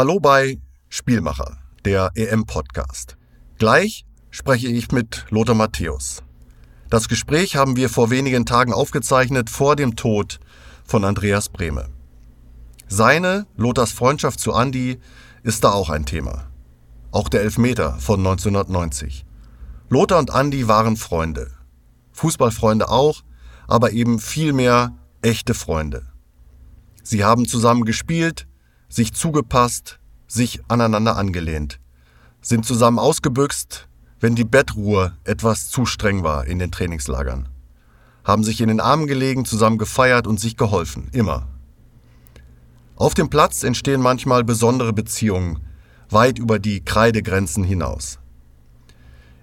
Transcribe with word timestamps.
Hallo 0.00 0.18
bei 0.18 0.58
Spielmacher, 0.88 1.58
der 1.84 2.12
EM-Podcast. 2.14 3.18
Gleich 3.58 4.06
spreche 4.30 4.68
ich 4.68 4.92
mit 4.92 5.26
Lothar 5.28 5.54
Matthäus. 5.54 6.22
Das 6.88 7.06
Gespräch 7.06 7.56
haben 7.56 7.76
wir 7.76 7.90
vor 7.90 8.08
wenigen 8.08 8.46
Tagen 8.46 8.72
aufgezeichnet 8.72 9.50
vor 9.50 9.76
dem 9.76 9.96
Tod 9.96 10.40
von 10.84 11.04
Andreas 11.04 11.50
Brehme. 11.50 11.90
Seine, 12.88 13.46
Lothars 13.58 13.92
Freundschaft 13.92 14.40
zu 14.40 14.54
Andi, 14.54 14.98
ist 15.42 15.64
da 15.64 15.72
auch 15.72 15.90
ein 15.90 16.06
Thema. 16.06 16.46
Auch 17.10 17.28
der 17.28 17.42
Elfmeter 17.42 17.98
von 17.98 18.20
1990. 18.20 19.26
Lothar 19.90 20.18
und 20.18 20.30
Andi 20.30 20.66
waren 20.66 20.96
Freunde. 20.96 21.50
Fußballfreunde 22.12 22.88
auch, 22.88 23.20
aber 23.68 23.92
eben 23.92 24.18
viel 24.18 24.54
mehr 24.54 24.96
echte 25.20 25.52
Freunde. 25.52 26.06
Sie 27.02 27.22
haben 27.22 27.46
zusammen 27.46 27.84
gespielt, 27.84 28.46
sich 28.90 29.14
zugepasst, 29.14 29.98
sich 30.26 30.60
aneinander 30.68 31.16
angelehnt, 31.16 31.80
sind 32.42 32.66
zusammen 32.66 32.98
ausgebüxt, 32.98 33.88
wenn 34.18 34.34
die 34.34 34.44
Bettruhe 34.44 35.16
etwas 35.24 35.70
zu 35.70 35.86
streng 35.86 36.22
war 36.22 36.46
in 36.46 36.58
den 36.58 36.70
Trainingslagern, 36.70 37.48
haben 38.24 38.44
sich 38.44 38.60
in 38.60 38.68
den 38.68 38.80
Armen 38.80 39.06
gelegen, 39.06 39.46
zusammen 39.46 39.78
gefeiert 39.78 40.26
und 40.26 40.38
sich 40.38 40.56
geholfen, 40.56 41.08
immer. 41.12 41.48
Auf 42.96 43.14
dem 43.14 43.30
Platz 43.30 43.62
entstehen 43.62 44.02
manchmal 44.02 44.44
besondere 44.44 44.92
Beziehungen, 44.92 45.60
weit 46.10 46.38
über 46.38 46.58
die 46.58 46.84
Kreidegrenzen 46.84 47.64
hinaus. 47.64 48.18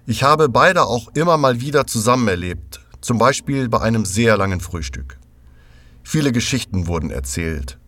Ich 0.06 0.22
habe 0.22 0.48
beide 0.48 0.84
auch 0.84 1.08
immer 1.14 1.36
mal 1.38 1.60
wieder 1.60 1.86
zusammen 1.86 2.28
erlebt, 2.28 2.80
zum 3.00 3.18
Beispiel 3.18 3.68
bei 3.68 3.80
einem 3.80 4.04
sehr 4.04 4.36
langen 4.36 4.60
Frühstück. 4.60 5.18
Viele 6.02 6.32
Geschichten 6.32 6.86
wurden 6.86 7.10
erzählt, 7.10 7.78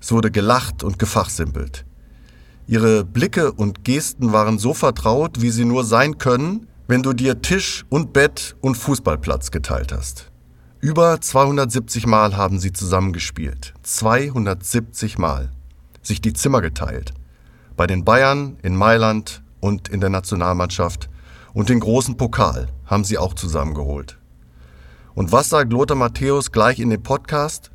es 0.00 0.12
wurde 0.12 0.30
gelacht 0.30 0.82
und 0.82 0.98
gefachsimpelt. 0.98 1.84
Ihre 2.66 3.04
Blicke 3.04 3.52
und 3.52 3.84
Gesten 3.84 4.32
waren 4.32 4.58
so 4.58 4.74
vertraut, 4.74 5.40
wie 5.40 5.50
sie 5.50 5.64
nur 5.64 5.84
sein 5.84 6.18
können, 6.18 6.66
wenn 6.86 7.02
du 7.02 7.12
dir 7.12 7.42
Tisch 7.42 7.84
und 7.88 8.12
Bett 8.12 8.56
und 8.60 8.76
Fußballplatz 8.76 9.50
geteilt 9.50 9.92
hast. 9.92 10.30
Über 10.80 11.20
270 11.20 12.06
Mal 12.06 12.36
haben 12.36 12.58
sie 12.58 12.72
zusammen 12.72 13.12
gespielt. 13.12 13.74
270 13.82 15.18
Mal. 15.18 15.50
Sich 16.02 16.20
die 16.20 16.32
Zimmer 16.32 16.62
geteilt. 16.62 17.12
Bei 17.76 17.86
den 17.86 18.04
Bayern, 18.04 18.56
in 18.62 18.74
Mailand 18.76 19.42
und 19.60 19.88
in 19.88 20.00
der 20.00 20.08
Nationalmannschaft. 20.08 21.10
Und 21.52 21.68
den 21.68 21.80
großen 21.80 22.16
Pokal 22.16 22.68
haben 22.86 23.04
sie 23.04 23.18
auch 23.18 23.34
zusammengeholt. 23.34 24.18
Und 25.14 25.32
was 25.32 25.50
sagt 25.50 25.72
Lothar 25.72 25.96
Matthäus 25.96 26.50
gleich 26.50 26.78
in 26.78 26.90
dem 26.90 27.02
Podcast? 27.02 27.70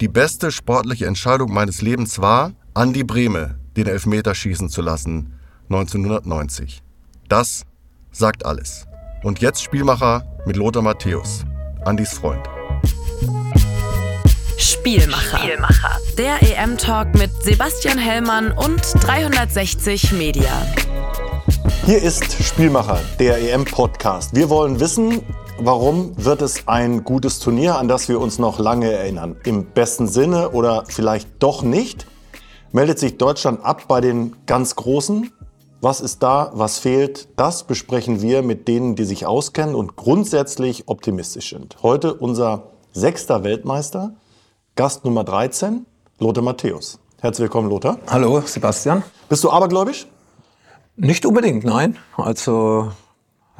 Die 0.00 0.08
beste 0.08 0.50
sportliche 0.50 1.04
Entscheidung 1.04 1.52
meines 1.52 1.82
Lebens 1.82 2.20
war, 2.22 2.52
Andi 2.72 3.04
Brehme 3.04 3.60
den 3.76 3.86
Elfmeter 3.86 4.34
schießen 4.34 4.70
zu 4.70 4.80
lassen 4.80 5.38
1990. 5.68 6.82
Das 7.28 7.66
sagt 8.10 8.46
alles. 8.46 8.86
Und 9.22 9.40
jetzt 9.40 9.62
Spielmacher 9.62 10.24
mit 10.46 10.56
Lothar 10.56 10.80
Matthäus, 10.80 11.44
Andis 11.84 12.14
Freund. 12.14 12.48
Spielmacher. 14.56 15.38
Spielmacher. 15.38 15.98
Der 16.16 16.42
EM-Talk 16.42 17.14
mit 17.16 17.30
Sebastian 17.42 17.98
Hellmann 17.98 18.52
und 18.52 18.80
360 19.04 20.12
Media. 20.12 20.50
Hier 21.84 22.02
ist 22.02 22.42
Spielmacher, 22.42 23.00
der 23.18 23.38
EM-Podcast. 23.38 24.34
Wir 24.34 24.48
wollen 24.48 24.80
wissen, 24.80 25.20
Warum 25.62 26.14
wird 26.16 26.40
es 26.40 26.68
ein 26.68 27.04
gutes 27.04 27.38
Turnier, 27.38 27.76
an 27.76 27.86
das 27.86 28.08
wir 28.08 28.18
uns 28.18 28.38
noch 28.38 28.58
lange 28.58 28.90
erinnern? 28.90 29.36
Im 29.44 29.66
besten 29.66 30.08
Sinne 30.08 30.52
oder 30.52 30.84
vielleicht 30.86 31.28
doch 31.38 31.62
nicht? 31.62 32.06
Meldet 32.72 32.98
sich 32.98 33.18
Deutschland 33.18 33.62
ab 33.62 33.82
bei 33.86 34.00
den 34.00 34.36
ganz 34.46 34.74
Großen? 34.74 35.30
Was 35.82 36.00
ist 36.00 36.22
da, 36.22 36.50
was 36.54 36.78
fehlt? 36.78 37.28
Das 37.36 37.64
besprechen 37.64 38.22
wir 38.22 38.40
mit 38.40 38.68
denen, 38.68 38.96
die 38.96 39.04
sich 39.04 39.26
auskennen 39.26 39.74
und 39.74 39.96
grundsätzlich 39.96 40.88
optimistisch 40.88 41.50
sind. 41.50 41.76
Heute 41.82 42.14
unser 42.14 42.68
sechster 42.92 43.44
Weltmeister, 43.44 44.14
Gast 44.76 45.04
Nummer 45.04 45.24
13, 45.24 45.84
Lothar 46.20 46.42
Matthäus. 46.42 47.00
Herzlich 47.20 47.42
willkommen, 47.42 47.68
Lothar. 47.68 47.98
Hallo, 48.06 48.40
Sebastian. 48.40 49.02
Bist 49.28 49.44
du 49.44 49.50
abergläubisch? 49.50 50.06
Nicht 50.96 51.26
unbedingt, 51.26 51.64
nein. 51.64 51.98
Also 52.16 52.92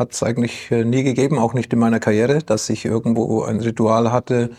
hat 0.01 0.15
es 0.15 0.23
eigentlich 0.23 0.71
äh, 0.71 0.83
nie 0.85 1.05
gegeben, 1.05 1.39
auch 1.39 1.53
nicht 1.53 1.73
in 1.73 1.79
meiner 1.79 2.01
Karriere, 2.01 2.39
dass 2.39 2.71
ich 2.71 2.87
irgendwo 2.87 3.43
ein 3.43 3.61
Ritual 3.61 4.11
hatte, 4.11 4.51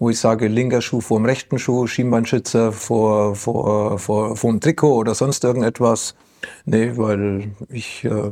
wo 0.00 0.10
ich 0.10 0.18
sage, 0.18 0.48
linker 0.48 0.82
Schuh 0.82 1.00
vor 1.00 1.18
dem 1.18 1.24
rechten 1.24 1.58
Schuh, 1.58 1.86
Schienbeinschützer 1.86 2.72
vor, 2.72 3.36
vor, 3.36 3.98
vor, 3.98 4.36
vor 4.36 4.50
dem 4.50 4.60
Trikot 4.60 4.96
oder 4.96 5.14
sonst 5.14 5.44
irgendetwas. 5.44 6.16
Nee, 6.64 6.92
weil 6.96 7.52
ich 7.68 8.04
äh, 8.04 8.30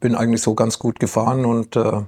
bin 0.00 0.14
eigentlich 0.14 0.42
so 0.42 0.54
ganz 0.54 0.78
gut 0.78 1.00
gefahren 1.00 1.44
und 1.44 1.74
äh, 1.74 2.02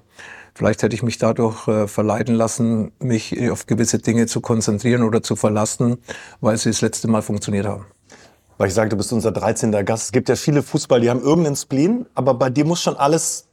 vielleicht 0.54 0.82
hätte 0.82 0.94
ich 0.94 1.02
mich 1.02 1.18
dadurch 1.18 1.66
äh, 1.66 1.88
verleiten 1.88 2.36
lassen, 2.36 2.92
mich 3.00 3.50
auf 3.50 3.66
gewisse 3.66 3.98
Dinge 3.98 4.26
zu 4.26 4.40
konzentrieren 4.40 5.02
oder 5.02 5.22
zu 5.22 5.34
verlassen, 5.34 5.98
weil 6.40 6.56
sie 6.56 6.70
das 6.70 6.80
letzte 6.80 7.08
Mal 7.08 7.22
funktioniert 7.22 7.66
haben. 7.66 7.86
Weil 8.58 8.68
ich 8.68 8.74
sage, 8.74 8.90
du 8.90 8.96
bist 8.96 9.12
unser 9.12 9.30
13. 9.32 9.72
Gast. 9.84 10.06
Es 10.06 10.12
gibt 10.12 10.28
ja 10.28 10.36
viele 10.36 10.62
Fußball, 10.62 11.00
die 11.00 11.10
haben 11.10 11.22
irgendeinen 11.22 11.56
Spleen, 11.56 12.06
aber 12.14 12.34
bei 12.34 12.50
dir 12.50 12.64
muss 12.64 12.82
schon 12.82 12.96
alles 12.96 13.47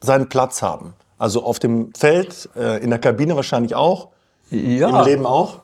seinen 0.00 0.28
Platz 0.28 0.62
haben. 0.62 0.94
Also 1.18 1.42
auf 1.42 1.58
dem 1.58 1.92
Feld, 1.94 2.48
äh, 2.56 2.82
in 2.82 2.90
der 2.90 2.98
Kabine 2.98 3.36
wahrscheinlich 3.36 3.74
auch, 3.74 4.08
ja. 4.50 5.00
im 5.00 5.06
Leben 5.06 5.26
auch. 5.26 5.62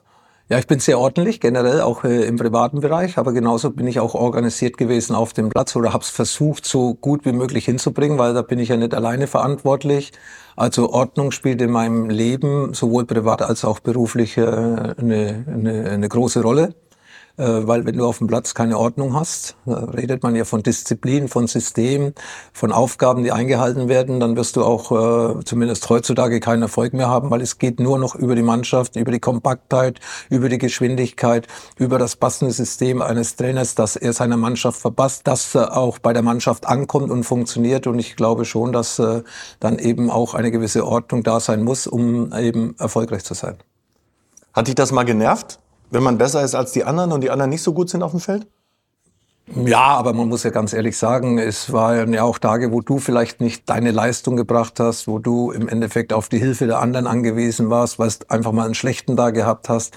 Ja, 0.49 0.59
ich 0.59 0.67
bin 0.67 0.81
sehr 0.81 0.99
ordentlich, 0.99 1.41
generell 1.41 1.81
auch 1.81 2.05
äh, 2.05 2.27
im 2.27 2.37
privaten 2.37 2.81
Bereich, 2.81 3.17
aber 3.17 3.33
genauso 3.33 3.71
bin 3.71 3.87
ich 3.87 4.01
auch 4.01 4.15
organisiert 4.15 4.77
gewesen 4.77 5.15
auf 5.15 5.33
dem 5.33 5.49
Platz 5.49 5.75
oder 5.77 5.93
habe 5.93 6.03
es 6.03 6.11
versucht, 6.11 6.67
so 6.67 6.95
gut 6.95 7.25
wie 7.25 7.33
möglich 7.33 7.65
hinzubringen, 7.65 8.19
weil 8.19 8.35
da 8.35 8.43
bin 8.43 8.59
ich 8.59 8.69
ja 8.69 8.77
nicht 8.77 8.93
alleine 8.93 9.27
verantwortlich. 9.27 10.13
Also 10.55 10.93
Ordnung 10.93 11.31
spielt 11.31 11.63
in 11.63 11.71
meinem 11.71 12.11
Leben 12.11 12.75
sowohl 12.75 13.07
privat 13.07 13.41
als 13.41 13.65
auch 13.65 13.81
beruflich 13.81 14.37
äh, 14.37 14.43
eine, 14.43 15.45
eine, 15.47 15.91
eine 15.91 16.09
große 16.09 16.43
Rolle. 16.43 16.75
Äh, 17.37 17.67
weil 17.67 17.87
wenn 17.87 17.97
du 17.97 18.07
auf 18.07 18.19
dem 18.19 18.27
Platz 18.27 18.55
keine 18.55 18.79
Ordnung 18.79 19.15
hast, 19.15 19.57
redet 19.67 20.23
man 20.23 20.35
ja 20.35 20.45
von 20.45 20.63
Disziplin, 20.63 21.29
von 21.29 21.47
System, 21.47 22.13
von 22.53 22.73
Aufgaben, 22.73 23.25
die 23.25 23.33
eingehalten 23.33 23.89
werden, 23.89 24.21
dann 24.21 24.37
wirst 24.37 24.57
du 24.57 24.65
auch 24.65 24.93
äh, 24.93 25.45
zumindest 25.45 25.89
heutzutage 25.89 26.41
keinen 26.41 26.63
Erfolg 26.63 26.93
mehr 26.93 27.09
haben, 27.09 27.31
weil 27.31 27.41
es 27.41 27.59
geht 27.59 27.81
nur 27.81 27.99
noch 27.99 28.15
über 28.15 28.35
die 28.35 28.43
Mannschaft, 28.43 28.97
über 28.97 29.13
die 29.13 29.21
Kompaktheit, 29.21 30.01
über 30.29 30.49
die 30.49 30.59
Geschwindigkeit, 30.59 31.47
über 31.79 31.99
das 31.99 32.17
passende 32.17 32.53
System 32.53 33.01
eines 33.01 33.37
Trainers, 33.37 33.75
dass 33.75 33.97
er 33.97 34.13
seiner 34.13 34.37
Mannschaft 34.37 34.81
verpasst, 34.81 35.27
dass 35.27 35.55
er 35.55 35.77
auch 35.77 35.99
bei 35.99 36.13
der 36.13 36.23
Mannschaft 36.23 36.67
ankommt 36.67 37.11
und 37.11 37.25
funktioniert. 37.25 37.87
Und 37.87 37.99
ich 37.99 38.17
glaube 38.17 38.45
schon, 38.45 38.73
dass 38.73 38.99
äh, 38.99 39.23
dann 39.59 39.79
eben 39.79 40.11
auch 40.11 40.35
eine 40.35 40.51
gewisse 40.51 40.87
Ordnung 40.87 41.23
da 41.23 41.41
sein 41.41 41.63
muss, 41.63 41.87
um 41.87 42.33
eben 42.35 42.75
erfolgreich 42.79 43.25
zu 43.25 43.35
sein. 43.35 43.57
Hat 44.53 44.69
dich 44.69 44.75
das 44.75 44.93
mal 44.93 45.05
genervt? 45.05 45.59
Wenn 45.93 46.03
man 46.03 46.19
besser 46.19 46.43
ist 46.43 46.55
als 46.55 46.73
die 46.73 46.85
anderen 46.85 47.13
und 47.13 47.21
die 47.21 47.31
anderen 47.31 47.51
nicht 47.51 47.63
so 47.63 47.73
gut 47.73 47.91
sind 47.91 48.03
auf 48.03 48.11
dem 48.11 48.21
Feld? 48.21 48.47
Ja, 49.55 49.83
aber 49.83 50.15
man 50.15 50.29
muss 50.29 50.45
ja 50.45 50.51
ganz 50.51 50.73
ehrlich 50.73 50.97
sagen, 50.97 51.39
es 51.39 51.73
waren 51.73 52.15
ja 52.15 52.23
auch 52.23 52.39
Tage, 52.39 52.73
wo 52.73 52.81
du 52.81 52.99
vielleicht 52.99 53.41
nicht 53.41 53.69
deine 53.69 53.91
Leistung 53.91 54.37
gebracht 54.37 54.81
hast, 54.81 55.07
wo 55.07 55.19
du 55.19 55.51
im 55.51 55.69
Endeffekt 55.69 56.13
auf 56.13 56.29
die 56.29 56.39
Hilfe 56.39 56.67
der 56.67 56.79
anderen 56.79 57.07
angewiesen 57.07 57.69
warst, 57.69 57.99
weil 57.99 58.09
du 58.09 58.31
einfach 58.31 58.53
mal 58.53 58.65
einen 58.65 58.75
schlechten 58.75 59.17
Tag 59.17 59.35
gehabt 59.35 59.69
hast. 59.69 59.95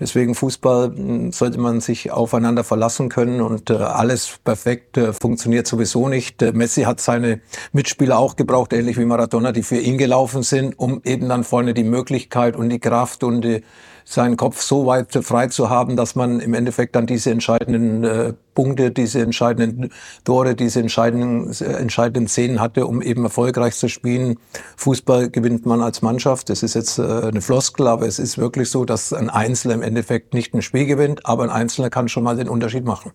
Deswegen 0.00 0.34
Fußball 0.34 0.92
hm, 0.94 1.32
sollte 1.32 1.58
man 1.58 1.80
sich 1.80 2.10
aufeinander 2.10 2.64
verlassen 2.64 3.08
können 3.08 3.40
und 3.40 3.70
äh, 3.70 3.74
alles 3.74 4.38
perfekt 4.42 4.96
äh, 4.96 5.12
funktioniert 5.12 5.66
sowieso 5.66 6.08
nicht. 6.08 6.40
Äh, 6.42 6.52
Messi 6.52 6.82
hat 6.82 7.00
seine 7.00 7.40
Mitspieler 7.72 8.18
auch 8.18 8.36
gebraucht, 8.36 8.72
ähnlich 8.72 8.98
wie 8.98 9.04
Maradona, 9.04 9.52
die 9.52 9.62
für 9.62 9.78
ihn 9.78 9.98
gelaufen 9.98 10.42
sind, 10.42 10.78
um 10.78 11.00
eben 11.04 11.28
dann 11.28 11.44
vorne 11.44 11.74
die 11.74 11.84
Möglichkeit 11.84 12.56
und 12.56 12.70
die 12.70 12.80
Kraft 12.80 13.22
und 13.22 13.42
die 13.42 13.62
seinen 14.04 14.36
Kopf 14.36 14.60
so 14.62 14.86
weit 14.86 15.12
frei 15.12 15.48
zu 15.48 15.70
haben, 15.70 15.96
dass 15.96 16.14
man 16.14 16.40
im 16.40 16.54
Endeffekt 16.54 16.94
dann 16.94 17.06
diese 17.06 17.30
entscheidenden 17.30 18.04
äh, 18.04 18.32
Punkte, 18.54 18.90
diese 18.90 19.20
entscheidenden 19.20 19.90
Tore, 20.24 20.54
diese 20.54 20.80
entscheidenden, 20.80 21.52
äh, 21.52 21.72
entscheidenden 21.76 22.28
Szenen 22.28 22.60
hatte, 22.60 22.86
um 22.86 23.02
eben 23.02 23.24
erfolgreich 23.24 23.74
zu 23.74 23.88
spielen. 23.88 24.36
Fußball 24.76 25.30
gewinnt 25.30 25.66
man 25.66 25.80
als 25.80 26.02
Mannschaft. 26.02 26.50
Das 26.50 26.62
ist 26.62 26.74
jetzt 26.74 26.98
äh, 26.98 27.02
eine 27.02 27.40
Floskel, 27.40 27.88
aber 27.88 28.06
es 28.06 28.18
ist 28.18 28.38
wirklich 28.38 28.70
so, 28.70 28.84
dass 28.84 29.12
ein 29.12 29.30
Einzelner 29.30 29.74
im 29.74 29.82
Endeffekt 29.82 30.34
nicht 30.34 30.54
ein 30.54 30.62
Spiel 30.62 30.86
gewinnt, 30.86 31.26
aber 31.26 31.44
ein 31.44 31.50
Einzelner 31.50 31.90
kann 31.90 32.08
schon 32.08 32.24
mal 32.24 32.36
den 32.36 32.48
Unterschied 32.48 32.84
machen. 32.84 33.12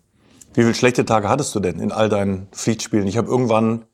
Wie 0.54 0.62
viele 0.62 0.74
schlechte 0.74 1.06
Tage 1.06 1.30
hattest 1.30 1.54
du 1.54 1.60
denn 1.60 1.80
in 1.80 1.92
all 1.92 2.10
deinen 2.10 2.48
Pflichtspielen? 2.52 3.08
Ich 3.08 3.18
habe 3.18 3.28
irgendwann 3.28 3.86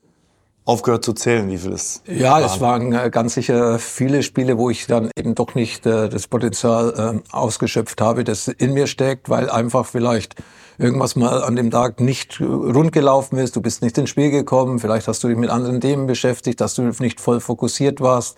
aufgehört 0.65 1.05
zu 1.05 1.13
zählen, 1.13 1.49
wie 1.49 1.57
viel 1.57 1.73
es 1.73 2.01
Ja, 2.07 2.31
waren. 2.31 2.43
es 2.43 2.59
waren 2.61 2.93
äh, 2.93 3.09
ganz 3.11 3.35
sicher 3.35 3.77
viele 3.79 4.23
Spiele, 4.23 4.57
wo 4.57 4.69
ich 4.69 4.87
dann 4.87 5.11
eben 5.15 5.35
doch 5.35 5.53
nicht 5.55 5.85
äh, 5.85 6.09
das 6.09 6.27
Potenzial 6.27 7.21
äh, 7.23 7.31
ausgeschöpft 7.35 8.01
habe, 8.01 8.23
das 8.23 8.47
in 8.47 8.73
mir 8.73 8.87
steckt, 8.87 9.29
weil 9.29 9.49
einfach 9.49 9.85
vielleicht 9.85 10.35
irgendwas 10.77 11.15
mal 11.15 11.43
an 11.43 11.55
dem 11.55 11.71
Tag 11.71 12.01
nicht 12.01 12.41
rund 12.41 12.91
gelaufen 12.91 13.37
ist, 13.37 13.55
du 13.55 13.61
bist 13.61 13.81
nicht 13.81 13.97
ins 13.97 14.09
Spiel 14.09 14.31
gekommen, 14.31 14.79
vielleicht 14.79 15.07
hast 15.07 15.23
du 15.23 15.27
dich 15.29 15.37
mit 15.37 15.49
anderen 15.49 15.79
Themen 15.79 16.07
beschäftigt, 16.07 16.59
dass 16.59 16.73
du 16.75 16.81
nicht 16.99 17.21
voll 17.21 17.39
fokussiert 17.39 18.01
warst. 18.01 18.35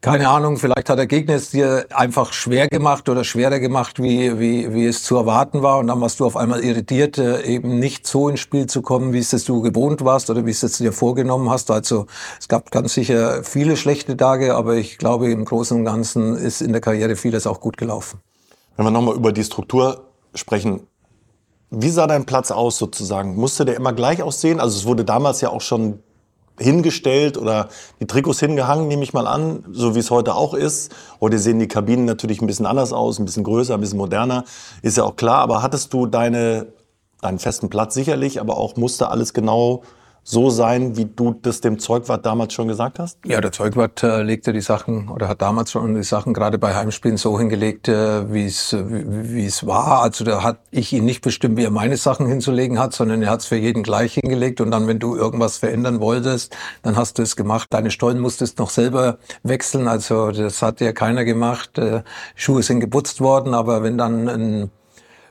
Keine 0.00 0.28
Ahnung, 0.28 0.58
vielleicht 0.58 0.90
hat 0.90 0.98
der 0.98 1.08
Gegner 1.08 1.34
es 1.34 1.50
dir 1.50 1.86
einfach 1.90 2.32
schwer 2.32 2.68
gemacht 2.68 3.08
oder 3.08 3.24
schwerer 3.24 3.58
gemacht, 3.58 4.00
wie, 4.00 4.38
wie, 4.38 4.72
wie 4.72 4.86
es 4.86 5.02
zu 5.02 5.16
erwarten 5.16 5.62
war. 5.62 5.78
Und 5.78 5.88
dann 5.88 6.00
warst 6.00 6.20
du 6.20 6.26
auf 6.26 6.36
einmal 6.36 6.62
irritiert, 6.62 7.18
äh, 7.18 7.42
eben 7.42 7.80
nicht 7.80 8.06
so 8.06 8.28
ins 8.28 8.38
Spiel 8.38 8.66
zu 8.66 8.80
kommen, 8.80 9.12
wie 9.12 9.18
es 9.18 9.30
das 9.30 9.42
du 9.42 9.60
gewohnt 9.60 10.04
warst 10.04 10.30
oder 10.30 10.46
wie 10.46 10.52
es 10.52 10.62
es 10.62 10.78
dir 10.78 10.92
vorgenommen 10.92 11.50
hast. 11.50 11.72
Also 11.72 12.06
es 12.38 12.46
gab 12.46 12.70
ganz 12.70 12.94
sicher 12.94 13.42
viele 13.42 13.76
schlechte 13.76 14.16
Tage, 14.16 14.54
aber 14.54 14.76
ich 14.76 14.98
glaube, 14.98 15.32
im 15.32 15.44
Großen 15.44 15.76
und 15.76 15.84
Ganzen 15.84 16.36
ist 16.36 16.60
in 16.60 16.70
der 16.70 16.80
Karriere 16.80 17.16
vieles 17.16 17.48
auch 17.48 17.58
gut 17.58 17.76
gelaufen. 17.76 18.20
Wenn 18.76 18.86
wir 18.86 18.92
nochmal 18.92 19.16
über 19.16 19.32
die 19.32 19.42
Struktur 19.42 20.04
sprechen, 20.32 20.86
wie 21.70 21.90
sah 21.90 22.06
dein 22.06 22.24
Platz 22.24 22.52
aus 22.52 22.78
sozusagen? 22.78 23.34
Musste 23.34 23.64
der 23.64 23.74
immer 23.74 23.92
gleich 23.92 24.22
aussehen? 24.22 24.60
Also 24.60 24.78
es 24.78 24.86
wurde 24.86 25.04
damals 25.04 25.40
ja 25.40 25.50
auch 25.50 25.60
schon 25.60 26.04
hingestellt 26.58 27.38
oder 27.38 27.68
die 28.00 28.06
Trikots 28.06 28.40
hingehangen, 28.40 28.88
nehme 28.88 29.02
ich 29.02 29.12
mal 29.12 29.26
an, 29.26 29.64
so 29.70 29.94
wie 29.94 30.00
es 30.00 30.10
heute 30.10 30.34
auch 30.34 30.54
ist. 30.54 30.92
Heute 31.20 31.38
sehen 31.38 31.58
die 31.58 31.68
Kabinen 31.68 32.04
natürlich 32.04 32.40
ein 32.40 32.46
bisschen 32.46 32.66
anders 32.66 32.92
aus, 32.92 33.18
ein 33.18 33.24
bisschen 33.24 33.44
größer, 33.44 33.74
ein 33.74 33.80
bisschen 33.80 33.98
moderner, 33.98 34.44
ist 34.82 34.96
ja 34.96 35.04
auch 35.04 35.16
klar. 35.16 35.38
Aber 35.38 35.62
hattest 35.62 35.92
du 35.92 36.06
deine, 36.06 36.66
deinen 37.20 37.38
festen 37.38 37.70
Platz 37.70 37.94
sicherlich, 37.94 38.40
aber 38.40 38.56
auch 38.56 38.76
musste 38.76 39.08
alles 39.08 39.32
genau 39.32 39.82
so 40.28 40.50
sein, 40.50 40.94
wie 40.98 41.06
du 41.06 41.34
das 41.40 41.62
dem 41.62 41.78
Zeugwart 41.78 42.26
damals 42.26 42.52
schon 42.52 42.68
gesagt 42.68 42.98
hast? 42.98 43.18
Ja, 43.24 43.40
der 43.40 43.50
Zeugwart 43.50 44.02
äh, 44.02 44.22
legte 44.22 44.52
die 44.52 44.60
Sachen 44.60 45.08
oder 45.08 45.26
hat 45.26 45.40
damals 45.40 45.72
schon 45.72 45.94
die 45.94 46.02
Sachen 46.02 46.34
gerade 46.34 46.58
bei 46.58 46.74
Heimspielen 46.74 47.16
so 47.16 47.38
hingelegt, 47.38 47.88
äh, 47.88 48.30
wie 48.30 48.44
es 48.44 48.76
wie 48.78 49.46
es 49.46 49.66
war. 49.66 50.02
Also 50.02 50.24
da 50.24 50.42
hat 50.42 50.58
ich 50.70 50.92
ihn 50.92 51.06
nicht 51.06 51.22
bestimmt, 51.22 51.56
wie 51.56 51.64
er 51.64 51.70
meine 51.70 51.96
Sachen 51.96 52.26
hinzulegen 52.26 52.78
hat, 52.78 52.92
sondern 52.92 53.22
er 53.22 53.30
hat 53.30 53.40
es 53.40 53.46
für 53.46 53.56
jeden 53.56 53.82
gleich 53.82 54.14
hingelegt. 54.14 54.60
Und 54.60 54.70
dann, 54.70 54.86
wenn 54.86 54.98
du 54.98 55.16
irgendwas 55.16 55.56
verändern 55.56 55.98
wolltest, 55.98 56.54
dann 56.82 56.96
hast 56.96 57.18
du 57.18 57.22
es 57.22 57.34
gemacht. 57.34 57.68
Deine 57.70 57.90
Stollen 57.90 58.18
musstest 58.18 58.58
noch 58.58 58.68
selber 58.68 59.16
wechseln. 59.44 59.88
Also 59.88 60.30
das 60.30 60.60
hat 60.60 60.82
ja 60.82 60.92
keiner 60.92 61.24
gemacht. 61.24 61.78
Äh, 61.78 62.02
Schuhe 62.34 62.62
sind 62.62 62.80
geputzt 62.80 63.22
worden, 63.22 63.54
aber 63.54 63.82
wenn 63.82 63.96
dann 63.96 64.28
ein 64.28 64.70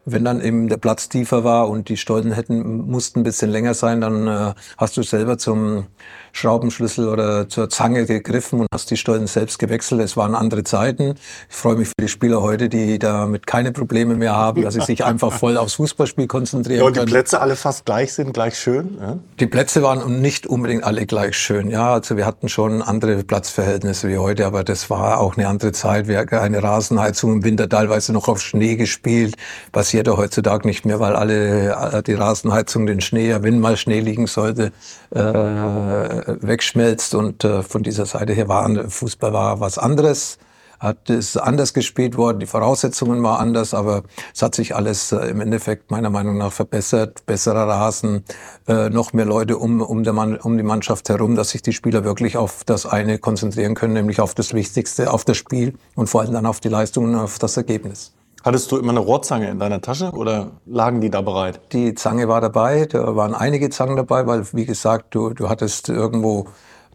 wenn 0.10 0.24
dann 0.24 0.42
eben 0.42 0.70
der 0.70 0.78
Platz 0.78 1.10
tiefer 1.10 1.44
war 1.44 1.70
und 1.70 1.90
die 1.90 1.98
Stollen 1.98 2.32
hätten, 2.32 2.90
mussten 2.90 3.20
ein 3.20 3.24
bisschen 3.24 3.52
länger 3.52 3.74
sein, 3.74 4.00
dann 4.00 4.28
äh, 4.28 4.54
hast 4.78 4.96
du 4.96 5.04
selber 5.04 5.38
zum 5.38 5.88
Schraubenschlüssel 6.38 7.08
oder 7.10 7.50
zur 7.50 7.70
Zange 7.70 8.06
gegriffen 8.06 8.60
und 8.60 8.68
hast 8.72 8.92
die 8.92 8.98
Stollen 8.98 9.26
selbst 9.28 9.58
gewechselt. 9.58 10.02
Es 10.02 10.16
waren 10.16 10.36
andere 10.36 10.64
Zeiten. 10.64 11.16
Ich 11.50 11.56
freue 11.56 11.76
mich 11.76 11.88
für 11.88 11.96
die 12.00 12.08
Spieler 12.08 12.42
heute, 12.42 12.70
die 12.70 13.00
damit 13.00 13.48
keine 13.48 13.72
Probleme 13.72 14.16
mehr 14.16 14.36
haben, 14.36 14.62
dass 14.62 14.76
sie 14.76 14.82
sich 14.82 15.04
einfach 15.04 15.34
voll 15.34 15.58
aufs 15.58 15.74
Fußballspiel 15.76 16.28
konzentrieren 16.28 16.80
ja, 16.80 16.86
und 16.86 16.96
die 16.96 17.00
können. 17.00 17.12
Plätze 17.12 17.42
alle 17.42 17.56
fast 17.56 17.86
gleich 17.86 18.14
sind, 18.14 18.34
gleich 18.34 18.58
schön. 18.58 18.98
Ja? 19.00 19.18
Die 19.40 19.48
Plätze 19.48 19.82
waren 19.82 20.22
nicht 20.22 20.46
unbedingt 20.46 20.84
alle 20.84 21.08
gleich 21.08 21.36
schön. 21.36 21.72
Ja, 21.72 21.94
also 21.94 22.18
wir 22.18 22.26
hatten 22.26 22.50
schon 22.50 22.84
andere 22.84 23.24
Platzverhältnisse 23.24 24.08
wie 24.08 24.18
heute, 24.18 24.46
aber 24.46 24.64
das 24.64 24.92
war 24.92 25.20
auch 25.20 25.38
eine 25.38 25.48
andere 25.48 25.72
Zeit. 25.72 26.08
Wir 26.08 26.20
hatten 26.20 26.36
eine 26.36 26.62
Rasenheizung 26.62 27.34
im 27.34 27.44
Winter 27.44 27.68
teilweise 27.68 28.14
noch 28.14 28.28
auf 28.28 28.42
Schnee 28.42 28.76
gespielt. 28.76 29.36
Passiert 29.72 30.06
ja 30.06 30.18
heutzutage 30.18 30.68
nicht 30.68 30.86
mehr, 30.86 31.00
weil 31.00 31.16
alle 31.16 31.72
äh, 31.72 32.04
die 32.04 32.14
Rasenheizung 32.14 32.86
den 32.86 33.02
Schnee, 33.02 33.36
wenn 33.42 33.60
mal 33.60 33.76
Schnee 33.76 34.02
liegen 34.02 34.28
sollte, 34.28 34.72
äh, 35.16 36.27
wegschmelzt. 36.28 37.16
Und 37.16 37.44
äh, 37.44 37.64
von 37.64 37.84
dieser 37.84 38.06
Seite 38.06 38.34
her 38.34 38.48
war 38.48 38.90
Fußball 38.90 39.34
war 39.34 39.60
was 39.60 39.78
anderes. 39.78 40.38
Hat 40.80 41.10
es 41.10 41.36
anders 41.38 41.74
gespielt 41.74 42.18
worden, 42.18 42.40
die 42.40 42.46
Voraussetzungen 42.46 43.24
waren 43.24 43.40
anders, 43.40 43.74
aber 43.74 44.04
es 44.34 44.44
hat 44.44 44.54
sich 44.54 44.76
alles 44.76 45.12
äh, 45.12 45.26
im 45.28 45.42
Endeffekt 45.42 45.90
meiner 45.90 46.12
Meinung 46.12 46.38
nach 46.38 46.52
verbessert. 46.52 47.26
Besserer 47.26 47.68
Rasen, 47.68 48.24
äh, 48.68 48.90
noch 48.92 49.12
mehr 49.12 49.26
Leute 49.26 49.58
um, 49.58 49.82
um, 49.82 50.04
der 50.04 50.14
Mann, 50.14 50.38
um 50.38 50.56
die 50.56 50.64
Mannschaft 50.64 51.10
herum, 51.10 51.36
dass 51.36 51.50
sich 51.50 51.64
die 51.64 51.74
Spieler 51.74 52.04
wirklich 52.04 52.38
auf 52.38 52.64
das 52.64 52.86
eine 52.86 53.18
konzentrieren 53.18 53.74
können, 53.74 53.94
nämlich 53.94 54.22
auf 54.22 54.36
das 54.36 54.54
Wichtigste, 54.54 55.12
auf 55.12 55.26
das 55.26 55.38
Spiel 55.38 55.74
und 55.96 56.08
vor 56.08 56.22
allem 56.22 56.34
dann 56.34 56.46
auf 56.46 56.60
die 56.60 56.70
Leistungen 56.70 57.16
und 57.16 57.22
auf 57.22 57.40
das 57.40 57.58
Ergebnis. 57.58 58.14
Hattest 58.44 58.72
du 58.72 58.78
immer 58.78 58.92
eine 58.92 59.00
Rohrzange 59.00 59.50
in 59.50 59.60
deiner 59.60 59.82
Tasche 59.82 60.12
oder 60.12 60.52
lagen 60.66 61.02
die 61.02 61.10
da 61.10 61.22
bereit? 61.22 61.60
Die 61.74 61.96
Zange 61.96 62.28
war 62.28 62.40
dabei, 62.40 62.86
da 62.86 63.16
waren 63.16 63.34
einige 63.34 63.70
Zangen 63.70 63.96
dabei, 63.96 64.28
weil, 64.28 64.46
wie 64.54 64.66
gesagt, 64.66 65.16
du, 65.16 65.32
du 65.32 65.50
hattest 65.50 65.90
irgendwo 65.90 66.48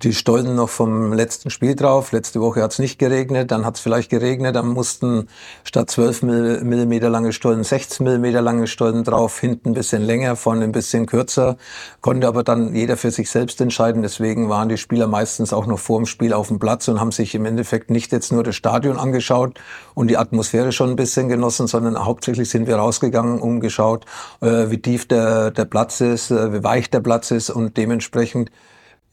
die 0.02 0.12
Stollen 0.12 0.56
noch 0.56 0.69
vom 0.69 1.12
letzten 1.12 1.50
Spiel 1.50 1.76
drauf. 1.76 2.12
Letzte 2.12 2.40
Woche 2.40 2.62
hat 2.62 2.72
es 2.72 2.78
nicht 2.78 2.99
geregnet, 2.99 3.50
dann 3.50 3.64
hat 3.64 3.76
es 3.76 3.81
vielleicht 3.81 4.10
geregnet, 4.10 4.56
dann 4.56 4.69
mussten 4.69 5.28
statt 5.64 5.90
12 5.90 6.22
mm 6.22 6.93
lange 7.06 7.32
Stollen 7.32 7.62
16 7.62 8.06
mm 8.06 8.25
lange 8.37 8.66
Stollen 8.66 9.04
drauf, 9.04 9.38
hinten 9.38 9.70
ein 9.70 9.75
bisschen 9.75 10.02
länger, 10.02 10.37
vorne 10.37 10.64
ein 10.64 10.72
bisschen 10.72 11.06
kürzer. 11.06 11.56
Konnte 12.00 12.26
aber 12.26 12.43
dann 12.43 12.75
jeder 12.75 12.96
für 12.96 13.10
sich 13.10 13.31
selbst 13.31 13.60
entscheiden. 13.60 14.02
Deswegen 14.02 14.49
waren 14.49 14.69
die 14.69 14.78
Spieler 14.78 15.06
meistens 15.06 15.52
auch 15.52 15.66
noch 15.66 15.78
vor 15.78 15.99
dem 15.99 16.06
Spiel 16.06 16.32
auf 16.32 16.49
dem 16.49 16.58
Platz 16.58 16.88
und 16.88 17.00
haben 17.00 17.12
sich 17.12 17.34
im 17.34 17.44
Endeffekt 17.44 17.90
nicht 17.90 18.12
jetzt 18.12 18.32
nur 18.32 18.43
das 18.43 18.56
Stadion 18.56 18.99
angeschaut 18.99 19.58
und 19.94 20.08
die 20.08 20.16
Atmosphäre 20.16 20.72
schon 20.72 20.90
ein 20.90 20.96
bisschen 20.96 21.28
genossen, 21.28 21.66
sondern 21.66 22.04
hauptsächlich 22.04 22.50
sind 22.50 22.66
wir 22.66 22.76
rausgegangen, 22.76 23.40
umgeschaut, 23.40 24.04
äh, 24.40 24.70
wie 24.70 24.78
tief 24.78 25.06
der, 25.06 25.50
der 25.52 25.64
Platz 25.64 26.00
ist, 26.00 26.31
äh, 26.31 26.52
wie 26.52 26.64
weich 26.64 26.90
der 26.90 27.00
Platz 27.00 27.31
ist 27.31 27.50
und 27.50 27.76
dementsprechend 27.76 28.50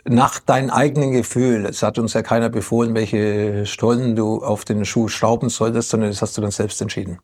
nach 0.06 0.40
deinem 0.40 0.70
eigenen 0.70 1.12
Gefühl. 1.12 1.66
Es 1.66 1.84
hat 1.84 2.00
uns 2.00 2.14
ja 2.14 2.22
keiner 2.22 2.50
befohlen, 2.50 2.96
welche 2.96 3.66
Stollen 3.66 4.16
du 4.16 4.44
auf 4.44 4.66
den 4.66 4.86
Schuh 4.86 5.08
schrauben 5.08 5.50
solltest, 5.50 5.90
sondern 5.90 6.10
das 6.10 6.22
hast 6.22 6.38
du 6.38 6.42
dann 6.42 6.52
selbst 6.52 6.82
entschieden. 6.82 7.20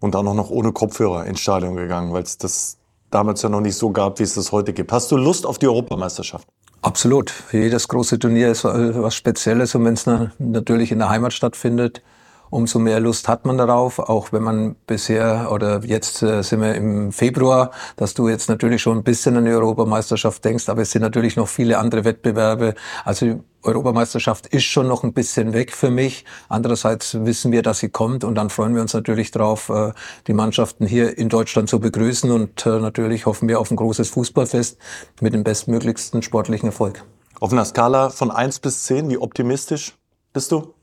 Und 0.00 0.14
dann 0.14 0.26
auch 0.26 0.34
noch 0.34 0.50
ohne 0.50 0.72
Kopfhörer 0.72 1.26
ins 1.26 1.40
Stadion 1.40 1.76
gegangen, 1.76 2.12
weil 2.12 2.22
es 2.22 2.38
das 2.38 2.78
damals 3.10 3.42
ja 3.42 3.48
noch 3.48 3.60
nicht 3.60 3.76
so 3.76 3.90
gab, 3.90 4.18
wie 4.18 4.22
es 4.22 4.34
das 4.34 4.50
heute 4.50 4.72
gibt. 4.72 4.92
Hast 4.92 5.10
du 5.10 5.16
Lust 5.16 5.44
auf 5.44 5.58
die 5.58 5.66
Europameisterschaft? 5.66 6.48
Absolut. 6.82 7.32
Jedes 7.52 7.88
große 7.88 8.18
Turnier 8.18 8.50
ist 8.50 8.64
was 8.64 9.14
Spezielles 9.14 9.74
und 9.74 9.84
wenn 9.84 9.94
es 9.94 10.06
natürlich 10.38 10.92
in 10.92 10.98
der 11.00 11.10
Heimat 11.10 11.34
stattfindet, 11.34 12.02
umso 12.50 12.78
mehr 12.78 13.00
Lust 13.00 13.28
hat 13.28 13.46
man 13.46 13.56
darauf, 13.56 13.98
auch 13.98 14.32
wenn 14.32 14.42
man 14.42 14.76
bisher 14.86 15.50
oder 15.52 15.82
jetzt 15.84 16.22
äh, 16.22 16.42
sind 16.42 16.60
wir 16.60 16.74
im 16.74 17.12
Februar, 17.12 17.70
dass 17.96 18.14
du 18.14 18.28
jetzt 18.28 18.48
natürlich 18.48 18.82
schon 18.82 18.98
ein 18.98 19.04
bisschen 19.04 19.36
an 19.36 19.44
die 19.44 19.52
Europameisterschaft 19.52 20.44
denkst, 20.44 20.68
aber 20.68 20.82
es 20.82 20.90
sind 20.90 21.02
natürlich 21.02 21.36
noch 21.36 21.48
viele 21.48 21.78
andere 21.78 22.04
Wettbewerbe. 22.04 22.74
Also 23.04 23.26
die 23.26 23.40
Europameisterschaft 23.62 24.46
ist 24.48 24.64
schon 24.64 24.88
noch 24.88 25.04
ein 25.04 25.12
bisschen 25.12 25.52
weg 25.52 25.72
für 25.72 25.90
mich. 25.90 26.24
Andererseits 26.48 27.24
wissen 27.24 27.52
wir, 27.52 27.62
dass 27.62 27.78
sie 27.78 27.88
kommt 27.88 28.24
und 28.24 28.34
dann 28.34 28.50
freuen 28.50 28.74
wir 28.74 28.82
uns 28.82 28.94
natürlich 28.94 29.30
drauf, 29.30 29.68
äh, 29.68 29.92
die 30.26 30.32
Mannschaften 30.32 30.86
hier 30.86 31.16
in 31.16 31.28
Deutschland 31.28 31.68
zu 31.68 31.78
begrüßen 31.78 32.30
und 32.30 32.66
äh, 32.66 32.80
natürlich 32.80 33.26
hoffen 33.26 33.48
wir 33.48 33.60
auf 33.60 33.70
ein 33.70 33.76
großes 33.76 34.10
Fußballfest 34.10 34.78
mit 35.20 35.34
dem 35.34 35.44
bestmöglichsten 35.44 36.22
sportlichen 36.22 36.68
Erfolg. 36.68 37.04
Auf 37.38 37.52
einer 37.52 37.64
Skala 37.64 38.10
von 38.10 38.30
eins 38.30 38.58
bis 38.58 38.84
zehn, 38.84 39.08
wie 39.08 39.18
optimistisch 39.18 39.96
bist 40.32 40.52
du? 40.52 40.74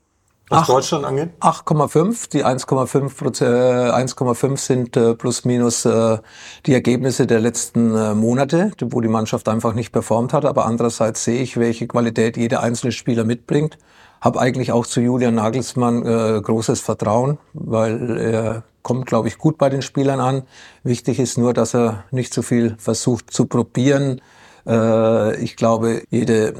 Was 0.50 0.60
8, 0.60 0.68
Deutschland 0.68 1.04
angeht? 1.04 1.30
8,5. 1.40 2.30
Die 2.30 2.44
1,5% 2.44 3.44
äh, 3.44 3.90
1,5 3.90 4.56
sind 4.56 4.96
äh, 4.96 5.14
plus 5.14 5.44
minus 5.44 5.84
äh, 5.84 6.18
die 6.66 6.74
Ergebnisse 6.74 7.26
der 7.26 7.40
letzten 7.40 7.94
äh, 7.94 8.14
Monate, 8.14 8.72
wo 8.80 9.00
die 9.00 9.08
Mannschaft 9.08 9.48
einfach 9.48 9.74
nicht 9.74 9.92
performt 9.92 10.32
hat. 10.32 10.44
Aber 10.44 10.64
andererseits 10.66 11.24
sehe 11.24 11.42
ich, 11.42 11.58
welche 11.58 11.86
Qualität 11.86 12.36
jeder 12.36 12.62
einzelne 12.62 12.92
Spieler 12.92 13.24
mitbringt. 13.24 13.78
Hab 14.20 14.36
eigentlich 14.36 14.72
auch 14.72 14.86
zu 14.86 15.00
Julian 15.00 15.34
Nagelsmann 15.34 16.04
äh, 16.04 16.40
großes 16.40 16.80
Vertrauen, 16.80 17.38
weil 17.52 18.18
er 18.18 18.62
kommt, 18.82 19.06
glaube 19.06 19.28
ich, 19.28 19.38
gut 19.38 19.58
bei 19.58 19.68
den 19.68 19.82
Spielern 19.82 20.18
an. 20.18 20.42
Wichtig 20.82 21.20
ist 21.20 21.36
nur, 21.36 21.52
dass 21.52 21.74
er 21.74 22.04
nicht 22.10 22.32
zu 22.32 22.40
so 22.40 22.46
viel 22.46 22.74
versucht 22.78 23.30
zu 23.30 23.46
probieren. 23.46 24.22
Äh, 24.66 25.36
ich 25.42 25.56
glaube, 25.56 26.02
jede 26.10 26.54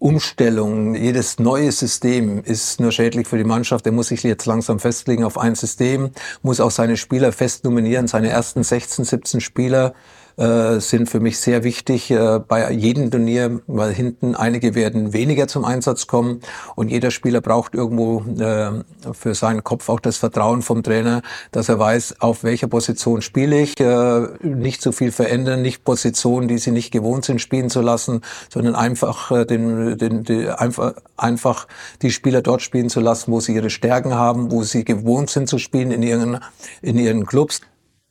Umstellung, 0.00 0.94
jedes 0.94 1.38
neue 1.38 1.70
System 1.70 2.42
ist 2.42 2.80
nur 2.80 2.90
schädlich 2.90 3.28
für 3.28 3.36
die 3.36 3.44
Mannschaft. 3.44 3.84
Er 3.84 3.92
muss 3.92 4.08
sich 4.08 4.22
jetzt 4.22 4.46
langsam 4.46 4.78
festlegen 4.78 5.24
auf 5.24 5.36
ein 5.36 5.54
System, 5.54 6.12
muss 6.40 6.58
auch 6.58 6.70
seine 6.70 6.96
Spieler 6.96 7.32
fest 7.32 7.64
nominieren, 7.64 8.08
seine 8.08 8.30
ersten 8.30 8.62
16, 8.62 9.04
17 9.04 9.40
Spieler 9.42 9.92
äh, 10.36 10.80
sind 10.80 11.08
für 11.08 11.20
mich 11.20 11.38
sehr 11.38 11.64
wichtig 11.64 12.10
äh, 12.10 12.40
bei 12.46 12.70
jedem 12.70 13.10
Turnier, 13.10 13.60
weil 13.66 13.92
hinten 13.92 14.34
einige 14.34 14.74
werden 14.74 15.12
weniger 15.12 15.48
zum 15.48 15.64
Einsatz 15.64 16.06
kommen 16.06 16.40
und 16.76 16.88
jeder 16.88 17.10
Spieler 17.10 17.40
braucht 17.40 17.74
irgendwo 17.74 18.22
äh, 18.40 18.82
für 19.12 19.34
seinen 19.34 19.64
Kopf 19.64 19.88
auch 19.88 20.00
das 20.00 20.16
Vertrauen 20.16 20.62
vom 20.62 20.82
Trainer, 20.82 21.22
dass 21.52 21.68
er 21.68 21.78
weiß, 21.78 22.16
auf 22.20 22.44
welcher 22.44 22.68
Position 22.68 23.22
spiele 23.22 23.60
ich, 23.60 23.78
äh, 23.80 24.28
nicht 24.42 24.82
zu 24.82 24.92
viel 24.92 25.12
verändern, 25.12 25.62
nicht 25.62 25.84
Positionen, 25.84 26.48
die 26.48 26.58
sie 26.58 26.70
nicht 26.70 26.90
gewohnt 26.90 27.24
sind, 27.24 27.40
spielen 27.40 27.70
zu 27.70 27.80
lassen, 27.80 28.20
sondern 28.52 28.74
einfach 28.74 29.30
den, 29.46 29.98
den, 29.98 30.24
die, 30.24 30.48
einfach, 30.48 30.94
einfach 31.16 31.66
die 32.02 32.10
Spieler 32.10 32.42
dort 32.42 32.62
spielen 32.62 32.88
zu 32.88 33.00
lassen, 33.00 33.32
wo 33.32 33.40
sie 33.40 33.54
ihre 33.54 33.70
Stärken 33.70 34.14
haben, 34.14 34.50
wo 34.50 34.62
sie 34.62 34.84
gewohnt 34.84 35.30
sind 35.30 35.48
zu 35.48 35.58
spielen 35.58 35.90
in 35.90 36.02
ihren, 36.02 36.40
in 36.82 36.98
ihren 36.98 37.26
Clubs. 37.26 37.60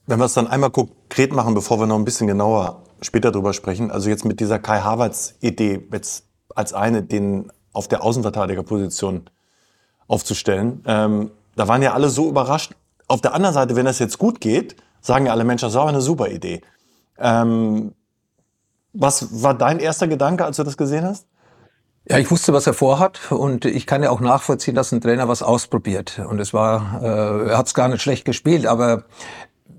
Wenn 0.10 0.18
wir 0.18 0.26
es 0.26 0.34
dann 0.34 0.48
einmal 0.48 0.72
konkret 0.72 1.34
machen, 1.34 1.54
bevor 1.54 1.80
wir 1.80 1.86
noch 1.86 1.96
ein 1.96 2.04
bisschen 2.04 2.26
genauer 2.26 2.82
später 3.00 3.32
drüber 3.32 3.54
sprechen, 3.54 3.92
also 3.92 4.10
jetzt 4.10 4.26
mit 4.26 4.40
dieser 4.40 4.58
Kai 4.58 4.80
Havertz 4.80 5.36
Idee 5.40 5.88
jetzt 5.94 6.24
als 6.56 6.74
eine, 6.74 7.04
den 7.04 7.52
auf 7.74 7.88
der 7.88 8.02
Außenverteidigerposition 8.02 9.30
aufzustellen, 10.08 10.84
ähm, 10.88 11.30
da 11.56 11.68
waren 11.68 11.84
ja 11.84 11.94
alle 11.94 12.10
so 12.10 12.28
überrascht. 12.28 12.74
Auf 13.08 13.22
der 13.22 13.36
anderen 13.36 13.54
Seite, 13.54 13.76
wenn 13.76 13.86
das 13.86 14.00
jetzt 14.00 14.18
gut 14.18 14.42
geht, 14.42 14.78
sagen 15.00 15.28
ja 15.28 15.32
alle 15.32 15.44
Menschen, 15.44 15.68
das 15.68 15.76
war 15.76 15.88
eine 15.88 16.02
super 16.02 16.30
Idee. 16.30 16.64
Ähm, 17.20 17.94
was 18.94 19.44
war 19.44 19.54
dein 19.54 19.78
erster 19.78 20.08
Gedanke, 20.08 20.44
als 20.44 20.58
du 20.58 20.64
das 20.64 20.76
gesehen 20.76 21.06
hast? 21.06 21.28
Ja, 22.10 22.18
ich 22.18 22.32
wusste, 22.32 22.52
was 22.52 22.66
er 22.66 22.74
vorhat 22.74 23.32
und 23.32 23.66
ich 23.66 23.86
kann 23.86 24.02
ja 24.02 24.10
auch 24.10 24.22
nachvollziehen, 24.22 24.74
dass 24.74 24.92
ein 24.92 25.02
Trainer 25.02 25.28
was 25.28 25.44
ausprobiert. 25.44 26.20
Und 26.28 26.40
es 26.40 26.52
war, 26.52 27.00
äh, 27.04 27.50
er 27.52 27.58
hat 27.60 27.68
es 27.68 27.76
gar 27.76 27.88
nicht 27.90 28.02
schlecht 28.02 28.26
gespielt, 28.26 28.66
aber 28.66 29.04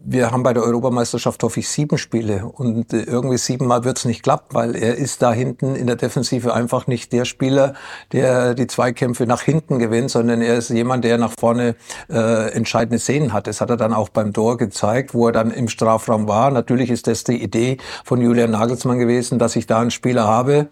wir 0.03 0.31
haben 0.31 0.43
bei 0.43 0.55
der 0.55 0.63
Europameisterschaft, 0.63 1.43
hoffe 1.43 1.61
ich, 1.61 1.69
sieben 1.69 1.99
Spiele 1.99 2.47
und 2.47 2.93
äh, 2.93 3.03
irgendwie 3.03 3.37
siebenmal 3.37 3.85
wird 3.85 3.99
es 3.99 4.05
nicht 4.05 4.23
klappen, 4.23 4.55
weil 4.55 4.75
er 4.75 4.97
ist 4.97 5.21
da 5.23 5.33
hinten 5.33 5.75
in 5.75 5.87
der 5.87 5.97
Defensive 5.97 6.55
einfach 6.55 6.87
nicht 6.87 7.13
der 7.13 7.25
Spieler, 7.25 7.75
der 8.13 8.55
die 8.55 8.67
Zweikämpfe 8.67 9.27
nach 9.27 9.43
hinten 9.43 9.79
gewinnt, 9.79 10.11
sondern 10.11 10.41
er 10.41 10.57
ist 10.57 10.71
jemand, 10.71 11.05
der 11.05 11.19
nach 11.19 11.33
vorne 11.39 11.77
äh, 12.09 12.53
entscheidende 12.53 12.99
Szenen 12.99 13.33
hat. 13.33 13.47
Das 13.47 13.61
hat 13.61 13.71
er 13.71 13.77
dann 13.77 13.93
auch 13.93 14.09
beim 14.09 14.33
Tor 14.33 14.57
gezeigt, 14.57 15.13
wo 15.13 15.27
er 15.27 15.33
dann 15.33 15.51
im 15.51 15.69
Strafraum 15.69 16.27
war. 16.29 16.51
Natürlich 16.51 16.91
ist 16.91 17.07
das 17.07 17.25
die 17.25 17.43
Idee 17.43 17.77
von 18.05 18.21
Julian 18.21 18.53
Nagelsmann 18.53 18.99
gewesen, 18.99 19.39
dass 19.39 19.57
ich 19.57 19.67
da 19.67 19.81
einen 19.81 19.91
Spieler 19.91 20.27
habe, 20.27 20.69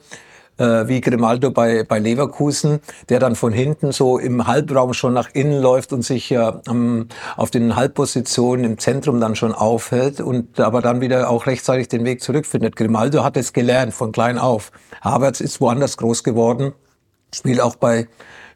äh, 0.58 0.86
wie 0.88 1.00
Grimaldo 1.00 1.50
bei, 1.50 1.84
bei 1.84 1.98
Leverkusen, 1.98 2.80
der 3.08 3.18
dann 3.18 3.36
von 3.36 3.52
hinten 3.52 3.92
so 3.92 4.18
im 4.18 4.46
Halbraum 4.46 4.92
schon 4.92 5.14
nach 5.14 5.30
innen 5.32 5.60
läuft 5.60 5.92
und 5.92 6.02
sich 6.02 6.30
ja 6.30 6.60
ähm, 6.68 7.08
auf 7.36 7.50
den 7.50 7.76
Halbpositionen 7.76 8.64
im 8.64 8.78
Zentrum 8.78 9.20
dann 9.20 9.36
schon 9.36 9.52
aufhält 9.52 10.20
und 10.20 10.60
aber 10.60 10.82
dann 10.82 11.00
wieder 11.00 11.30
auch 11.30 11.46
rechtzeitig 11.46 11.88
den 11.88 12.04
Weg 12.04 12.22
zurückfindet. 12.22 12.76
Grimaldo 12.76 13.24
hat 13.24 13.36
es 13.36 13.52
gelernt 13.52 13.94
von 13.94 14.12
klein 14.12 14.38
auf. 14.38 14.72
Havertz 15.00 15.40
ist 15.40 15.60
woanders 15.60 15.96
groß 15.96 16.24
geworden, 16.24 16.72
spielt 17.32 17.60
auch 17.60 17.76
bei 17.76 18.08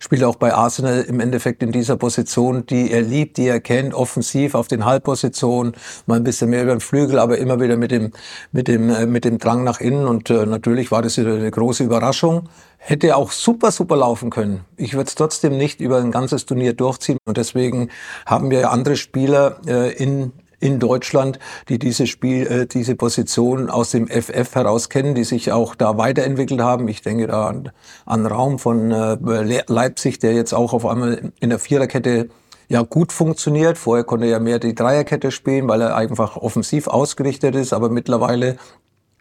spielt 0.03 0.25
auch 0.25 0.35
bei 0.35 0.53
Arsenal 0.53 1.03
im 1.03 1.21
Endeffekt 1.21 1.63
in 1.63 1.71
dieser 1.71 1.97
Position, 1.97 2.67
die 2.67 2.91
er 2.91 3.03
liebt, 3.03 3.37
die 3.37 3.47
er 3.47 3.61
kennt, 3.61 3.95
offensiv 3.95 4.57
auf 4.57 4.67
den 4.67 4.85
Halbpositionen, 4.85 5.75
mal 6.07 6.17
ein 6.17 6.25
bisschen 6.25 6.51
mehr 6.51 6.65
über 6.65 6.75
den 6.75 6.81
Flügel, 6.81 7.21
aber 7.21 7.39
immer 7.39 7.61
wieder 7.61 7.77
mit 7.77 7.93
dem, 7.93 8.11
mit 8.51 8.67
dem, 8.67 8.91
äh, 8.91 9.07
mit 9.07 9.25
dem 9.25 9.39
Drang 9.39 9.63
nach 9.63 9.81
innen. 9.81 10.09
Und 10.09 10.29
äh, 10.29 10.45
natürlich 10.45 10.91
war 10.91 11.03
das 11.03 11.21
eine 11.21 11.49
große 11.49 11.85
Überraschung. 11.85 12.49
Hätte 12.79 13.15
auch 13.15 13.31
super, 13.31 13.71
super 13.71 13.97
laufen 13.97 14.31
können. 14.31 14.65
Ich 14.77 14.95
würde 14.95 15.07
es 15.07 15.15
trotzdem 15.15 15.57
nicht 15.57 15.81
über 15.81 15.99
ein 15.99 16.11
ganzes 16.11 16.47
Turnier 16.47 16.73
durchziehen. 16.73 17.19
Und 17.25 17.37
deswegen 17.37 17.91
haben 18.27 18.51
wir 18.51 18.73
andere 18.73 18.97
Spieler 18.97 19.61
äh, 19.69 19.93
in, 19.93 20.33
in 20.63 20.79
Deutschland, 20.79 21.39
die 21.69 21.79
diese 21.79 22.07
Spiel, 22.07 22.47
äh, 22.47 22.67
diese 22.67 22.95
Position 22.95 23.69
aus 23.69 23.91
dem 23.91 24.07
FF 24.07 24.55
heraus 24.55 24.89
kennen, 24.89 25.15
die 25.15 25.25
sich 25.25 25.53
auch 25.53 25.75
da 25.75 25.99
weiterentwickelt 25.99 26.61
haben. 26.61 26.87
Ich 26.89 27.03
denke 27.03 27.27
da 27.27 27.49
an, 27.49 27.73
an 28.07 28.27
Raum 28.27 28.59
von 28.59 28.93
äh, 28.93 29.63
Leipzig, 29.67 30.21
der 30.21 30.33
jetzt 30.35 30.55
auch 30.55 30.73
auf 30.73 30.87
einmal 30.87 31.33
in 31.41 31.51
der 31.51 31.59
Viererkette 31.59 32.29
ja 32.69 32.83
gut 32.83 33.13
funktioniert. 33.13 33.77
Vorher 33.77 34.05
konnte 34.05 34.27
er 34.27 34.33
ja 34.33 34.39
mehr 34.39 34.59
die 34.59 34.75
Dreierkette 34.75 35.31
spielen, 35.33 35.69
weil 35.69 35.81
er 35.81 35.97
einfach 35.97 36.37
offensiv 36.37 36.87
ausgerichtet 36.87 37.57
ist, 37.57 37.73
aber 37.73 37.91
mittlerweile 37.91 38.57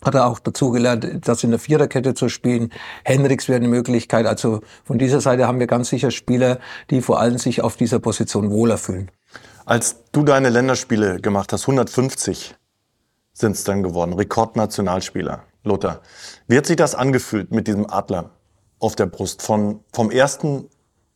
hat 0.03 0.15
er 0.15 0.27
auch 0.27 0.39
dazugelernt, 0.39 1.07
das 1.27 1.43
in 1.43 1.51
der 1.51 1.59
Viererkette 1.59 2.13
zu 2.13 2.29
spielen. 2.29 2.71
Henriks 3.03 3.47
wäre 3.47 3.57
eine 3.57 3.67
Möglichkeit. 3.67 4.25
Also 4.25 4.61
von 4.83 4.97
dieser 4.97 5.21
Seite 5.21 5.47
haben 5.47 5.59
wir 5.59 5.67
ganz 5.67 5.89
sicher 5.89 6.11
Spieler, 6.11 6.59
die 6.89 7.01
vor 7.01 7.19
allem 7.19 7.37
sich 7.37 7.61
auf 7.61 7.75
dieser 7.75 7.99
Position 7.99 8.51
wohler 8.51 8.77
fühlen. 8.77 9.11
Als 9.65 10.03
du 10.11 10.23
deine 10.23 10.49
Länderspiele 10.49 11.19
gemacht 11.21 11.53
hast, 11.53 11.63
150 11.63 12.55
sind 13.33 13.51
es 13.51 13.63
dann 13.63 13.83
geworden, 13.83 14.13
Rekordnationalspieler, 14.13 15.43
Lothar. 15.63 16.01
Wie 16.47 16.57
hat 16.57 16.65
sich 16.65 16.75
das 16.75 16.95
angefühlt 16.95 17.51
mit 17.51 17.67
diesem 17.67 17.89
Adler 17.89 18.31
auf 18.79 18.95
der 18.95 19.05
Brust, 19.05 19.41
von, 19.41 19.83
vom 19.93 20.11
ersten 20.11 20.69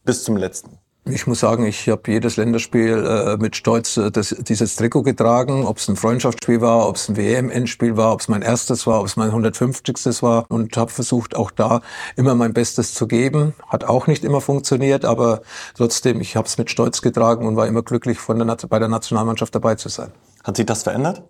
bis 0.04 0.24
zum 0.24 0.38
letzten? 0.38 0.78
Ich 1.07 1.27
muss 1.27 1.41
sagen, 1.41 1.67
ich 1.67 1.88
habe 1.88 2.12
jedes 2.12 2.35
Länderspiel 2.35 3.05
äh, 3.05 3.38
mit 3.38 3.55
Stolz 3.55 3.95
äh, 3.95 4.09
das, 4.09 4.29
dieses 4.39 4.75
Trikot 4.75 5.03
getragen, 5.03 5.63
ob 5.63 5.77
es 5.77 5.88
ein 5.88 5.97
Freundschaftsspiel 5.97 6.62
war, 6.62 6.89
ob 6.89 6.95
es 6.95 7.07
ein 7.07 7.15
WM-Endspiel 7.15 7.95
war, 7.95 8.12
ob 8.12 8.21
es 8.21 8.27
mein 8.27 8.41
erstes 8.41 8.88
war, 8.88 9.01
ob 9.01 9.05
es 9.05 9.15
mein 9.15 9.27
150. 9.27 10.24
war 10.24 10.45
und 10.50 10.75
habe 10.75 10.89
versucht, 10.89 11.35
auch 11.35 11.51
da 11.51 11.81
immer 12.15 12.33
mein 12.33 12.53
Bestes 12.53 12.95
zu 12.95 13.05
geben. 13.05 13.53
Hat 13.67 13.83
auch 13.83 14.07
nicht 14.07 14.24
immer 14.24 14.41
funktioniert, 14.41 15.05
aber 15.05 15.41
trotzdem, 15.77 16.21
ich 16.21 16.35
habe 16.35 16.47
es 16.47 16.57
mit 16.57 16.71
Stolz 16.71 17.03
getragen 17.03 17.45
und 17.45 17.55
war 17.55 17.67
immer 17.67 17.83
glücklich, 17.83 18.17
von 18.17 18.39
der, 18.39 18.57
bei 18.67 18.79
der 18.79 18.88
Nationalmannschaft 18.88 19.53
dabei 19.53 19.75
zu 19.75 19.89
sein. 19.89 20.12
Hat 20.43 20.57
sich 20.57 20.65
das 20.65 20.81
verändert? 20.81 21.21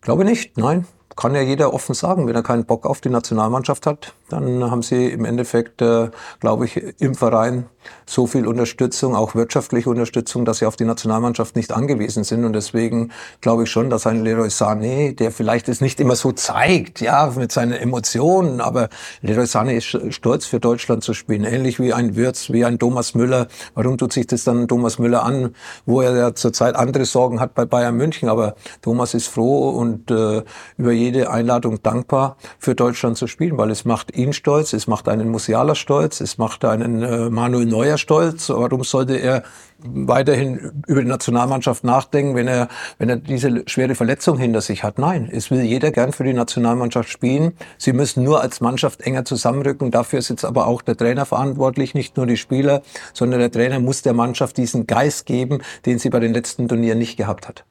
Glaube 0.00 0.24
nicht, 0.24 0.56
nein 0.56 0.86
kann 1.16 1.34
ja 1.34 1.40
jeder 1.40 1.72
offen 1.72 1.94
sagen, 1.94 2.26
wenn 2.26 2.34
er 2.34 2.42
keinen 2.42 2.64
Bock 2.64 2.86
auf 2.86 3.00
die 3.00 3.08
Nationalmannschaft 3.08 3.86
hat, 3.86 4.14
dann 4.40 4.70
haben 4.70 4.82
sie 4.82 5.08
im 5.08 5.24
Endeffekt, 5.24 5.80
äh, 5.82 6.10
glaube 6.40 6.66
ich, 6.66 6.76
im 7.00 7.14
Verein 7.14 7.66
so 8.06 8.26
viel 8.26 8.46
Unterstützung, 8.46 9.14
auch 9.14 9.34
wirtschaftliche 9.34 9.88
Unterstützung, 9.90 10.44
dass 10.44 10.58
sie 10.58 10.66
auf 10.66 10.76
die 10.76 10.84
Nationalmannschaft 10.84 11.56
nicht 11.56 11.72
angewiesen 11.72 12.24
sind. 12.24 12.44
Und 12.44 12.52
deswegen 12.52 13.12
glaube 13.40 13.64
ich 13.64 13.70
schon, 13.70 13.90
dass 13.90 14.06
ein 14.06 14.22
Leroy 14.22 14.48
Sané, 14.48 15.14
der 15.14 15.30
vielleicht 15.30 15.68
es 15.68 15.80
nicht 15.80 16.00
immer 16.00 16.16
so 16.16 16.32
zeigt, 16.32 17.00
ja, 17.00 17.32
mit 17.36 17.52
seinen 17.52 17.72
Emotionen, 17.72 18.60
aber 18.60 18.88
Leroy 19.22 19.44
Sané 19.44 19.76
ist 19.76 20.14
stolz 20.14 20.46
für 20.46 20.60
Deutschland 20.60 21.02
zu 21.02 21.14
spielen, 21.14 21.44
ähnlich 21.44 21.80
wie 21.80 21.92
ein 21.92 22.16
Wirtz, 22.16 22.50
wie 22.50 22.64
ein 22.64 22.78
Thomas 22.78 23.14
Müller. 23.14 23.48
Warum 23.74 23.98
tut 23.98 24.12
sich 24.12 24.26
das 24.26 24.44
dann 24.44 24.68
Thomas 24.68 24.98
Müller 24.98 25.24
an, 25.24 25.54
wo 25.86 26.00
er 26.00 26.16
ja 26.16 26.34
zurzeit 26.34 26.76
andere 26.76 27.04
Sorgen 27.04 27.40
hat 27.40 27.54
bei 27.54 27.64
Bayern 27.64 27.96
München? 27.96 28.28
Aber 28.28 28.54
Thomas 28.82 29.14
ist 29.14 29.28
froh 29.28 29.70
und 29.70 30.10
äh, 30.10 30.42
über 30.76 30.92
jede 30.92 31.30
Einladung 31.30 31.82
dankbar, 31.82 32.36
für 32.58 32.74
Deutschland 32.74 33.16
zu 33.16 33.26
spielen, 33.26 33.56
weil 33.58 33.70
es 33.70 33.84
macht 33.84 34.10
ihn 34.24 34.32
stolz, 34.32 34.72
es 34.72 34.86
macht 34.86 35.08
einen 35.08 35.28
Musiala 35.28 35.74
stolz, 35.74 36.20
es 36.20 36.38
macht 36.38 36.64
einen 36.64 37.02
äh, 37.02 37.30
Manuel 37.30 37.66
Neuer 37.66 37.98
stolz. 37.98 38.48
Warum 38.48 38.82
sollte 38.82 39.16
er 39.16 39.44
weiterhin 39.78 40.82
über 40.86 41.02
die 41.02 41.08
Nationalmannschaft 41.08 41.84
nachdenken, 41.84 42.34
wenn 42.34 42.48
er, 42.48 42.68
wenn 42.98 43.08
er 43.08 43.16
diese 43.16 43.62
schwere 43.66 43.94
Verletzung 43.94 44.38
hinter 44.38 44.60
sich 44.60 44.82
hat? 44.82 44.98
Nein, 44.98 45.28
es 45.30 45.50
will 45.50 45.60
jeder 45.60 45.90
gern 45.90 46.12
für 46.12 46.24
die 46.24 46.32
Nationalmannschaft 46.32 47.08
spielen. 47.08 47.52
Sie 47.78 47.92
müssen 47.92 48.24
nur 48.24 48.40
als 48.40 48.60
Mannschaft 48.60 49.02
enger 49.02 49.24
zusammenrücken. 49.24 49.90
Dafür 49.90 50.18
ist 50.18 50.30
jetzt 50.30 50.44
aber 50.44 50.66
auch 50.66 50.82
der 50.82 50.96
Trainer 50.96 51.26
verantwortlich, 51.26 51.94
nicht 51.94 52.16
nur 52.16 52.26
die 52.26 52.36
Spieler, 52.36 52.82
sondern 53.12 53.40
der 53.40 53.52
Trainer 53.52 53.78
muss 53.78 54.02
der 54.02 54.14
Mannschaft 54.14 54.56
diesen 54.56 54.86
Geist 54.86 55.26
geben, 55.26 55.60
den 55.86 55.98
sie 55.98 56.10
bei 56.10 56.20
den 56.20 56.32
letzten 56.32 56.66
Turnieren 56.68 56.98
nicht 56.98 57.16
gehabt 57.16 57.46
hat. 57.46 57.64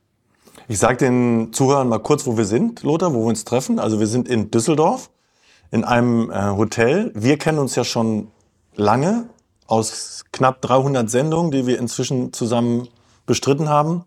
Ich 0.67 0.79
sage 0.79 0.97
den 0.97 1.51
Zuhörern 1.51 1.89
mal 1.89 1.99
kurz, 1.99 2.25
wo 2.25 2.37
wir 2.37 2.45
sind, 2.45 2.83
Lothar, 2.83 3.13
wo 3.13 3.23
wir 3.23 3.27
uns 3.27 3.43
treffen. 3.43 3.79
Also 3.79 3.99
wir 3.99 4.07
sind 4.07 4.29
in 4.29 4.49
Düsseldorf 4.49 5.09
in 5.73 5.83
einem 5.83 6.29
äh, 6.29 6.51
Hotel. 6.51 7.11
Wir 7.15 7.39
kennen 7.39 7.57
uns 7.57 7.75
ja 7.75 7.83
schon 7.83 8.27
lange 8.75 9.27
aus 9.65 10.23
knapp 10.31 10.61
300 10.61 11.09
Sendungen, 11.09 11.49
die 11.49 11.65
wir 11.65 11.79
inzwischen 11.79 12.31
zusammen 12.31 12.89
bestritten 13.25 13.69
haben. 13.69 14.05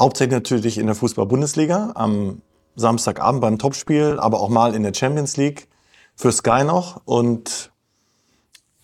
Hauptsächlich 0.00 0.32
natürlich 0.32 0.78
in 0.78 0.86
der 0.86 0.94
Fußball-Bundesliga 0.94 1.92
am 1.96 2.40
Samstagabend 2.76 3.42
beim 3.42 3.58
Topspiel, 3.58 4.16
aber 4.18 4.40
auch 4.40 4.48
mal 4.48 4.74
in 4.74 4.82
der 4.82 4.94
Champions 4.94 5.36
League 5.36 5.68
für 6.16 6.32
Sky 6.32 6.64
noch. 6.64 7.02
Und 7.04 7.70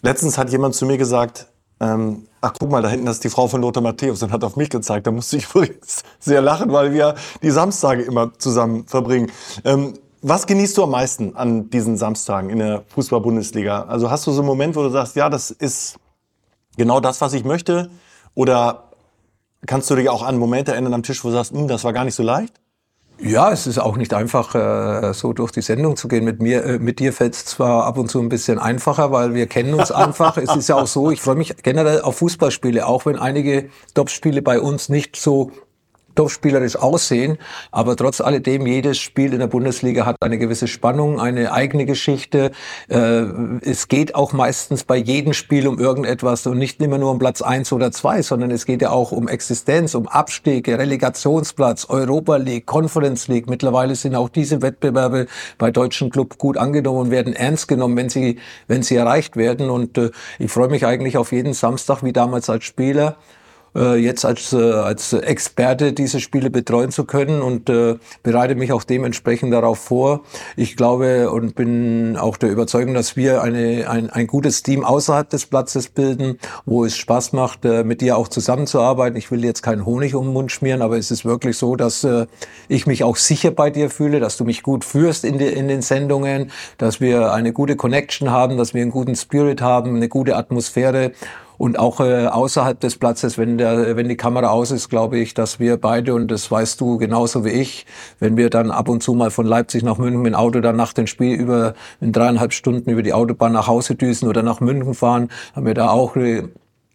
letztens 0.03 0.37
hat 0.37 0.51
jemand 0.51 0.75
zu 0.75 0.85
mir 0.85 0.99
gesagt, 0.99 1.47
ähm, 1.81 2.29
ach 2.43 2.53
guck 2.61 2.71
mal, 2.71 2.83
da 2.83 2.91
hinten 2.91 3.07
ist 3.07 3.25
die 3.25 3.31
Frau 3.31 3.49
von 3.49 3.63
Lothar 3.63 3.83
Matthäus 3.83 4.23
und 4.23 4.33
hat 4.33 4.45
auf 4.45 4.57
mich 4.57 4.69
gezeigt. 4.69 5.07
Da 5.07 5.13
musste 5.13 5.39
ich 5.39 5.49
übrigens 5.55 6.03
sehr 6.19 6.43
lachen, 6.43 6.75
weil 6.75 6.93
wir 6.93 7.15
die 7.43 7.51
Samstage 7.51 8.03
immer 8.03 8.39
zusammen 8.39 8.87
verbringen. 8.87 9.33
Ähm, 9.65 9.95
was 10.23 10.47
genießt 10.47 10.77
du 10.77 10.85
am 10.85 10.91
meisten 10.91 11.37
an 11.37 11.71
diesen 11.71 11.97
Samstagen 11.97 12.51
in 12.51 12.59
der 12.59 12.83
Fußball-Bundesliga? 12.89 13.83
Also 13.85 14.11
hast 14.11 14.27
du 14.27 14.33
so 14.33 14.41
einen 14.41 14.47
Moment, 14.47 14.77
wo 14.77 14.83
du 14.83 14.91
sagst, 14.91 15.17
ja, 15.17 15.29
das 15.29 15.51
ist 15.51 15.97
genau 16.77 17.01
das, 17.01 17.21
was 17.21 17.33
ich 17.33 17.45
möchte? 17.45 17.91
Oder 18.35 18.91
kannst 19.67 19.91
du 19.91 19.97
dich 19.97 20.09
auch 20.09 20.23
an 20.23 20.39
Momente 20.39 20.73
erinnern 20.73 20.95
am 20.95 21.03
Tisch, 21.03 21.25
wo 21.25 21.29
du 21.29 21.35
sagst, 21.35 21.53
hm, 21.53 21.69
das 21.69 21.85
war 21.85 21.93
gar 21.93 22.05
nicht 22.05 22.15
so 22.15 22.23
leicht? 22.23 22.55
Ja, 23.23 23.53
es 23.53 23.67
ist 23.67 23.79
auch 23.79 23.99
nicht 23.99 24.15
einfach, 24.15 24.55
äh, 24.55 25.13
so 25.13 25.35
durch 25.35 25.53
die 25.53 25.61
Sendung 25.61 25.97
zu 25.97 26.09
gehen. 26.09 26.25
Mit 26.25 26.41
mir, 26.41 26.65
äh, 26.65 26.79
mit 26.79 27.01
dir 27.01 27.13
fällt 27.13 27.35
es 27.35 27.45
zwar 27.45 27.85
ab 27.85 27.99
und 27.99 28.11
zu 28.11 28.19
ein 28.19 28.31
bisschen 28.31 28.59
einfacher, 28.59 29.13
weil 29.13 29.35
wir 29.35 29.47
kennen 29.47 29.75
uns 29.75 29.91
einfach. 29.91 30.39
es 30.39 30.55
ist 30.57 30.69
ja 30.69 30.77
auch 30.77 30.87
so, 30.87 31.11
ich 31.11 31.21
freue 31.21 31.35
mich 31.35 31.55
generell 31.63 32.01
auf 32.01 32.17
Fußballspiele, 32.17 32.87
auch 32.87 33.05
wenn 33.05 33.19
einige 33.19 33.69
Topspiele 33.95 34.41
bei 34.41 34.59
uns 34.59 34.89
nicht 34.89 35.17
so 35.17 35.51
topspielerisch 36.21 36.77
aussehen. 36.77 37.39
Aber 37.71 37.97
trotz 37.97 38.21
alledem, 38.21 38.67
jedes 38.67 38.99
Spiel 38.99 39.33
in 39.33 39.39
der 39.39 39.47
Bundesliga 39.47 40.05
hat 40.05 40.17
eine 40.21 40.37
gewisse 40.37 40.69
Spannung, 40.69 41.19
eine 41.19 41.51
eigene 41.51 41.87
Geschichte. 41.87 42.51
Äh, 42.89 43.23
es 43.63 43.89
geht 43.89 44.15
auch 44.15 44.35
meistens 44.35 44.85
bei 44.85 44.97
jedem 44.97 45.33
Spiel 45.33 45.67
um 45.67 45.79
irgendetwas 45.79 46.47
und 46.47 46.59
nicht 46.59 46.83
immer 46.83 46.99
nur 46.99 47.11
um 47.11 47.19
Platz 47.19 47.41
eins 47.41 47.73
oder 47.73 47.91
zwei, 47.91 48.21
sondern 48.21 48.51
es 48.51 48.67
geht 48.67 48.83
ja 48.83 48.91
auch 48.91 49.13
um 49.13 49.29
Existenz, 49.29 49.95
um 49.95 50.09
Abstiege, 50.09 50.79
Relegationsplatz, 50.79 51.87
Europa 51.89 52.37
League, 52.37 52.67
Conference 52.67 53.29
League. 53.29 53.49
Mittlerweile 53.49 53.95
sind 53.95 54.15
auch 54.15 54.29
diese 54.29 54.61
Wettbewerbe 54.61 55.27
bei 55.57 55.71
deutschen 55.71 56.11
Club 56.11 56.37
gut 56.37 56.59
angenommen 56.59 56.99
und 56.99 57.11
werden 57.11 57.33
ernst 57.33 57.67
genommen, 57.67 57.97
wenn 57.97 58.11
sie, 58.11 58.39
wenn 58.69 58.83
sie 58.83 58.97
erreicht 58.97 59.39
werden. 59.39 59.71
Und 59.71 59.97
äh, 59.97 60.11
ich 60.39 60.51
freue 60.51 60.69
mich 60.69 60.85
eigentlich 60.85 61.17
auf 61.17 61.33
jeden 61.33 61.55
Samstag, 61.55 62.03
wie 62.03 62.13
damals 62.13 62.51
als 62.51 62.65
Spieler 62.65 63.17
jetzt 63.75 64.25
als, 64.25 64.53
äh, 64.53 64.57
als 64.57 65.13
Experte 65.13 65.93
diese 65.93 66.21
Spiele 66.21 66.51
betreuen 66.51 66.91
zu 66.91 67.05
können 67.05 67.41
und 67.41 67.71
äh, 67.71 67.97
bereite 68.23 68.55
mich 68.57 68.73
auch 68.73 68.83
dementsprechend 68.83 69.53
darauf 69.53 69.79
vor. 69.79 70.23
Ich 70.57 70.77
glaube 70.77 71.31
und 71.31 71.55
bin 71.55 72.17
auch 72.17 72.37
der 72.37 72.51
Überzeugung, 72.51 72.95
dass 72.95 73.17
wir 73.17 73.43
eine, 73.43 73.89
ein, 73.89 74.11
ein 74.11 74.27
gutes 74.27 74.63
Team 74.63 74.85
außerhalb 74.85 75.29
des 75.31 75.47
Platzes 75.47 75.89
bilden, 75.89 76.39
wo 76.67 76.85
es 76.85 76.97
Spaß 76.97 77.33
macht, 77.33 77.65
äh, 77.65 77.85
mit 77.85 78.01
dir 78.01 78.17
auch 78.17 78.29
zusammenzuarbeiten. 78.29 79.17
Ich 79.17 79.31
will 79.31 79.45
jetzt 79.45 79.63
keinen 79.63 79.87
Honig 79.87 80.15
um 80.15 80.27
den 80.27 80.33
Mund 80.33 80.51
schmieren, 80.51 80.83
aber 80.83 80.99
es 80.99 81.11
ist 81.11 81.25
wirklich 81.25 81.57
so, 81.57 81.77
dass 81.77 82.03
äh, 82.03 82.27
ich 82.69 82.87
mich 82.87 83.05
auch 83.05 83.17
sicher 83.17 83.53
bei 83.53 83.71
dir 83.71 83.91
fühle, 83.91 84.21
dass 84.21 84.37
du 84.37 84.45
mich 84.45 84.63
gut 84.63 84.85
führst 84.85 85.25
in, 85.25 85.39
die, 85.39 85.47
in 85.47 85.69
den 85.69 85.83
Sendungen, 85.83 86.51
dass 86.79 87.01
wir 87.01 87.33
eine 87.33 87.53
gute 87.53 87.77
Connection 87.77 88.31
haben, 88.31 88.57
dass 88.57 88.75
wir 88.75 88.83
einen 88.83 88.91
guten 88.91 89.15
Spirit 89.15 89.63
haben, 89.63 89.97
eine 89.97 90.09
gute 90.09 90.37
Atmosphäre. 90.37 91.13
Und 91.61 91.79
auch 91.79 92.01
äh, 92.01 92.25
außerhalb 92.25 92.81
des 92.81 92.97
Platzes, 92.97 93.37
wenn, 93.37 93.59
der, 93.59 93.95
wenn 93.95 94.09
die 94.09 94.17
Kamera 94.17 94.49
aus 94.49 94.71
ist, 94.71 94.89
glaube 94.89 95.19
ich, 95.19 95.35
dass 95.35 95.61
wir 95.61 95.77
beide, 95.77 96.15
und 96.15 96.31
das 96.31 96.51
weißt 96.51 96.81
du 96.81 96.97
genauso 96.97 97.45
wie 97.45 97.51
ich, 97.51 97.85
wenn 98.19 98.39
wir 98.39 98.49
dann 98.49 98.71
ab 98.71 98.89
und 98.89 99.03
zu 99.03 99.13
mal 99.13 99.31
von 99.31 99.45
Leipzig 99.45 99.83
nach 99.83 99.99
München 99.99 100.23
mit 100.23 100.33
dem 100.33 100.37
Auto 100.37 100.61
dann 100.61 100.77
nach 100.77 100.95
dem 100.95 101.07
Spiel 101.07 101.39
über 101.39 101.75
in 102.01 102.13
dreieinhalb 102.13 102.55
Stunden 102.55 102.89
über 102.89 103.03
die 103.03 103.13
Autobahn 103.13 103.53
nach 103.53 103.67
Hause 103.67 103.95
düsen 103.95 104.27
oder 104.27 104.43
nach 104.43 104.61
München 104.61 104.95
fahren, 104.95 105.29
haben 105.55 105.67
wir 105.67 105.75
da 105.75 105.91
auch 105.91 106.17
äh, 106.17 106.45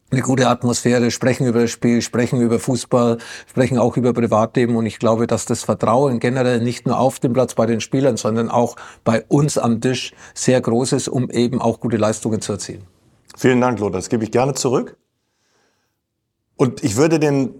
eine 0.09 0.21
gute 0.23 0.47
Atmosphäre, 0.49 1.11
sprechen 1.11 1.45
über 1.45 1.61
das 1.61 1.69
Spiel, 1.69 2.01
sprechen 2.01 2.41
über 2.41 2.57
Fußball, 2.57 3.19
sprechen 3.45 3.77
auch 3.77 3.97
über 3.97 4.13
Privatleben 4.13 4.77
und 4.77 4.87
ich 4.87 4.97
glaube, 4.97 5.27
dass 5.27 5.45
das 5.45 5.63
Vertrauen 5.63 6.19
generell 6.19 6.59
nicht 6.59 6.87
nur 6.87 6.97
auf 6.97 7.19
dem 7.19 7.33
Platz 7.33 7.53
bei 7.53 7.67
den 7.67 7.81
Spielern, 7.81 8.17
sondern 8.17 8.49
auch 8.49 8.77
bei 9.03 9.23
uns 9.27 9.59
am 9.59 9.79
Tisch 9.79 10.11
sehr 10.33 10.59
groß 10.59 10.93
ist, 10.93 11.07
um 11.07 11.29
eben 11.29 11.61
auch 11.61 11.79
gute 11.79 11.97
Leistungen 11.97 12.41
zu 12.41 12.53
erzielen. 12.53 12.94
Vielen 13.37 13.61
Dank, 13.61 13.79
Lothar. 13.79 13.99
Das 13.99 14.09
gebe 14.09 14.23
ich 14.23 14.31
gerne 14.31 14.53
zurück. 14.53 14.97
Und 16.55 16.83
ich 16.83 16.95
würde 16.95 17.19
den 17.19 17.53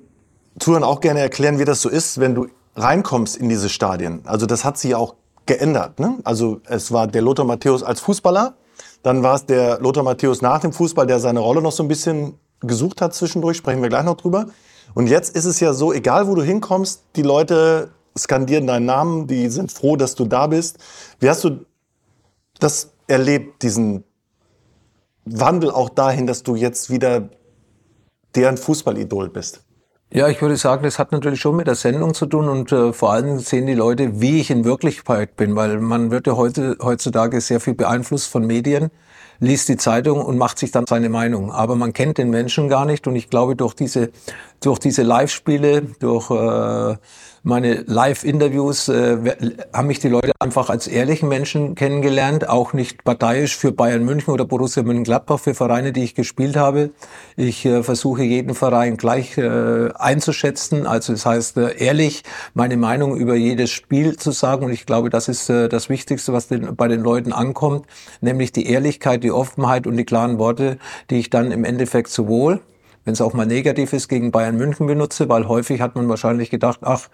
Zuhörern 0.59 0.83
auch 0.83 1.01
gerne 1.01 1.19
erklären, 1.19 1.59
wie 1.59 1.65
das 1.65 1.81
so 1.81 1.89
ist, 1.89 2.19
wenn 2.19 2.33
du 2.33 2.47
reinkommst 2.75 3.37
in 3.37 3.49
diese 3.49 3.69
Stadien. 3.69 4.21
Also 4.25 4.45
das 4.45 4.63
hat 4.63 4.77
sich 4.77 4.95
auch 4.95 5.15
geändert. 5.45 5.99
Ne? 5.99 6.17
Also 6.23 6.61
es 6.65 6.91
war 6.91 7.07
der 7.07 7.21
Lothar 7.21 7.45
Matthäus 7.45 7.83
als 7.83 7.99
Fußballer, 8.01 8.55
dann 9.03 9.21
war 9.21 9.35
es 9.35 9.45
der 9.45 9.79
Lothar 9.79 10.03
Matthäus 10.03 10.41
nach 10.41 10.59
dem 10.61 10.73
Fußball, 10.73 11.05
der 11.05 11.19
seine 11.19 11.39
Rolle 11.39 11.61
noch 11.61 11.71
so 11.71 11.83
ein 11.83 11.87
bisschen 11.87 12.39
gesucht 12.61 13.01
hat 13.01 13.13
zwischendurch, 13.13 13.57
sprechen 13.57 13.81
wir 13.81 13.89
gleich 13.89 14.05
noch 14.05 14.17
drüber. 14.17 14.47
Und 14.93 15.07
jetzt 15.07 15.35
ist 15.35 15.45
es 15.45 15.59
ja 15.59 15.73
so, 15.73 15.93
egal 15.93 16.27
wo 16.27 16.35
du 16.35 16.41
hinkommst, 16.41 17.03
die 17.15 17.21
Leute 17.21 17.91
skandieren 18.17 18.65
deinen 18.65 18.85
Namen, 18.85 19.27
die 19.27 19.49
sind 19.49 19.71
froh, 19.71 19.97
dass 19.97 20.15
du 20.15 20.25
da 20.25 20.47
bist. 20.47 20.77
Wie 21.19 21.29
hast 21.29 21.43
du 21.43 21.65
das 22.59 22.91
erlebt, 23.07 23.61
diesen 23.61 24.05
Wandel 25.25 25.71
auch 25.71 25.89
dahin, 25.89 26.27
dass 26.27 26.43
du 26.43 26.55
jetzt 26.55 26.89
wieder 26.89 27.29
deren 28.35 28.57
Fußballidol 28.57 29.29
bist? 29.29 29.65
Ja, 30.13 30.29
ich 30.29 30.41
würde 30.41 30.55
sagen, 30.55 30.83
das 30.83 30.99
hat 30.99 31.11
natürlich 31.11 31.41
schon 31.41 31.55
mit 31.55 31.67
der 31.67 31.75
Sendung 31.75 32.13
zu 32.13 32.27
tun 32.27 32.47
und 32.47 32.71
äh, 32.71 32.93
vor 32.93 33.11
allem 33.11 33.39
sehen 33.39 33.65
die 33.65 33.73
Leute, 33.73 34.21
wie 34.21 34.39
ich 34.39 34.51
in 34.51 34.63
Wirklichkeit 34.63 35.35
bin, 35.35 35.55
weil 35.55 35.79
man 35.79 36.11
wird 36.11 36.27
ja 36.27 36.37
heute, 36.37 36.77
heutzutage 36.81 37.41
sehr 37.41 37.59
viel 37.59 37.73
beeinflusst 37.73 38.29
von 38.29 38.45
Medien, 38.45 38.91
liest 39.39 39.67
die 39.67 39.77
Zeitung 39.77 40.21
und 40.21 40.37
macht 40.37 40.59
sich 40.59 40.71
dann 40.71 40.85
seine 40.87 41.09
Meinung. 41.09 41.51
Aber 41.51 41.75
man 41.75 41.91
kennt 41.91 42.19
den 42.19 42.29
Menschen 42.29 42.69
gar 42.69 42.85
nicht 42.85 43.07
und 43.07 43.15
ich 43.15 43.29
glaube, 43.29 43.55
durch 43.55 43.73
diese, 43.73 44.11
durch 44.61 44.79
diese 44.79 45.03
Live-Spiele, 45.03 45.83
durch 45.99 46.31
äh, 46.31 46.97
meine 47.45 47.83
Live-Interviews 47.85 48.89
äh, 48.89 49.17
haben 49.71 49.87
mich 49.87 49.99
die 49.99 50.09
Leute 50.09 50.31
einfach 50.39 50.71
als 50.71 50.87
ehrlichen 50.87 51.29
Menschen 51.29 51.75
kennengelernt, 51.75 52.49
auch 52.49 52.73
nicht 52.73 53.03
parteiisch 53.03 53.55
für 53.55 53.71
Bayern 53.71 54.03
München 54.03 54.33
oder 54.33 54.45
Borussia 54.45 54.81
Mönchengladbach, 54.81 55.39
für 55.39 55.53
Vereine, 55.53 55.93
die 55.93 56.03
ich 56.03 56.15
gespielt 56.15 56.55
habe. 56.55 56.89
Ich 57.35 57.63
äh, 57.65 57.83
versuche 57.83 58.23
jeden 58.23 58.55
Verein 58.55 58.97
gleich 58.97 59.37
äh, 59.37 59.91
einzuschätzen, 59.93 60.87
also 60.87 61.13
das 61.13 61.27
heißt 61.27 61.57
äh, 61.57 61.77
ehrlich 61.77 62.23
meine 62.55 62.77
Meinung 62.77 63.15
über 63.15 63.35
jedes 63.35 63.69
Spiel 63.69 64.17
zu 64.17 64.31
sagen 64.31 64.65
und 64.65 64.71
ich 64.71 64.87
glaube, 64.87 65.11
das 65.11 65.27
ist 65.27 65.47
äh, 65.51 65.69
das 65.69 65.87
Wichtigste, 65.87 66.33
was 66.33 66.47
den, 66.47 66.75
bei 66.75 66.87
den 66.87 67.01
Leuten 67.01 67.31
ankommt, 67.31 67.85
nämlich 68.21 68.53
die 68.53 68.65
Ehrlichkeit, 68.65 69.23
die 69.23 69.31
Offenheit 69.31 69.85
und 69.85 69.97
die 69.97 70.05
klaren 70.05 70.39
Worte, 70.39 70.79
die 71.11 71.19
ich 71.19 71.29
dann 71.29 71.51
im 71.51 71.63
Endeffekt 71.63 72.09
sowohl 72.09 72.59
wenn 73.05 73.13
es 73.13 73.21
auch 73.21 73.33
mal 73.33 73.45
negativ 73.45 73.93
ist, 73.93 74.09
gegen 74.09 74.31
Bayern 74.31 74.57
München 74.57 74.87
benutze, 74.87 75.29
weil 75.29 75.47
häufig 75.47 75.79
hat 75.79 75.95
man 75.95 76.09
wahrscheinlich 76.09 76.49
gedacht, 76.49 76.79
ach, 76.81 77.07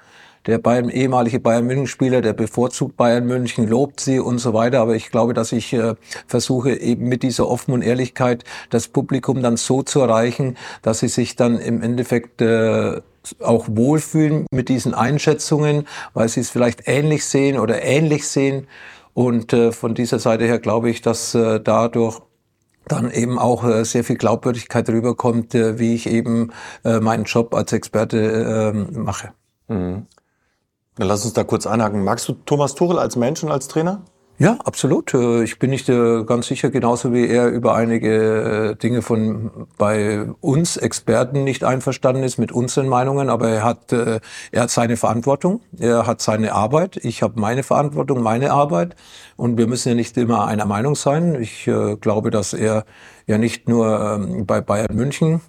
der 0.47 0.57
Bayern, 0.57 0.89
ehemalige 0.89 1.39
Bayern 1.39 1.67
München 1.67 1.85
Spieler, 1.85 2.21
der 2.21 2.33
bevorzugt 2.33 2.97
Bayern 2.97 3.27
München, 3.27 3.67
lobt 3.67 3.99
sie 3.99 4.19
und 4.19 4.39
so 4.39 4.53
weiter. 4.53 4.79
Aber 4.79 4.95
ich 4.95 5.11
glaube, 5.11 5.35
dass 5.35 5.51
ich 5.51 5.71
äh, 5.73 5.93
versuche 6.25 6.73
eben 6.73 7.07
mit 7.07 7.21
dieser 7.21 7.47
offenen 7.47 7.83
Ehrlichkeit 7.83 8.43
das 8.71 8.87
Publikum 8.87 9.43
dann 9.43 9.57
so 9.57 9.83
zu 9.83 9.99
erreichen, 9.99 10.57
dass 10.81 10.99
sie 10.99 11.09
sich 11.09 11.35
dann 11.35 11.59
im 11.59 11.83
Endeffekt 11.83 12.41
äh, 12.41 13.01
auch 13.39 13.67
wohlfühlen 13.69 14.47
mit 14.51 14.69
diesen 14.69 14.95
Einschätzungen, 14.95 15.87
weil 16.15 16.27
sie 16.27 16.39
es 16.39 16.49
vielleicht 16.49 16.87
ähnlich 16.87 17.25
sehen 17.25 17.59
oder 17.59 17.83
ähnlich 17.83 18.27
sehen. 18.27 18.67
Und 19.13 19.53
äh, 19.53 19.71
von 19.71 19.93
dieser 19.93 20.17
Seite 20.17 20.45
her 20.45 20.57
glaube 20.57 20.89
ich, 20.89 21.01
dass 21.01 21.35
äh, 21.35 21.59
dadurch 21.59 22.19
dann 22.87 23.11
eben 23.11 23.39
auch 23.39 23.63
äh, 23.63 23.85
sehr 23.85 24.03
viel 24.03 24.17
Glaubwürdigkeit 24.17 24.89
rüberkommt, 24.89 25.55
äh, 25.55 25.79
wie 25.79 25.95
ich 25.95 26.07
eben 26.07 26.51
äh, 26.83 26.99
meinen 26.99 27.25
Job 27.25 27.53
als 27.53 27.71
Experte 27.73 28.17
äh, 28.17 28.97
mache. 28.97 29.31
Mhm. 29.67 30.07
Dann 30.95 31.07
lass 31.07 31.23
uns 31.23 31.33
da 31.33 31.43
kurz 31.43 31.65
einhaken. 31.65 32.03
Magst 32.03 32.27
du 32.27 32.33
Thomas 32.33 32.75
Tuchel 32.75 32.99
als 32.99 33.15
Mensch 33.15 33.43
und 33.43 33.51
als 33.51 33.67
Trainer? 33.67 34.01
Ja, 34.41 34.57
absolut. 34.65 35.13
Äh, 35.13 35.43
ich 35.43 35.59
bin 35.59 35.69
nicht 35.69 35.87
äh, 35.87 36.23
ganz 36.23 36.47
sicher, 36.47 36.71
genauso 36.71 37.13
wie 37.13 37.27
er 37.27 37.49
über 37.49 37.75
einige 37.75 38.71
äh, 38.71 38.75
Dinge 38.75 39.03
von 39.03 39.51
bei 39.77 40.25
uns 40.41 40.77
Experten 40.77 41.43
nicht 41.43 41.63
einverstanden 41.63 42.23
ist 42.23 42.39
mit 42.39 42.51
unseren 42.51 42.87
Meinungen, 42.87 43.29
aber 43.29 43.49
er 43.49 43.63
hat, 43.63 43.93
er 43.93 44.19
hat 44.55 44.71
seine 44.71 44.97
Verantwortung, 44.97 45.61
er 45.77 46.07
hat 46.07 46.21
seine 46.21 46.53
Arbeit, 46.53 46.97
ich 47.03 47.21
habe 47.21 47.39
meine 47.39 47.61
Verantwortung, 47.61 48.23
meine 48.23 48.51
Arbeit 48.51 48.95
und 49.35 49.59
wir 49.59 49.67
müssen 49.67 49.89
ja 49.89 49.95
nicht 49.95 50.17
immer 50.17 50.47
einer 50.47 50.65
Meinung 50.65 50.95
sein. 50.95 51.39
Ich 51.39 51.69
glaube, 52.01 52.31
dass 52.31 52.53
er 52.53 52.85
ja 53.27 53.37
nicht 53.37 53.69
nur 53.69 54.17
ähm, 54.19 54.47
bei 54.47 54.59
Bayern 54.61 54.95
München 54.95 55.41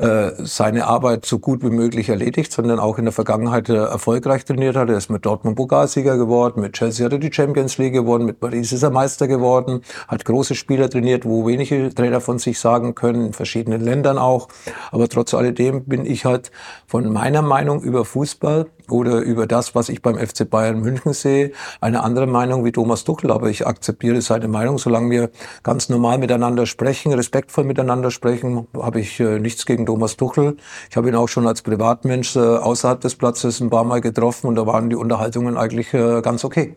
äh, 0.00 0.32
seine 0.38 0.86
Arbeit 0.86 1.26
so 1.26 1.38
gut 1.38 1.62
wie 1.62 1.68
möglich 1.68 2.08
erledigt, 2.08 2.52
sondern 2.52 2.78
auch 2.78 2.96
in 2.96 3.04
der 3.04 3.12
Vergangenheit 3.12 3.68
äh, 3.68 3.74
erfolgreich 3.74 4.46
trainiert 4.46 4.74
hat. 4.74 4.88
Er 4.88 4.96
ist 4.96 5.10
mit 5.10 5.26
Dortmund 5.26 5.56
Pokalsieger 5.56 6.16
geworden, 6.16 6.62
mit 6.62 6.72
Chelsea 6.72 7.04
hat 7.04 7.12
er 7.12 7.18
die 7.18 7.30
Champions 7.30 7.76
League 7.76 7.92
gewonnen, 7.92 8.24
mit 8.24 8.40
Paris 8.40 8.72
ist 8.72 8.82
er 8.82 8.88
Meister 8.90 9.28
geworden, 9.28 9.82
hat 10.08 10.24
große 10.24 10.54
Spieler 10.54 10.88
trainiert, 10.88 11.26
wo 11.26 11.46
wenige 11.46 11.94
Trainer 11.94 12.22
von 12.22 12.38
sich 12.38 12.58
sagen 12.58 12.94
können, 12.94 13.26
in 13.26 13.32
verschiedenen 13.34 13.82
Ländern 13.82 14.16
auch. 14.16 14.48
Aber 14.90 15.06
trotz 15.08 15.34
alledem 15.34 15.84
bin 15.84 16.06
ich 16.06 16.24
halt 16.24 16.50
von 16.86 17.12
meiner 17.12 17.42
Meinung 17.42 17.82
über 17.82 18.06
Fußball 18.06 18.66
oder 18.90 19.20
über 19.20 19.46
das, 19.46 19.74
was 19.74 19.88
ich 19.88 20.02
beim 20.02 20.16
FC 20.16 20.48
Bayern 20.48 20.80
München 20.80 21.12
sehe, 21.12 21.52
eine 21.80 22.02
andere 22.02 22.26
Meinung 22.26 22.64
wie 22.64 22.72
Thomas 22.72 23.04
Tuchel. 23.04 23.30
Aber 23.30 23.48
ich 23.48 23.66
akzeptiere 23.66 24.20
seine 24.20 24.48
Meinung, 24.48 24.78
solange 24.78 25.10
wir 25.10 25.30
ganz 25.62 25.88
normal 25.88 26.18
miteinander 26.18 26.66
sprechen, 26.66 27.12
respektvoll 27.12 27.64
miteinander 27.64 28.10
sprechen, 28.10 28.66
habe 28.76 29.00
ich 29.00 29.20
äh, 29.20 29.38
nichts 29.38 29.66
gegen 29.66 29.86
Thomas 29.86 30.16
Tuchel. 30.16 30.56
Ich 30.90 30.96
habe 30.96 31.08
ihn 31.08 31.14
auch 31.14 31.28
schon 31.28 31.46
als 31.46 31.62
Privatmensch 31.62 32.36
äh, 32.36 32.40
außerhalb 32.40 33.00
des 33.00 33.16
Platzes 33.16 33.60
ein 33.60 33.70
paar 33.70 33.84
Mal 33.84 34.00
getroffen 34.00 34.46
und 34.46 34.56
da 34.56 34.66
waren 34.66 34.90
die 34.90 34.96
Unterhaltungen 34.96 35.56
eigentlich 35.56 35.92
äh, 35.94 36.20
ganz 36.22 36.44
okay. 36.44 36.76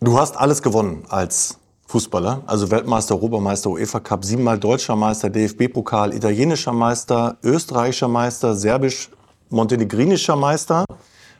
Du 0.00 0.18
hast 0.18 0.36
alles 0.36 0.62
gewonnen 0.62 1.04
als 1.08 1.58
Fußballer, 1.86 2.42
also 2.46 2.70
Weltmeister, 2.70 3.14
Europameister, 3.14 3.70
UEFA 3.70 4.00
Cup, 4.00 4.24
siebenmal 4.24 4.58
deutscher 4.58 4.96
Meister, 4.96 5.28
DFB-Pokal, 5.28 6.14
italienischer 6.14 6.72
Meister, 6.72 7.36
österreichischer 7.42 8.08
Meister, 8.08 8.54
serbisch-montenegrinischer 8.54 10.34
Meister. 10.34 10.86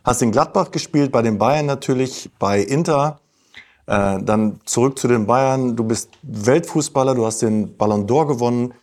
Hast 0.05 0.23
in 0.23 0.33
Gladbach 0.33 0.71
gespielt, 0.71 1.13
bei 1.13 1.23
den 1.23 1.39
Bayern 1.39 1.67
natürlich, 1.67 2.31
bei 2.39 2.61
Inter. 2.61 3.21
Äh, 3.87 4.23
dann 4.23 4.61
zurück 4.65 4.99
zu 4.99 5.09
den 5.09 5.27
Bayern. 5.27 5.77
Du 5.77 5.85
bist 5.85 6.11
Weltfußballer, 6.23 7.15
du 7.15 7.27
hast 7.27 7.43
den 7.43 7.77
Ballon 7.77 8.07
d'Or 8.07 8.27
gewonnen. 8.27 8.75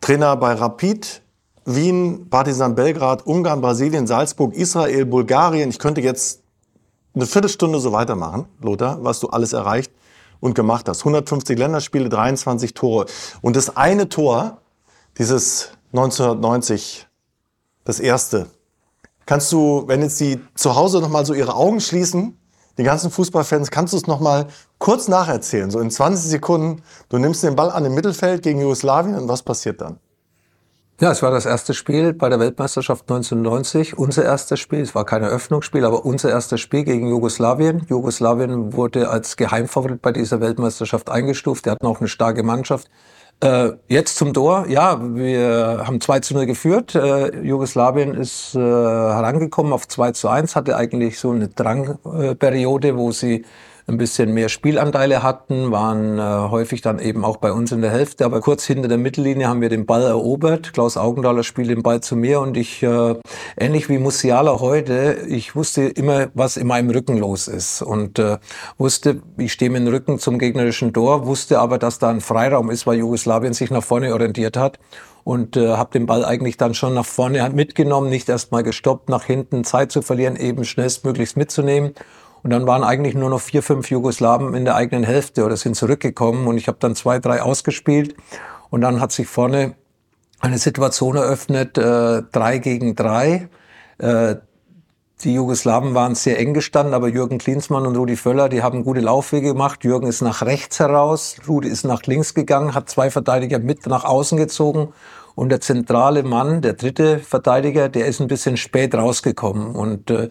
Trainer 0.00 0.36
bei 0.36 0.54
Rapid, 0.54 1.22
Wien, 1.64 2.28
Partizan 2.28 2.74
Belgrad, 2.74 3.26
Ungarn, 3.26 3.60
Brasilien, 3.60 4.06
Salzburg, 4.06 4.54
Israel, 4.54 5.06
Bulgarien. 5.06 5.70
Ich 5.70 5.78
könnte 5.78 6.00
jetzt 6.00 6.42
eine 7.14 7.26
Viertelstunde 7.26 7.78
so 7.78 7.92
weitermachen, 7.92 8.46
Lothar, 8.60 9.04
was 9.04 9.20
du 9.20 9.28
alles 9.28 9.52
erreicht 9.52 9.92
und 10.40 10.54
gemacht 10.54 10.88
hast. 10.88 11.00
150 11.00 11.56
Länderspiele, 11.56 12.08
23 12.08 12.74
Tore. 12.74 13.06
Und 13.42 13.54
das 13.54 13.76
eine 13.76 14.08
Tor, 14.08 14.58
dieses 15.18 15.70
1990, 15.92 17.06
das 17.84 18.00
erste, 18.00 18.48
Kannst 19.26 19.52
du, 19.52 19.84
wenn 19.86 20.02
jetzt 20.02 20.18
die 20.20 20.40
zu 20.54 20.74
Hause 20.74 21.00
nochmal 21.00 21.24
so 21.24 21.34
ihre 21.34 21.54
Augen 21.54 21.80
schließen, 21.80 22.38
die 22.78 22.84
ganzen 22.84 23.10
Fußballfans, 23.10 23.70
kannst 23.70 23.92
du 23.92 23.98
es 23.98 24.06
nochmal 24.06 24.46
kurz 24.78 25.08
nacherzählen, 25.08 25.70
so 25.70 25.78
in 25.78 25.90
20 25.90 26.30
Sekunden. 26.30 26.82
Du 27.08 27.18
nimmst 27.18 27.42
den 27.42 27.54
Ball 27.54 27.70
an 27.70 27.84
im 27.84 27.94
Mittelfeld 27.94 28.42
gegen 28.42 28.60
Jugoslawien 28.60 29.14
und 29.14 29.28
was 29.28 29.42
passiert 29.42 29.80
dann? 29.80 29.98
Ja, 31.00 31.10
es 31.10 31.20
war 31.20 31.32
das 31.32 31.46
erste 31.46 31.74
Spiel 31.74 32.12
bei 32.12 32.28
der 32.28 32.38
Weltmeisterschaft 32.38 33.10
1990. 33.10 33.98
Unser 33.98 34.24
erstes 34.24 34.60
Spiel. 34.60 34.82
Es 34.82 34.94
war 34.94 35.04
kein 35.04 35.24
Eröffnungsspiel, 35.24 35.84
aber 35.84 36.04
unser 36.04 36.30
erstes 36.30 36.60
Spiel 36.60 36.84
gegen 36.84 37.08
Jugoslawien. 37.08 37.84
Jugoslawien 37.88 38.72
wurde 38.72 39.10
als 39.10 39.36
Geheimfavorit 39.36 40.00
bei 40.00 40.12
dieser 40.12 40.40
Weltmeisterschaft 40.40 41.10
eingestuft. 41.10 41.66
Die 41.66 41.70
hatten 41.70 41.86
auch 41.86 41.98
eine 41.98 42.08
starke 42.08 42.44
Mannschaft. 42.44 42.88
Äh, 43.42 43.72
jetzt 43.88 44.16
zum 44.18 44.32
Tor. 44.32 44.66
Ja, 44.68 45.00
wir 45.02 45.82
haben 45.84 46.00
2 46.00 46.20
zu 46.20 46.34
0 46.34 46.46
geführt. 46.46 46.94
Äh, 46.94 47.40
Jugoslawien 47.40 48.14
ist 48.14 48.54
äh, 48.54 48.60
herangekommen 48.60 49.72
auf 49.72 49.88
2 49.88 50.12
zu 50.12 50.28
1, 50.28 50.54
hatte 50.54 50.76
eigentlich 50.76 51.18
so 51.18 51.32
eine 51.32 51.48
Drangperiode, 51.48 52.96
wo 52.96 53.10
sie 53.10 53.44
ein 53.86 53.98
bisschen 53.98 54.32
mehr 54.32 54.48
Spielanteile 54.48 55.22
hatten, 55.22 55.72
waren 55.72 56.18
äh, 56.18 56.50
häufig 56.50 56.82
dann 56.82 56.98
eben 56.98 57.24
auch 57.24 57.38
bei 57.38 57.52
uns 57.52 57.72
in 57.72 57.82
der 57.82 57.90
Hälfte. 57.90 58.24
Aber 58.24 58.40
kurz 58.40 58.64
hinter 58.64 58.88
der 58.88 58.98
Mittellinie 58.98 59.48
haben 59.48 59.60
wir 59.60 59.68
den 59.68 59.86
Ball 59.86 60.02
erobert. 60.02 60.72
Klaus 60.72 60.96
Augendahler 60.96 61.42
spielt 61.42 61.70
den 61.70 61.82
Ball 61.82 62.00
zu 62.00 62.16
mir 62.16 62.40
und 62.40 62.56
ich, 62.56 62.82
äh, 62.82 63.14
ähnlich 63.58 63.88
wie 63.88 63.98
Musiala 63.98 64.60
heute, 64.60 65.24
ich 65.28 65.56
wusste 65.56 65.82
immer, 65.82 66.28
was 66.34 66.56
in 66.56 66.66
meinem 66.66 66.90
Rücken 66.90 67.18
los 67.18 67.48
ist 67.48 67.82
und 67.82 68.18
äh, 68.18 68.38
wusste, 68.78 69.22
ich 69.36 69.52
stehe 69.52 69.70
mit 69.70 69.82
dem 69.82 69.88
Rücken 69.88 70.18
zum 70.18 70.38
gegnerischen 70.38 70.92
Tor, 70.92 71.26
wusste 71.26 71.58
aber, 71.58 71.78
dass 71.78 71.98
da 71.98 72.10
ein 72.10 72.20
Freiraum 72.20 72.70
ist, 72.70 72.86
weil 72.86 72.98
Jugoslawien 72.98 73.52
sich 73.52 73.70
nach 73.70 73.82
vorne 73.82 74.12
orientiert 74.12 74.56
hat 74.56 74.78
und 75.24 75.56
äh, 75.56 75.76
habe 75.76 75.90
den 75.92 76.06
Ball 76.06 76.24
eigentlich 76.24 76.56
dann 76.56 76.74
schon 76.74 76.94
nach 76.94 77.06
vorne 77.06 77.48
mitgenommen, 77.50 78.08
nicht 78.08 78.28
erst 78.28 78.52
mal 78.52 78.62
gestoppt, 78.62 79.08
nach 79.08 79.24
hinten 79.24 79.64
Zeit 79.64 79.92
zu 79.92 80.02
verlieren, 80.02 80.36
eben 80.36 80.64
schnellstmöglichst 80.64 81.36
mitzunehmen 81.36 81.94
und 82.42 82.50
dann 82.50 82.66
waren 82.66 82.82
eigentlich 82.82 83.14
nur 83.14 83.30
noch 83.30 83.40
vier, 83.40 83.62
fünf 83.62 83.90
Jugoslawen 83.90 84.54
in 84.54 84.64
der 84.64 84.74
eigenen 84.74 85.04
Hälfte 85.04 85.44
oder 85.44 85.56
sind 85.56 85.76
zurückgekommen. 85.76 86.48
Und 86.48 86.56
ich 86.56 86.66
habe 86.66 86.78
dann 86.80 86.96
zwei, 86.96 87.18
drei 87.18 87.40
ausgespielt. 87.40 88.16
Und 88.70 88.80
dann 88.80 89.00
hat 89.00 89.12
sich 89.12 89.28
vorne 89.28 89.74
eine 90.40 90.58
Situation 90.58 91.16
eröffnet, 91.16 91.78
äh, 91.78 92.22
drei 92.32 92.58
gegen 92.58 92.96
drei. 92.96 93.48
Äh, 93.98 94.36
die 95.22 95.34
Jugoslawen 95.34 95.94
waren 95.94 96.16
sehr 96.16 96.40
eng 96.40 96.52
gestanden, 96.52 96.94
aber 96.94 97.06
Jürgen 97.06 97.38
Klinsmann 97.38 97.86
und 97.86 97.94
Rudi 97.94 98.16
Völler, 98.16 98.48
die 98.48 98.60
haben 98.60 98.82
gute 98.82 98.98
Laufwege 98.98 99.48
gemacht. 99.48 99.84
Jürgen 99.84 100.08
ist 100.08 100.20
nach 100.20 100.42
rechts 100.42 100.80
heraus, 100.80 101.36
Rudi 101.46 101.68
ist 101.68 101.84
nach 101.84 102.02
links 102.06 102.34
gegangen, 102.34 102.74
hat 102.74 102.90
zwei 102.90 103.08
Verteidiger 103.08 103.60
mit 103.60 103.86
nach 103.86 104.04
außen 104.04 104.36
gezogen. 104.36 104.92
Und 105.36 105.50
der 105.50 105.60
zentrale 105.60 106.24
Mann, 106.24 106.60
der 106.60 106.72
dritte 106.72 107.20
Verteidiger, 107.20 107.88
der 107.88 108.06
ist 108.06 108.20
ein 108.20 108.26
bisschen 108.26 108.56
spät 108.56 108.96
rausgekommen. 108.96 109.76
Und 109.76 110.10
äh, 110.10 110.30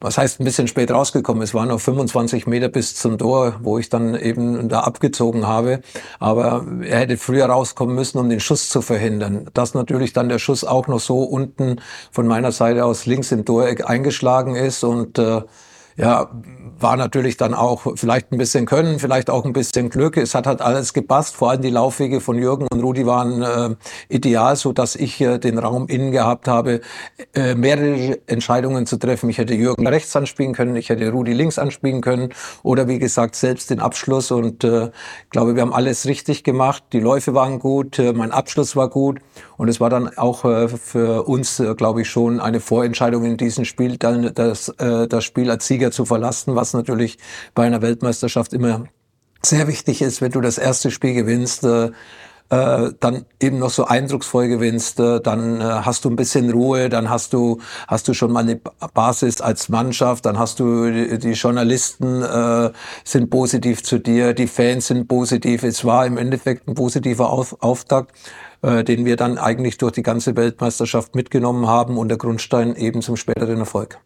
was 0.00 0.16
heißt 0.16 0.40
ein 0.40 0.44
bisschen 0.44 0.68
spät 0.68 0.90
rausgekommen. 0.90 1.42
Es 1.42 1.54
waren 1.54 1.68
noch 1.68 1.80
25 1.80 2.46
Meter 2.46 2.68
bis 2.68 2.94
zum 2.94 3.18
Tor, 3.18 3.56
wo 3.62 3.78
ich 3.78 3.88
dann 3.88 4.14
eben 4.14 4.68
da 4.68 4.80
abgezogen 4.80 5.46
habe. 5.46 5.80
Aber 6.20 6.64
er 6.82 7.00
hätte 7.00 7.16
früher 7.16 7.46
rauskommen 7.46 7.94
müssen, 7.94 8.18
um 8.18 8.28
den 8.28 8.40
Schuss 8.40 8.68
zu 8.68 8.80
verhindern. 8.80 9.48
Dass 9.54 9.74
natürlich 9.74 10.12
dann 10.12 10.28
der 10.28 10.38
Schuss 10.38 10.64
auch 10.64 10.86
noch 10.86 11.00
so 11.00 11.22
unten 11.22 11.80
von 12.12 12.26
meiner 12.26 12.52
Seite 12.52 12.84
aus 12.84 13.06
links 13.06 13.32
im 13.32 13.44
Toreck 13.44 13.88
eingeschlagen 13.88 14.54
ist 14.54 14.84
und 14.84 15.18
äh, 15.18 15.42
ja, 15.98 16.30
war 16.80 16.96
natürlich 16.96 17.36
dann 17.36 17.54
auch 17.54 17.86
vielleicht 17.96 18.32
ein 18.32 18.38
bisschen 18.38 18.64
Können, 18.64 19.00
vielleicht 19.00 19.30
auch 19.30 19.44
ein 19.44 19.52
bisschen 19.52 19.90
Glück. 19.90 20.16
Es 20.16 20.34
hat 20.34 20.46
halt 20.46 20.62
alles 20.62 20.92
gepasst. 20.92 21.34
Vor 21.34 21.50
allem 21.50 21.60
die 21.60 21.70
Laufwege 21.70 22.20
von 22.20 22.38
Jürgen 22.38 22.68
und 22.70 22.80
Rudi 22.80 23.04
waren 23.04 23.42
äh, 23.42 23.74
ideal, 24.08 24.54
so 24.54 24.72
dass 24.72 24.94
ich 24.94 25.20
äh, 25.20 25.38
den 25.38 25.58
Raum 25.58 25.88
innen 25.88 26.12
gehabt 26.12 26.46
habe, 26.46 26.80
äh, 27.34 27.56
mehrere 27.56 28.20
Entscheidungen 28.26 28.86
zu 28.86 28.96
treffen. 28.96 29.28
Ich 29.28 29.38
hätte 29.38 29.54
Jürgen 29.54 29.88
rechts 29.88 30.14
anspielen 30.14 30.54
können, 30.54 30.76
ich 30.76 30.88
hätte 30.88 31.10
Rudi 31.10 31.32
links 31.32 31.58
anspielen 31.58 32.00
können 32.00 32.32
oder 32.62 32.86
wie 32.86 33.00
gesagt 33.00 33.34
selbst 33.34 33.70
den 33.70 33.80
Abschluss. 33.80 34.30
Und 34.30 34.62
äh, 34.62 34.90
ich 35.24 35.30
glaube, 35.30 35.56
wir 35.56 35.62
haben 35.62 35.72
alles 35.72 36.06
richtig 36.06 36.44
gemacht. 36.44 36.84
Die 36.92 37.00
Läufe 37.00 37.34
waren 37.34 37.58
gut, 37.58 37.98
äh, 37.98 38.12
mein 38.12 38.30
Abschluss 38.30 38.76
war 38.76 38.88
gut 38.88 39.18
und 39.56 39.68
es 39.68 39.80
war 39.80 39.90
dann 39.90 40.16
auch 40.16 40.44
äh, 40.44 40.68
für 40.68 41.24
uns, 41.24 41.58
äh, 41.58 41.74
glaube 41.74 42.02
ich, 42.02 42.08
schon 42.08 42.38
eine 42.38 42.60
Vorentscheidung 42.60 43.24
in 43.24 43.36
diesem 43.36 43.64
Spiel, 43.64 43.96
dann 43.96 44.32
das, 44.32 44.68
äh, 44.78 45.08
das 45.08 45.24
Spiel 45.24 45.50
als 45.50 45.66
Sieger 45.66 45.87
zu 45.90 46.04
verlassen, 46.04 46.54
was 46.54 46.74
natürlich 46.74 47.18
bei 47.54 47.66
einer 47.66 47.82
Weltmeisterschaft 47.82 48.52
immer 48.52 48.84
sehr 49.42 49.68
wichtig 49.68 50.02
ist, 50.02 50.20
wenn 50.20 50.32
du 50.32 50.40
das 50.40 50.58
erste 50.58 50.90
Spiel 50.90 51.14
gewinnst. 51.14 51.64
Äh, 51.64 51.90
äh, 52.50 52.92
dann 53.00 53.26
eben 53.42 53.58
noch 53.58 53.68
so 53.68 53.84
eindrucksvoll 53.84 54.48
gewinnst, 54.48 54.98
äh, 55.00 55.20
dann 55.20 55.60
äh, 55.60 55.64
hast 55.64 56.04
du 56.04 56.10
ein 56.10 56.16
bisschen 56.16 56.50
Ruhe, 56.50 56.88
dann 56.88 57.10
hast 57.10 57.34
du 57.34 57.60
hast 57.86 58.08
du 58.08 58.14
schon 58.14 58.32
mal 58.32 58.40
eine 58.40 58.56
Basis 58.94 59.42
als 59.42 59.68
Mannschaft, 59.68 60.24
dann 60.24 60.38
hast 60.38 60.58
du 60.58 60.90
die, 60.90 61.18
die 61.18 61.32
Journalisten 61.32 62.22
äh, 62.22 62.70
sind 63.04 63.28
positiv 63.28 63.82
zu 63.82 63.98
dir, 63.98 64.32
die 64.32 64.46
Fans 64.46 64.86
sind 64.86 65.08
positiv. 65.08 65.62
Es 65.62 65.84
war 65.84 66.06
im 66.06 66.16
Endeffekt 66.16 66.66
ein 66.68 66.74
positiver 66.74 67.30
Auf, 67.30 67.54
Auftakt 67.60 68.14
äh, 68.62 68.82
den 68.82 69.04
wir 69.04 69.16
dann 69.16 69.38
eigentlich 69.38 69.78
durch 69.78 69.92
die 69.92 70.02
ganze 70.02 70.36
Weltmeisterschaft 70.36 71.14
mitgenommen 71.14 71.66
haben 71.66 71.98
und 71.98 72.08
der 72.08 72.18
Grundstein 72.18 72.74
eben 72.76 73.02
zum 73.02 73.16
späteren 73.16 73.58
Erfolg. 73.58 74.00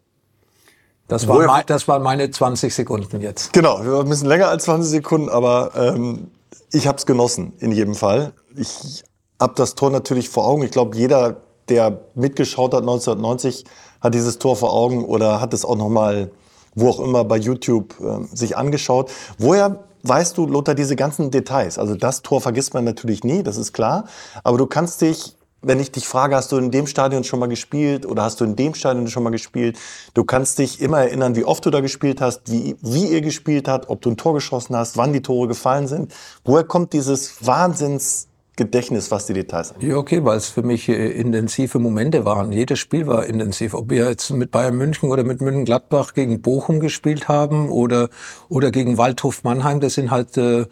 Das, 1.12 1.28
war 1.28 1.46
mein, 1.46 1.64
das 1.66 1.86
waren 1.88 2.02
meine 2.02 2.30
20 2.30 2.74
Sekunden 2.74 3.20
jetzt. 3.20 3.52
Genau, 3.52 3.84
wir 3.84 3.92
waren 3.92 4.06
ein 4.06 4.08
bisschen 4.08 4.28
länger 4.28 4.48
als 4.48 4.64
20 4.64 4.90
Sekunden, 4.90 5.28
aber 5.28 5.72
ähm, 5.76 6.30
ich 6.72 6.86
habe 6.86 6.98
es 6.98 7.06
genossen, 7.06 7.52
in 7.58 7.70
jedem 7.72 7.94
Fall. 7.94 8.32
Ich 8.56 9.04
habe 9.40 9.52
das 9.56 9.74
Tor 9.74 9.90
natürlich 9.90 10.28
vor 10.28 10.46
Augen. 10.46 10.62
Ich 10.62 10.70
glaube, 10.70 10.96
jeder, 10.96 11.36
der 11.68 12.00
mitgeschaut 12.14 12.72
hat 12.72 12.80
1990, 12.80 13.64
hat 14.00 14.14
dieses 14.14 14.38
Tor 14.38 14.56
vor 14.56 14.72
Augen 14.72 15.04
oder 15.04 15.40
hat 15.40 15.52
es 15.52 15.64
auch 15.64 15.76
noch 15.76 15.88
mal, 15.88 16.30
wo 16.74 16.88
auch 16.88 17.00
immer, 17.00 17.24
bei 17.24 17.36
YouTube 17.36 17.94
äh, 18.00 18.34
sich 18.34 18.56
angeschaut. 18.56 19.10
Woher 19.38 19.80
weißt 20.02 20.36
du, 20.36 20.46
Lothar, 20.46 20.74
diese 20.74 20.96
ganzen 20.96 21.30
Details. 21.30 21.78
Also 21.78 21.94
das 21.94 22.22
Tor 22.22 22.40
vergisst 22.40 22.74
man 22.74 22.84
natürlich 22.84 23.24
nie, 23.24 23.42
das 23.42 23.56
ist 23.56 23.72
klar. 23.72 24.04
Aber 24.42 24.58
du 24.58 24.66
kannst 24.66 25.00
dich, 25.00 25.36
wenn 25.62 25.80
ich 25.80 25.92
dich 25.92 26.06
frage, 26.06 26.36
hast 26.36 26.52
du 26.52 26.58
in 26.58 26.70
dem 26.70 26.86
Stadion 26.86 27.24
schon 27.24 27.38
mal 27.38 27.48
gespielt 27.48 28.04
oder 28.04 28.22
hast 28.22 28.40
du 28.40 28.44
in 28.44 28.56
dem 28.56 28.74
Stadion 28.74 29.08
schon 29.08 29.22
mal 29.22 29.30
gespielt, 29.30 29.78
du 30.14 30.24
kannst 30.24 30.58
dich 30.58 30.80
immer 30.80 30.98
erinnern, 30.98 31.36
wie 31.36 31.44
oft 31.44 31.64
du 31.64 31.70
da 31.70 31.80
gespielt 31.80 32.20
hast, 32.20 32.50
wie, 32.50 32.76
wie 32.82 33.06
ihr 33.06 33.20
gespielt 33.20 33.68
habt, 33.68 33.88
ob 33.88 34.00
du 34.02 34.10
ein 34.10 34.16
Tor 34.16 34.34
geschossen 34.34 34.76
hast, 34.76 34.96
wann 34.96 35.12
die 35.12 35.22
Tore 35.22 35.48
gefallen 35.48 35.86
sind. 35.86 36.12
Woher 36.44 36.64
kommt 36.64 36.92
dieses 36.92 37.46
Wahnsinns 37.46 38.28
Gedächtnis, 38.54 39.10
was 39.10 39.24
die 39.24 39.32
Details 39.32 39.72
angeht. 39.72 39.88
Ja, 39.88 39.96
okay, 39.96 40.24
weil 40.24 40.36
es 40.36 40.48
für 40.48 40.62
mich 40.62 40.86
äh, 40.86 41.10
intensive 41.12 41.78
Momente 41.78 42.26
waren. 42.26 42.52
Jedes 42.52 42.78
Spiel 42.80 43.06
war 43.06 43.24
intensiv. 43.24 43.72
Ob 43.72 43.88
wir 43.88 44.10
jetzt 44.10 44.28
mit 44.30 44.50
Bayern 44.50 44.76
München 44.76 45.10
oder 45.10 45.24
mit 45.24 45.40
München-Gladbach 45.40 46.12
gegen 46.12 46.42
Bochum 46.42 46.78
gespielt 46.78 47.28
haben 47.28 47.70
oder, 47.70 48.10
oder 48.50 48.70
gegen 48.70 48.98
Waldhof 48.98 49.42
Mannheim, 49.42 49.80
das 49.80 49.94
sind 49.94 50.10
halt 50.10 50.36
äh, 50.36 50.66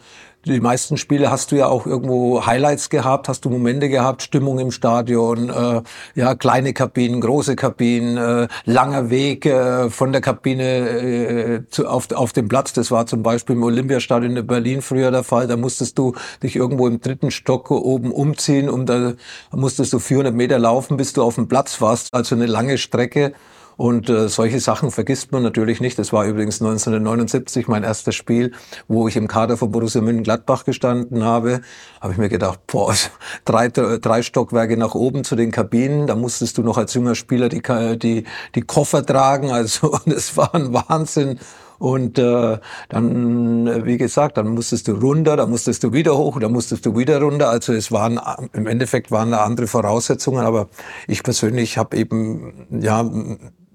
die 0.47 0.61
meisten 0.61 0.97
Spiele 0.97 1.31
hast 1.31 1.53
du 1.53 1.57
ja 1.57 1.67
auch 1.67 1.87
irgendwo 1.87 2.47
Highlights 2.47 2.89
gehabt, 2.89 3.29
hast 3.29 3.45
du 3.45 3.51
Momente 3.51 3.89
gehabt, 3.89 4.23
Stimmung 4.23 4.59
im 4.59 4.71
Stadion, 4.71 5.51
äh, 5.51 5.83
ja 6.15 6.35
kleine 6.35 6.73
Kabinen, 6.73 7.21
große 7.21 7.57
Kabinen, 7.57 8.17
äh, 8.17 8.49
langer 8.65 9.11
Weg 9.11 9.45
äh, 9.45 9.91
von 9.91 10.13
der 10.13 10.21
Kabine 10.21 10.63
äh, 10.63 11.63
zu, 11.69 11.87
auf, 11.87 12.11
auf 12.13 12.33
den 12.33 12.49
Platz. 12.49 12.73
Das 12.73 12.91
war 12.91 13.07
zum 13.07 13.23
Beispiel 13.23 13.57
im 13.57 13.63
Olympiastadion 13.63 14.37
in 14.37 14.47
Berlin 14.47 14.83
früher 14.83 15.11
der 15.11 15.25
Fall. 15.25 15.47
Da 15.47 15.57
musstest 15.57 15.99
du 15.99 16.15
dich 16.43 16.57
irgendwo 16.57 16.87
im 16.87 17.01
dritten 17.01 17.31
Stock 17.31 17.71
oben 17.71 18.11
umziehen 18.11 18.71
und 18.71 18.87
da 18.87 19.13
musstest 19.53 19.93
du 19.93 19.99
400 19.99 20.35
Meter 20.35 20.59
laufen, 20.59 20.97
bis 20.97 21.13
du 21.13 21.23
auf 21.23 21.35
dem 21.35 21.49
Platz 21.49 21.81
warst. 21.81 22.15
Also 22.15 22.35
eine 22.35 22.47
lange 22.47 22.79
Strecke. 22.79 23.33
Und 23.81 24.11
äh, 24.11 24.29
solche 24.29 24.61
Sachen 24.61 24.91
vergisst 24.91 25.33
man 25.33 25.43
natürlich 25.43 25.81
nicht. 25.81 25.99
Das 25.99 26.13
war 26.13 26.27
übrigens 26.27 26.61
1979 26.61 27.67
mein 27.67 27.83
erstes 27.83 28.15
Spiel, 28.15 28.53
wo 28.89 29.09
ich 29.09 29.17
im 29.17 29.27
Kader 29.27 29.57
von 29.57 29.71
Borussia 29.71 30.03
Mönchengladbach 30.03 30.67
gestanden 30.67 31.25
habe. 31.25 31.63
Habe 31.99 32.13
ich 32.13 32.19
mir 32.19 32.29
gedacht, 32.29 32.61
boah, 32.67 32.95
drei, 33.47 33.69
drei 33.69 34.21
Stockwerke 34.21 34.77
nach 34.77 34.95
oben 34.95 35.25
zu 35.25 35.35
den 35.35 35.51
Kabinen. 35.51 36.07
Da 36.07 36.15
musstest 36.15 36.59
du 36.59 36.63
noch 36.63 36.77
als 36.77 36.93
junger 36.93 37.15
Spieler 37.15 37.49
die, 37.49 37.63
die, 37.97 38.25
die 38.55 38.61
Koffer 38.61 39.03
tragen. 39.05 39.51
Also 39.61 39.99
das 40.05 40.37
war 40.37 40.55
ein 40.55 40.75
Wahnsinn. 40.75 41.39
Und 41.79 42.19
äh, 42.19 42.59
dann, 42.91 43.87
wie 43.87 43.97
gesagt, 43.97 44.37
dann 44.37 44.49
musstest 44.49 44.89
du 44.89 44.93
runter, 44.93 45.39
dann 45.39 45.49
musstest 45.49 45.83
du 45.83 45.95
wieder 45.95 46.19
hoch, 46.19 46.39
dann 46.39 46.53
musstest 46.53 46.85
du 46.85 46.95
wieder 46.99 47.23
runter. 47.23 47.49
Also 47.49 47.73
es 47.73 47.91
waren 47.91 48.21
im 48.53 48.67
Endeffekt 48.67 49.11
waren 49.11 49.31
da 49.31 49.45
andere 49.45 49.67
Voraussetzungen, 49.67 50.45
aber 50.45 50.69
ich 51.09 51.23
persönlich 51.23 51.79
habe 51.79 51.97
eben 51.97 52.67
ja 52.71 53.11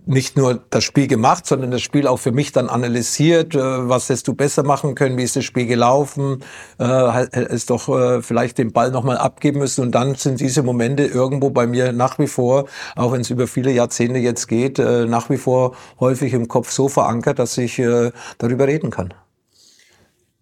nicht 0.05 0.37
nur 0.37 0.61
das 0.69 0.83
Spiel 0.83 1.07
gemacht, 1.07 1.45
sondern 1.45 1.71
das 1.71 1.81
Spiel 1.81 2.07
auch 2.07 2.17
für 2.17 2.31
mich 2.31 2.51
dann 2.51 2.69
analysiert. 2.69 3.55
Äh, 3.55 3.89
was 3.89 4.09
hättest 4.09 4.27
du 4.27 4.33
besser 4.33 4.63
machen 4.63 4.95
können? 4.95 5.17
Wie 5.17 5.23
ist 5.23 5.35
das 5.35 5.45
Spiel 5.45 5.65
gelaufen? 5.65 6.43
Äh, 6.79 7.27
es 7.31 7.65
doch 7.65 7.89
äh, 7.89 8.21
vielleicht 8.21 8.57
den 8.57 8.71
Ball 8.71 8.91
nochmal 8.91 9.17
abgeben 9.17 9.59
müssen. 9.59 9.81
Und 9.81 9.91
dann 9.93 10.15
sind 10.15 10.39
diese 10.39 10.63
Momente 10.63 11.03
irgendwo 11.03 11.49
bei 11.49 11.67
mir 11.67 11.91
nach 11.91 12.19
wie 12.19 12.27
vor, 12.27 12.65
auch 12.95 13.11
wenn 13.11 13.21
es 13.21 13.29
über 13.29 13.47
viele 13.47 13.71
Jahrzehnte 13.71 14.19
jetzt 14.19 14.47
geht, 14.47 14.79
äh, 14.79 15.05
nach 15.05 15.29
wie 15.29 15.37
vor 15.37 15.75
häufig 15.99 16.33
im 16.33 16.47
Kopf 16.47 16.71
so 16.71 16.87
verankert, 16.87 17.39
dass 17.39 17.57
ich 17.57 17.79
äh, 17.79 18.11
darüber 18.37 18.67
reden 18.67 18.91
kann. 18.91 19.13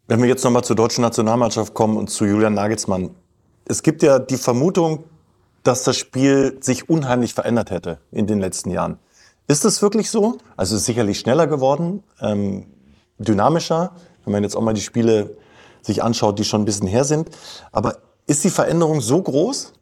Wenn 0.07 0.21
wir 0.21 0.27
jetzt 0.27 0.43
nochmal 0.43 0.63
zur 0.63 0.75
deutschen 0.75 1.01
Nationalmannschaft 1.01 1.73
kommen 1.73 1.97
und 1.97 2.09
zu 2.09 2.25
Julian 2.25 2.53
Nagelsmann. 2.53 3.11
Es 3.65 3.81
gibt 3.81 4.03
ja 4.03 4.19
die 4.19 4.35
Vermutung, 4.35 5.05
dass 5.63 5.83
das 5.83 5.95
Spiel 5.95 6.57
sich 6.59 6.89
unheimlich 6.89 7.33
verändert 7.33 7.71
hätte 7.71 7.99
in 8.11 8.27
den 8.27 8.39
letzten 8.39 8.69
Jahren. 8.69 8.99
Ist 9.47 9.65
es 9.65 9.81
wirklich 9.81 10.09
so? 10.09 10.37
Also 10.55 10.75
es 10.75 10.81
ist 10.81 10.85
sicherlich 10.85 11.19
schneller 11.19 11.47
geworden, 11.47 12.03
ähm, 12.21 12.65
dynamischer, 13.17 13.91
wenn 14.23 14.33
man 14.33 14.43
jetzt 14.43 14.55
auch 14.55 14.61
mal 14.61 14.73
die 14.73 14.81
Spiele 14.81 15.37
sich 15.81 16.01
anschaut, 16.01 16.39
die 16.39 16.45
schon 16.45 16.61
ein 16.61 16.65
bisschen 16.65 16.87
her 16.87 17.03
sind. 17.03 17.29
Aber 17.71 17.97
ist 18.25 18.43
die 18.43 18.49
Veränderung 18.49 19.01
so 19.01 19.21
groß? 19.21 19.73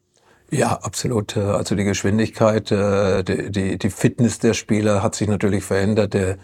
Ja, 0.49 0.79
absolut. 0.81 1.37
Also 1.37 1.75
die 1.75 1.83
Geschwindigkeit, 1.83 2.71
äh, 2.71 3.23
die, 3.23 3.51
die, 3.51 3.77
die 3.77 3.89
Fitness 3.89 4.39
der 4.39 4.53
Spieler 4.53 5.01
hat 5.03 5.15
sich 5.15 5.27
natürlich 5.27 5.63
verändert. 5.63 6.13
Der, 6.13 6.37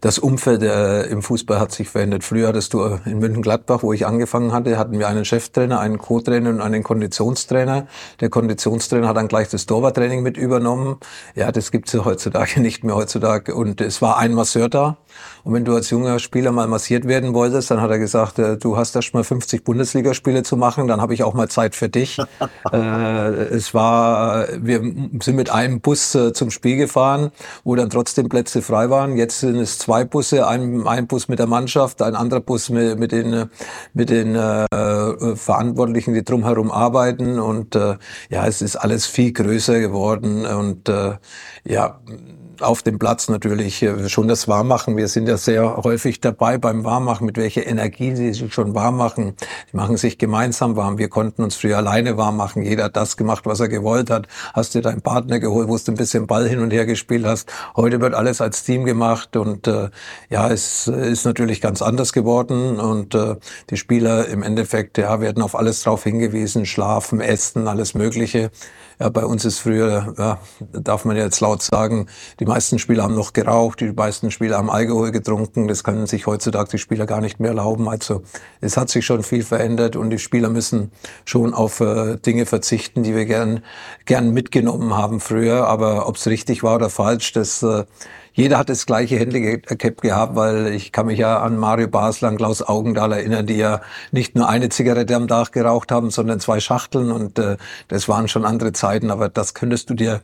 das 0.00 0.18
Umfeld 0.18 0.62
äh, 0.62 1.04
im 1.04 1.22
Fußball 1.22 1.58
hat 1.58 1.72
sich 1.72 1.88
verändert. 1.88 2.24
Früher 2.24 2.48
hattest 2.48 2.74
du 2.74 2.82
in 3.04 3.18
München-Gladbach, 3.18 3.82
wo 3.82 3.92
ich 3.92 4.06
angefangen 4.06 4.52
hatte, 4.52 4.78
hatten 4.78 4.98
wir 4.98 5.08
einen 5.08 5.24
Cheftrainer, 5.24 5.80
einen 5.80 5.98
Co-Trainer 5.98 6.50
und 6.50 6.60
einen 6.60 6.82
Konditionstrainer. 6.82 7.86
Der 8.20 8.28
Konditionstrainer 8.28 9.08
hat 9.08 9.16
dann 9.16 9.28
gleich 9.28 9.48
das 9.48 9.66
Torwarttraining 9.66 10.22
mit 10.22 10.36
übernommen. 10.36 10.98
Ja, 11.34 11.52
das 11.52 11.70
gibt's 11.70 11.92
ja 11.92 12.04
heutzutage 12.04 12.60
nicht 12.60 12.84
mehr 12.84 12.94
heutzutage. 12.94 13.54
Und 13.54 13.80
es 13.80 14.02
war 14.02 14.18
ein 14.18 14.34
Masseur 14.34 14.68
da. 14.68 14.96
Und 15.44 15.52
wenn 15.52 15.64
du 15.64 15.74
als 15.74 15.90
junger 15.90 16.18
Spieler 16.18 16.52
mal 16.52 16.66
massiert 16.66 17.06
werden 17.06 17.34
wolltest, 17.34 17.70
dann 17.70 17.80
hat 17.82 17.90
er 17.90 17.98
gesagt, 17.98 18.38
äh, 18.38 18.56
du 18.56 18.78
hast 18.78 18.96
erst 18.96 19.12
mal 19.12 19.24
50 19.24 19.62
Bundesligaspiele 19.62 20.42
zu 20.42 20.56
machen, 20.56 20.88
dann 20.88 21.02
habe 21.02 21.12
ich 21.12 21.22
auch 21.22 21.34
mal 21.34 21.48
Zeit 21.48 21.74
für 21.74 21.90
dich. 21.90 22.18
äh, 22.72 22.76
es 22.76 23.74
war, 23.74 24.46
wir 24.58 24.80
sind 25.20 25.36
mit 25.36 25.50
einem 25.50 25.80
Bus 25.80 26.14
äh, 26.14 26.32
zum 26.32 26.50
Spiel 26.50 26.76
gefahren, 26.76 27.30
wo 27.62 27.74
dann 27.74 27.90
trotzdem 27.90 28.30
Plätze 28.30 28.62
frei 28.62 28.88
waren. 28.88 29.16
Jetzt 29.16 29.40
sind 29.40 29.56
es 29.56 29.78
zwei 29.78 30.04
Busse, 30.04 30.48
ein, 30.48 30.86
ein 30.86 31.06
Bus 31.06 31.28
mit 31.28 31.38
der 31.38 31.46
Mannschaft, 31.46 32.00
ein 32.00 32.16
anderer 32.16 32.40
Bus 32.40 32.70
mit, 32.70 32.98
mit 32.98 33.12
den, 33.12 33.50
mit 33.92 34.08
den 34.08 34.34
äh, 34.34 35.36
Verantwortlichen, 35.36 36.14
die 36.14 36.24
drumherum 36.24 36.70
arbeiten. 36.70 37.38
Und 37.38 37.76
äh, 37.76 37.96
ja, 38.30 38.46
es 38.46 38.62
ist 38.62 38.76
alles 38.76 39.04
viel 39.06 39.32
größer 39.32 39.78
geworden. 39.78 40.46
Und 40.46 40.88
äh, 40.88 41.16
ja, 41.64 42.00
auf 42.60 42.82
dem 42.82 42.98
Platz 42.98 43.28
natürlich 43.28 43.82
äh, 43.82 44.08
schon 44.08 44.28
das 44.28 44.48
Warmmachen. 44.48 44.96
Wir 44.96 45.08
sind 45.08 45.28
ja 45.28 45.33
sehr 45.36 45.76
häufig 45.78 46.20
dabei 46.20 46.58
beim 46.58 46.84
Warmmachen, 46.84 47.26
mit 47.26 47.36
welcher 47.36 47.66
Energie 47.66 48.14
sie 48.14 48.32
sich 48.32 48.52
schon 48.52 48.74
warm 48.74 48.96
machen. 48.96 49.34
Die 49.72 49.76
machen 49.76 49.96
sich 49.96 50.18
gemeinsam 50.18 50.76
warm. 50.76 50.98
Wir 50.98 51.08
konnten 51.08 51.42
uns 51.42 51.56
früher 51.56 51.78
alleine 51.78 52.16
warm 52.16 52.36
machen. 52.36 52.62
Jeder 52.62 52.84
hat 52.84 52.96
das 52.96 53.16
gemacht, 53.16 53.46
was 53.46 53.60
er 53.60 53.68
gewollt 53.68 54.10
hat. 54.10 54.26
Hast 54.52 54.74
dir 54.74 54.82
deinen 54.82 55.02
Partner 55.02 55.40
geholt, 55.40 55.68
wo 55.68 55.76
du 55.76 55.92
ein 55.92 55.96
bisschen 55.96 56.26
Ball 56.26 56.48
hin 56.48 56.60
und 56.60 56.72
her 56.72 56.86
gespielt 56.86 57.26
hast. 57.26 57.50
Heute 57.76 58.00
wird 58.00 58.14
alles 58.14 58.40
als 58.40 58.64
Team 58.64 58.84
gemacht 58.84 59.36
und 59.36 59.66
äh, 59.66 59.90
ja, 60.30 60.50
es 60.50 60.86
ist 60.88 61.24
natürlich 61.24 61.60
ganz 61.60 61.82
anders 61.82 62.12
geworden 62.12 62.80
und 62.80 63.14
äh, 63.14 63.36
die 63.70 63.76
Spieler 63.76 64.28
im 64.28 64.42
Endeffekt 64.42 64.98
ja 64.98 65.20
werden 65.20 65.42
auf 65.42 65.54
alles 65.54 65.82
drauf 65.82 66.04
hingewiesen, 66.04 66.66
schlafen, 66.66 67.20
essen, 67.20 67.68
alles 67.68 67.94
Mögliche. 67.94 68.50
Ja, 69.00 69.08
bei 69.08 69.24
uns 69.24 69.44
ist 69.44 69.58
früher, 69.58 70.14
ja, 70.16 70.38
darf 70.72 71.04
man 71.04 71.16
jetzt 71.16 71.40
laut 71.40 71.62
sagen, 71.62 72.06
die 72.38 72.44
meisten 72.44 72.78
Spieler 72.78 73.02
haben 73.02 73.14
noch 73.14 73.32
geraucht, 73.32 73.80
die 73.80 73.92
meisten 73.92 74.30
Spieler 74.30 74.58
haben 74.58 74.70
Alkohol 74.70 75.10
getrunken. 75.10 75.66
Das 75.66 75.82
können 75.82 76.06
sich 76.06 76.26
heutzutage 76.26 76.70
die 76.70 76.78
Spieler 76.78 77.06
gar 77.06 77.20
nicht 77.20 77.40
mehr 77.40 77.50
erlauben. 77.50 77.88
Also 77.88 78.22
es 78.60 78.76
hat 78.76 78.90
sich 78.90 79.04
schon 79.04 79.22
viel 79.22 79.42
verändert 79.42 79.96
und 79.96 80.10
die 80.10 80.18
Spieler 80.18 80.48
müssen 80.48 80.92
schon 81.24 81.54
auf 81.54 81.80
äh, 81.80 82.16
Dinge 82.18 82.46
verzichten, 82.46 83.02
die 83.02 83.14
wir 83.14 83.26
gern, 83.26 83.64
gern 84.04 84.30
mitgenommen 84.32 84.96
haben 84.96 85.20
früher. 85.20 85.66
Aber 85.66 86.08
ob 86.08 86.16
es 86.16 86.26
richtig 86.26 86.62
war 86.62 86.76
oder 86.76 86.90
falsch, 86.90 87.32
das 87.32 87.62
äh, 87.62 87.84
jeder 88.34 88.58
hat 88.58 88.68
das 88.68 88.84
gleiche 88.84 89.16
Handicap 89.16 90.02
gehabt, 90.02 90.34
weil 90.34 90.66
ich 90.66 90.90
kann 90.90 91.06
mich 91.06 91.20
ja 91.20 91.38
an 91.38 91.56
Mario 91.56 91.88
Basler 91.88 92.28
und 92.28 92.36
Klaus 92.36 92.62
Augendahl 92.62 93.12
erinnern, 93.12 93.46
die 93.46 93.56
ja 93.56 93.80
nicht 94.10 94.34
nur 94.34 94.48
eine 94.48 94.68
Zigarette 94.68 95.14
am 95.14 95.28
Tag 95.28 95.52
geraucht 95.52 95.92
haben, 95.92 96.10
sondern 96.10 96.40
zwei 96.40 96.58
Schachteln 96.58 97.12
und 97.12 97.38
äh, 97.38 97.56
das 97.88 98.08
waren 98.08 98.26
schon 98.26 98.44
andere 98.44 98.72
Zeiten, 98.72 99.12
aber 99.12 99.28
das 99.28 99.54
könntest 99.54 99.88
du 99.88 99.94
dir 99.94 100.22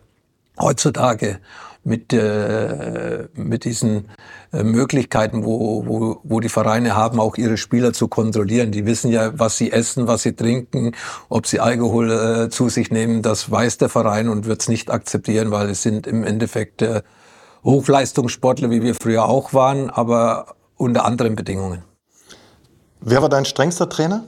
heutzutage 0.59 1.39
mit, 1.85 2.13
äh, 2.13 3.29
mit 3.35 3.65
diesen 3.65 4.09
äh, 4.53 4.65
Möglichkeiten, 4.65 5.45
wo, 5.45 5.87
wo, 5.87 6.21
wo 6.25 6.41
die 6.41 6.49
Vereine 6.49 6.97
haben, 6.97 7.21
auch 7.21 7.37
ihre 7.37 7.57
Spieler 7.57 7.93
zu 7.93 8.09
kontrollieren. 8.09 8.71
Die 8.71 8.85
wissen 8.87 9.11
ja, 9.11 9.39
was 9.39 9.57
sie 9.57 9.73
essen, 9.73 10.07
was 10.07 10.23
sie 10.23 10.35
trinken, 10.35 10.93
ob 11.29 11.47
sie 11.47 11.61
Alkohol 11.61 12.11
äh, 12.11 12.51
zu 12.51 12.69
sich 12.69 12.91
nehmen. 12.91 13.23
Das 13.23 13.51
weiß 13.51 13.79
der 13.79 13.89
Verein 13.89 14.29
und 14.29 14.47
wird 14.47 14.61
es 14.61 14.69
nicht 14.69 14.91
akzeptieren, 14.91 15.51
weil 15.53 15.71
es 15.71 15.83
sind 15.83 16.07
im 16.07 16.25
Endeffekt 16.25 16.83
äh, 16.83 17.03
Hochleistungssportler, 17.65 18.71
wie 18.71 18.83
wir 18.83 18.95
früher 18.95 19.25
auch 19.25 19.53
waren, 19.53 19.91
aber 19.91 20.55
unter 20.77 21.05
anderen 21.05 21.37
Bedingungen. 21.37 21.83
Wer 23.01 23.23
war 23.23 23.29
dein 23.29 23.45
strengster 23.45 23.89
Trainer? 23.89 24.25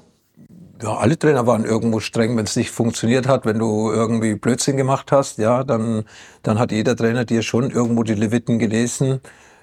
Ja, 0.82 0.96
alle 0.96 1.18
Trainer 1.18 1.46
waren 1.46 1.64
irgendwo 1.64 2.00
streng, 2.00 2.36
wenn 2.36 2.44
es 2.44 2.56
nicht 2.56 2.70
funktioniert 2.70 3.28
hat, 3.28 3.46
wenn 3.46 3.58
du 3.58 3.92
irgendwie 3.92 4.34
Blödsinn 4.34 4.76
gemacht 4.76 5.12
hast, 5.12 5.38
ja, 5.38 5.62
dann, 5.62 6.04
dann 6.42 6.58
hat 6.58 6.72
jeder 6.72 6.96
Trainer 6.96 7.24
dir 7.24 7.42
schon 7.42 7.70
irgendwo 7.70 8.02
die 8.02 8.14
Leviten 8.14 8.58
gelesen. 8.58 9.20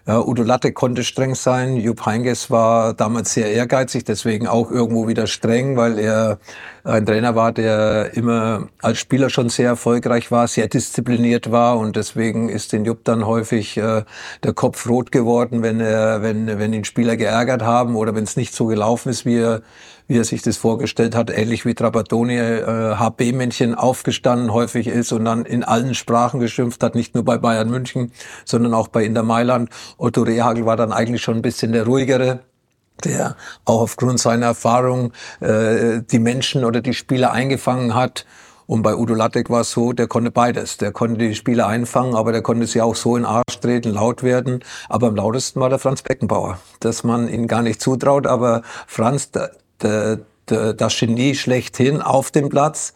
Ja, 0.10 0.26
Udo 0.26 0.42
Latte 0.42 0.72
konnte 0.72 1.04
streng 1.04 1.36
sein. 1.36 1.78
Jupp 1.78 2.04
Heynckes 2.04 2.50
war 2.50 2.96
damals 2.96 3.32
sehr 3.32 3.52
ehrgeizig, 3.52 4.06
deswegen 4.06 4.48
auch 4.48 4.72
irgendwo 4.72 5.08
wieder 5.08 5.28
streng, 5.28 5.78
weil 5.78 6.00
er 6.00 6.40
ein 6.84 7.06
Trainer 7.06 7.36
war, 7.36 7.52
der 7.52 8.16
immer 8.16 8.70
als 8.82 8.98
Spieler 8.98 9.30
schon 9.30 9.50
sehr 9.50 9.68
erfolgreich 9.68 10.32
war, 10.32 10.48
sehr 10.48 10.68
diszipliniert 10.68 11.52
war 11.52 11.78
und 11.78 11.96
deswegen 11.96 12.50
ist 12.50 12.74
den 12.74 12.86
Jupp 12.86 13.04
dann 13.04 13.28
häufig 13.28 13.78
äh, 13.78 14.02
der 14.44 14.54
Kopf 14.54 14.90
rot 14.90 15.12
geworden, 15.12 15.62
wenn 15.62 15.80
er, 15.80 16.24
wenn, 16.24 16.58
wenn 16.58 16.74
ihn 16.74 16.86
Spieler 16.86 17.16
geärgert 17.16 17.62
haben 17.62 17.96
oder 17.96 18.16
wenn 18.16 18.24
es 18.24 18.36
nicht 18.36 18.56
so 18.56 18.66
gelaufen 18.66 19.10
ist, 19.10 19.28
wie 19.28 19.38
er, 19.38 19.62
wie 20.10 20.18
er 20.18 20.24
sich 20.26 20.42
das 20.42 20.58
vorgestellt 20.58 21.16
hat, 21.16 21.30
ähnlich 21.30 21.66
wie 21.66 21.76
Trapattoni 21.76 22.36
äh, 22.36 22.96
HB-Männchen 22.96 23.76
aufgestanden 23.76 24.52
häufig 24.52 24.88
ist 24.88 25.14
und 25.14 25.24
dann 25.24 25.46
in 25.46 25.64
allen 25.64 25.94
Sprachen 25.94 26.40
geschimpft 26.40 26.84
hat, 26.84 26.96
nicht 26.96 27.14
nur 27.14 27.24
bei 27.24 27.38
Bayern 27.38 27.70
München, 27.70 28.12
sondern 28.44 28.74
auch 28.74 28.88
bei 28.88 29.06
Inter 29.06 29.24
Mailand. 29.24 29.70
Otto 29.98 30.24
Rehagel 30.24 30.66
war 30.66 30.76
dann 30.76 30.92
eigentlich 30.92 31.22
schon 31.22 31.38
ein 31.38 31.42
bisschen 31.42 31.72
der 31.72 31.86
ruhigere 31.86 32.40
der 33.06 33.38
auch 33.64 33.80
aufgrund 33.80 34.20
seiner 34.20 34.48
Erfahrung 34.48 35.14
äh, 35.40 36.02
die 36.02 36.20
Menschen 36.20 36.66
oder 36.66 36.82
die 36.82 36.94
Spieler 36.94 37.32
eingefangen 37.32 37.96
hat. 37.96 38.26
Und 38.68 38.82
bei 38.82 38.94
Udo 38.94 39.16
Lattek 39.16 39.50
war 39.50 39.62
es 39.62 39.72
so, 39.72 39.94
der 39.94 40.08
konnte 40.08 40.32
beides. 40.32 40.78
Der 40.78 40.92
konnte 40.92 41.18
die 41.18 41.34
Spieler 41.34 41.68
einfangen, 41.68 42.16
aber 42.16 42.32
der 42.32 42.42
konnte 42.42 42.68
sie 42.68 42.82
auch 42.82 42.96
so 42.96 43.16
in 43.16 43.24
den 43.24 43.32
Arsch 43.32 43.60
treten, 43.62 43.94
laut 43.94 44.22
werden. 44.22 44.64
Aber 44.90 45.08
am 45.08 45.16
lautesten 45.16 45.60
war 45.60 45.70
der 45.70 45.80
Franz 45.80 46.02
Beckenbauer, 46.02 46.60
dass 46.80 47.04
man 47.04 47.30
ihn 47.30 47.48
gar 47.48 47.62
nicht 47.62 47.82
zutraut. 47.82 48.28
Aber 48.28 48.62
Franz, 48.86 49.32
das 49.80 51.00
Genie 51.00 51.36
schlechthin 51.36 52.02
auf 52.02 52.32
dem 52.32 52.50
Platz, 52.50 52.94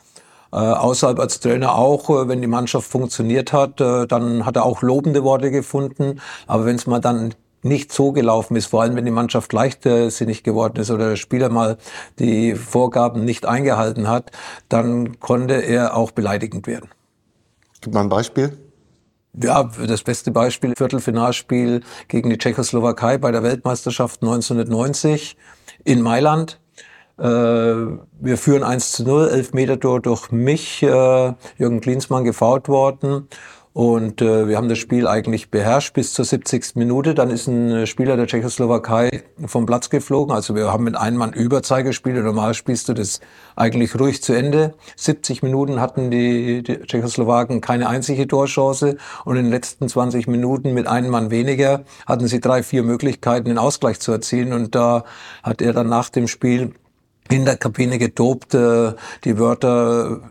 äh, 0.53 0.57
außerhalb 0.57 1.19
als 1.19 1.39
Trainer 1.39 1.73
auch, 1.73 2.11
äh, 2.11 2.27
wenn 2.27 2.39
die 2.39 2.47
Mannschaft 2.47 2.87
funktioniert 2.87 3.53
hat, 3.53 3.81
äh, 3.81 4.05
dann 4.05 4.45
hat 4.45 4.55
er 4.55 4.65
auch 4.65 4.83
lobende 4.83 5.23
Worte 5.23 5.49
gefunden. 5.49 6.21
Aber 6.45 6.65
wenn 6.65 6.75
es 6.75 6.85
mal 6.85 6.99
dann 6.99 7.33
nicht 7.63 7.91
so 7.91 8.11
gelaufen 8.11 8.55
ist, 8.55 8.67
vor 8.67 8.83
allem 8.83 8.95
wenn 8.95 9.05
die 9.05 9.11
Mannschaft 9.11 9.51
leichtsinnig 9.51 10.43
geworden 10.43 10.79
ist 10.79 10.91
oder 10.91 11.09
der 11.09 11.15
Spieler 11.15 11.49
mal 11.49 11.77
die 12.19 12.53
Vorgaben 12.53 13.25
nicht 13.25 13.47
eingehalten 13.47 14.07
hat, 14.07 14.31
dann 14.69 15.19
konnte 15.19 15.55
er 15.55 15.97
auch 15.97 16.11
beleidigend 16.11 16.67
werden. 16.67 16.89
Gib 17.81 17.95
mal 17.95 18.01
ein 18.01 18.09
Beispiel. 18.09 18.55
Ja, 19.41 19.63
das 19.63 20.03
beste 20.03 20.29
Beispiel, 20.29 20.75
Viertelfinalspiel 20.77 21.81
gegen 22.09 22.29
die 22.29 22.37
Tschechoslowakei 22.37 23.17
bei 23.17 23.31
der 23.31 23.41
Weltmeisterschaft 23.41 24.21
1990 24.21 25.35
in 25.83 26.01
Mailand. 26.01 26.59
Äh, 27.17 27.23
wir 27.23 28.37
führen 28.37 28.63
1 28.63 28.91
zu 28.93 29.03
0, 29.03 29.29
elf 29.29 29.53
Meter 29.53 29.77
durch 29.77 30.31
mich, 30.31 30.81
äh, 30.83 31.33
Jürgen 31.57 31.81
Klinsmann 31.81 32.23
gefault 32.23 32.67
worden. 32.69 33.27
Und 33.73 34.21
äh, 34.21 34.47
wir 34.47 34.57
haben 34.57 34.69
das 34.69 34.77
Spiel 34.77 35.07
eigentlich 35.07 35.49
beherrscht 35.49 35.95
bis 35.95 36.13
zur 36.13 36.25
70. 36.25 36.75
Minute. 36.75 37.15
Dann 37.15 37.31
ist 37.31 37.47
ein 37.47 37.87
Spieler 37.87 38.15
der 38.15 38.27
Tschechoslowakei 38.27 39.23
vom 39.47 39.65
Platz 39.65 39.89
geflogen. 39.89 40.33
Also 40.33 40.53
wir 40.53 40.71
haben 40.71 40.83
mit 40.83 40.95
einem 40.95 41.17
Mann 41.17 41.33
Überzahl 41.33 41.83
gespielt. 41.83 42.23
Normal 42.23 42.53
spielst 42.53 42.87
du 42.87 42.93
das 42.93 43.19
eigentlich 43.55 43.99
ruhig 43.99 44.21
zu 44.21 44.33
Ende. 44.33 44.75
70 44.95 45.41
Minuten 45.41 45.81
hatten 45.81 46.11
die, 46.11 46.61
die 46.61 46.81
Tschechoslowaken 46.81 47.61
keine 47.61 47.89
einzige 47.89 48.27
Torchance. 48.27 48.97
Und 49.25 49.37
in 49.37 49.45
den 49.45 49.51
letzten 49.51 49.89
20 49.89 50.27
Minuten 50.27 50.75
mit 50.75 50.85
einem 50.85 51.09
Mann 51.09 51.31
weniger 51.31 51.83
hatten 52.05 52.27
sie 52.27 52.41
drei, 52.41 52.61
vier 52.61 52.83
Möglichkeiten, 52.83 53.45
den 53.45 53.57
Ausgleich 53.57 53.99
zu 53.99 54.11
erzielen. 54.11 54.53
Und 54.53 54.75
da 54.75 55.03
hat 55.41 55.63
er 55.63 55.73
dann 55.73 55.89
nach 55.89 56.09
dem 56.09 56.27
Spiel 56.27 56.73
in 57.29 57.45
der 57.45 57.57
Kabine 57.57 57.97
getobt, 57.97 58.53
äh, 58.53 58.93
die 59.23 59.39
Wörter 59.39 60.21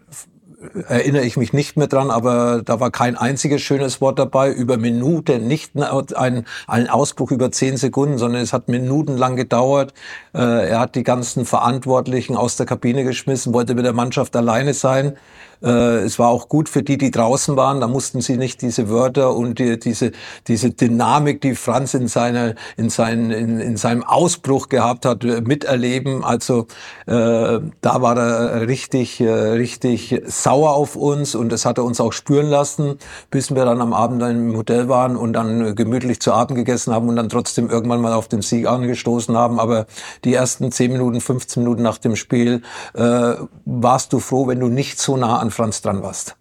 erinnere 0.88 1.24
ich 1.24 1.37
mich 1.37 1.52
nicht 1.52 1.76
mehr 1.76 1.87
dran, 1.87 2.11
aber 2.11 2.62
da 2.64 2.81
war 2.81 2.90
kein 2.90 3.16
einziges 3.16 3.62
schönes 3.62 4.00
Wort 4.00 4.18
dabei. 4.18 4.52
Über 4.52 4.76
Minuten, 4.76 5.46
nicht 5.46 5.72
ein, 5.76 6.46
ein 6.66 6.88
Ausbruch 6.88 7.31
über 7.31 7.50
zehn 7.50 7.76
Sekunden, 7.76 8.18
sondern 8.18 8.42
es 8.42 8.52
hat 8.52 8.68
minutenlang 8.68 9.37
gedauert. 9.37 9.92
Äh, 10.35 10.70
er 10.70 10.81
hat 10.81 10.94
die 10.94 11.02
ganzen 11.02 11.44
Verantwortlichen 11.44 12.37
aus 12.37 12.57
der 12.57 12.66
Kabine 12.66 13.05
geschmissen, 13.05 13.52
wollte 13.55 13.74
mit 13.74 13.85
der 13.85 13.92
Mannschaft 13.92 14.37
alleine 14.37 14.74
sein. 14.74 15.16
Äh, 15.62 16.03
es 16.05 16.18
war 16.18 16.29
auch 16.29 16.48
gut 16.48 16.68
für 16.68 16.83
die, 16.83 16.98
die 16.98 17.11
draußen 17.11 17.57
waren. 17.57 17.81
Da 17.81 17.87
mussten 17.87 18.20
sie 18.20 18.37
nicht 18.37 18.62
diese 18.62 18.88
Wörter 18.88 19.35
und 19.35 19.59
die, 19.59 19.79
diese, 19.79 20.12
diese 20.48 20.70
Dynamik, 20.70 21.40
die 21.40 21.55
Franz 21.55 21.94
in, 21.94 22.09
seiner, 22.09 22.55
in, 22.77 22.90
seinen, 22.90 23.31
in, 23.31 23.61
in 23.61 23.77
seinem 23.77 24.03
Ausbruch 24.03 24.68
gehabt 24.68 25.07
hat, 25.07 25.25
äh, 25.25 25.40
miterleben. 25.40 26.25
Also 26.25 26.66
äh, 27.07 27.61
da 27.81 28.03
war 28.03 28.16
er 28.16 28.66
richtig, 28.66 29.20
äh, 29.20 29.31
richtig 29.31 30.20
sauer 30.27 30.72
auf 30.72 30.96
uns 30.96 31.35
und 31.35 31.51
das 31.51 31.64
hat 31.64 31.79
er 31.79 31.85
uns 31.85 32.01
auch 32.01 32.12
spüren 32.12 32.46
lassen, 32.46 32.98
bis 33.31 33.55
wir 33.55 33.64
dann 33.64 33.81
am 33.81 33.92
Abend 33.92 34.22
dann 34.22 34.51
im 34.51 34.57
Hotel 34.57 34.88
waren 34.88 35.16
und 35.16 35.33
dann 35.35 35.75
gemütlich 35.75 36.20
zu 36.20 36.33
Abend 36.33 36.57
gegessen 36.57 36.92
haben 36.92 37.09
und 37.09 37.16
dann 37.16 37.29
trotzdem 37.29 37.70
irgendwann 37.70 38.01
mal 38.01 38.12
auf 38.12 38.29
den 38.29 38.42
Sieg 38.42 38.66
angestoßen 38.66 39.37
haben. 39.37 39.61
Aber 39.61 39.87
die 40.25 40.35
ersten 40.35 40.72
10 40.72 40.92
Minuten, 40.92 41.20
15 41.20 41.62
Minuten 41.62 41.83
nach 41.83 41.98
dem 41.98 42.16
Spiel 42.16 42.62
äh, 42.94 43.35
warst 43.64 44.12
du 44.12 44.18
froh, 44.18 44.46
wenn 44.46 44.61
du 44.61 44.68
nicht 44.68 44.98
so 44.98 45.16
nah 45.16 45.38
an 45.38 45.52
Franz 45.53 45.83
dran 45.83 46.03
warst. 46.03 46.37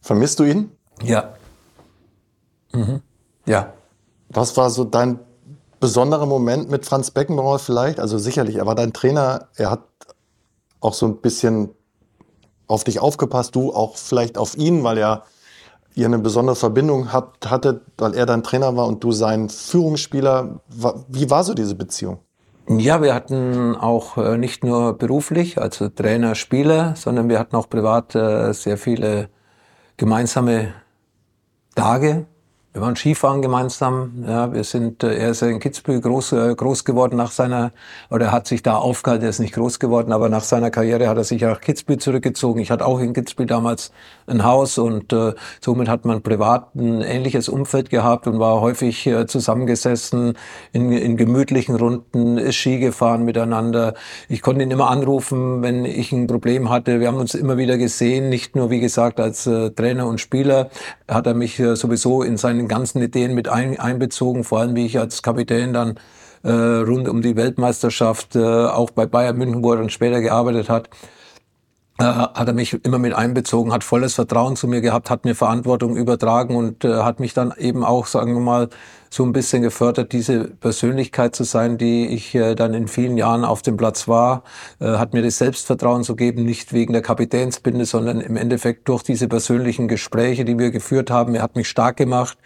Vermisst 0.00 0.38
du 0.38 0.44
ihn? 0.44 0.70
Ja. 1.02 1.34
Mhm. 2.72 3.00
Ja. 3.46 3.72
Was 4.28 4.56
war 4.56 4.70
so 4.70 4.84
dein 4.84 5.18
besonderer 5.80 6.26
Moment 6.26 6.70
mit 6.70 6.84
Franz 6.86 7.10
Beckenbauer 7.10 7.58
vielleicht? 7.58 8.00
Also 8.00 8.18
sicherlich, 8.18 8.56
er 8.56 8.66
war 8.66 8.74
dein 8.74 8.92
Trainer, 8.92 9.48
er 9.56 9.70
hat 9.70 9.82
auch 10.80 10.94
so 10.94 11.06
ein 11.06 11.18
bisschen 11.18 11.70
auf 12.66 12.84
dich 12.84 13.00
aufgepasst, 13.00 13.54
du 13.54 13.72
auch 13.72 13.96
vielleicht 13.96 14.38
auf 14.38 14.56
ihn, 14.56 14.84
weil 14.84 14.98
er 14.98 15.24
ihr 15.94 16.06
eine 16.06 16.18
besondere 16.18 16.56
Verbindung 16.56 17.12
hat, 17.12 17.46
hatte, 17.46 17.82
weil 17.98 18.14
er 18.14 18.26
dein 18.26 18.42
Trainer 18.42 18.76
war 18.76 18.86
und 18.86 19.04
du 19.04 19.12
sein 19.12 19.48
Führungsspieler. 19.48 20.60
Wie 21.08 21.30
war 21.30 21.44
so 21.44 21.54
diese 21.54 21.74
Beziehung? 21.74 22.18
Ja, 22.66 23.02
wir 23.02 23.14
hatten 23.14 23.76
auch 23.76 24.16
äh, 24.16 24.38
nicht 24.38 24.64
nur 24.64 24.96
beruflich, 24.96 25.60
also 25.60 25.90
Trainer, 25.90 26.34
Spieler, 26.34 26.96
sondern 26.96 27.28
wir 27.28 27.38
hatten 27.38 27.56
auch 27.56 27.68
privat 27.68 28.14
äh, 28.14 28.54
sehr 28.54 28.78
viele 28.78 29.28
gemeinsame 29.98 30.72
Tage, 31.74 32.24
wir 32.72 32.80
waren 32.80 32.96
Skifahren 32.96 33.40
gemeinsam. 33.40 34.24
Ja, 34.26 34.52
wir 34.52 34.64
sind, 34.64 35.04
äh, 35.04 35.14
er 35.14 35.30
ist 35.30 35.42
in 35.42 35.60
Kitzbühel 35.60 36.00
groß, 36.00 36.34
groß 36.56 36.84
geworden 36.84 37.16
nach 37.16 37.30
seiner, 37.30 37.72
oder 38.10 38.32
hat 38.32 38.48
sich 38.48 38.62
da 38.62 38.76
aufgehalten, 38.76 39.24
er 39.24 39.30
ist 39.30 39.40
nicht 39.40 39.54
groß 39.54 39.78
geworden, 39.78 40.12
aber 40.12 40.30
nach 40.30 40.42
seiner 40.42 40.70
Karriere 40.70 41.08
hat 41.08 41.18
er 41.18 41.24
sich 41.24 41.42
nach 41.42 41.60
Kitzbühel 41.60 41.98
zurückgezogen. 41.98 42.60
Ich 42.60 42.70
hatte 42.70 42.86
auch 42.86 42.98
in 42.98 43.12
Kitzbühel 43.12 43.46
damals 43.46 43.92
ein 44.26 44.44
Haus 44.44 44.78
und 44.78 45.12
äh, 45.12 45.34
somit 45.60 45.88
hat 45.88 46.04
man 46.04 46.22
privat 46.22 46.74
ein 46.74 47.02
ähnliches 47.02 47.48
Umfeld 47.48 47.90
gehabt 47.90 48.26
und 48.26 48.38
war 48.38 48.60
häufig 48.60 49.06
äh, 49.06 49.26
zusammengesessen 49.26 50.34
in, 50.72 50.92
in 50.92 51.16
gemütlichen 51.16 51.76
Runden, 51.76 52.38
ist 52.38 52.56
Ski 52.56 52.78
gefahren 52.78 53.24
miteinander. 53.24 53.94
Ich 54.28 54.42
konnte 54.42 54.62
ihn 54.62 54.70
immer 54.70 54.90
anrufen, 54.90 55.62
wenn 55.62 55.84
ich 55.84 56.12
ein 56.12 56.26
Problem 56.26 56.70
hatte. 56.70 57.00
Wir 57.00 57.08
haben 57.08 57.18
uns 57.18 57.34
immer 57.34 57.56
wieder 57.56 57.78
gesehen, 57.78 58.28
nicht 58.28 58.56
nur, 58.56 58.70
wie 58.70 58.80
gesagt, 58.80 59.20
als 59.20 59.46
äh, 59.46 59.70
Trainer 59.70 60.06
und 60.06 60.20
Spieler, 60.20 60.70
hat 61.08 61.26
er 61.26 61.34
mich 61.34 61.58
äh, 61.60 61.76
sowieso 61.76 62.22
in 62.22 62.36
seinen 62.36 62.68
ganzen 62.68 63.02
Ideen 63.02 63.34
mit 63.34 63.48
ein, 63.48 63.78
einbezogen, 63.78 64.44
vor 64.44 64.60
allem 64.60 64.74
wie 64.74 64.86
ich 64.86 64.98
als 64.98 65.22
Kapitän 65.22 65.72
dann 65.72 65.98
äh, 66.44 66.50
rund 66.50 67.08
um 67.08 67.22
die 67.22 67.36
Weltmeisterschaft, 67.36 68.36
äh, 68.36 68.40
auch 68.40 68.90
bei 68.90 69.06
Bayern 69.06 69.36
München, 69.36 69.64
wo 69.64 69.72
er 69.72 69.78
dann 69.78 69.90
später 69.90 70.20
gearbeitet 70.20 70.68
hat, 70.68 70.90
äh, 71.98 72.04
hat 72.04 72.48
er 72.48 72.54
mich 72.54 72.84
immer 72.84 72.98
mit 72.98 73.14
einbezogen, 73.14 73.72
hat 73.72 73.84
volles 73.84 74.14
Vertrauen 74.14 74.56
zu 74.56 74.66
mir 74.66 74.80
gehabt, 74.80 75.10
hat 75.10 75.24
mir 75.24 75.34
Verantwortung 75.34 75.96
übertragen 75.96 76.56
und 76.56 76.84
äh, 76.84 77.02
hat 77.02 77.20
mich 77.20 77.34
dann 77.34 77.54
eben 77.56 77.84
auch, 77.84 78.06
sagen 78.06 78.34
wir 78.34 78.40
mal, 78.40 78.68
so 79.10 79.22
ein 79.22 79.32
bisschen 79.32 79.62
gefördert, 79.62 80.12
diese 80.12 80.44
Persönlichkeit 80.44 81.36
zu 81.36 81.44
sein, 81.44 81.78
die 81.78 82.08
ich 82.08 82.34
äh, 82.34 82.56
dann 82.56 82.74
in 82.74 82.88
vielen 82.88 83.16
Jahren 83.16 83.44
auf 83.44 83.62
dem 83.62 83.76
Platz 83.76 84.08
war, 84.08 84.42
äh, 84.80 84.86
hat 84.96 85.12
mir 85.12 85.22
das 85.22 85.38
Selbstvertrauen 85.38 86.02
zu 86.02 86.16
geben, 86.16 86.44
nicht 86.44 86.72
wegen 86.72 86.92
der 86.92 87.02
Kapitänsbinde, 87.02 87.84
sondern 87.84 88.20
im 88.20 88.36
Endeffekt 88.36 88.88
durch 88.88 89.04
diese 89.04 89.28
persönlichen 89.28 89.86
Gespräche, 89.86 90.44
die 90.44 90.58
wir 90.58 90.72
geführt 90.72 91.12
haben. 91.12 91.36
Er 91.36 91.42
hat 91.42 91.54
mich 91.54 91.68
stark 91.68 91.96
gemacht 91.96 92.36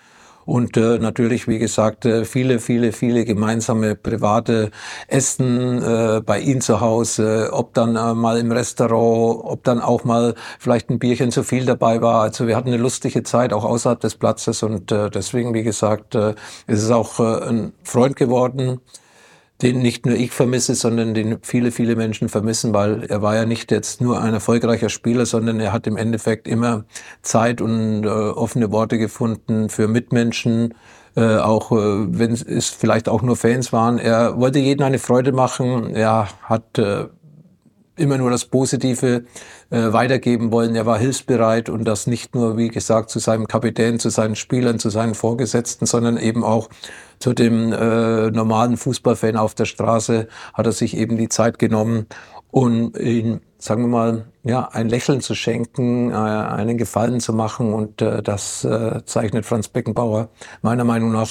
und 0.49 0.79
äh, 0.79 0.99
natürlich, 0.99 1.47
wie 1.47 1.59
gesagt, 1.59 2.07
äh, 2.07 2.25
viele, 2.25 2.59
viele, 2.59 2.93
viele 2.93 3.27
gemeinsame 3.27 3.95
private 3.95 4.71
Essen 5.07 5.83
äh, 5.83 6.23
bei 6.25 6.41
ihm 6.41 6.63
zu 6.63 6.81
Hause, 6.81 7.51
ob 7.53 7.75
dann 7.75 7.97
äh, 7.97 8.15
mal 8.15 8.39
im 8.39 8.51
Restaurant, 8.51 9.45
ob 9.45 9.63
dann 9.65 9.83
auch 9.83 10.05
mal 10.05 10.35
vielleicht 10.59 10.89
ein 10.89 10.99
Bierchen 10.99 11.33
zu 11.33 11.43
viel 11.43 11.67
dabei 11.67 12.01
war. 12.01 12.23
Also 12.23 12.47
wir 12.47 12.57
hatten 12.57 12.69
eine 12.69 12.79
lustige 12.79 13.23
Zeit 13.25 13.53
auch 13.53 13.67
außerhalb 13.67 14.01
des 14.01 14.15
Platzes 14.15 14.63
und 14.63 14.91
äh, 14.91 15.11
deswegen, 15.11 15.53
wie 15.53 15.65
gesagt, 15.65 16.15
äh, 16.15 16.31
ist 16.67 16.83
es 16.83 16.91
auch 16.91 17.21
äh, 17.21 17.47
ein 17.47 17.75
Freund 17.83 18.17
geworden 18.17 18.81
den 19.63 19.81
nicht 19.81 20.07
nur 20.07 20.15
ich 20.15 20.31
vermisse, 20.31 20.75
sondern 20.75 21.15
den 21.15 21.39
viele, 21.43 21.73
viele 21.73 21.97
Menschen 21.97 22.29
vermissen, 22.29 22.73
weil 22.73 23.05
er 23.05 23.23
war 23.23 23.35
ja 23.35 23.45
nicht 23.45 23.73
jetzt 23.73 24.01
nur 24.01 24.21
ein 24.21 24.35
erfolgreicher 24.35 24.89
Spieler, 24.89 25.27
sondern 25.27 25.59
er 25.59 25.73
hat 25.73 25.87
im 25.87 25.97
Endeffekt 25.97 26.47
immer 26.47 26.85
Zeit 27.23 27.61
und 27.61 28.05
äh, 28.05 28.09
offene 28.09 28.71
Worte 28.71 28.99
gefunden 28.99 29.69
für 29.69 29.89
Mitmenschen, 29.89 30.75
äh, 31.17 31.39
auch 31.39 31.73
äh, 31.73 31.77
wenn 31.77 32.33
es 32.33 32.69
vielleicht 32.69 33.09
auch 33.09 33.23
nur 33.23 33.37
Fans 33.37 33.73
waren. 33.73 33.99
Er 33.99 34.39
wollte 34.39 34.61
jedem 34.61 34.87
eine 34.87 35.01
Freude 35.01 35.33
machen. 35.33 35.95
Er 35.95 36.29
hat 36.45 36.79
äh, 36.79 37.07
immer 37.99 38.19
nur 38.19 38.31
das 38.31 38.45
Positive 38.45 39.25
äh, 39.71 39.93
weitergeben 39.93 40.53
wollen. 40.53 40.75
Er 40.75 40.87
war 40.87 40.99
hilfsbereit 40.99 41.69
und 41.69 41.85
das 41.85 42.07
nicht 42.07 42.35
nur, 42.35 42.57
wie 42.57 42.69
gesagt, 42.69 43.11
zu 43.11 43.19
seinem 43.19 43.47
Kapitän, 43.47 43.99
zu 43.99 44.11
seinen 44.11 44.37
Spielern, 44.37 44.79
zu 44.79 44.91
seinen 44.91 45.15
Vorgesetzten, 45.15 45.87
sondern 45.87 46.17
eben 46.17 46.45
auch 46.45 46.69
zu 47.19 47.33
dem 47.33 47.73
äh, 47.73 48.31
normalen 48.31 48.77
Fußballfan 48.77 49.37
auf 49.37 49.55
der 49.55 49.65
Straße 49.65 50.29
hat 50.55 50.67
er 50.67 50.73
sich 50.73 50.97
eben 50.97 51.17
die 51.17 51.29
Zeit 51.29 51.59
genommen, 51.59 52.07
um 52.51 52.93
ihn, 52.95 53.41
sagen 53.59 53.83
wir 53.83 53.89
mal, 53.89 54.27
ja, 54.45 54.69
ein 54.73 54.89
Lächeln 54.89 55.21
zu 55.21 55.35
schenken, 55.35 56.11
äh, 56.11 56.15
einen 56.15 56.79
Gefallen 56.79 57.21
zu 57.21 57.33
machen 57.33 57.75
und 57.75 58.01
äh, 58.01 58.23
das 58.23 58.65
äh, 58.65 59.05
zeichnet 59.05 59.47
Franz 59.47 59.69
Beckenbauer 59.69 60.29
meiner 60.63 60.85
Meinung 60.85 61.13
nach 61.13 61.29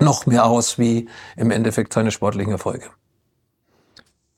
noch 0.00 0.26
mehr 0.26 0.46
aus 0.46 0.78
wie 0.78 1.08
im 1.36 1.50
Endeffekt 1.50 1.92
seine 1.92 2.10
sportlichen 2.10 2.52
Erfolge. 2.52 2.86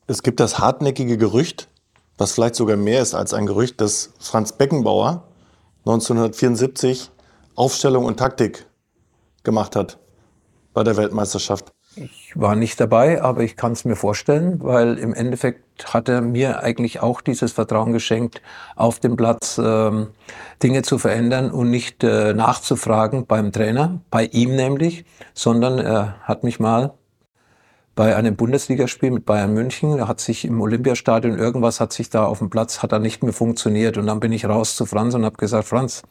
Es 0.09 0.23
gibt 0.23 0.39
das 0.39 0.61
hartnäckige 0.61 1.19
Gerücht, 1.19 1.69
was 2.17 2.33
vielleicht 2.33 2.55
sogar 2.55 2.77
mehr 2.77 3.03
ist 3.03 3.15
als 3.15 3.35
ein 3.35 3.45
Gerücht, 3.45 3.81
dass 3.81 4.13
Franz 4.21 4.53
Beckenbauer 4.53 5.25
1974 5.81 7.11
Aufstellung 7.57 8.05
und 8.05 8.17
Taktik 8.17 8.67
gemacht 9.43 9.75
hat 9.75 9.99
bei 10.75 10.85
der 10.85 10.97
Weltmeisterschaft. 10.97 11.73
Ich 11.97 12.33
war 12.37 12.55
nicht 12.55 12.79
dabei, 12.79 13.21
aber 13.21 13.43
ich 13.43 13.57
kann 13.57 13.73
es 13.73 13.85
mir 13.85 13.97
vorstellen, 13.97 14.63
weil 14.63 14.97
im 14.99 15.13
Endeffekt 15.13 15.93
hat 15.93 16.09
er 16.09 16.21
mir 16.21 16.63
eigentlich 16.63 17.01
auch 17.01 17.21
dieses 17.21 17.53
Vertrauen 17.53 17.93
geschenkt, 17.93 18.43
auf 18.77 19.01
dem 19.01 19.17
Platz 19.17 19.59
ähm, 19.63 20.09
Dinge 20.63 20.83
zu 20.83 20.99
verändern 20.99 21.51
und 21.51 21.71
nicht 21.71 22.05
äh, 22.05 22.33
nachzufragen 22.33 23.27
beim 23.27 23.51
Trainer, 23.51 24.01
bei 24.11 24.27
ihm 24.27 24.55
nämlich, 24.55 25.05
sondern 25.35 25.79
er 25.79 26.21
hat 26.23 26.45
mich 26.45 26.61
mal 26.61 26.93
bei 27.97 28.15
einem 28.15 28.37
Bundesligaspiel 28.37 29.11
mit 29.11 29.25
Bayern 29.27 29.53
München. 29.55 29.97
Da 29.97 30.07
hat 30.07 30.21
sich 30.21 30.45
im 30.45 30.61
Olympiastadion 30.61 31.37
irgendwas 31.37 31.81
hat 31.81 31.93
sich 31.93 32.11
da 32.11 32.27
auf 32.27 32.39
dem 32.39 32.51
Platz 32.51 32.83
hat 32.83 32.93
da 32.93 33.01
nicht 33.01 33.25
mehr 33.25 33.33
funktioniert 33.33 33.97
und 33.99 34.07
dann 34.07 34.21
bin 34.21 34.31
ich 34.31 34.45
raus 34.45 34.77
zu 34.77 34.87
Franz 34.87 35.15
und 35.15 35.25
habe 35.25 35.37
gesagt, 35.37 35.67
Franz, 35.67 36.03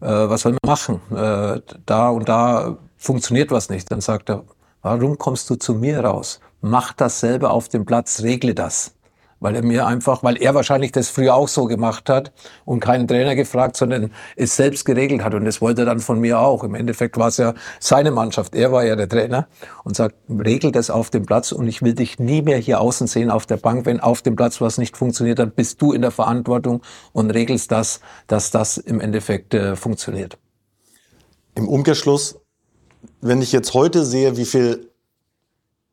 äh, 0.00 0.06
was 0.06 0.42
sollen 0.42 0.58
wir 0.62 0.70
machen? 0.70 1.00
Äh, 1.10 1.60
da 1.86 2.10
und 2.10 2.28
da 2.28 2.76
funktioniert 2.98 3.50
was 3.50 3.70
nicht. 3.70 3.90
Dann 3.90 4.00
sagt 4.00 4.30
er, 4.30 4.44
warum 4.82 5.18
kommst 5.18 5.50
du 5.50 5.56
zu 5.56 5.74
mir 5.74 6.04
raus? 6.04 6.38
Mach 6.60 6.92
das 6.92 7.18
selber 7.18 7.50
auf 7.50 7.68
dem 7.68 7.86
Platz, 7.86 8.22
regle 8.22 8.54
das 8.54 8.94
weil 9.42 9.56
er 9.56 9.64
mir 9.64 9.86
einfach, 9.86 10.22
weil 10.22 10.40
er 10.40 10.54
wahrscheinlich 10.54 10.92
das 10.92 11.08
früher 11.08 11.34
auch 11.34 11.48
so 11.48 11.64
gemacht 11.64 12.08
hat 12.08 12.32
und 12.64 12.80
keinen 12.80 13.08
Trainer 13.08 13.34
gefragt, 13.34 13.76
sondern 13.76 14.12
es 14.36 14.56
selbst 14.56 14.84
geregelt 14.84 15.24
hat 15.24 15.34
und 15.34 15.44
das 15.44 15.60
wollte 15.60 15.82
er 15.82 15.86
dann 15.86 15.98
von 15.98 16.20
mir 16.20 16.38
auch. 16.38 16.62
Im 16.62 16.76
Endeffekt 16.76 17.18
war 17.18 17.28
es 17.28 17.38
ja 17.38 17.54
seine 17.80 18.12
Mannschaft, 18.12 18.54
er 18.54 18.70
war 18.70 18.84
ja 18.84 18.94
der 18.94 19.08
Trainer 19.08 19.48
und 19.82 19.96
sagt, 19.96 20.14
regel 20.28 20.70
das 20.70 20.90
auf 20.90 21.10
dem 21.10 21.26
Platz 21.26 21.50
und 21.50 21.66
ich 21.66 21.82
will 21.82 21.94
dich 21.94 22.20
nie 22.20 22.40
mehr 22.40 22.58
hier 22.58 22.80
außen 22.80 23.08
sehen 23.08 23.30
auf 23.30 23.44
der 23.44 23.56
Bank. 23.56 23.84
Wenn 23.84 23.98
auf 23.98 24.22
dem 24.22 24.36
Platz 24.36 24.60
was 24.60 24.78
nicht 24.78 24.96
funktioniert, 24.96 25.40
dann 25.40 25.50
bist 25.50 25.82
du 25.82 25.92
in 25.92 26.02
der 26.02 26.12
Verantwortung 26.12 26.82
und 27.12 27.32
regelst 27.32 27.72
das, 27.72 28.00
dass 28.28 28.52
das 28.52 28.78
im 28.78 29.00
Endeffekt 29.00 29.54
äh, 29.54 29.74
funktioniert. 29.74 30.38
Im 31.56 31.68
Umkehrschluss, 31.68 32.38
wenn 33.20 33.42
ich 33.42 33.50
jetzt 33.50 33.74
heute 33.74 34.04
sehe, 34.04 34.36
wie 34.36 34.44
viel 34.44 34.91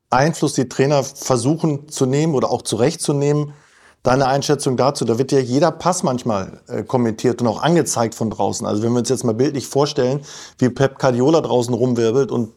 Einfluss 0.09 0.53
die 0.53 0.69
Trainer 0.69 1.03
versuchen 1.03 1.89
zu 1.89 2.05
nehmen 2.05 2.33
oder 2.33 2.49
auch 2.51 2.61
zurechtzunehmen. 2.61 3.53
Deine 4.01 4.27
Einschätzung 4.27 4.77
dazu, 4.77 5.03
da 5.03 5.17
wird 5.17 5.31
ja 5.31 5.39
jeder 5.39 5.71
Pass 5.71 6.03
manchmal 6.03 6.61
äh, 6.67 6.83
kommentiert 6.83 7.41
und 7.41 7.47
auch 7.47 7.61
angezeigt 7.61 8.15
von 8.15 8.29
draußen. 8.29 8.65
Also 8.65 8.81
wenn 8.81 8.93
wir 8.93 8.99
uns 8.99 9.09
jetzt 9.09 9.25
mal 9.25 9.33
bildlich 9.33 9.67
vorstellen, 9.67 10.21
wie 10.57 10.69
Pep 10.69 10.99
Guardiola 10.99 11.41
draußen 11.41 11.73
rumwirbelt 11.73 12.31
und 12.31 12.53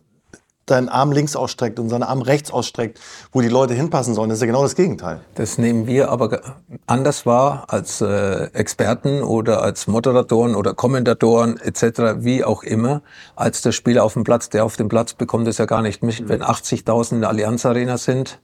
seinen 0.69 0.89
Arm 0.89 1.13
links 1.13 1.37
ausstreckt 1.37 1.79
und 1.79 1.89
seinen 1.89 2.03
Arm 2.03 2.23
rechts 2.23 2.51
ausstreckt, 2.51 3.01
wo 3.33 3.41
die 3.41 3.49
Leute 3.49 3.75
hinpassen 3.75 4.15
sollen. 4.15 4.29
Das 4.29 4.39
ist 4.39 4.43
ja 4.43 4.47
genau 4.47 4.63
das 4.63 4.77
Gegenteil. 4.77 5.21
Das 5.35 5.59
nehmen 5.59 5.87
wir 5.87 6.11
aber 6.11 6.41
anders 6.87 7.27
wahr 7.27 7.65
als 7.69 8.01
äh, 8.01 8.45
Experten 8.53 9.23
oder 9.23 9.63
als 9.63 9.87
Moderatoren 9.87 10.55
oder 10.55 10.75
Kommentatoren 10.75 11.59
etc., 11.59 12.17
wie 12.19 12.45
auch 12.45 12.63
immer, 12.63 13.03
als 13.35 13.63
der 13.63 13.73
Spieler 13.73 14.05
auf 14.05 14.15
dem 14.15 14.25
Platz. 14.25 14.49
Der 14.49 14.65
auf 14.65 14.77
dem 14.77 14.89
Platz 14.89 15.15
bekommt 15.15 15.49
es 15.49 15.59
ja 15.59 15.67
gar 15.67 15.83
nicht 15.83 16.03
mit. 16.03 16.29
Wenn 16.29 16.43
80.000 16.43 17.13
in 17.13 17.21
der 17.23 17.31
Allianz 17.31 17.67
Arena 17.67 17.99
sind, 17.99 18.39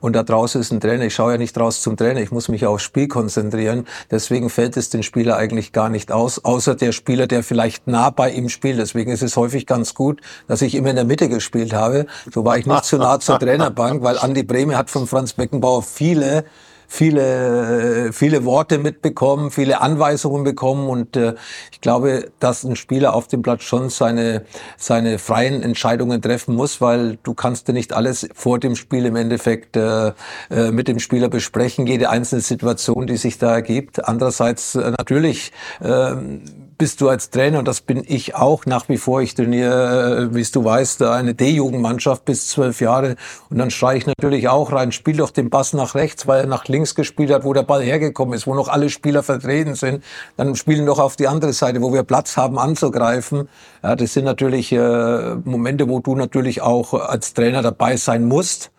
und 0.00 0.14
da 0.14 0.22
draußen 0.22 0.60
ist 0.60 0.72
ein 0.72 0.80
Trainer. 0.80 1.04
Ich 1.04 1.14
schaue 1.14 1.32
ja 1.32 1.38
nicht 1.38 1.58
raus 1.58 1.82
zum 1.82 1.96
Trainer, 1.96 2.20
ich 2.20 2.30
muss 2.30 2.48
mich 2.48 2.66
aufs 2.66 2.82
Spiel 2.82 3.08
konzentrieren. 3.08 3.86
Deswegen 4.10 4.50
fällt 4.50 4.76
es 4.76 4.90
den 4.90 5.02
Spieler 5.02 5.36
eigentlich 5.36 5.72
gar 5.72 5.88
nicht 5.88 6.12
aus, 6.12 6.44
außer 6.44 6.74
der 6.74 6.92
Spieler, 6.92 7.26
der 7.26 7.42
vielleicht 7.42 7.86
nah 7.86 8.10
bei 8.10 8.30
ihm 8.30 8.48
spielt. 8.48 8.78
Deswegen 8.78 9.10
ist 9.10 9.22
es 9.22 9.36
häufig 9.36 9.66
ganz 9.66 9.94
gut, 9.94 10.20
dass 10.46 10.62
ich 10.62 10.74
immer 10.74 10.90
in 10.90 10.96
der 10.96 11.04
Mitte 11.04 11.28
gespielt 11.28 11.72
habe. 11.72 12.06
So 12.32 12.44
war 12.44 12.58
ich 12.58 12.66
nicht 12.66 12.84
zu 12.84 12.98
nah 12.98 13.18
zur 13.20 13.38
Trainerbank, 13.38 14.02
weil 14.02 14.18
Andi 14.18 14.42
Brehme 14.42 14.76
hat 14.76 14.90
von 14.90 15.06
Franz 15.06 15.32
Beckenbauer 15.32 15.82
viele 15.82 16.44
viele, 16.86 18.12
viele 18.12 18.44
Worte 18.44 18.78
mitbekommen, 18.78 19.50
viele 19.50 19.80
Anweisungen 19.80 20.44
bekommen 20.44 20.88
und 20.88 21.16
äh, 21.16 21.34
ich 21.72 21.80
glaube, 21.80 22.30
dass 22.40 22.64
ein 22.64 22.76
Spieler 22.76 23.14
auf 23.14 23.26
dem 23.28 23.42
Platz 23.42 23.62
schon 23.62 23.90
seine, 23.90 24.44
seine 24.76 25.18
freien 25.18 25.62
Entscheidungen 25.62 26.22
treffen 26.22 26.54
muss, 26.54 26.80
weil 26.80 27.18
du 27.22 27.34
kannst 27.34 27.68
dir 27.68 27.72
nicht 27.72 27.92
alles 27.92 28.28
vor 28.34 28.58
dem 28.58 28.76
Spiel 28.76 29.06
im 29.06 29.16
Endeffekt 29.16 29.76
äh, 29.76 30.12
äh, 30.50 30.70
mit 30.70 30.88
dem 30.88 30.98
Spieler 30.98 31.28
besprechen, 31.28 31.86
jede 31.86 32.10
einzelne 32.10 32.42
Situation, 32.42 33.06
die 33.06 33.16
sich 33.16 33.38
da 33.38 33.54
ergibt. 33.54 34.06
Andererseits 34.06 34.74
äh, 34.74 34.92
natürlich 34.96 35.52
äh, 35.80 36.14
bist 36.78 37.00
du 37.00 37.08
als 37.08 37.30
Trainer, 37.30 37.58
und 37.58 37.68
das 37.68 37.80
bin 37.80 38.02
ich 38.06 38.34
auch 38.34 38.66
nach 38.66 38.88
wie 38.88 38.96
vor, 38.96 39.22
ich 39.22 39.34
trainiere, 39.34 40.28
äh, 40.30 40.34
wie 40.34 40.42
du 40.42 40.64
weißt, 40.64 41.02
eine 41.02 41.34
D-Jugendmannschaft 41.34 42.24
bis 42.24 42.48
zwölf 42.48 42.80
Jahre 42.80 43.16
und 43.50 43.58
dann 43.58 43.70
schreie 43.70 43.98
ich 43.98 44.06
natürlich 44.06 44.48
auch 44.48 44.72
rein, 44.72 44.92
spiel 44.92 45.16
doch 45.16 45.30
den 45.30 45.50
Pass 45.50 45.72
nach 45.72 45.94
rechts, 45.94 46.26
weil 46.26 46.42
er 46.42 46.46
nach 46.46 46.66
links 46.66 46.94
gespielt 46.94 47.30
hat, 47.30 47.44
wo 47.44 47.52
der 47.52 47.62
Ball 47.62 47.82
hergekommen 47.82 48.34
ist, 48.34 48.46
wo 48.46 48.54
noch 48.54 48.68
alle 48.68 48.90
Spieler 48.90 49.22
vertreten 49.22 49.74
sind, 49.74 50.04
dann 50.36 50.54
spielen 50.56 50.86
doch 50.86 50.98
auf 50.98 51.16
die 51.16 51.28
andere 51.28 51.52
Seite, 51.52 51.80
wo 51.82 51.92
wir 51.92 52.02
Platz 52.02 52.36
haben 52.36 52.58
anzugreifen. 52.58 53.48
Ja, 53.82 53.96
das 53.96 54.12
sind 54.12 54.24
natürlich 54.24 54.72
äh, 54.72 55.34
Momente, 55.44 55.88
wo 55.88 56.00
du 56.00 56.14
natürlich 56.16 56.62
auch 56.62 56.94
als 56.94 57.34
Trainer 57.34 57.62
dabei 57.62 57.96
sein 57.96 58.24
musst. 58.24 58.70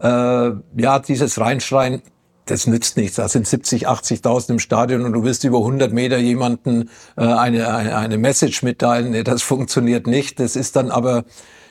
Äh, 0.00 0.06
ja, 0.06 0.98
dieses 1.06 1.38
Reinschreien, 1.38 2.02
das 2.50 2.66
nützt 2.66 2.96
nichts. 2.96 3.16
Da 3.16 3.28
sind 3.28 3.46
70, 3.46 3.88
80.000 3.88 4.50
im 4.50 4.58
Stadion 4.58 5.04
und 5.04 5.12
du 5.12 5.22
willst 5.22 5.44
über 5.44 5.58
100 5.58 5.92
Meter 5.92 6.18
jemanden 6.18 6.90
äh, 7.16 7.22
eine, 7.22 7.72
eine, 7.72 7.96
eine 7.96 8.18
Message 8.18 8.62
mitteilen. 8.62 9.12
Nee, 9.12 9.22
das 9.22 9.42
funktioniert 9.42 10.06
nicht. 10.06 10.40
Das 10.40 10.56
ist 10.56 10.76
dann 10.76 10.90
aber, 10.90 11.24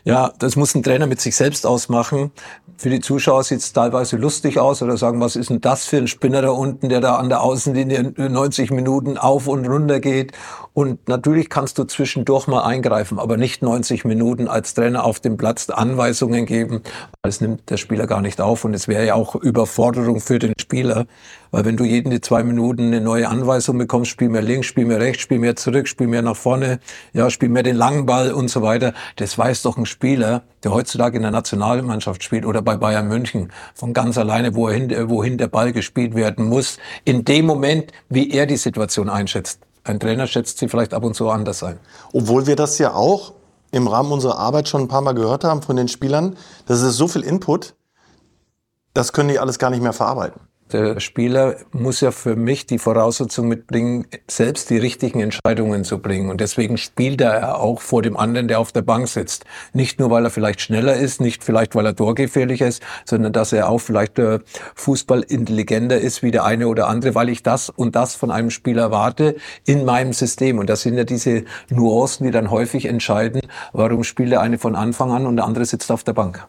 ja, 0.06 0.32
das 0.40 0.56
muss 0.56 0.76
ein 0.76 0.84
Trainer 0.84 1.08
mit 1.08 1.20
sich 1.20 1.36
selbst 1.36 1.66
ausmachen. 1.66 2.32
Für 2.78 2.90
die 2.90 3.02
Zuschauer 3.02 3.44
sieht 3.44 3.60
es 3.60 3.74
teilweise 3.74 4.16
lustig 4.16 4.58
aus 4.58 4.82
oder 4.82 4.96
sagen, 4.96 5.20
was 5.20 5.36
ist 5.36 5.50
denn 5.50 5.60
das 5.60 5.86
für 5.86 5.98
ein 5.98 6.08
Spinner 6.08 6.42
da 6.42 6.52
unten, 6.52 6.88
der 6.88 7.02
da 7.02 7.16
an 7.16 7.28
der 7.28 7.42
Außenlinie 7.42 8.14
90 8.16 8.72
Minuten 8.72 9.18
auf 9.18 9.48
und 9.48 9.68
runter 9.68 10.00
geht. 10.00 10.32
Und 10.74 11.08
natürlich 11.08 11.50
kannst 11.50 11.78
du 11.78 11.84
zwischendurch 11.84 12.48
mal 12.48 12.64
eingreifen, 12.64 13.20
aber 13.20 13.38
nicht 13.38 13.62
90 13.62 14.06
Minuten 14.06 14.48
als 14.48 14.74
Trainer 14.74 15.04
auf 15.04 15.20
dem 15.20 15.36
Platz 15.36 15.70
Anweisungen 15.70 16.46
geben. 16.46 16.82
Das 17.22 17.42
nimmt 17.42 17.70
der 17.70 17.78
Spieler 17.78 18.08
gar 18.08 18.22
nicht 18.22 18.40
auf 18.40 18.66
und 18.66 18.74
es 18.74 18.88
wäre 18.88 19.06
ja 19.06 19.16
auch 19.16 19.36
Überforderung 19.36 20.20
für 20.22 20.40
den 20.40 20.54
Spieler, 20.60 21.06
weil 21.52 21.66
wenn 21.66 21.76
du 21.76 21.84
jeden 21.84 22.22
zwei 22.22 22.44
Minuten 22.44 22.88
eine 22.88 23.02
neue 23.02 23.28
Anweisung 23.28 23.78
bekommst, 23.78 24.12
spiel 24.12 24.30
mehr 24.30 24.42
links, 24.42 24.68
spiel 24.68 24.86
mehr 24.86 25.00
rechts, 25.00 25.24
spiel 25.24 25.40
mehr 25.40 25.56
zurück, 25.56 25.88
spiel 25.88 26.08
mehr 26.08 26.22
nach 26.22 26.36
vorne, 26.36 26.80
ja, 27.14 27.30
spiel 27.30 27.50
mehr 27.50 27.64
den 27.64 27.76
langen 27.76 28.06
Ball 28.06 28.32
und 28.32 28.50
so 28.50 28.62
weiter, 28.62 28.94
das 29.16 29.38
weiß 29.38 29.64
doch 29.64 29.78
ein 29.78 29.86
Spieler, 29.86 30.44
der 30.64 30.72
heutzutage 30.72 31.18
in 31.18 31.24
der 31.24 31.32
Nationalmannschaft 31.32 32.24
spielt 32.24 32.46
oder 32.46 32.62
bei 32.62 32.78
Bayern 32.78 33.08
München 33.08 33.52
von 33.74 33.94
ganz 33.94 34.18
alleine, 34.18 34.56
wohin, 34.56 34.92
wohin 35.10 35.38
der 35.38 35.48
Ball 35.48 35.72
gespielt 35.72 36.16
werden 36.16 36.46
muss, 36.46 36.78
in 37.06 37.26
dem 37.26 37.46
Moment, 37.46 37.92
wie 38.10 38.32
er 38.32 38.46
die 38.46 38.58
Situation 38.58 39.10
einschätzt. 39.10 39.60
Ein 39.90 40.00
Trainer 40.00 40.28
schätzt 40.28 40.60
sie 40.60 40.70
vielleicht 40.70 40.94
ab 40.94 41.04
und 41.04 41.16
zu 41.16 41.32
anders 41.32 41.64
ein. 41.64 41.80
Obwohl 42.14 42.46
wir 42.46 42.56
das 42.56 42.78
ja 42.78 42.94
auch 42.94 43.34
im 43.72 43.88
Rahmen 43.88 44.12
unserer 44.12 44.38
Arbeit 44.38 44.70
schon 44.70 44.82
ein 44.82 44.88
paar 44.88 45.02
Mal 45.02 45.14
gehört 45.14 45.44
haben 45.44 45.64
von 45.64 45.76
den 45.76 45.88
Spielern, 45.88 46.38
das 46.68 46.82
ist 46.82 46.96
so 46.96 47.08
viel 47.08 47.24
Input, 47.24 47.74
das 48.94 49.14
können 49.14 49.30
die 49.30 49.40
alles 49.40 49.58
gar 49.58 49.72
nicht 49.72 49.82
mehr 49.82 49.94
verarbeiten. 49.94 50.42
Der 50.72 51.00
Spieler 51.00 51.56
muss 51.72 52.00
ja 52.00 52.12
für 52.12 52.36
mich 52.36 52.68
die 52.68 52.78
Voraussetzung 52.78 53.48
mitbringen, 53.48 54.06
selbst 54.28 54.70
die 54.70 54.78
richtigen 54.78 55.20
Entscheidungen 55.20 55.84
zu 55.84 55.98
bringen. 55.98 56.30
Und 56.30 56.42
deswegen 56.42 56.78
spielt 56.78 57.22
er 57.22 57.60
auch 57.60 57.82
vor 57.82 58.04
dem 58.04 58.16
anderen, 58.16 58.48
der 58.48 58.60
auf 58.60 58.72
der 58.72 58.84
Bank 58.84 59.08
sitzt. 59.08 59.46
Nicht 59.74 60.00
nur, 60.00 60.12
weil 60.12 60.26
er 60.26 60.30
vielleicht 60.30 60.62
schneller 60.62 60.96
ist, 60.96 61.22
nicht 61.22 61.44
vielleicht, 61.44 61.74
weil 61.74 61.88
er 61.88 61.96
torgefährlicher 61.96 62.68
ist, 62.68 62.84
sondern 63.04 63.34
dass 63.34 63.52
er 63.52 63.68
auch 63.68 63.80
vielleicht 63.80 64.20
äh, 64.20 64.40
Fußball 64.76 65.24
intelligenter 65.24 65.98
ist 65.98 66.22
wie 66.22 66.30
der 66.30 66.46
eine 66.46 66.68
oder 66.68 66.88
andere, 66.88 67.16
weil 67.16 67.30
ich 67.30 67.42
das 67.42 67.70
und 67.72 67.96
das 67.96 68.14
von 68.14 68.30
einem 68.30 68.52
Spieler 68.52 68.84
erwarte 68.84 69.38
in 69.66 69.86
meinem 69.86 70.14
System. 70.14 70.60
Und 70.60 70.70
das 70.70 70.82
sind 70.82 70.96
ja 70.96 71.04
diese 71.04 71.46
Nuancen, 71.70 72.28
die 72.28 72.32
dann 72.32 72.52
häufig 72.52 72.86
entscheiden, 72.86 73.42
warum 73.74 74.04
spielt 74.04 74.32
der 74.32 74.42
eine 74.42 74.60
von 74.60 74.76
Anfang 74.76 75.12
an 75.12 75.26
und 75.26 75.38
der 75.38 75.46
andere 75.46 75.66
sitzt 75.66 75.92
auf 75.92 76.04
der 76.04 76.14
Bank. 76.14 76.48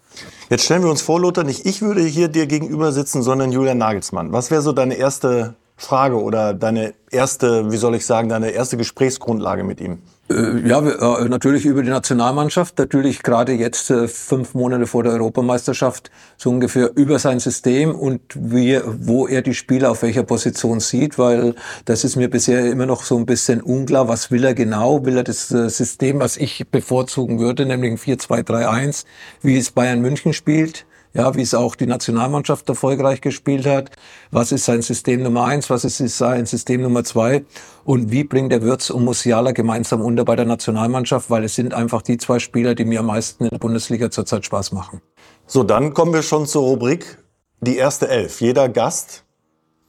Jetzt 0.50 0.64
stellen 0.64 0.82
wir 0.82 0.90
uns 0.90 1.00
vor, 1.00 1.20
Lothar, 1.20 1.44
nicht 1.44 1.64
ich 1.64 1.80
würde 1.80 2.02
hier 2.02 2.26
dir 2.26 2.48
gegenüber 2.48 2.90
sitzen, 2.90 3.22
sondern 3.22 3.52
Julian 3.52 3.78
Nagelsmann. 3.78 4.32
Was 4.32 4.50
wäre 4.50 4.62
so 4.62 4.72
deine 4.72 4.94
erste 4.94 5.54
Frage 5.76 6.20
oder 6.20 6.54
deine 6.54 6.92
erste, 7.12 7.70
wie 7.70 7.76
soll 7.76 7.94
ich 7.94 8.04
sagen, 8.04 8.28
deine 8.28 8.50
erste 8.50 8.76
Gesprächsgrundlage 8.76 9.62
mit 9.62 9.80
ihm? 9.80 10.02
Äh, 10.30 10.68
ja, 10.68 10.78
äh, 10.78 11.28
natürlich 11.28 11.64
über 11.64 11.82
die 11.82 11.90
Nationalmannschaft, 11.90 12.78
natürlich 12.78 13.22
gerade 13.22 13.52
jetzt 13.52 13.90
äh, 13.90 14.06
fünf 14.06 14.54
Monate 14.54 14.86
vor 14.86 15.02
der 15.02 15.12
Europameisterschaft 15.12 16.10
so 16.36 16.50
ungefähr 16.50 16.92
über 16.94 17.18
sein 17.18 17.40
System 17.40 17.94
und 17.94 18.20
wie, 18.36 18.80
wo 18.84 19.26
er 19.26 19.42
die 19.42 19.54
Spieler 19.54 19.90
auf 19.90 20.02
welcher 20.02 20.22
Position 20.22 20.78
sieht, 20.78 21.18
weil 21.18 21.54
das 21.84 22.04
ist 22.04 22.14
mir 22.14 22.30
bisher 22.30 22.70
immer 22.70 22.86
noch 22.86 23.02
so 23.02 23.16
ein 23.16 23.26
bisschen 23.26 23.60
unklar, 23.60 24.06
was 24.06 24.30
will 24.30 24.44
er 24.44 24.54
genau, 24.54 25.04
will 25.04 25.16
er 25.16 25.24
das 25.24 25.48
System, 25.48 26.20
was 26.20 26.36
ich 26.36 26.68
bevorzugen 26.70 27.40
würde, 27.40 27.66
nämlich 27.66 27.92
ein 27.92 27.98
4-2-3-1, 27.98 29.04
wie 29.42 29.58
es 29.58 29.72
Bayern 29.72 30.00
München 30.00 30.32
spielt, 30.32 30.86
ja, 31.12 31.34
wie 31.34 31.42
es 31.42 31.54
auch 31.54 31.74
die 31.74 31.86
Nationalmannschaft 31.86 32.68
erfolgreich 32.68 33.20
gespielt 33.20 33.66
hat. 33.66 33.90
Was 34.30 34.52
ist 34.52 34.64
sein 34.64 34.82
System 34.82 35.22
Nummer 35.22 35.44
eins? 35.44 35.68
Was 35.70 35.84
ist 35.84 35.98
sein 36.18 36.46
System 36.46 36.82
Nummer 36.82 37.04
zwei? 37.04 37.44
Und 37.84 38.10
wie 38.10 38.24
bringt 38.24 38.52
der 38.52 38.62
Würz 38.62 38.90
und 38.90 39.04
Musiala 39.04 39.52
gemeinsam 39.52 40.00
unter 40.02 40.24
bei 40.24 40.36
der 40.36 40.46
Nationalmannschaft? 40.46 41.30
Weil 41.30 41.44
es 41.44 41.54
sind 41.54 41.74
einfach 41.74 42.02
die 42.02 42.18
zwei 42.18 42.38
Spieler, 42.38 42.74
die 42.74 42.84
mir 42.84 43.00
am 43.00 43.06
meisten 43.06 43.44
in 43.44 43.50
der 43.50 43.58
Bundesliga 43.58 44.10
zurzeit 44.10 44.44
Spaß 44.44 44.72
machen. 44.72 45.00
So, 45.46 45.64
dann 45.64 45.94
kommen 45.94 46.12
wir 46.12 46.22
schon 46.22 46.46
zur 46.46 46.62
Rubrik 46.62 47.18
die 47.60 47.76
erste 47.76 48.08
Elf. 48.08 48.40
Jeder 48.40 48.68
Gast 48.68 49.24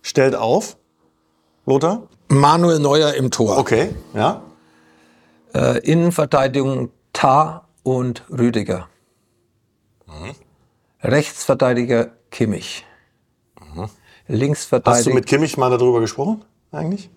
stellt 0.01 0.35
auf. 0.35 0.77
Lothar? 1.65 2.07
Manuel 2.29 2.79
Neuer 2.79 3.13
im 3.13 3.29
Tor. 3.29 3.57
Okay, 3.57 3.93
ja. 4.15 4.41
Äh, 5.53 5.79
Innenverteidigung 5.79 6.89
Tar 7.13 7.67
und 7.83 8.25
Rüdiger. 8.29 8.87
Mhm. 10.07 10.33
Rechtsverteidiger 11.03 12.11
Kimmich. 12.29 12.85
Mhm. 13.73 13.89
Linksverteidiger. 14.27 14.97
Hast 14.97 15.07
du 15.07 15.13
mit 15.13 15.25
Kimmich 15.25 15.57
mal 15.57 15.69
darüber 15.69 15.99
gesprochen, 15.99 16.43
eigentlich? 16.71 17.09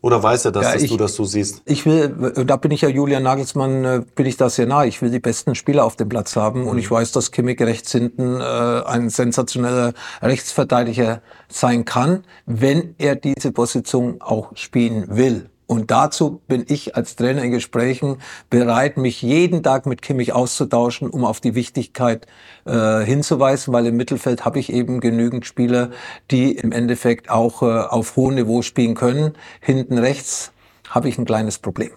Oder 0.00 0.22
weiß 0.22 0.44
er, 0.44 0.52
dass, 0.52 0.74
ja, 0.74 0.80
ich, 0.80 0.90
du 0.90 0.96
das 0.96 1.14
so 1.16 1.24
siehst? 1.24 1.62
Ich 1.64 1.84
will, 1.84 2.44
da 2.46 2.56
bin 2.56 2.70
ich 2.70 2.82
ja 2.82 2.88
Julian 2.88 3.24
Nagelsmann, 3.24 3.84
äh, 3.84 4.02
bin 4.14 4.26
ich 4.26 4.36
das 4.36 4.54
sehr 4.54 4.66
nah. 4.66 4.84
Ich 4.84 5.02
will 5.02 5.10
die 5.10 5.18
besten 5.18 5.56
Spieler 5.56 5.84
auf 5.84 5.96
dem 5.96 6.08
Platz 6.08 6.36
haben 6.36 6.62
mhm. 6.62 6.68
und 6.68 6.78
ich 6.78 6.88
weiß, 6.88 7.10
dass 7.10 7.32
Kimmich 7.32 7.60
rechts 7.60 7.90
hinten 7.90 8.40
äh, 8.40 8.44
ein 8.44 9.10
sensationeller 9.10 9.94
Rechtsverteidiger 10.22 11.20
sein 11.48 11.84
kann, 11.84 12.24
wenn 12.46 12.94
er 12.98 13.16
diese 13.16 13.50
Position 13.50 14.20
auch 14.20 14.52
spielen 14.54 15.16
will. 15.16 15.50
Und 15.68 15.90
dazu 15.90 16.40
bin 16.48 16.64
ich 16.66 16.96
als 16.96 17.14
Trainer 17.14 17.42
in 17.42 17.50
Gesprächen 17.50 18.16
bereit, 18.48 18.96
mich 18.96 19.20
jeden 19.20 19.62
Tag 19.62 19.84
mit 19.84 20.00
Kimmich 20.00 20.32
auszutauschen, 20.32 21.10
um 21.10 21.26
auf 21.26 21.40
die 21.40 21.54
Wichtigkeit 21.54 22.26
äh, 22.64 23.04
hinzuweisen, 23.04 23.74
weil 23.74 23.84
im 23.84 23.96
Mittelfeld 23.96 24.46
habe 24.46 24.58
ich 24.58 24.72
eben 24.72 25.00
genügend 25.00 25.44
Spieler, 25.44 25.90
die 26.30 26.52
im 26.52 26.72
Endeffekt 26.72 27.28
auch 27.28 27.62
äh, 27.62 27.66
auf 27.66 28.16
hohem 28.16 28.36
Niveau 28.36 28.62
spielen 28.62 28.94
können. 28.94 29.34
Hinten 29.60 29.98
rechts 29.98 30.52
habe 30.88 31.10
ich 31.10 31.18
ein 31.18 31.26
kleines 31.26 31.58
Problem. 31.58 31.90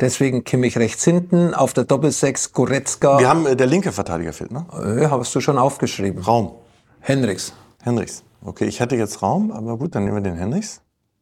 Deswegen 0.00 0.42
Kimmich 0.42 0.76
rechts 0.76 1.04
hinten, 1.04 1.54
auf 1.54 1.72
der 1.72 1.84
Doppelsechs 1.84 2.52
Goretzka. 2.52 3.20
Wir 3.20 3.28
haben, 3.28 3.46
äh, 3.46 3.54
der 3.54 3.68
linke 3.68 3.92
Verteidiger 3.92 4.32
fehlt, 4.32 4.50
ne? 4.50 4.66
Äh, 4.72 5.06
hast 5.06 5.32
du 5.32 5.40
schon 5.40 5.58
aufgeschrieben. 5.58 6.24
Raum. 6.24 6.56
Henrichs. 6.98 7.52
Henrichs. 7.84 8.24
Okay, 8.44 8.64
ich 8.64 8.80
hätte 8.80 8.96
jetzt 8.96 9.22
Raum, 9.22 9.52
aber 9.52 9.76
gut, 9.78 9.94
dann 9.94 10.06
nehmen 10.06 10.16
wir 10.16 10.22
den 10.22 10.36
Henrichs 10.36 10.80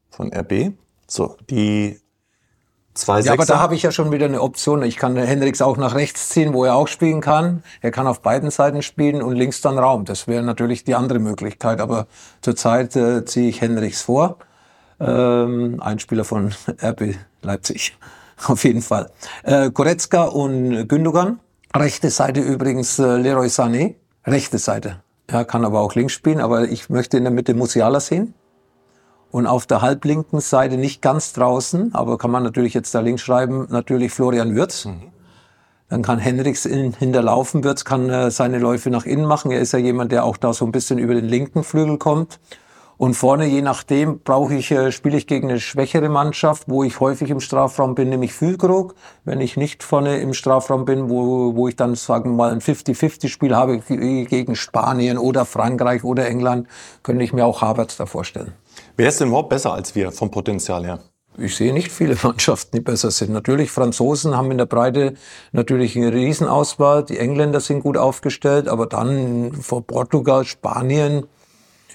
von 0.09 0.33
RB. 0.33 0.73
So, 1.09 1.37
die 1.49 2.01
zwei 2.95 3.21
Ja, 3.21 3.33
aber 3.33 3.47
da 3.47 3.59
habe 3.59 3.75
ich 3.75 3.83
ja 3.83 3.91
schon 3.91 4.13
wieder 4.13 4.27
eine 4.27 4.43
Option. 4.43 4.83
Ich 4.83 4.97
kann 4.97 5.17
Hendricks 5.17 5.63
auch 5.63 5.77
nach 5.77 5.95
rechts 5.95 6.29
ziehen, 6.29 6.53
wo 6.53 6.65
er 6.65 6.75
auch 6.75 6.89
spielen 6.89 7.21
kann. 7.21 7.63
Er 7.81 7.91
kann 7.91 8.07
auf 8.07 8.21
beiden 8.21 8.51
Seiten 8.51 8.83
spielen 8.83 9.23
und 9.23 9.35
links 9.35 9.61
dann 9.61 9.79
Raum. 9.79 10.05
Das 10.05 10.29
wäre 10.29 10.43
natürlich 10.43 10.85
die 10.85 10.95
andere 10.95 11.19
Möglichkeit. 11.19 11.81
Aber 11.81 12.07
zurzeit 12.43 12.95
äh, 12.97 13.25
ziehe 13.25 13.49
ich 13.49 13.61
Hendricks 13.61 14.03
vor. 14.03 14.39
Ähm, 15.01 15.81
ein 15.81 15.99
Spieler 15.99 16.25
von 16.25 16.55
RB 16.83 17.15
Leipzig. 17.43 17.97
Auf 18.47 18.65
jeden 18.65 18.83
Fall. 18.83 19.11
Äh, 19.45 19.71
Goretzka 19.71 20.25
und 20.25 20.89
Gündogan. 20.89 21.41
Rechte 21.75 22.11
Seite 22.11 22.41
übrigens 22.41 22.99
äh, 22.99 23.17
Leroy 23.17 23.47
Sané. 23.47 23.95
Rechte 24.27 24.59
Seite. 24.59 25.01
Er 25.27 25.45
kann 25.45 25.65
aber 25.65 25.81
auch 25.81 25.95
links 25.95 26.15
spielen, 26.15 26.41
aber 26.41 26.65
ich 26.69 26.89
möchte 26.89 27.17
in 27.19 27.25
der 27.25 27.33
Mitte 27.33 27.55
Musiala 27.55 28.01
sehen. 28.01 28.35
Und 29.31 29.47
auf 29.47 29.67
der 29.67 29.83
halblinken 29.83 30.41
Seite 30.41 30.79
nicht 30.79 31.03
ganz 31.03 31.33
draußen, 31.35 31.95
aber 31.95 32.17
kann 32.17 32.31
man 32.31 32.43
natürlich 32.43 32.75
jetzt 32.75 32.95
da 32.95 33.01
links 33.01 33.23
schreiben, 33.23 33.67
natürlich 33.71 34.13
Florian 34.13 34.55
Würz. 34.55 34.87
Mhm. 34.87 35.13
Dann 35.91 36.03
kann 36.03 36.19
Henriks 36.19 36.67
in, 36.67 36.93
hinterlaufen. 36.93 37.65
Würz 37.65 37.85
kann 37.85 38.11
äh, 38.11 38.31
seine 38.31 38.59
Läufe 38.59 38.91
nach 38.91 39.05
innen 39.05 39.25
machen. 39.25 39.51
Er 39.51 39.61
ist 39.61 39.73
ja 39.73 39.79
jemand, 39.79 40.13
der 40.13 40.25
auch 40.25 40.37
da 40.37 40.53
so 40.53 40.65
ein 40.65 40.73
bisschen 40.73 40.99
über 40.99 41.15
den 41.15 41.25
linken 41.25 41.65
Flügel 41.65 41.99
kommt. 41.99 42.41
Und 42.99 43.15
vorne, 43.15 43.47
je 43.47 43.63
nachdem, 43.63 44.19
brauche 44.21 44.55
ich, 44.55 44.73
äh, 44.73 44.91
spiele 44.91 45.17
ich 45.17 45.29
gegen 45.29 45.49
eine 45.49 45.61
schwächere 45.61 46.09
Mannschaft, 46.09 46.65
wo 46.67 46.83
ich 46.83 46.99
häufig 46.99 47.31
im 47.31 47.39
Strafraum 47.39 47.95
bin, 47.95 48.09
nämlich 48.09 48.35
Fühlkrug. 48.35 48.97
Wenn 49.25 49.41
ich 49.41 49.57
nicht 49.57 49.85
vorne 49.85 50.19
im 50.19 50.35
Strafraum 50.35 50.85
bin, 50.85 51.09
wo, 51.09 51.55
wo 51.55 51.69
ich 51.69 51.77
dann, 51.77 51.95
sagen 51.95 52.33
wir 52.33 52.37
mal, 52.37 52.51
ein 52.51 52.61
50-50-Spiel 52.61 53.55
habe 53.55 53.79
gegen 53.79 54.57
Spanien 54.57 55.17
oder 55.17 55.45
Frankreich 55.45 56.03
oder 56.03 56.27
England, 56.27 56.67
könnte 57.05 57.23
ich 57.23 57.33
mir 57.33 57.47
auch 57.47 57.63
Havertz 57.63 57.97
da 57.97 58.07
vorstellen. 58.07 58.53
Wer 58.99 59.11
ist 59.11 59.21
denn 59.21 59.29
überhaupt 59.29 59.51
besser 59.51 59.73
als 59.73 59.95
wir 59.95 60.11
vom 60.11 60.33
Potenzial 60.33 60.85
her? 60.85 60.99
Ich 61.39 61.55
sehe 61.55 61.73
nicht 61.73 61.93
viele 61.93 62.17
Mannschaften, 62.23 62.77
die 62.77 62.83
besser 62.83 63.13
sind. 63.13 63.31
Natürlich, 63.31 63.71
Franzosen 63.71 64.37
haben 64.37 64.51
in 64.51 64.59
der 64.59 64.67
Breite 64.67 65.15
natürlich 65.53 65.97
eine 65.97 66.13
Riesenauswahl. 66.13 67.05
Die 67.05 67.17
Engländer 67.17 67.61
sind 67.61 67.85
gut 67.85 67.97
aufgestellt, 67.97 68.67
aber 68.67 68.87
dann 68.87 69.53
vor 69.53 69.87
Portugal, 69.87 70.45
Spanien, 70.45 71.27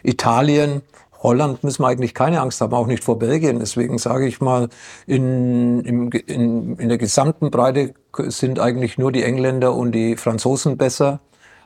Italien, 0.02 0.82
Holland 1.22 1.66
müssen 1.66 1.84
wir 1.84 1.90
eigentlich 1.90 2.14
keine 2.14 2.40
Angst 2.40 2.62
haben, 2.62 2.74
auch 2.74 2.88
nicht 2.88 3.04
vor 3.04 3.20
Belgien. 3.20 3.60
Deswegen 3.60 3.98
sage 3.98 4.26
ich 4.26 4.40
mal, 4.40 4.70
in, 5.06 5.82
in, 5.82 6.10
in, 6.10 6.78
in 6.78 6.88
der 6.88 6.98
gesamten 6.98 7.52
Breite 7.52 7.96
sind 8.16 8.62
eigentlich 8.62 8.98
nur 8.98 9.12
die 9.12 9.24
Engländer 9.24 9.76
und 9.76 9.92
die 9.92 10.16
Franzosen 10.16 10.78
besser. 10.78 11.20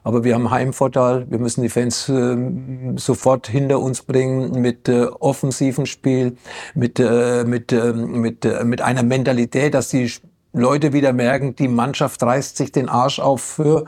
Aber 0.08 0.24
wir 0.24 0.36
haben 0.36 0.50
Heimvorteil. 0.50 1.30
Wir 1.30 1.38
müssen 1.38 1.64
die 1.64 1.68
Fans 1.68 2.08
äh, 2.08 2.38
sofort 2.96 3.50
hinter 3.50 3.82
uns 3.82 4.04
bringen 4.04 4.62
mit 4.62 4.88
äh, 4.88 5.08
offensiven 5.08 5.86
Spiel, 5.86 6.38
mit, 6.76 6.98
äh, 6.98 7.44
mit, 7.44 7.74
äh, 7.74 7.92
mit, 7.92 8.46
äh, 8.46 8.64
mit 8.64 8.82
einer 8.82 9.04
Mentalität, 9.04 9.74
dass 9.74 9.90
die 9.90 10.10
Leute 10.54 10.94
wieder 10.94 11.12
merken, 11.12 11.58
die 11.58 11.68
Mannschaft 11.68 12.24
reißt 12.24 12.56
sich 12.56 12.72
den 12.72 12.88
Arsch 12.88 13.20
auf 13.20 13.42
für 13.42 13.84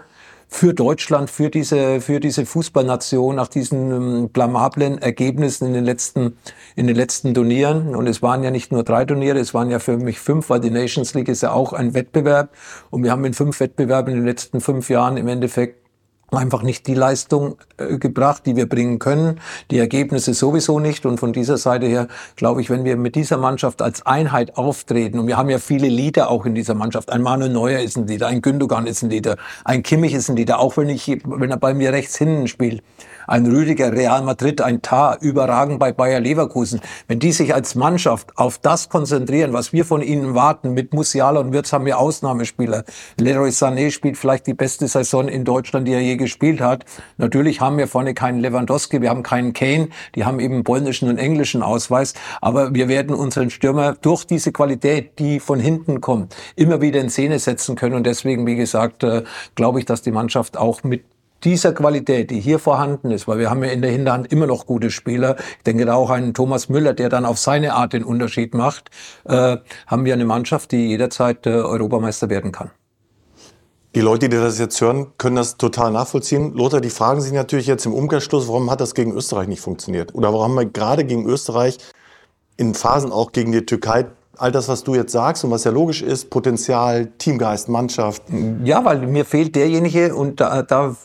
für 0.51 0.73
Deutschland, 0.73 1.29
für 1.29 1.51
diese, 1.51 2.01
für 2.01 2.19
diese 2.19 2.43
Fußballnation 2.43 3.35
nach 3.35 3.47
diesen 3.47 3.91
ähm, 3.91 4.29
blamablen 4.29 4.97
Ergebnissen 4.97 5.67
in 5.67 5.73
den 5.73 5.85
letzten, 5.85 6.37
in 6.75 6.87
den 6.87 6.95
letzten 6.95 7.35
Turnieren. 7.35 7.95
Und 7.95 8.07
es 8.07 8.23
waren 8.23 8.43
ja 8.43 8.49
nicht 8.49 8.71
nur 8.71 8.83
drei 8.83 9.05
Turniere, 9.05 9.37
es 9.37 9.53
waren 9.53 9.69
ja 9.69 9.77
für 9.77 9.95
mich 9.97 10.19
fünf, 10.19 10.49
weil 10.49 10.59
die 10.59 10.71
Nations 10.71 11.13
League 11.13 11.29
ist 11.29 11.43
ja 11.43 11.51
auch 11.51 11.71
ein 11.71 11.93
Wettbewerb. 11.93 12.49
Und 12.89 13.03
wir 13.03 13.11
haben 13.11 13.23
in 13.25 13.35
fünf 13.35 13.59
Wettbewerben 13.59 14.11
in 14.11 14.21
den 14.21 14.25
letzten 14.25 14.59
fünf 14.59 14.89
Jahren 14.89 15.17
im 15.17 15.27
Endeffekt 15.27 15.88
einfach 16.31 16.63
nicht 16.63 16.87
die 16.87 16.93
Leistung 16.93 17.57
äh, 17.77 17.97
gebracht, 17.97 18.45
die 18.45 18.55
wir 18.55 18.67
bringen 18.67 18.99
können, 18.99 19.39
die 19.71 19.79
Ergebnisse 19.79 20.33
sowieso 20.33 20.79
nicht. 20.79 21.05
Und 21.05 21.19
von 21.19 21.33
dieser 21.33 21.57
Seite 21.57 21.87
her 21.87 22.07
glaube 22.35 22.61
ich, 22.61 22.69
wenn 22.69 22.85
wir 22.85 22.97
mit 22.97 23.15
dieser 23.15 23.37
Mannschaft 23.37 23.81
als 23.81 24.05
Einheit 24.05 24.57
auftreten, 24.57 25.19
und 25.19 25.27
wir 25.27 25.37
haben 25.37 25.49
ja 25.49 25.59
viele 25.59 25.87
Leader 25.87 26.29
auch 26.29 26.45
in 26.45 26.55
dieser 26.55 26.75
Mannschaft, 26.75 27.11
ein 27.11 27.21
Manuel 27.21 27.51
Neuer 27.51 27.79
ist 27.79 27.97
ein 27.97 28.07
Leader, 28.07 28.27
ein 28.27 28.41
Gündogan 28.41 28.87
ist 28.87 29.03
ein 29.03 29.09
Leader, 29.09 29.37
ein 29.65 29.83
Kimmich 29.83 30.13
ist 30.13 30.29
ein 30.29 30.35
Leader, 30.35 30.59
auch 30.59 30.77
wenn, 30.77 30.89
ich, 30.89 31.21
wenn 31.25 31.51
er 31.51 31.57
bei 31.57 31.73
mir 31.73 31.91
rechts 31.91 32.17
hinten 32.17 32.47
spielt, 32.47 32.83
ein 33.29 33.45
Rüdiger, 33.45 33.91
Real 33.93 34.23
Madrid, 34.23 34.59
ein 34.61 34.81
Tar, 34.81 35.19
überragend 35.21 35.79
bei 35.79 35.91
Bayer 35.91 36.19
Leverkusen. 36.19 36.81
Wenn 37.07 37.19
die 37.19 37.31
sich 37.31 37.53
als 37.53 37.75
Mannschaft 37.75 38.37
auf 38.37 38.57
das 38.57 38.89
konzentrieren, 38.89 39.53
was 39.53 39.71
wir 39.71 39.85
von 39.85 40.01
ihnen 40.01 40.33
warten, 40.33 40.73
mit 40.73 40.93
Musiala 40.93 41.39
und 41.39 41.53
Wirtz 41.53 41.71
haben 41.71 41.85
wir 41.85 41.99
Ausnahmespieler. 41.99 42.83
Leroy 43.19 43.49
Sané 43.49 43.91
spielt 43.91 44.17
vielleicht 44.17 44.47
die 44.47 44.55
beste 44.55 44.87
Saison 44.87 45.27
in 45.27 45.45
Deutschland, 45.45 45.87
die 45.87 45.93
er 45.93 46.01
je 46.01 46.15
gespielt 46.15 46.59
hat. 46.59 46.85
Natürlich 47.17 47.61
haben 47.61 47.77
wir 47.77 47.87
vorne 47.87 48.15
keinen 48.15 48.39
Lewandowski, 48.39 49.01
wir 49.01 49.09
haben 49.09 49.23
keinen 49.23 49.53
Kane, 49.53 49.89
die 50.15 50.25
haben 50.25 50.39
eben 50.39 50.63
polnischen 50.63 51.07
und 51.07 51.17
englischen 51.17 51.61
Ausweis, 51.61 52.15
aber 52.41 52.73
wir 52.73 52.87
werden 52.87 53.15
unseren 53.15 53.51
Stürmer 53.51 53.93
durch 53.93 54.25
diese 54.25 54.51
Qualität, 54.51 55.19
die 55.19 55.39
von 55.39 55.59
hinten 55.59 56.01
kommt, 56.01 56.35
immer 56.55 56.81
wieder 56.81 56.99
in 56.99 57.09
Szene 57.09 57.37
setzen 57.37 57.75
können 57.75 57.95
und 57.95 58.05
deswegen, 58.05 58.47
wie 58.47 58.55
gesagt, 58.55 59.03
äh, 59.03 59.23
glaube 59.53 59.79
ich, 59.79 59.85
dass 59.85 60.01
die 60.01 60.11
Mannschaft 60.11 60.57
auch 60.57 60.83
mit 60.83 61.03
dieser 61.43 61.73
Qualität, 61.73 62.31
die 62.31 62.39
hier 62.39 62.59
vorhanden 62.59 63.11
ist, 63.11 63.27
weil 63.27 63.39
wir 63.39 63.49
haben 63.49 63.63
ja 63.63 63.71
in 63.71 63.81
der 63.81 63.91
Hinterhand 63.91 64.31
immer 64.31 64.47
noch 64.47 64.65
gute 64.65 64.91
Spieler, 64.91 65.35
ich 65.57 65.63
denke 65.63 65.85
da 65.85 65.95
auch 65.95 66.09
einen 66.09 66.33
Thomas 66.33 66.69
Müller, 66.69 66.93
der 66.93 67.09
dann 67.09 67.25
auf 67.25 67.39
seine 67.39 67.73
Art 67.73 67.93
den 67.93 68.03
Unterschied 68.03 68.53
macht, 68.53 68.89
äh, 69.25 69.57
haben 69.87 70.05
wir 70.05 70.13
eine 70.13 70.25
Mannschaft, 70.25 70.71
die 70.71 70.89
jederzeit 70.89 71.45
äh, 71.45 71.51
Europameister 71.51 72.29
werden 72.29 72.51
kann. 72.51 72.71
Die 73.95 74.01
Leute, 74.01 74.29
die 74.29 74.37
das 74.37 74.59
jetzt 74.59 74.79
hören, 74.81 75.07
können 75.17 75.35
das 75.35 75.57
total 75.57 75.91
nachvollziehen. 75.91 76.53
Lothar, 76.53 76.79
die 76.79 76.91
fragen 76.91 77.21
sich 77.21 77.31
natürlich 77.33 77.65
jetzt 77.65 77.87
im 77.87 77.93
Umkehrschluss, 77.93 78.47
warum 78.47 78.69
hat 78.69 78.81
das 78.81 78.93
gegen 78.93 79.13
Österreich 79.13 79.47
nicht 79.47 79.61
funktioniert? 79.61 80.13
Oder 80.13 80.31
warum 80.31 80.43
haben 80.43 80.55
wir 80.55 80.65
gerade 80.65 81.05
gegen 81.05 81.25
Österreich 81.25 81.79
in 82.55 82.75
Phasen 82.75 83.11
auch 83.11 83.31
gegen 83.31 83.51
die 83.51 83.65
Türkei 83.65 84.05
all 84.39 84.51
das, 84.51 84.67
was 84.69 84.83
du 84.83 84.95
jetzt 84.95 85.11
sagst 85.11 85.43
und 85.43 85.51
was 85.51 85.63
ja 85.63 85.71
logisch 85.71 86.01
ist, 86.01 86.29
Potenzial, 86.29 87.07
Teamgeist, 87.17 87.67
Mannschaft. 87.67 88.23
Ja, 88.63 88.83
weil 88.85 89.05
mir 89.07 89.25
fehlt 89.25 89.55
derjenige 89.55 90.15
und 90.15 90.39
da, 90.39 90.61
da 90.61 90.95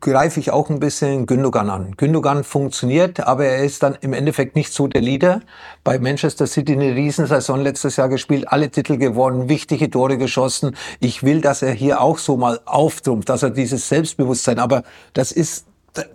greife 0.00 0.40
ich 0.40 0.50
auch 0.50 0.70
ein 0.70 0.78
bisschen 0.78 1.26
Gündogan 1.26 1.70
an. 1.70 1.94
Gündogan 1.96 2.44
funktioniert, 2.44 3.20
aber 3.20 3.46
er 3.46 3.64
ist 3.64 3.82
dann 3.82 3.96
im 4.00 4.12
Endeffekt 4.12 4.54
nicht 4.54 4.72
so 4.72 4.86
der 4.86 5.00
Leader. 5.00 5.40
Bei 5.84 5.98
Manchester 5.98 6.46
City 6.46 6.74
eine 6.74 6.94
Riesensaison 6.94 7.60
letztes 7.60 7.96
Jahr 7.96 8.08
gespielt, 8.08 8.46
alle 8.48 8.70
Titel 8.70 8.98
gewonnen, 8.98 9.48
wichtige 9.48 9.90
Tore 9.90 10.18
geschossen. 10.18 10.76
Ich 11.00 11.22
will, 11.22 11.40
dass 11.40 11.62
er 11.62 11.72
hier 11.72 12.00
auch 12.00 12.18
so 12.18 12.36
mal 12.36 12.60
auftrumpft, 12.66 13.28
dass 13.28 13.42
er 13.42 13.50
dieses 13.50 13.88
Selbstbewusstsein, 13.88 14.58
aber 14.58 14.82
das 15.14 15.32
ist 15.32 15.66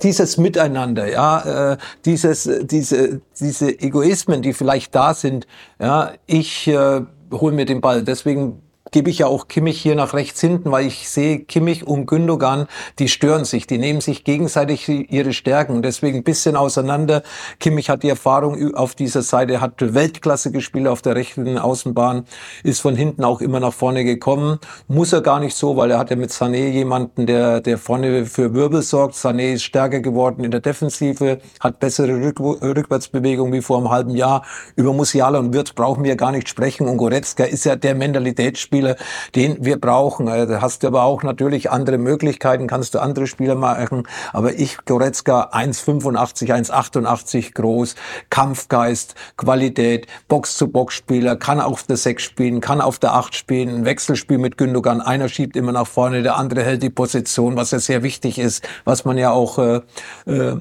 dieses 0.04 0.38
Miteinander, 0.38 1.10
ja, 1.10 1.72
äh, 1.74 1.78
dieses, 2.06 2.50
diese, 2.62 3.22
diese 3.40 3.80
Egoismen, 3.80 4.42
die 4.42 4.54
vielleicht 4.54 4.94
da 4.94 5.14
sind, 5.14 5.48
ja, 5.80 6.12
ich 6.28 6.68
äh, 6.68 7.02
hole 7.32 7.56
mir 7.56 7.66
den 7.66 7.82
Ball. 7.82 8.04
Deswegen 8.04 8.62
gebe 8.92 9.10
ich 9.10 9.20
ja 9.20 9.28
auch 9.28 9.48
Kimmich 9.48 9.82
hier 9.82 9.96
nach 9.96 10.14
rechts 10.14 10.42
hinten, 10.42 10.72
weil 10.72 10.86
ich 10.86 11.08
sehe, 11.10 11.40
Kimmich 11.40 11.88
und 11.88 12.06
Gündogan, 12.06 12.68
die 13.00 13.08
stören 13.08 13.46
sich, 13.46 13.66
die 13.66 13.78
nehmen 13.78 14.02
sich 14.02 14.26
gegenseitig 14.26 14.88
ihre 14.90 15.32
Stärken 15.32 15.76
und 15.76 15.84
deswegen 15.84 16.20
ein 16.20 16.24
bisschen 16.24 16.58
auseinander. 16.58 17.24
Kimmich 17.60 17.90
hat 17.90 18.04
die 18.04 18.10
Erfahrung 18.10 18.76
auf 18.76 18.94
dieser 18.94 19.22
Seite, 19.22 19.62
hat 19.62 19.76
Weltklasse 19.94 20.52
gespielt 20.52 20.88
auf 20.88 21.02
der 21.02 21.16
rechten 21.16 21.58
Außenbahn, 21.58 22.26
ist 22.64 22.82
von 22.82 22.96
hinten 22.96 23.24
auch 23.24 23.40
immer 23.40 23.62
nach 23.62 23.74
vorne 23.74 24.04
gekommen. 24.04 24.60
Muss 24.88 25.14
er 25.14 25.22
gar 25.22 25.40
nicht 25.40 25.56
so, 25.56 25.78
weil 25.78 25.92
er 25.92 25.98
hat 25.98 26.10
ja 26.10 26.18
mit 26.18 26.32
Sané 26.32 26.70
jemanden, 26.70 27.26
der, 27.26 27.62
der 27.62 27.78
vorne 27.78 28.26
für 28.26 28.54
Wirbel 28.54 28.82
sorgt. 28.82 29.16
Sané 29.16 29.54
ist 29.54 29.64
stärker 29.64 30.02
geworden 30.02 30.44
in 30.44 30.52
der 30.52 30.60
Defensive, 30.60 31.40
hat 31.62 31.80
bessere 31.80 32.14
Rück 32.22 32.42
Rückwärtsbewegung 32.42 33.54
wie 33.54 33.62
vor 33.62 33.78
einem 33.78 33.90
halben 33.90 34.16
Jahr. 34.16 34.44
Über 34.76 34.94
Musiala 34.94 35.40
und 35.40 35.54
Wirtz 35.54 35.72
brauchen 35.72 36.04
wir 36.04 36.18
gar 36.18 36.32
nicht 36.32 36.50
sprechen 36.50 36.88
und 36.88 36.98
Goretzka 36.98 37.46
ist 37.46 37.64
ja 37.64 37.76
der 37.78 37.96
Mentalitätsspieler, 37.96 38.81
Spieler, 38.82 38.96
den 39.36 39.64
wir 39.64 39.80
brauchen. 39.80 40.28
Äh, 40.28 40.48
da 40.48 40.62
hast 40.62 40.84
du 40.84 40.88
aber 40.88 41.04
auch 41.04 41.24
natürlich 41.24 41.70
andere 41.70 41.98
Möglichkeiten, 41.98 42.68
kannst 42.68 42.96
du 42.96 43.00
andere 43.00 43.28
Spieler 43.28 43.56
machen. 43.56 44.08
Aber 44.34 44.54
ich, 44.54 44.78
Goretzka, 44.86 45.50
1,85, 45.54 46.52
1,88 46.52 47.54
groß, 47.54 47.96
Kampfgeist, 48.30 49.16
Qualität, 49.38 50.08
Box-zu-Box-Spieler, 50.28 51.36
kann 51.36 51.62
auf 51.62 51.84
der 51.84 51.98
6 51.98 52.24
spielen, 52.24 52.62
kann 52.62 52.82
auf 52.82 52.98
der 52.98 53.14
8 53.14 53.36
spielen, 53.36 53.70
ein 53.70 53.86
Wechselspiel 53.86 54.40
mit 54.40 54.58
Gündogan. 54.58 55.02
Einer 55.02 55.30
schiebt 55.30 55.56
immer 55.56 55.72
nach 55.72 55.88
vorne, 55.88 56.24
der 56.24 56.38
andere 56.38 56.64
hält 56.64 56.82
die 56.82 56.90
Position, 56.90 57.56
was 57.56 57.72
ja 57.72 57.80
sehr 57.80 58.02
wichtig 58.04 58.40
ist, 58.40 58.68
was 58.84 59.06
man 59.06 59.18
ja 59.18 59.32
auch 59.32 59.60
äh, 59.60 59.82
äh, 60.26 60.58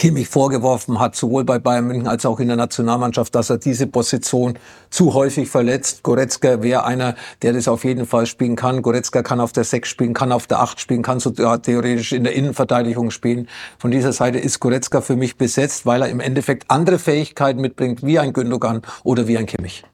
Kimmich 0.00 0.28
vorgeworfen 0.28 0.98
hat, 0.98 1.14
sowohl 1.14 1.44
bei 1.44 1.58
Bayern 1.58 1.86
München 1.86 2.08
als 2.08 2.24
auch 2.24 2.40
in 2.40 2.48
der 2.48 2.56
Nationalmannschaft, 2.56 3.34
dass 3.34 3.50
er 3.50 3.58
diese 3.58 3.86
Position 3.86 4.58
zu 4.88 5.12
häufig 5.12 5.50
verletzt. 5.50 6.02
Goretzka 6.02 6.62
wäre 6.62 6.84
einer, 6.84 7.16
der 7.42 7.52
das 7.52 7.68
auf 7.68 7.84
jeden 7.84 8.06
Fall 8.06 8.24
spielen 8.24 8.56
kann. 8.56 8.80
Goretzka 8.80 9.22
kann 9.22 9.40
auf 9.40 9.52
der 9.52 9.64
6 9.64 9.86
spielen, 9.86 10.14
kann 10.14 10.32
auf 10.32 10.46
der 10.46 10.60
8 10.60 10.80
spielen, 10.80 11.02
kann 11.02 11.20
so 11.20 11.28
theoretisch 11.28 12.12
in 12.12 12.24
der 12.24 12.32
Innenverteidigung 12.32 13.10
spielen. 13.10 13.46
Von 13.78 13.90
dieser 13.90 14.14
Seite 14.14 14.38
ist 14.38 14.58
Goretzka 14.58 15.02
für 15.02 15.16
mich 15.16 15.36
besetzt, 15.36 15.84
weil 15.84 16.00
er 16.00 16.08
im 16.08 16.20
Endeffekt 16.20 16.70
andere 16.70 16.98
Fähigkeiten 16.98 17.60
mitbringt, 17.60 18.02
wie 18.02 18.18
ein 18.18 18.32
Gündogan 18.32 18.80
oder 19.04 19.28
wie 19.28 19.36
ein 19.36 19.44
Kimmich. 19.44 19.84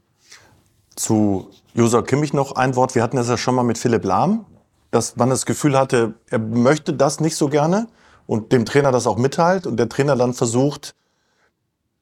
Zu 0.94 1.50
Josua 1.74 2.02
Kimmich 2.02 2.32
noch 2.32 2.52
ein 2.52 2.76
Wort. 2.76 2.94
Wir 2.94 3.02
hatten 3.02 3.16
das 3.16 3.28
ja 3.28 3.36
schon 3.36 3.56
mal 3.56 3.64
mit 3.64 3.76
Philipp 3.76 4.04
Lahm, 4.04 4.46
dass 4.92 5.16
man 5.16 5.30
das 5.30 5.46
Gefühl 5.46 5.76
hatte, 5.76 6.14
er 6.30 6.38
möchte 6.38 6.92
das 6.92 7.18
nicht 7.18 7.34
so 7.34 7.48
gerne 7.48 7.88
und 8.26 8.52
dem 8.52 8.64
Trainer 8.64 8.92
das 8.92 9.06
auch 9.06 9.16
mitteilt 9.16 9.66
und 9.66 9.76
der 9.76 9.88
Trainer 9.88 10.16
dann 10.16 10.34
versucht, 10.34 10.94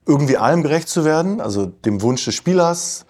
irgendwie 0.06 0.36
allem 0.36 0.62
gerecht 0.62 0.88
zu 0.88 1.04
werden, 1.04 1.40
also 1.40 1.66
dem 1.66 2.02
Wunsch 2.02 2.24
des 2.24 2.34
Spielers. 2.34 3.06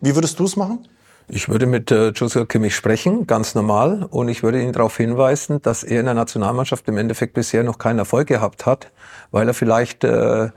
Wie 0.00 0.14
würdest 0.14 0.38
du 0.38 0.44
es 0.44 0.56
machen? 0.56 0.88
Ich 1.26 1.48
würde 1.48 1.64
mit 1.66 1.90
äh, 1.90 2.08
Joshua 2.08 2.44
Kimmich 2.44 2.76
sprechen, 2.76 3.26
ganz 3.26 3.54
normal, 3.54 4.06
und 4.10 4.28
ich 4.28 4.42
würde 4.42 4.62
ihn 4.62 4.72
darauf 4.72 4.96
hinweisen, 4.98 5.62
dass 5.62 5.82
er 5.82 6.00
in 6.00 6.06
der 6.06 6.14
Nationalmannschaft 6.14 6.86
im 6.88 6.98
Endeffekt 6.98 7.32
bisher 7.32 7.64
noch 7.64 7.78
keinen 7.78 7.98
Erfolg 7.98 8.28
gehabt 8.28 8.66
hat, 8.66 8.92
weil 9.30 9.48
er 9.48 9.54
vielleicht 9.54 10.04
äh, 10.04 10.50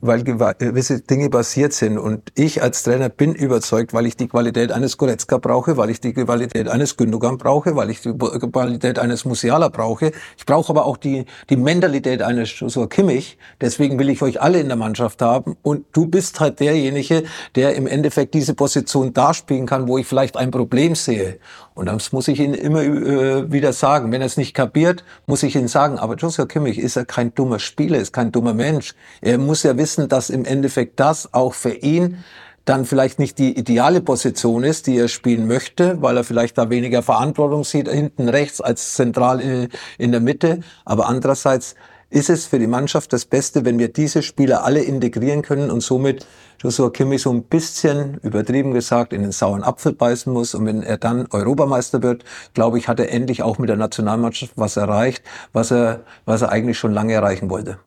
weil 0.00 0.24
gewisse 0.24 1.00
Dinge 1.00 1.30
passiert 1.30 1.72
sind. 1.72 1.98
Und 1.98 2.32
ich 2.34 2.62
als 2.62 2.82
Trainer 2.82 3.08
bin 3.08 3.34
überzeugt, 3.34 3.92
weil 3.92 4.06
ich 4.06 4.16
die 4.16 4.28
Qualität 4.28 4.72
eines 4.72 4.96
Goretzka 4.96 5.38
brauche, 5.38 5.76
weil 5.76 5.90
ich 5.90 6.00
die 6.00 6.12
Qualität 6.12 6.68
eines 6.68 6.96
Gündogan 6.96 7.38
brauche, 7.38 7.76
weil 7.76 7.90
ich 7.90 8.00
die 8.00 8.12
Qualität 8.12 8.98
eines 8.98 9.24
Musiala 9.24 9.68
brauche. 9.68 10.12
Ich 10.36 10.46
brauche 10.46 10.70
aber 10.70 10.86
auch 10.86 10.96
die, 10.96 11.26
die 11.50 11.56
Mentalität 11.56 12.22
eines 12.22 12.58
Joshua 12.58 12.86
Kimmich. 12.86 13.38
Deswegen 13.60 13.98
will 13.98 14.08
ich 14.08 14.22
euch 14.22 14.40
alle 14.40 14.60
in 14.60 14.68
der 14.68 14.76
Mannschaft 14.76 15.20
haben. 15.22 15.56
Und 15.62 15.84
du 15.92 16.06
bist 16.06 16.40
halt 16.40 16.60
derjenige, 16.60 17.24
der 17.54 17.74
im 17.74 17.86
Endeffekt 17.86 18.34
diese 18.34 18.54
Position 18.54 19.12
darspielen 19.12 19.66
kann, 19.66 19.88
wo 19.88 19.98
ich 19.98 20.06
vielleicht 20.06 20.36
ein 20.36 20.50
Problem 20.50 20.94
sehe. 20.94 21.38
Und 21.74 21.86
das 21.86 22.12
muss 22.12 22.28
ich 22.28 22.40
Ihnen 22.40 22.54
immer 22.54 22.82
äh, 22.82 23.50
wieder 23.50 23.72
sagen. 23.72 24.12
Wenn 24.12 24.20
er 24.20 24.26
es 24.26 24.36
nicht 24.36 24.54
kapiert, 24.54 25.04
muss 25.26 25.42
ich 25.42 25.56
Ihnen 25.56 25.68
sagen, 25.68 25.98
aber 25.98 26.16
Joshua 26.16 26.46
Kimmich 26.46 26.78
ist 26.78 26.96
ja 26.96 27.04
kein 27.04 27.34
dummer 27.34 27.58
Spieler, 27.58 27.98
ist 27.98 28.12
kein 28.12 28.32
dummer 28.32 28.54
Mensch. 28.54 28.94
Er 29.20 29.38
muss 29.38 29.62
ja 29.62 29.76
wissen, 29.76 30.08
dass 30.08 30.30
im 30.30 30.44
Endeffekt 30.44 31.00
das 31.00 31.32
auch 31.32 31.54
für 31.54 31.74
ihn 31.74 32.18
dann 32.64 32.84
vielleicht 32.84 33.18
nicht 33.18 33.38
die 33.38 33.58
ideale 33.58 34.00
Position 34.00 34.62
ist, 34.62 34.86
die 34.86 34.96
er 34.96 35.08
spielen 35.08 35.48
möchte, 35.48 36.00
weil 36.00 36.16
er 36.16 36.24
vielleicht 36.24 36.58
da 36.58 36.70
weniger 36.70 37.02
Verantwortung 37.02 37.64
sieht, 37.64 37.88
hinten 37.88 38.28
rechts 38.28 38.60
als 38.60 38.94
zentral 38.94 39.40
in, 39.40 39.68
in 39.98 40.12
der 40.12 40.20
Mitte. 40.20 40.60
Aber 40.84 41.08
andererseits 41.08 41.74
ist 42.12 42.28
es 42.28 42.44
für 42.44 42.58
die 42.58 42.66
Mannschaft 42.66 43.12
das 43.14 43.24
Beste, 43.24 43.64
wenn 43.64 43.78
wir 43.78 43.88
diese 43.88 44.22
Spieler 44.22 44.64
alle 44.64 44.82
integrieren 44.82 45.40
können 45.40 45.70
und 45.70 45.80
somit 45.80 46.26
Joshua 46.58 46.90
Kimmich 46.90 47.22
so 47.22 47.30
ein 47.30 47.42
bisschen 47.44 48.18
übertrieben 48.22 48.72
gesagt 48.72 49.14
in 49.14 49.22
den 49.22 49.32
sauren 49.32 49.62
Apfel 49.62 49.94
beißen 49.94 50.30
muss. 50.30 50.54
Und 50.54 50.66
wenn 50.66 50.82
er 50.82 50.98
dann 50.98 51.26
Europameister 51.30 52.02
wird, 52.02 52.24
glaube 52.52 52.78
ich, 52.78 52.86
hat 52.86 53.00
er 53.00 53.10
endlich 53.10 53.42
auch 53.42 53.58
mit 53.58 53.70
der 53.70 53.78
Nationalmannschaft 53.78 54.52
was 54.56 54.76
erreicht, 54.76 55.22
was 55.54 55.72
er, 55.72 56.00
was 56.26 56.42
er 56.42 56.50
eigentlich 56.50 56.78
schon 56.78 56.92
lange 56.92 57.14
erreichen 57.14 57.48
wollte. 57.48 57.78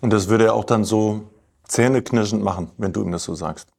Und 0.00 0.12
das 0.12 0.28
würde 0.28 0.44
er 0.44 0.54
auch 0.54 0.64
dann 0.64 0.84
so 0.84 1.22
zähneknirschend 1.66 2.44
machen, 2.44 2.70
wenn 2.78 2.92
du 2.92 3.02
ihm 3.02 3.10
das 3.10 3.24
so 3.24 3.34
sagst. 3.34 3.73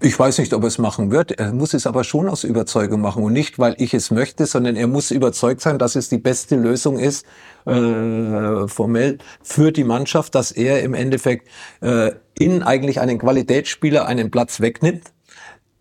Ich 0.00 0.16
weiß 0.16 0.38
nicht, 0.38 0.54
ob 0.54 0.62
er 0.62 0.68
es 0.68 0.78
machen 0.78 1.10
wird. 1.10 1.32
Er 1.32 1.52
muss 1.52 1.74
es 1.74 1.84
aber 1.84 2.04
schon 2.04 2.28
aus 2.28 2.44
Überzeugung 2.44 3.00
machen 3.00 3.24
und 3.24 3.32
nicht, 3.32 3.58
weil 3.58 3.74
ich 3.78 3.94
es 3.94 4.12
möchte, 4.12 4.46
sondern 4.46 4.76
er 4.76 4.86
muss 4.86 5.10
überzeugt 5.10 5.60
sein, 5.60 5.76
dass 5.76 5.96
es 5.96 6.08
die 6.08 6.18
beste 6.18 6.54
Lösung 6.54 7.00
ist, 7.00 7.26
äh, 7.66 8.68
formell 8.68 9.18
für 9.42 9.72
die 9.72 9.82
Mannschaft, 9.82 10.36
dass 10.36 10.52
er 10.52 10.82
im 10.84 10.94
Endeffekt 10.94 11.48
äh, 11.80 12.12
in 12.38 12.62
eigentlich 12.62 13.00
einen 13.00 13.18
Qualitätsspieler 13.18 14.06
einen 14.06 14.30
Platz 14.30 14.60
wegnimmt. 14.60 15.12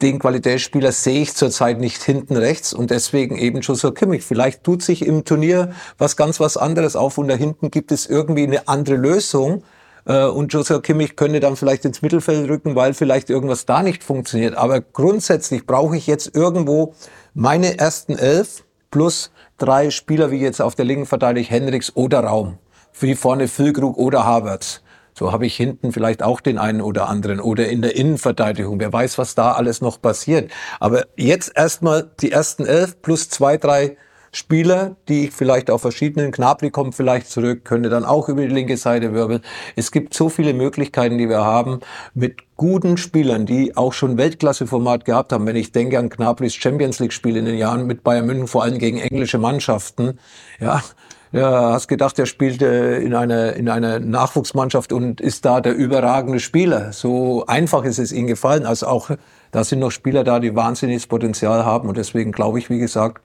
Den 0.02 0.18
Qualitätsspieler 0.18 0.92
sehe 0.92 1.22
ich 1.22 1.36
zurzeit 1.36 1.80
nicht 1.80 2.02
hinten 2.02 2.38
rechts 2.38 2.74
und 2.74 2.90
deswegen 2.90 3.38
eben 3.38 3.62
Joshua 3.62 3.92
Kimmich. 3.92 4.24
Vielleicht 4.24 4.64
tut 4.64 4.82
sich 4.82 5.06
im 5.06 5.26
Turnier 5.26 5.74
was 6.00 6.18
ganz 6.18 6.40
was 6.40 6.58
anderes 6.58 6.96
auf 6.96 7.20
und 7.20 7.28
da 7.28 7.36
hinten 7.36 7.70
gibt 7.70 7.92
es 7.92 8.08
irgendwie 8.08 8.44
eine 8.44 8.68
andere 8.68 8.96
Lösung 8.96 9.64
und 10.08 10.54
Joshua 10.54 10.80
Kimmich 10.80 11.18
könnte 11.18 11.42
dann 11.42 11.58
vielleicht 11.58 11.84
ins 11.84 12.02
Mittelfeld 12.02 12.50
rücken, 12.50 12.76
weil 12.76 12.94
vielleicht 12.94 13.30
irgendwas 13.30 13.66
da 13.66 13.84
nicht 13.84 14.04
funktioniert. 14.04 14.56
Aber 14.56 14.80
grundsätzlich 14.80 15.66
brauche 15.66 15.98
ich 15.98 16.08
jetzt 16.08 16.34
irgendwo 16.34 16.94
meine 17.34 17.78
ersten 17.78 18.18
elf 18.18 18.64
plus 18.90 19.32
drei 19.58 19.90
Spieler, 19.90 20.32
wie 20.32 20.40
jetzt 20.40 20.62
auf 20.62 20.76
der 20.76 20.86
linken 20.86 21.06
Verteidigung 21.06 21.50
Henriks 21.50 21.92
oder 21.96 22.22
Raum. 22.22 22.58
Wie 23.00 23.16
vorne 23.16 23.48
Füllkrug 23.48 23.98
oder 23.98 24.26
Havertz. 24.26 24.82
So 25.14 25.32
habe 25.32 25.46
ich 25.46 25.56
hinten 25.56 25.92
vielleicht 25.92 26.22
auch 26.22 26.42
den 26.42 26.58
einen 26.58 26.80
oder 26.80 27.10
anderen 27.10 27.40
oder 27.40 27.68
in 27.68 27.82
der 27.82 27.96
Innenverteidigung. 27.96 28.80
Wer 28.80 28.94
weiß, 28.94 29.18
was 29.18 29.36
da 29.36 29.54
alles 29.54 29.82
noch 29.82 30.02
passiert. 30.02 30.52
Aber 30.80 31.06
jetzt 31.16 31.52
erstmal 31.56 32.12
die 32.22 32.32
ersten 32.32 32.66
elf 32.66 33.02
plus 33.02 33.30
zwei, 33.30 33.58
drei 33.58 33.98
Spieler, 34.38 34.96
die 35.10 35.30
vielleicht 35.30 35.72
auf 35.72 35.82
verschiedenen, 35.82 36.32
Knabri 36.32 36.70
kommt 36.70 36.94
vielleicht 36.94 37.28
zurück, 37.28 37.66
könnte 37.66 37.90
dann 37.90 38.06
auch 38.06 38.30
über 38.30 38.44
die 38.44 38.54
linke 38.54 38.78
Seite 38.78 39.14
wirbeln. 39.14 39.42
Es 39.76 39.92
gibt 39.92 40.14
so 40.14 40.30
viele 40.30 40.54
Möglichkeiten, 40.54 41.18
die 41.18 41.28
wir 41.28 41.44
haben, 41.44 41.80
mit 42.14 42.56
guten 42.56 42.98
Spielern, 42.98 43.48
die 43.48 43.76
auch 43.76 43.94
schon 43.94 44.18
Weltklasse-Format 44.18 45.06
gehabt 45.06 45.34
haben. 45.34 45.48
Wenn 45.48 45.56
ich 45.56 45.72
denke 45.72 45.98
an 45.98 46.10
Knabris 46.10 46.54
Champions 46.54 47.00
League-Spiel 47.00 47.36
in 47.36 47.46
den 47.46 47.58
Jahren 47.58 47.88
mit 47.88 48.04
Bayern 48.04 48.28
München, 48.28 48.48
vor 48.48 48.62
allem 48.62 48.78
gegen 48.78 49.00
englische 49.00 49.40
Mannschaften, 49.40 50.20
ja, 50.60 50.84
ja, 51.32 51.74
hast 51.74 51.88
gedacht, 51.88 52.18
er 52.20 52.26
spielt 52.26 52.62
äh, 52.62 53.00
in 53.00 53.14
einer 53.14 53.54
in 53.54 53.68
einer 53.68 54.00
Nachwuchsmannschaft 54.00 54.94
und 54.94 55.20
ist 55.20 55.44
da 55.46 55.60
der 55.62 55.76
überragende 55.76 56.40
Spieler. 56.40 56.94
So 56.94 57.46
einfach 57.48 57.84
ist 57.84 58.00
es 58.00 58.14
ihm 58.14 58.28
gefallen. 58.28 58.66
Also 58.66 58.88
auch 58.88 59.10
da 59.52 59.64
sind 59.64 59.80
noch 59.80 59.92
Spieler 59.92 60.24
da, 60.24 60.40
die 60.40 60.56
wahnsinniges 60.56 61.08
Potenzial 61.08 61.66
haben 61.66 61.90
und 61.90 61.98
deswegen 61.98 62.32
glaube 62.32 62.60
ich, 62.60 62.70
wie 62.70 62.80
gesagt, 62.80 63.22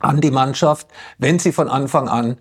an 0.00 0.20
die 0.20 0.30
Mannschaft, 0.30 0.88
wenn 1.18 1.38
sie 1.38 1.52
von 1.52 1.68
Anfang 1.68 2.08
an 2.08 2.38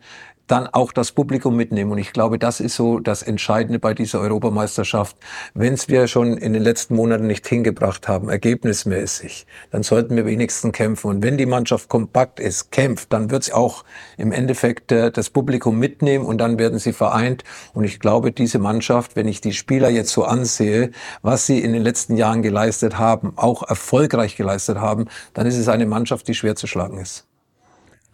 dann 0.49 0.68
auch 0.68 0.91
das 0.91 1.12
Publikum 1.12 1.55
mitnehmen. 1.55 1.91
Und 1.91 1.99
ich 1.99 2.12
glaube, 2.12 2.39
das 2.39 2.60
ist 2.60 2.76
so 2.76 2.99
das 2.99 3.22
Entscheidende 3.22 3.80
bei 3.80 3.93
dieser 3.93 4.20
Europameisterschaft. 4.20 5.16
Wenn 5.53 5.74
es 5.74 5.88
wir 5.88 6.07
schon 6.07 6.38
in 6.38 6.53
den 6.53 6.64
letzten 6.64 6.95
Monaten 6.95 7.28
nicht 7.28 7.47
hingebracht 7.47 8.07
haben, 8.07 8.30
ergebnismäßig, 8.30 9.45
dann 9.72 9.84
sollten 9.84 10.16
wir 10.16 10.26
wenigstens 10.26 10.74
kämpfen. 10.74 11.07
Und 11.07 11.24
wenn 11.24 11.38
die 11.38 11.45
Mannschaft 11.45 11.89
kompakt 11.89 12.39
ist, 12.39 12.72
kämpft, 12.72 13.14
dann 13.14 13.30
wird 13.30 13.43
sie 13.43 13.53
auch 13.53 13.84
im 14.18 14.32
Endeffekt 14.32 14.91
äh, 14.91 15.12
das 15.12 15.30
Publikum 15.30 15.78
mitnehmen 15.78 16.26
und 16.26 16.39
dann 16.39 16.57
werden 16.57 16.80
sie 16.80 16.93
vereint. 16.93 17.43
Und 17.74 17.84
ich 17.84 17.99
glaube, 17.99 18.32
diese 18.32 18.60
Mannschaft, 18.60 19.16
wenn 19.16 19.28
ich 19.28 19.41
die 19.41 19.53
Spieler 19.53 19.89
jetzt 19.89 20.12
so 20.12 20.24
ansehe, 20.24 20.91
was 21.22 21.45
sie 21.45 21.60
in 21.60 21.74
den 21.74 21.84
letzten 21.84 22.18
Jahren 22.18 22.41
geleistet 22.41 22.97
haben, 22.97 23.34
auch 23.36 23.64
erfolgreich 23.68 24.36
geleistet 24.36 24.80
haben, 24.80 25.05
dann 25.34 25.45
ist 25.45 25.57
es 25.57 25.68
eine 25.68 25.86
Mannschaft, 25.86 26.28
die 26.28 26.34
schwer 26.34 26.55
zu 26.55 26.66
schlagen 26.66 26.97
ist. 26.97 27.28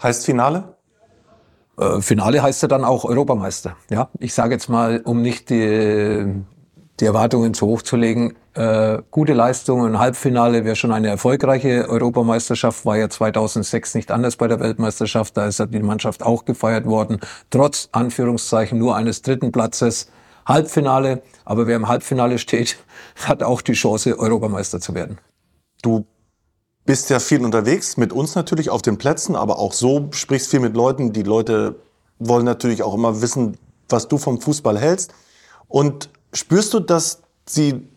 Heißt 0.05 0.23
Finale? 0.23 0.75
Äh, 1.79 1.99
Finale 1.99 2.43
heißt 2.43 2.61
ja 2.61 2.67
dann 2.67 2.85
auch 2.85 3.05
Europameister. 3.05 3.75
Ja, 3.89 4.09
ich 4.19 4.35
sage 4.35 4.53
jetzt 4.53 4.69
mal, 4.69 5.01
um 5.03 5.23
nicht 5.23 5.49
die, 5.49 6.43
die 6.99 7.05
Erwartungen 7.05 7.55
zu 7.55 7.65
hoch 7.65 7.81
zu 7.81 7.95
legen, 7.95 8.35
äh, 8.53 8.99
gute 9.09 9.33
Leistung 9.33 9.83
im 9.83 9.97
Halbfinale 9.97 10.63
wäre 10.63 10.75
schon 10.75 10.91
eine 10.91 11.07
erfolgreiche 11.07 11.89
Europameisterschaft, 11.89 12.85
war 12.85 12.97
ja 12.97 13.09
2006 13.09 13.95
nicht 13.95 14.11
anders 14.11 14.35
bei 14.35 14.47
der 14.47 14.59
Weltmeisterschaft, 14.59 15.35
da 15.37 15.47
ist 15.47 15.59
die 15.71 15.79
Mannschaft 15.79 16.21
auch 16.21 16.45
gefeiert 16.45 16.85
worden, 16.85 17.19
trotz 17.49 17.89
Anführungszeichen 17.91 18.77
nur 18.77 18.95
eines 18.95 19.23
dritten 19.23 19.51
Platzes. 19.51 20.11
Halbfinale, 20.45 21.23
aber 21.45 21.65
wer 21.65 21.77
im 21.77 21.87
Halbfinale 21.87 22.37
steht, 22.37 22.77
hat 23.25 23.41
auch 23.41 23.61
die 23.61 23.73
Chance, 23.73 24.19
Europameister 24.19 24.79
zu 24.79 24.93
werden. 24.93 25.17
Du 25.81 26.05
bist 26.85 27.09
ja 27.09 27.19
viel 27.19 27.43
unterwegs, 27.43 27.97
mit 27.97 28.13
uns 28.13 28.35
natürlich 28.35 28.69
auf 28.69 28.81
den 28.81 28.97
Plätzen, 28.97 29.35
aber 29.35 29.59
auch 29.59 29.73
so 29.73 30.07
sprichst 30.11 30.49
viel 30.49 30.59
mit 30.59 30.75
Leuten. 30.75 31.13
Die 31.13 31.23
Leute 31.23 31.75
wollen 32.19 32.45
natürlich 32.45 32.83
auch 32.83 32.93
immer 32.93 33.21
wissen, 33.21 33.57
was 33.89 34.07
du 34.07 34.17
vom 34.17 34.39
Fußball 34.39 34.77
hältst. 34.77 35.13
Und 35.67 36.09
spürst 36.33 36.73
du, 36.73 36.79
dass 36.79 37.21
sie 37.47 37.87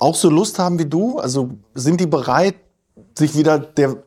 auch 0.00 0.16
so 0.16 0.28
Lust 0.28 0.58
haben 0.58 0.78
wie 0.78 0.86
du? 0.86 1.18
Also 1.18 1.50
sind 1.74 2.00
die 2.00 2.06
bereit, 2.06 2.56
sich 3.16 3.36
wieder 3.36 3.58
der 3.58 4.02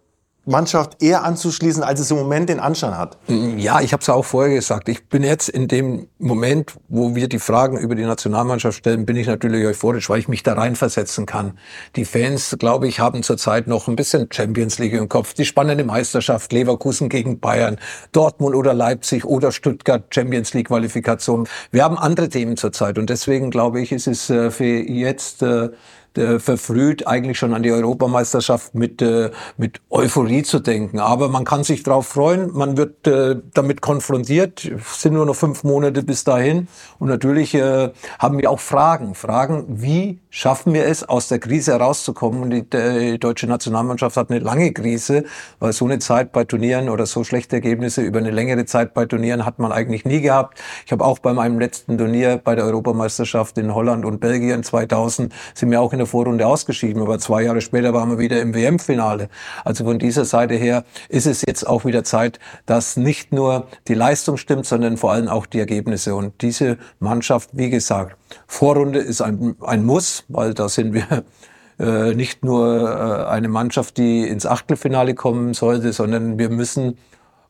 Mannschaft 0.46 1.02
eher 1.02 1.24
anzuschließen, 1.24 1.84
als 1.84 2.00
es 2.00 2.12
im 2.12 2.18
Moment 2.18 2.50
den 2.50 2.60
Anschein 2.60 2.98
hat. 2.98 3.18
Ja, 3.28 3.82
ich 3.82 3.94
habe 3.94 4.02
es 4.02 4.10
auch 4.10 4.24
vorher 4.26 4.54
gesagt. 4.54 4.90
Ich 4.90 5.08
bin 5.08 5.24
jetzt 5.24 5.50
in 5.50 5.68
dem 5.68 6.08
Moment, 6.20 6.74
wo 6.88 7.16
wir 7.16 7.28
die 7.28 7.40
Fragen 7.40 7.78
über 7.78 7.96
die 7.96 8.04
Nationalmannschaft 8.04 8.78
stellen, 8.78 9.06
bin 9.06 9.16
ich 9.16 9.28
natürlich 9.28 9.66
euphorisch, 9.66 10.10
weil 10.10 10.20
ich 10.20 10.28
mich 10.28 10.44
da 10.44 10.54
reinversetzen 10.54 11.26
kann. 11.26 11.58
Die 11.96 12.06
Fans, 12.06 12.56
glaube 12.60 12.88
ich, 12.88 13.00
haben 13.00 13.24
zurzeit 13.24 13.68
noch 13.68 13.88
ein 13.88 13.96
bisschen 13.96 14.28
Champions 14.32 14.80
League 14.80 14.94
im 14.94 15.10
Kopf. 15.10 15.34
Die 15.34 15.46
spannende 15.46 15.84
Meisterschaft, 15.84 16.54
Leverkusen 16.54 17.10
gegen 17.10 17.40
Bayern, 17.40 17.78
Dortmund 18.12 18.56
oder 18.56 18.74
Leipzig 18.74 19.26
oder 19.26 19.52
Stuttgart 19.52 20.04
Champions 20.14 20.54
League 20.54 20.68
Qualifikation. 20.68 21.48
Wir 21.72 21.84
haben 21.84 21.98
andere 21.98 22.30
Themen 22.30 22.58
zurzeit 22.58 22.98
und 22.98 23.10
deswegen 23.10 23.50
glaube 23.50 23.82
ich, 23.82 23.92
ist 23.92 24.08
es 24.08 24.30
äh, 24.30 24.52
für 24.52 24.66
jetzt 24.66 25.44
äh, 26.18 26.40
verfrüht, 26.40 27.08
eigentlich 27.08 27.38
schon 27.38 27.54
an 27.54 27.64
die 27.64 27.72
Europameisterschaft 27.72 28.76
mit, 28.76 29.02
äh, 29.02 29.32
mit 29.58 29.82
Euphorie 29.90 30.44
zu 30.44 30.60
denken. 30.60 31.00
Aber 31.00 31.30
man 31.30 31.46
kann 31.46 31.64
sich 31.64 31.84
darauf 31.84 32.08
freuen, 32.08 32.52
man 32.54 32.78
wird 32.78 33.08
äh, 33.08 33.38
damit 33.54 33.82
konfrontiert. 33.82 34.66
Es 34.66 35.02
sind 35.02 35.14
nur 35.14 35.26
noch 35.26 35.36
fünf 35.36 35.64
Monate 35.64 36.04
bis 36.04 36.24
dahin. 36.24 36.68
Und 37.00 37.10
natürlich 37.10 37.56
haben 37.56 38.38
wir 38.38 38.50
auch 38.50 38.60
Fragen. 38.60 39.16
Fragen, 39.16 39.66
wie 39.68 40.20
schaffen 40.30 40.74
wir 40.74 40.86
es, 40.86 41.04
aus 41.04 41.28
der 41.28 41.40
Krise 41.40 41.74
herauszukommen? 41.74 42.42
Und 42.44 42.50
die, 42.50 42.64
die 42.64 43.20
deutsche 43.20 43.48
Nationalmannschaft 43.48 44.18
hat 44.18 44.30
eine 44.30 44.40
lange 44.40 44.74
Krise, 44.74 45.26
weil 45.60 45.74
so 45.74 45.86
eine 45.86 46.00
Zeit 46.00 46.32
bei 46.32 46.44
Turnieren 46.44 46.90
oder 46.90 47.06
so 47.06 47.24
schlechte 47.24 47.58
Ergebnisse 47.58 48.02
über 48.02 48.20
eine 48.20 48.32
längere 48.32 48.66
Zeit 48.66 48.94
bei 48.94 49.06
Turnieren 49.06 49.46
hat 49.46 49.60
man 49.60 49.72
eigentlich 49.72 50.06
nie 50.06 50.22
gehabt. 50.22 50.60
Ich 50.86 50.92
habe 50.92 51.04
auch 51.04 51.20
bei 51.20 51.34
meinem 51.34 51.60
letzten 51.60 51.98
Turnier 51.98 52.40
bei 52.44 52.56
der 52.56 52.66
Europameisterschaft 52.66 53.58
in 53.58 53.74
Holland 53.74 54.06
und 54.06 54.20
Belgien 54.20 54.64
2000 54.64 55.34
sind 55.54 55.72
wir 55.72 55.82
auch 55.82 55.94
in 55.94 56.00
der 56.00 56.05
Vorrunde 56.06 56.48
ausgeschieden, 56.48 57.02
aber 57.02 57.20
zwei 57.20 57.44
Jahre 57.44 57.62
später 57.62 57.94
waren 57.94 58.10
wir 58.10 58.20
wieder 58.20 58.42
im 58.42 58.54
WM-Finale. 58.54 59.30
Also 59.64 59.86
von 59.86 60.00
dieser 60.00 60.26
Seite 60.26 60.56
her 60.56 60.84
ist 61.10 61.28
es 61.28 61.44
jetzt 61.46 61.66
auch 61.68 61.86
wieder 61.86 62.04
Zeit, 62.04 62.40
dass 62.66 62.98
nicht 62.98 63.32
nur 63.32 63.68
die 63.88 63.94
Leistung 63.94 64.38
stimmt, 64.38 64.66
sondern 64.66 64.98
vor 64.98 65.12
allem 65.12 65.28
auch 65.28 65.46
die 65.46 65.60
Ergebnisse. 65.60 66.16
Und 66.16 66.42
diese 66.42 66.78
Mannschaft, 67.00 67.50
wie 67.54 67.70
gesagt, 67.70 68.18
Vorrunde 68.48 69.00
ist 69.00 69.22
ein, 69.22 69.56
ein 69.62 69.86
Muss, 69.86 70.24
weil 70.28 70.54
da 70.54 70.70
sind 70.70 70.94
wir 70.94 71.24
äh, 71.80 72.14
nicht 72.14 72.46
nur 72.46 72.90
äh, 72.90 73.26
eine 73.30 73.48
Mannschaft, 73.48 73.98
die 73.98 74.28
ins 74.28 74.46
Achtelfinale 74.46 75.14
kommen 75.14 75.54
sollte, 75.54 75.92
sondern 75.94 76.40
wir 76.40 76.50
müssen 76.50 76.98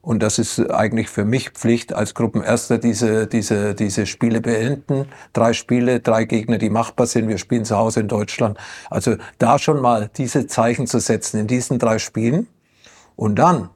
und 0.06 0.22
das 0.22 0.38
ist 0.38 0.60
eigentlich 0.70 1.10
für 1.10 1.26
mich 1.26 1.50
Pflicht 1.50 1.92
als 1.92 2.14
Gruppenerster, 2.14 2.78
diese, 2.78 3.26
diese, 3.26 3.74
diese 3.74 4.06
Spiele 4.06 4.40
beenden. 4.40 5.08
Drei 5.34 5.54
Spiele, 5.54 6.00
drei 6.00 6.26
Gegner, 6.26 6.60
die 6.60 6.70
machbar 6.70 7.08
sind. 7.08 7.28
Wir 7.28 7.40
spielen 7.40 7.66
zu 7.66 7.76
Hause 7.76 8.02
in 8.02 8.08
Deutschland. 8.08 8.56
Also 8.92 9.16
da 9.40 9.58
schon 9.58 9.82
mal 9.82 10.12
diese 10.16 10.46
Zeichen 10.46 10.86
zu 10.86 11.00
setzen 11.00 11.40
in 11.40 11.48
diesen 11.48 11.80
drei 11.80 11.98
Spielen. 11.98 12.46
Und 13.16 13.40
dann 13.40 13.70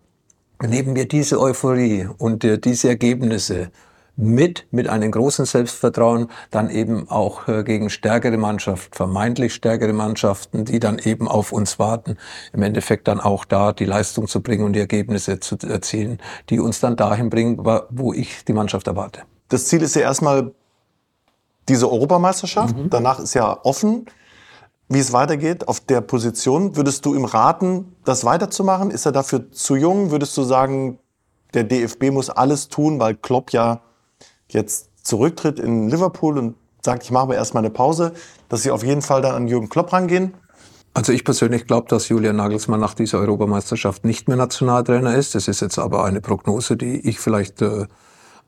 nehmen 0.61 0.95
wir 0.95 1.07
diese 1.07 1.41
Euphorie 1.41 2.07
und 2.19 2.43
äh, 2.43 2.59
diese 2.59 2.89
Ergebnisse 2.89 3.71
mit, 4.19 4.67
mit 4.71 4.89
einem 4.89 5.11
großen 5.11 5.45
Selbstvertrauen, 5.45 6.27
dann 6.51 6.69
eben 6.69 7.09
auch 7.09 7.47
äh, 7.47 7.63
gegen 7.63 7.89
stärkere 7.89 8.37
Mannschaften, 8.37 8.93
vermeintlich 8.93 9.53
stärkere 9.53 9.93
Mannschaften, 9.93 10.65
die 10.65 10.79
dann 10.79 10.99
eben 10.99 11.27
auf 11.27 11.53
uns 11.53 11.79
warten, 11.79 12.17
im 12.51 12.61
Endeffekt 12.61 13.07
dann 13.07 13.21
auch 13.21 13.45
da 13.45 13.71
die 13.71 13.85
Leistung 13.85 14.27
zu 14.27 14.41
bringen 14.41 14.65
und 14.65 14.73
die 14.73 14.79
Ergebnisse 14.79 15.39
zu 15.39 15.55
erzielen, 15.65 16.19
die 16.49 16.59
uns 16.59 16.81
dann 16.81 16.97
dahin 16.97 17.29
bringen, 17.29 17.57
wo 17.89 18.11
ich 18.11 18.43
die 18.43 18.53
Mannschaft 18.53 18.87
erwarte. 18.87 19.21
Das 19.47 19.67
Ziel 19.67 19.81
ist 19.81 19.95
ja 19.95 20.01
erstmal 20.01 20.51
diese 21.69 21.89
Europameisterschaft. 21.89 22.75
Mhm. 22.75 22.89
Danach 22.89 23.19
ist 23.19 23.35
ja 23.35 23.57
offen, 23.63 24.05
wie 24.89 24.99
es 24.99 25.13
weitergeht 25.13 25.67
auf 25.67 25.79
der 25.79 26.01
Position. 26.01 26.75
Würdest 26.75 27.05
du 27.05 27.15
ihm 27.15 27.25
raten, 27.25 27.95
das 28.03 28.25
weiterzumachen? 28.25 28.91
Ist 28.91 29.05
er 29.05 29.13
dafür 29.13 29.49
zu 29.51 29.77
jung? 29.77 30.11
Würdest 30.11 30.35
du 30.35 30.43
sagen, 30.43 30.99
der 31.53 31.63
DFB 31.63 32.11
muss 32.11 32.29
alles 32.29 32.67
tun, 32.67 32.99
weil 32.99 33.15
Klopp 33.15 33.51
ja 33.51 33.81
jetzt 34.49 34.89
zurücktritt 35.03 35.59
in 35.59 35.89
Liverpool 35.89 36.37
und 36.37 36.55
sagt, 36.83 37.03
ich 37.03 37.11
mache 37.11 37.23
aber 37.23 37.35
erstmal 37.35 37.63
eine 37.63 37.71
Pause, 37.71 38.13
dass 38.47 38.63
sie 38.63 38.71
auf 38.71 38.83
jeden 38.83 39.01
Fall 39.01 39.21
dann 39.21 39.35
an 39.35 39.47
Jürgen 39.47 39.69
Klopp 39.69 39.93
rangehen? 39.93 40.33
Also 40.93 41.13
ich 41.13 41.23
persönlich 41.23 41.67
glaube, 41.67 41.87
dass 41.87 42.09
Julian 42.09 42.35
Nagelsmann 42.35 42.79
nach 42.79 42.93
dieser 42.93 43.19
Europameisterschaft 43.19 44.05
nicht 44.05 44.27
mehr 44.27 44.37
Nationaltrainer 44.37 45.15
ist. 45.15 45.35
Das 45.35 45.47
ist 45.47 45.61
jetzt 45.61 45.77
aber 45.77 46.03
eine 46.03 46.19
Prognose, 46.19 46.77
die 46.77 47.07
ich 47.07 47.19
vielleicht 47.19 47.61
äh, 47.61 47.85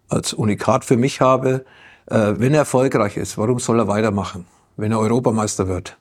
als 0.09 0.33
Unikat 0.33 0.83
für 0.83 0.97
mich 0.97 1.21
habe. 1.21 1.65
Äh, 2.07 2.33
wenn 2.37 2.53
er 2.53 2.61
erfolgreich 2.61 3.17
ist, 3.17 3.37
warum 3.37 3.59
soll 3.59 3.79
er 3.79 3.87
weitermachen? 3.87 4.45
wenn 4.77 4.91
er 4.91 4.99
Europameister 4.99 5.67
wird, 5.67 5.97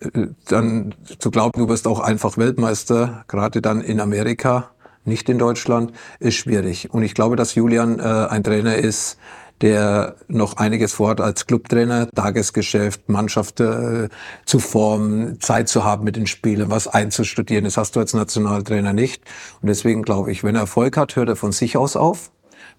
äh, 0.00 0.28
dann 0.46 0.94
zu 1.18 1.30
glauben, 1.30 1.60
du 1.60 1.68
wirst 1.68 1.86
auch 1.86 2.00
einfach 2.00 2.36
Weltmeister, 2.36 3.24
gerade 3.28 3.60
dann 3.60 3.80
in 3.80 4.00
Amerika, 4.00 4.70
nicht 5.08 5.28
in 5.28 5.38
Deutschland, 5.38 5.92
ist 6.20 6.36
schwierig. 6.36 6.90
Und 6.92 7.02
ich 7.02 7.14
glaube, 7.14 7.36
dass 7.36 7.54
Julian 7.54 7.98
äh, 7.98 8.02
ein 8.02 8.44
Trainer 8.44 8.76
ist, 8.76 9.18
der 9.60 10.14
noch 10.28 10.56
einiges 10.56 10.92
vorhat 10.92 11.20
als 11.20 11.46
Clubtrainer, 11.46 12.08
Tagesgeschäft, 12.10 13.08
Mannschaft 13.08 13.60
äh, 13.60 14.08
zu 14.44 14.58
formen, 14.60 15.40
Zeit 15.40 15.68
zu 15.68 15.84
haben 15.84 16.04
mit 16.04 16.16
den 16.16 16.26
Spielern, 16.26 16.70
was 16.70 16.86
einzustudieren. 16.86 17.64
Das 17.64 17.76
hast 17.76 17.96
du 17.96 18.00
als 18.00 18.14
Nationaltrainer 18.14 18.92
nicht. 18.92 19.22
Und 19.60 19.68
deswegen 19.68 20.02
glaube 20.02 20.30
ich, 20.30 20.44
wenn 20.44 20.54
er 20.54 20.62
Erfolg 20.62 20.96
hat, 20.96 21.16
hört 21.16 21.28
er 21.28 21.36
von 21.36 21.52
sich 21.52 21.76
aus 21.76 21.96
auf. 21.96 22.30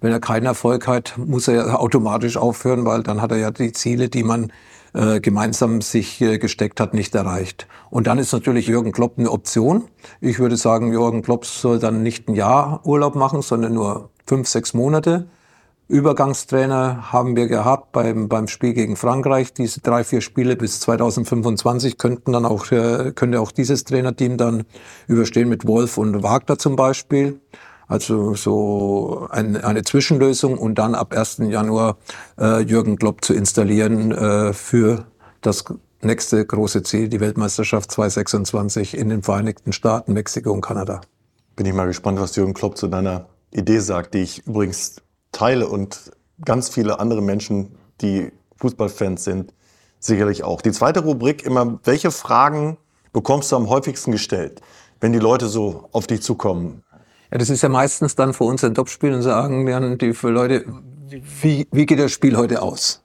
Wenn 0.01 0.11
er 0.13 0.21
keinen 0.21 0.45
Erfolg 0.45 0.87
hat, 0.87 1.17
muss 1.17 1.49
er 1.49 1.81
automatisch 1.81 2.37
aufhören, 2.37 2.85
weil 2.85 3.03
dann 3.03 3.21
hat 3.21 3.31
er 3.31 3.37
ja 3.37 3.51
die 3.51 3.73
Ziele, 3.73 4.07
die 4.07 4.23
man 4.23 4.51
äh, 4.93 5.19
gemeinsam 5.19 5.81
sich 5.81 6.21
äh, 6.21 6.37
gesteckt 6.37 6.79
hat, 6.79 6.93
nicht 6.93 7.15
erreicht. 7.15 7.67
Und 7.89 8.07
dann 8.07 8.19
ist 8.19 8.33
natürlich 8.33 8.67
Jürgen 8.67 8.91
Klopp 8.91 9.17
eine 9.17 9.31
Option. 9.31 9.85
Ich 10.21 10.39
würde 10.39 10.57
sagen, 10.57 10.91
Jürgen 10.91 11.21
Klopp 11.21 11.45
soll 11.45 11.79
dann 11.79 12.03
nicht 12.03 12.27
ein 12.27 12.35
Jahr 12.35 12.85
Urlaub 12.85 13.15
machen, 13.15 13.41
sondern 13.41 13.73
nur 13.73 14.09
fünf, 14.25 14.47
sechs 14.47 14.73
Monate. 14.73 15.27
Übergangstrainer 15.89 17.11
haben 17.11 17.35
wir 17.35 17.47
gehabt 17.47 17.91
beim, 17.93 18.29
beim 18.29 18.47
Spiel 18.47 18.73
gegen 18.73 18.95
Frankreich. 18.95 19.53
Diese 19.53 19.81
drei, 19.81 20.03
vier 20.03 20.21
Spiele 20.21 20.55
bis 20.55 20.79
2025 20.81 21.97
könnten 21.97 22.31
dann 22.31 22.45
auch, 22.45 22.71
äh, 22.71 23.11
könnte 23.15 23.41
auch 23.41 23.51
dieses 23.51 23.85
Trainerteam 23.85 24.37
dann 24.37 24.65
überstehen 25.07 25.49
mit 25.49 25.65
Wolf 25.65 25.97
und 25.97 26.21
Wagner 26.21 26.59
zum 26.59 26.75
Beispiel. 26.75 27.41
Also 27.89 28.35
so 28.35 29.27
ein, 29.31 29.57
eine 29.57 29.83
Zwischenlösung 29.83 30.59
und 30.59 30.75
dann 30.75 30.93
ab 30.93 31.11
1. 31.11 31.39
Januar 31.49 31.97
äh, 32.39 32.61
Jürgen 32.61 32.97
Klopp 32.97 33.25
zu 33.25 33.33
installieren 33.33 34.11
äh, 34.11 34.53
für 34.53 35.05
das 35.41 35.65
nächste 36.01 36.45
große 36.45 36.83
Ziel, 36.83 37.09
die 37.09 37.19
Weltmeisterschaft 37.19 37.91
2026 37.91 38.95
in 38.95 39.09
den 39.09 39.23
Vereinigten 39.23 39.73
Staaten, 39.73 40.13
Mexiko 40.13 40.51
und 40.51 40.61
Kanada. 40.61 41.01
Bin 41.55 41.65
ich 41.65 41.73
mal 41.73 41.87
gespannt, 41.87 42.19
was 42.19 42.35
Jürgen 42.35 42.53
Klopp 42.53 42.77
zu 42.77 42.87
deiner 42.87 43.25
Idee 43.49 43.79
sagt, 43.79 44.13
die 44.13 44.19
ich 44.19 44.45
übrigens 44.45 44.97
teile 45.31 45.67
und 45.67 46.11
ganz 46.45 46.69
viele 46.69 46.99
andere 46.99 47.23
Menschen, 47.23 47.75
die 48.01 48.31
Fußballfans 48.57 49.23
sind, 49.23 49.55
sicherlich 49.99 50.43
auch. 50.43 50.61
Die 50.61 50.71
zweite 50.71 50.99
Rubrik 50.99 51.43
immer, 51.43 51.79
welche 51.85 52.11
Fragen 52.11 52.77
bekommst 53.13 53.51
du 53.51 53.55
am 53.55 53.67
häufigsten 53.67 54.11
gestellt, 54.11 54.61
wenn 55.01 55.11
die 55.11 55.19
Leute 55.19 55.47
so 55.47 55.89
auf 55.91 56.05
dich 56.05 56.21
zukommen? 56.21 56.83
Ja, 57.31 57.37
das 57.37 57.49
ist 57.49 57.61
ja 57.61 57.69
meistens 57.69 58.15
dann 58.15 58.33
für 58.33 58.45
uns 58.45 58.63
ein 58.63 58.73
Topspiel 58.73 59.13
und 59.13 59.21
sagen 59.21 59.65
dann 59.65 59.97
die 59.97 60.13
für 60.13 60.29
Leute, 60.29 60.65
wie, 61.41 61.67
wie 61.71 61.85
geht 61.85 61.99
das 61.99 62.11
Spiel 62.11 62.37
heute 62.37 62.61
aus? 62.61 63.03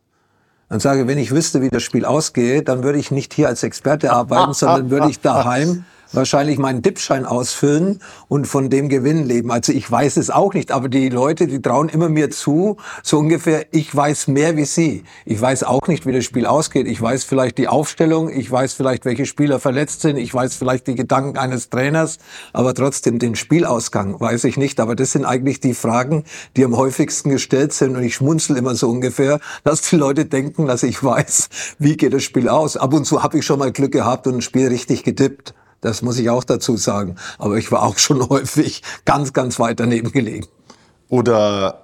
Dann 0.68 0.80
sage, 0.80 1.06
wenn 1.06 1.18
ich 1.18 1.30
wüsste, 1.30 1.60
wie 1.60 1.68
das 1.68 1.82
Spiel 1.82 2.04
ausgeht, 2.04 2.68
dann 2.68 2.82
würde 2.82 2.98
ich 2.98 3.10
nicht 3.10 3.34
hier 3.34 3.48
als 3.48 3.62
Experte 3.62 4.12
arbeiten, 4.12 4.54
sondern 4.54 4.90
würde 4.90 5.10
ich 5.10 5.20
daheim 5.20 5.84
wahrscheinlich 6.14 6.58
meinen 6.58 6.82
Tippschein 6.82 7.26
ausfüllen 7.26 8.00
und 8.28 8.46
von 8.46 8.70
dem 8.70 8.88
Gewinn 8.88 9.24
leben. 9.26 9.50
Also 9.50 9.72
ich 9.72 9.90
weiß 9.90 10.16
es 10.16 10.30
auch 10.30 10.54
nicht, 10.54 10.72
aber 10.72 10.88
die 10.88 11.08
Leute, 11.08 11.46
die 11.46 11.60
trauen 11.60 11.88
immer 11.88 12.08
mir 12.08 12.30
zu, 12.30 12.76
so 13.02 13.18
ungefähr, 13.18 13.66
ich 13.72 13.94
weiß 13.94 14.28
mehr 14.28 14.56
wie 14.56 14.64
sie. 14.64 15.04
Ich 15.24 15.40
weiß 15.40 15.64
auch 15.64 15.86
nicht, 15.88 16.06
wie 16.06 16.12
das 16.12 16.24
Spiel 16.24 16.46
ausgeht. 16.46 16.86
Ich 16.86 17.00
weiß 17.00 17.24
vielleicht 17.24 17.58
die 17.58 17.68
Aufstellung, 17.68 18.30
ich 18.30 18.50
weiß 18.50 18.74
vielleicht, 18.74 19.04
welche 19.04 19.26
Spieler 19.26 19.58
verletzt 19.58 20.02
sind, 20.02 20.16
ich 20.16 20.32
weiß 20.32 20.54
vielleicht 20.54 20.86
die 20.86 20.94
Gedanken 20.94 21.38
eines 21.38 21.70
Trainers, 21.70 22.18
aber 22.52 22.74
trotzdem 22.74 23.18
den 23.18 23.34
Spielausgang 23.34 24.20
weiß 24.20 24.44
ich 24.44 24.56
nicht. 24.56 24.80
Aber 24.80 24.94
das 24.94 25.12
sind 25.12 25.24
eigentlich 25.24 25.60
die 25.60 25.74
Fragen, 25.74 26.24
die 26.56 26.64
am 26.64 26.76
häufigsten 26.76 27.30
gestellt 27.30 27.72
sind 27.72 27.96
und 27.96 28.02
ich 28.02 28.14
schmunzel 28.14 28.56
immer 28.56 28.74
so 28.74 28.88
ungefähr, 28.88 29.40
dass 29.64 29.82
die 29.82 29.96
Leute 29.96 30.24
denken, 30.24 30.66
dass 30.66 30.82
ich 30.82 31.02
weiß, 31.02 31.48
wie 31.78 31.96
geht 31.96 32.14
das 32.14 32.22
Spiel 32.22 32.48
aus. 32.48 32.76
Ab 32.76 32.92
und 32.94 33.04
zu 33.04 33.22
habe 33.22 33.38
ich 33.38 33.46
schon 33.46 33.58
mal 33.58 33.72
Glück 33.72 33.92
gehabt 33.92 34.26
und 34.26 34.36
ein 34.36 34.42
Spiel 34.42 34.68
richtig 34.68 35.04
getippt. 35.04 35.54
Das 35.84 36.00
muss 36.00 36.18
ich 36.18 36.30
auch 36.30 36.44
dazu 36.44 36.78
sagen. 36.78 37.16
Aber 37.36 37.58
ich 37.58 37.70
war 37.70 37.82
auch 37.82 37.98
schon 37.98 38.26
häufig 38.30 38.82
ganz, 39.04 39.34
ganz 39.34 39.60
weit 39.60 39.80
daneben 39.80 40.12
gelegen. 40.12 40.46
Oder 41.10 41.83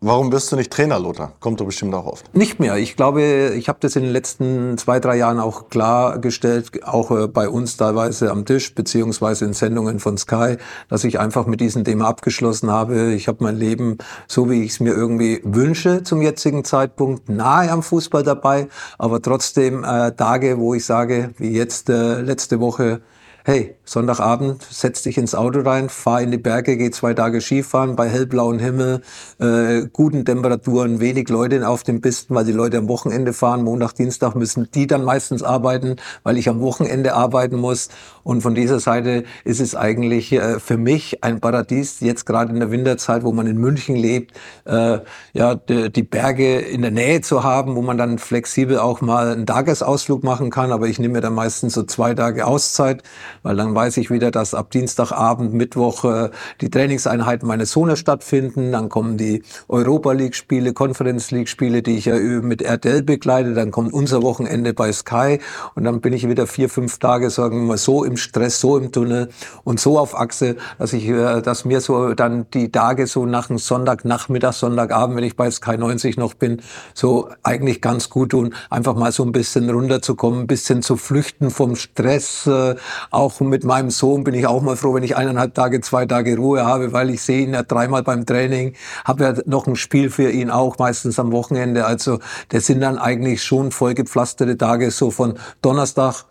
Warum 0.00 0.30
wirst 0.30 0.52
du 0.52 0.56
nicht 0.56 0.72
Trainer, 0.72 1.00
Lothar? 1.00 1.32
Kommt 1.40 1.60
doch 1.60 1.66
bestimmt 1.66 1.92
auch 1.92 2.06
oft. 2.06 2.32
Nicht 2.32 2.60
mehr. 2.60 2.76
Ich 2.76 2.94
glaube, 2.94 3.52
ich 3.56 3.68
habe 3.68 3.80
das 3.80 3.96
in 3.96 4.04
den 4.04 4.12
letzten 4.12 4.78
zwei, 4.78 5.00
drei 5.00 5.16
Jahren 5.16 5.40
auch 5.40 5.70
klargestellt, 5.70 6.84
auch 6.84 7.10
äh, 7.10 7.26
bei 7.26 7.48
uns 7.48 7.76
teilweise 7.76 8.30
am 8.30 8.44
Tisch, 8.44 8.76
beziehungsweise 8.76 9.44
in 9.44 9.54
Sendungen 9.54 9.98
von 9.98 10.16
Sky, 10.16 10.56
dass 10.88 11.02
ich 11.02 11.18
einfach 11.18 11.46
mit 11.46 11.60
diesem 11.60 11.82
Thema 11.82 12.06
abgeschlossen 12.06 12.70
habe. 12.70 13.12
Ich 13.12 13.26
habe 13.26 13.42
mein 13.42 13.56
Leben, 13.56 13.98
so 14.28 14.48
wie 14.48 14.62
ich 14.62 14.70
es 14.70 14.80
mir 14.80 14.94
irgendwie 14.94 15.40
wünsche, 15.42 16.04
zum 16.04 16.22
jetzigen 16.22 16.62
Zeitpunkt 16.62 17.28
nahe 17.28 17.68
am 17.68 17.82
Fußball 17.82 18.22
dabei, 18.22 18.68
aber 18.98 19.20
trotzdem 19.20 19.82
äh, 19.82 20.12
Tage, 20.12 20.58
wo 20.58 20.74
ich 20.74 20.84
sage, 20.84 21.34
wie 21.38 21.50
jetzt 21.50 21.90
äh, 21.90 22.20
letzte 22.20 22.60
Woche, 22.60 23.00
hey, 23.48 23.78
Sonntagabend, 23.86 24.62
setz 24.62 25.04
dich 25.04 25.16
ins 25.16 25.34
Auto 25.34 25.60
rein, 25.60 25.88
fahr 25.88 26.20
in 26.20 26.30
die 26.30 26.36
Berge, 26.36 26.76
geh 26.76 26.90
zwei 26.90 27.14
Tage 27.14 27.40
Skifahren 27.40 27.96
bei 27.96 28.06
hellblauem 28.06 28.58
Himmel, 28.58 29.00
äh, 29.40 29.86
guten 29.90 30.26
Temperaturen, 30.26 31.00
wenig 31.00 31.30
Leute 31.30 31.66
auf 31.66 31.82
den 31.82 32.02
Pisten, 32.02 32.34
weil 32.34 32.44
die 32.44 32.52
Leute 32.52 32.76
am 32.76 32.88
Wochenende 32.88 33.32
fahren. 33.32 33.64
Montag, 33.64 33.94
Dienstag 33.94 34.34
müssen 34.34 34.68
die 34.74 34.86
dann 34.86 35.02
meistens 35.02 35.42
arbeiten, 35.42 35.96
weil 36.22 36.36
ich 36.36 36.50
am 36.50 36.60
Wochenende 36.60 37.14
arbeiten 37.14 37.56
muss. 37.56 37.88
Und 38.22 38.42
von 38.42 38.54
dieser 38.54 38.78
Seite 38.78 39.24
ist 39.44 39.62
es 39.62 39.74
eigentlich 39.74 40.32
äh, 40.32 40.60
für 40.60 40.76
mich 40.76 41.24
ein 41.24 41.40
Paradies, 41.40 42.00
jetzt 42.00 42.26
gerade 42.26 42.52
in 42.52 42.60
der 42.60 42.70
Winterzeit, 42.70 43.24
wo 43.24 43.32
man 43.32 43.46
in 43.46 43.56
München 43.56 43.96
lebt, 43.96 44.36
äh, 44.66 44.98
ja, 45.32 45.54
die, 45.54 45.90
die 45.90 46.02
Berge 46.02 46.58
in 46.58 46.82
der 46.82 46.90
Nähe 46.90 47.22
zu 47.22 47.42
haben, 47.42 47.74
wo 47.76 47.80
man 47.80 47.96
dann 47.96 48.18
flexibel 48.18 48.78
auch 48.78 49.00
mal 49.00 49.32
einen 49.32 49.46
Tagesausflug 49.46 50.22
machen 50.22 50.50
kann. 50.50 50.70
Aber 50.70 50.88
ich 50.88 50.98
nehme 50.98 51.14
mir 51.14 51.20
dann 51.22 51.34
meistens 51.34 51.72
so 51.72 51.84
zwei 51.84 52.12
Tage 52.12 52.46
Auszeit, 52.46 53.02
weil 53.48 53.56
dann 53.56 53.74
weiß 53.74 53.96
ich 53.96 54.10
wieder, 54.10 54.30
dass 54.30 54.52
ab 54.52 54.70
Dienstagabend, 54.72 55.54
Mittwoch 55.54 56.04
äh, 56.04 56.28
die 56.60 56.68
Trainingseinheiten 56.68 57.48
meines 57.48 57.72
Sohnes 57.72 57.98
stattfinden. 57.98 58.72
Dann 58.72 58.90
kommen 58.90 59.16
die 59.16 59.42
Europa 59.68 60.12
League 60.12 60.34
Spiele, 60.34 60.74
Conference 60.74 61.30
League 61.30 61.48
Spiele, 61.48 61.80
die 61.80 61.96
ich 61.96 62.04
ja 62.04 62.16
mit 62.18 62.60
RTL 62.60 63.02
begleite. 63.02 63.54
Dann 63.54 63.70
kommt 63.70 63.94
unser 63.94 64.22
Wochenende 64.22 64.74
bei 64.74 64.92
Sky 64.92 65.40
und 65.74 65.84
dann 65.84 66.02
bin 66.02 66.12
ich 66.12 66.28
wieder 66.28 66.46
vier, 66.46 66.68
fünf 66.68 66.98
Tage, 66.98 67.30
sagen 67.30 67.60
wir 67.60 67.66
mal, 67.68 67.78
so 67.78 68.04
im 68.04 68.18
Stress, 68.18 68.60
so 68.60 68.76
im 68.76 68.92
Tunnel 68.92 69.30
und 69.64 69.80
so 69.80 69.98
auf 69.98 70.14
Achse, 70.14 70.56
dass 70.78 70.92
ich, 70.92 71.08
äh, 71.08 71.40
dass 71.40 71.64
mir 71.64 71.80
so 71.80 72.12
dann 72.12 72.50
die 72.52 72.70
Tage 72.70 73.06
so 73.06 73.24
nach 73.24 73.46
dem 73.46 73.56
Sonntagnachmittag, 73.56 74.52
Sonntagabend, 74.52 75.16
wenn 75.16 75.24
ich 75.24 75.36
bei 75.36 75.50
Sky 75.50 75.78
90 75.78 76.18
noch 76.18 76.34
bin, 76.34 76.60
so 76.92 77.30
eigentlich 77.42 77.80
ganz 77.80 78.10
gut 78.10 78.32
tun, 78.32 78.54
einfach 78.68 78.94
mal 78.94 79.10
so 79.10 79.22
ein 79.22 79.32
bisschen 79.32 79.70
runterzukommen, 79.70 80.40
ein 80.40 80.46
bisschen 80.46 80.82
zu 80.82 80.98
flüchten 80.98 81.50
vom 81.50 81.76
Stress, 81.76 82.46
äh, 82.46 82.74
auch 83.10 83.37
mit 83.46 83.64
meinem 83.64 83.90
Sohn 83.90 84.24
bin 84.24 84.34
ich 84.34 84.46
auch 84.46 84.62
mal 84.62 84.76
froh, 84.76 84.94
wenn 84.94 85.02
ich 85.02 85.16
eineinhalb 85.16 85.54
Tage, 85.54 85.80
zwei 85.80 86.06
Tage 86.06 86.36
Ruhe 86.36 86.64
habe, 86.64 86.92
weil 86.92 87.10
ich 87.10 87.22
sehe 87.22 87.42
ihn 87.42 87.52
ja 87.52 87.62
dreimal 87.62 88.02
beim 88.02 88.26
Training, 88.26 88.74
habe 89.04 89.24
ja 89.24 89.34
noch 89.46 89.66
ein 89.66 89.76
Spiel 89.76 90.10
für 90.10 90.30
ihn 90.30 90.50
auch, 90.50 90.78
meistens 90.78 91.18
am 91.18 91.30
Wochenende. 91.30 91.86
Also 91.86 92.18
das 92.48 92.66
sind 92.66 92.80
dann 92.80 92.98
eigentlich 92.98 93.42
schon 93.42 93.70
vollgepflasterte 93.70 94.56
Tage, 94.58 94.90
so 94.90 95.10
von 95.10 95.38
Donnerstag 95.62 96.24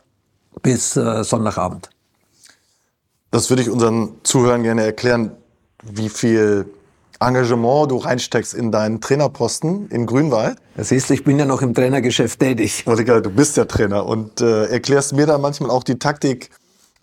bis 0.61 0.97
äh, 0.97 1.23
Sonntagabend. 1.23 1.89
Das 3.31 3.49
würde 3.49 3.61
ich 3.61 3.69
unseren 3.69 4.11
Zuhörern 4.23 4.63
gerne 4.63 4.83
erklären, 4.83 5.31
wie 5.83 6.09
viel 6.09 6.65
Engagement 7.19 7.91
du 7.91 7.97
reinsteckst 7.97 8.53
in 8.53 8.71
deinen 8.71 9.01
Trainerposten 9.01 9.89
in 9.89 10.05
Grünwald. 10.05 10.57
Das 10.75 10.91
heißt, 10.91 11.11
ich 11.11 11.23
bin 11.23 11.39
ja 11.39 11.45
noch 11.45 11.61
im 11.61 11.73
Trainergeschäft 11.73 12.39
tätig. 12.39 12.83
Du 12.85 13.29
bist 13.31 13.57
ja 13.57 13.65
Trainer 13.65 14.05
und 14.05 14.41
äh, 14.41 14.65
erklärst 14.65 15.13
mir 15.13 15.25
dann 15.25 15.41
manchmal 15.41 15.71
auch 15.71 15.83
die 15.83 15.97
Taktik 15.97 16.51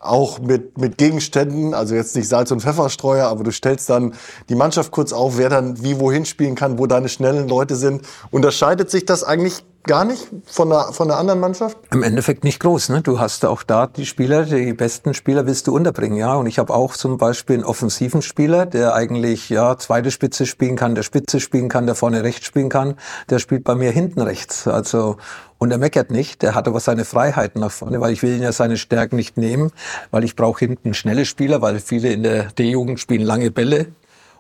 auch 0.05 0.39
mit, 0.39 0.79
mit 0.79 0.99
Gegenständen, 0.99 1.75
also 1.75 1.95
jetzt 1.95 2.15
nicht 2.17 2.29
Salz- 2.29 2.51
und 2.51 2.61
Pfefferstreuer, 2.61 3.27
aber 3.27 3.45
du 3.45 3.53
stellst 3.53 3.91
dann 3.91 4.15
die 4.49 4.55
Mannschaft 4.55 4.93
kurz 4.93 5.13
auf, 5.13 5.39
wer 5.39 5.49
dann 5.49 5.83
wie 5.83 5.99
wohin 5.99 6.25
spielen 6.25 6.55
kann, 6.55 6.79
wo 6.79 6.87
deine 6.87 7.09
schnellen 7.09 7.49
Leute 7.49 7.77
sind. 7.77 8.03
Unterscheidet 8.31 8.91
sich 8.91 9.05
das 9.05 9.25
eigentlich 9.25 9.65
gar 9.85 10.05
nicht 10.05 10.29
von 10.47 10.71
der, 10.71 10.93
von 10.93 11.09
der 11.09 11.19
anderen 11.19 11.41
Mannschaft? 11.41 11.77
Im 11.93 12.03
Endeffekt 12.03 12.45
nicht 12.45 12.61
groß. 12.61 12.89
Ne? 12.89 13.03
Du 13.03 13.21
hast 13.21 13.45
auch 13.45 13.63
da 13.63 13.87
die 13.87 14.07
Spieler, 14.07 14.45
die 14.45 14.73
besten 14.73 15.15
Spieler 15.15 15.47
willst 15.47 15.67
du 15.67 15.75
unterbringen. 15.75 16.17
ja. 16.17 16.35
Und 16.35 16.47
ich 16.47 16.59
habe 16.59 16.75
auch 16.75 16.95
zum 16.95 17.19
Beispiel 17.19 17.55
einen 17.55 17.65
offensiven 17.65 18.23
Spieler, 18.23 18.67
der 18.67 18.95
eigentlich 18.95 19.49
ja 19.49 19.77
zweite 19.77 20.11
Spitze 20.11 20.47
spielen 20.47 20.77
kann, 20.77 20.95
der 20.95 21.03
Spitze 21.03 21.41
spielen 21.41 21.69
kann, 21.69 21.87
der 21.87 21.95
vorne 21.95 22.23
rechts 22.23 22.47
spielen 22.47 22.69
kann. 22.69 22.95
Der 23.31 23.39
spielt 23.39 23.65
bei 23.65 23.75
mir 23.75 23.91
hinten 23.91 24.21
rechts. 24.21 24.67
Also 24.67 25.17
und 25.59 25.71
er 25.71 25.79
meckert 25.79 26.11
nicht, 26.11 26.43
der 26.43 26.55
hat 26.55 26.69
aber 26.69 26.81
seine 26.81 27.05
Freiheiten 27.05 27.61
nach 27.61 27.71
vorne, 27.71 28.01
weil 28.01 28.13
ich 28.13 28.23
will 28.23 28.37
ihn 28.37 28.43
ja 28.43 28.53
seine 28.53 28.77
Stärken 28.77 29.17
nicht 29.17 29.39
nehmen, 29.39 29.71
weil 30.11 30.25
ich 30.25 30.37
brauche 30.37 30.59
hinten 30.59 30.93
schnelle 30.93 31.25
Spieler, 31.25 31.63
weil 31.63 31.81
viele 31.81 32.13
in 32.13 32.23
der 32.23 32.53
D-Jugend 32.53 33.01
spielen 33.01 33.23
lange 33.23 33.51
Bälle 33.51 33.87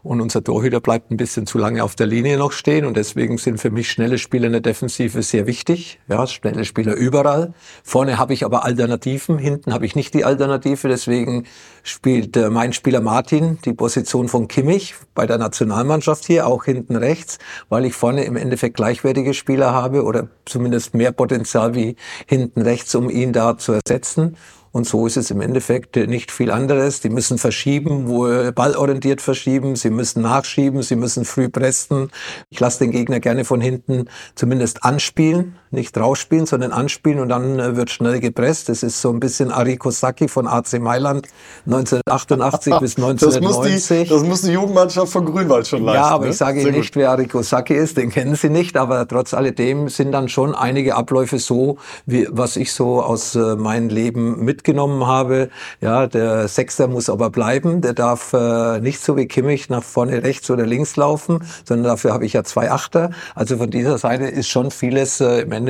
Und 0.04 0.20
unser 0.20 0.44
Torhüter 0.44 0.80
bleibt 0.80 1.10
ein 1.10 1.16
bisschen 1.16 1.46
zu 1.46 1.56
lange 1.56 1.82
auf 1.82 1.96
der 1.96 2.06
Linie 2.06 2.36
noch 2.36 2.52
stehen. 2.52 2.84
Und 2.84 2.96
deswegen 2.96 3.38
sind 3.38 3.58
für 3.58 3.70
mich 3.70 3.90
schnelle 3.90 4.18
Spieler 4.18 4.46
in 4.46 4.52
der 4.52 4.60
Defensive 4.60 5.22
sehr 5.22 5.46
wichtig. 5.46 5.98
Ja, 6.08 6.26
schnelle 6.26 6.66
Spieler 6.66 6.94
überall. 6.94 7.54
Vorne 7.82 8.18
habe 8.18 8.34
ich 8.34 8.44
aber 8.44 8.64
Alternativen. 8.64 9.38
Hinten 9.38 9.72
habe 9.72 9.86
ich 9.86 9.96
nicht 9.96 10.12
die 10.12 10.26
Alternative. 10.26 10.88
Deswegen 10.88 11.44
spielt 11.82 12.36
äh, 12.36 12.50
mein 12.50 12.74
Spieler 12.74 13.00
Martin 13.00 13.58
die 13.64 13.72
Position 13.72 14.28
von 14.28 14.46
Kimmich 14.46 14.94
bei 15.14 15.26
der 15.26 15.38
Nationalmannschaft 15.38 16.26
hier, 16.26 16.46
auch 16.46 16.64
hinten 16.64 16.96
rechts, 16.96 17.38
weil 17.70 17.86
ich 17.86 17.94
vorne 17.94 18.24
im 18.24 18.36
Endeffekt 18.36 18.76
gleichwertige 18.76 19.32
Spieler 19.32 19.72
habe 19.72 20.04
oder 20.04 20.28
zumindest 20.44 20.94
mehr 20.94 21.12
Potenzial 21.12 21.74
wie 21.74 21.96
hinten 22.26 22.60
rechts, 22.60 22.94
um 22.94 23.08
ihn 23.08 23.32
da 23.32 23.56
zu 23.56 23.72
ersetzen. 23.72 24.36
Und 24.74 24.88
so 24.88 25.06
ist 25.06 25.16
es 25.16 25.30
im 25.30 25.40
Endeffekt 25.40 25.94
nicht 25.94 26.32
viel 26.32 26.50
anderes. 26.50 27.00
Die 27.00 27.08
müssen 27.08 27.38
verschieben, 27.38 28.08
wo 28.08 28.50
ballorientiert 28.50 29.20
verschieben. 29.20 29.76
Sie 29.76 29.88
müssen 29.88 30.20
nachschieben. 30.22 30.82
Sie 30.82 30.96
müssen 30.96 31.24
früh 31.24 31.48
pressen. 31.48 32.10
Ich 32.50 32.58
lasse 32.58 32.80
den 32.80 32.90
Gegner 32.90 33.20
gerne 33.20 33.44
von 33.44 33.60
hinten 33.60 34.06
zumindest 34.34 34.82
anspielen, 34.82 35.54
nicht 35.74 35.96
rausspielen, 35.96 36.46
sondern 36.46 36.72
anspielen 36.72 37.20
und 37.20 37.28
dann 37.28 37.58
äh, 37.58 37.76
wird 37.76 37.90
schnell 37.90 38.20
gepresst. 38.20 38.68
Das 38.68 38.82
ist 38.82 39.00
so 39.00 39.10
ein 39.10 39.20
bisschen 39.20 39.50
Ariko 39.50 39.90
Sacchi 39.90 40.28
von 40.28 40.46
AC 40.46 40.80
Mailand 40.80 41.28
1988 41.66 42.78
bis 42.80 42.96
1990. 42.96 43.18
Das 43.20 43.40
muss, 43.40 43.88
die, 43.88 44.08
das 44.08 44.22
muss 44.22 44.42
die 44.42 44.52
Jugendmannschaft 44.52 45.12
von 45.12 45.26
Grünwald 45.26 45.66
schon 45.66 45.84
leisten. 45.84 46.02
Ja, 46.02 46.08
aber 46.08 46.24
ne? 46.24 46.30
ich 46.30 46.36
sage 46.36 46.62
Ihnen 46.62 46.72
nicht, 46.72 46.96
wer 46.96 47.10
Ariko 47.10 47.42
Sacchi 47.42 47.74
ist, 47.74 47.98
den 47.98 48.10
kennen 48.10 48.34
Sie 48.34 48.48
nicht, 48.48 48.76
aber 48.76 49.06
trotz 49.06 49.34
alledem 49.34 49.88
sind 49.88 50.12
dann 50.12 50.28
schon 50.28 50.54
einige 50.54 50.96
Abläufe 50.96 51.38
so, 51.38 51.76
wie 52.06 52.26
was 52.30 52.56
ich 52.56 52.72
so 52.72 53.02
aus 53.02 53.34
äh, 53.34 53.56
meinem 53.56 53.90
Leben 53.90 54.44
mit 54.44 54.54
mitgenommen 54.54 55.06
habe. 55.06 55.50
Ja, 55.80 56.06
der 56.06 56.48
Sechster 56.48 56.86
muss 56.86 57.10
aber 57.10 57.30
bleiben. 57.30 57.80
Der 57.80 57.92
darf 57.92 58.32
äh, 58.32 58.80
nicht 58.80 59.00
so 59.00 59.16
wie 59.16 59.26
Kimmich 59.26 59.68
nach 59.68 59.82
vorne 59.82 60.22
rechts 60.22 60.48
oder 60.50 60.64
links 60.64 60.96
laufen, 60.96 61.40
sondern 61.64 61.84
dafür 61.84 62.12
habe 62.12 62.24
ich 62.24 62.32
ja 62.32 62.44
zwei 62.44 62.70
Achter. 62.70 63.10
Also 63.34 63.56
von 63.56 63.70
dieser 63.70 63.98
Seite 63.98 64.24
ist 64.24 64.48
schon 64.48 64.70
vieles 64.70 65.20
äh, 65.20 65.40
im 65.40 65.52
Endeffekt 65.52 65.63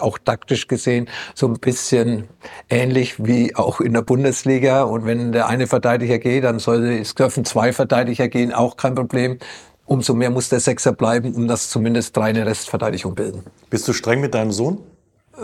auch 0.00 0.18
taktisch 0.18 0.68
gesehen 0.68 1.08
so 1.34 1.46
ein 1.46 1.54
bisschen 1.54 2.28
ähnlich 2.68 3.24
wie 3.24 3.56
auch 3.56 3.80
in 3.80 3.92
der 3.92 4.02
Bundesliga. 4.02 4.82
Und 4.82 5.06
wenn 5.06 5.32
der 5.32 5.48
eine 5.48 5.66
Verteidiger 5.66 6.18
geht, 6.18 6.44
dann 6.44 6.58
sollte 6.58 6.98
es 6.98 7.14
dürfen 7.14 7.44
zwei 7.44 7.72
Verteidiger 7.72 8.28
gehen, 8.28 8.52
auch 8.52 8.76
kein 8.76 8.94
Problem 8.94 9.38
umso 9.90 10.14
mehr 10.14 10.30
muss 10.30 10.48
der 10.48 10.60
Sechser 10.60 10.92
bleiben, 10.92 11.34
um 11.34 11.48
das 11.48 11.68
zumindest 11.68 12.16
drei 12.16 12.26
eine 12.26 12.46
Restverteidigung 12.46 13.16
bilden. 13.16 13.42
Bist 13.70 13.88
du 13.88 13.92
streng 13.92 14.20
mit 14.20 14.34
deinem 14.34 14.52
Sohn? 14.52 14.78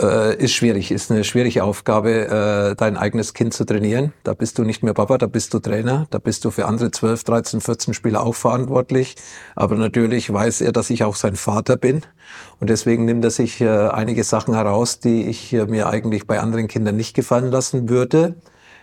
Äh, 0.01 0.37
ist 0.37 0.53
schwierig, 0.53 0.91
ist 0.91 1.11
eine 1.11 1.25
schwierige 1.25 1.65
Aufgabe, 1.65 2.71
äh, 2.73 2.75
dein 2.77 2.97
eigenes 2.97 3.35
Kind 3.35 3.55
zu 3.55 3.65
trainieren. 3.65 4.13
Da 4.25 4.35
bist 4.35 4.59
du 4.59 4.65
nicht 4.65 4.83
mehr 4.83 4.95
Papa, 4.95 5.19
da 5.19 5.27
bist 5.27 5.55
du 5.55 5.59
Trainer, 5.59 6.07
da 6.11 6.19
bist 6.19 6.45
du 6.45 6.51
für 6.51 6.67
andere 6.67 6.91
12, 6.91 7.25
13, 7.25 7.61
14 7.61 7.95
Spieler 7.95 8.23
auch 8.23 8.35
verantwortlich. 8.35 9.17
Aber 9.55 9.77
natürlich 9.77 10.33
weiß 10.33 10.61
er, 10.61 10.73
dass 10.73 10.91
ich 10.91 11.05
auch 11.05 11.17
sein 11.17 11.37
Vater 11.37 11.77
bin. 11.77 12.03
Und 12.61 12.71
deswegen 12.71 13.05
nimmt 13.05 13.25
er 13.25 13.31
sich 13.31 13.61
äh, 13.61 13.69
einige 13.69 14.25
Sachen 14.25 14.55
heraus, 14.55 15.01
die 15.01 15.27
ich 15.27 15.53
äh, 15.53 15.67
mir 15.67 15.89
eigentlich 15.89 16.27
bei 16.27 16.41
anderen 16.41 16.69
Kindern 16.69 16.97
nicht 16.97 17.15
gefallen 17.15 17.51
lassen 17.51 17.89
würde. 17.89 18.35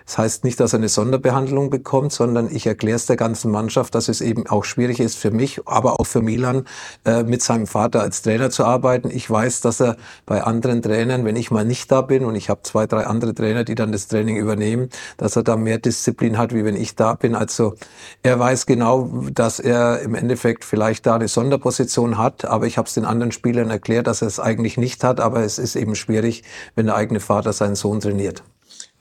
Das 0.05 0.17
heißt 0.17 0.43
nicht, 0.43 0.59
dass 0.59 0.73
er 0.73 0.79
eine 0.79 0.89
Sonderbehandlung 0.89 1.69
bekommt, 1.69 2.11
sondern 2.11 2.53
ich 2.53 2.67
erkläre 2.67 2.95
es 2.95 3.05
der 3.05 3.15
ganzen 3.15 3.51
Mannschaft, 3.51 3.95
dass 3.95 4.09
es 4.09 4.21
eben 4.21 4.47
auch 4.47 4.63
schwierig 4.63 4.99
ist 4.99 5.17
für 5.17 5.31
mich, 5.31 5.61
aber 5.65 5.99
auch 5.99 6.05
für 6.05 6.21
Milan, 6.21 6.65
äh, 7.05 7.23
mit 7.23 7.41
seinem 7.41 7.67
Vater 7.67 8.01
als 8.01 8.21
Trainer 8.21 8.49
zu 8.49 8.65
arbeiten. 8.65 9.09
Ich 9.11 9.29
weiß, 9.29 9.61
dass 9.61 9.79
er 9.79 9.97
bei 10.25 10.43
anderen 10.43 10.81
Trainern, 10.81 11.25
wenn 11.25 11.35
ich 11.35 11.51
mal 11.51 11.65
nicht 11.65 11.91
da 11.91 12.01
bin 12.01 12.25
und 12.25 12.35
ich 12.35 12.49
habe 12.49 12.61
zwei, 12.63 12.85
drei 12.87 13.05
andere 13.05 13.33
Trainer, 13.33 13.63
die 13.63 13.75
dann 13.75 13.91
das 13.91 14.07
Training 14.07 14.37
übernehmen, 14.37 14.89
dass 15.17 15.35
er 15.35 15.43
da 15.43 15.55
mehr 15.55 15.77
Disziplin 15.77 16.37
hat, 16.37 16.53
wie 16.53 16.65
wenn 16.65 16.75
ich 16.75 16.95
da 16.95 17.13
bin. 17.15 17.35
Also 17.35 17.75
er 18.23 18.39
weiß 18.39 18.65
genau, 18.65 19.09
dass 19.33 19.59
er 19.59 19.99
im 20.01 20.15
Endeffekt 20.15 20.65
vielleicht 20.65 21.05
da 21.05 21.15
eine 21.15 21.27
Sonderposition 21.27 22.17
hat, 22.17 22.45
aber 22.45 22.67
ich 22.67 22.77
habe 22.77 22.87
es 22.87 22.93
den 22.93 23.05
anderen 23.05 23.31
Spielern 23.31 23.69
erklärt, 23.69 24.07
dass 24.07 24.21
er 24.21 24.27
es 24.27 24.39
eigentlich 24.39 24.77
nicht 24.77 25.03
hat, 25.03 25.19
aber 25.19 25.43
es 25.43 25.57
ist 25.57 25.75
eben 25.75 25.95
schwierig, 25.95 26.43
wenn 26.75 26.87
der 26.87 26.95
eigene 26.95 27.19
Vater 27.19 27.53
seinen 27.53 27.75
Sohn 27.75 27.99
trainiert. 27.99 28.43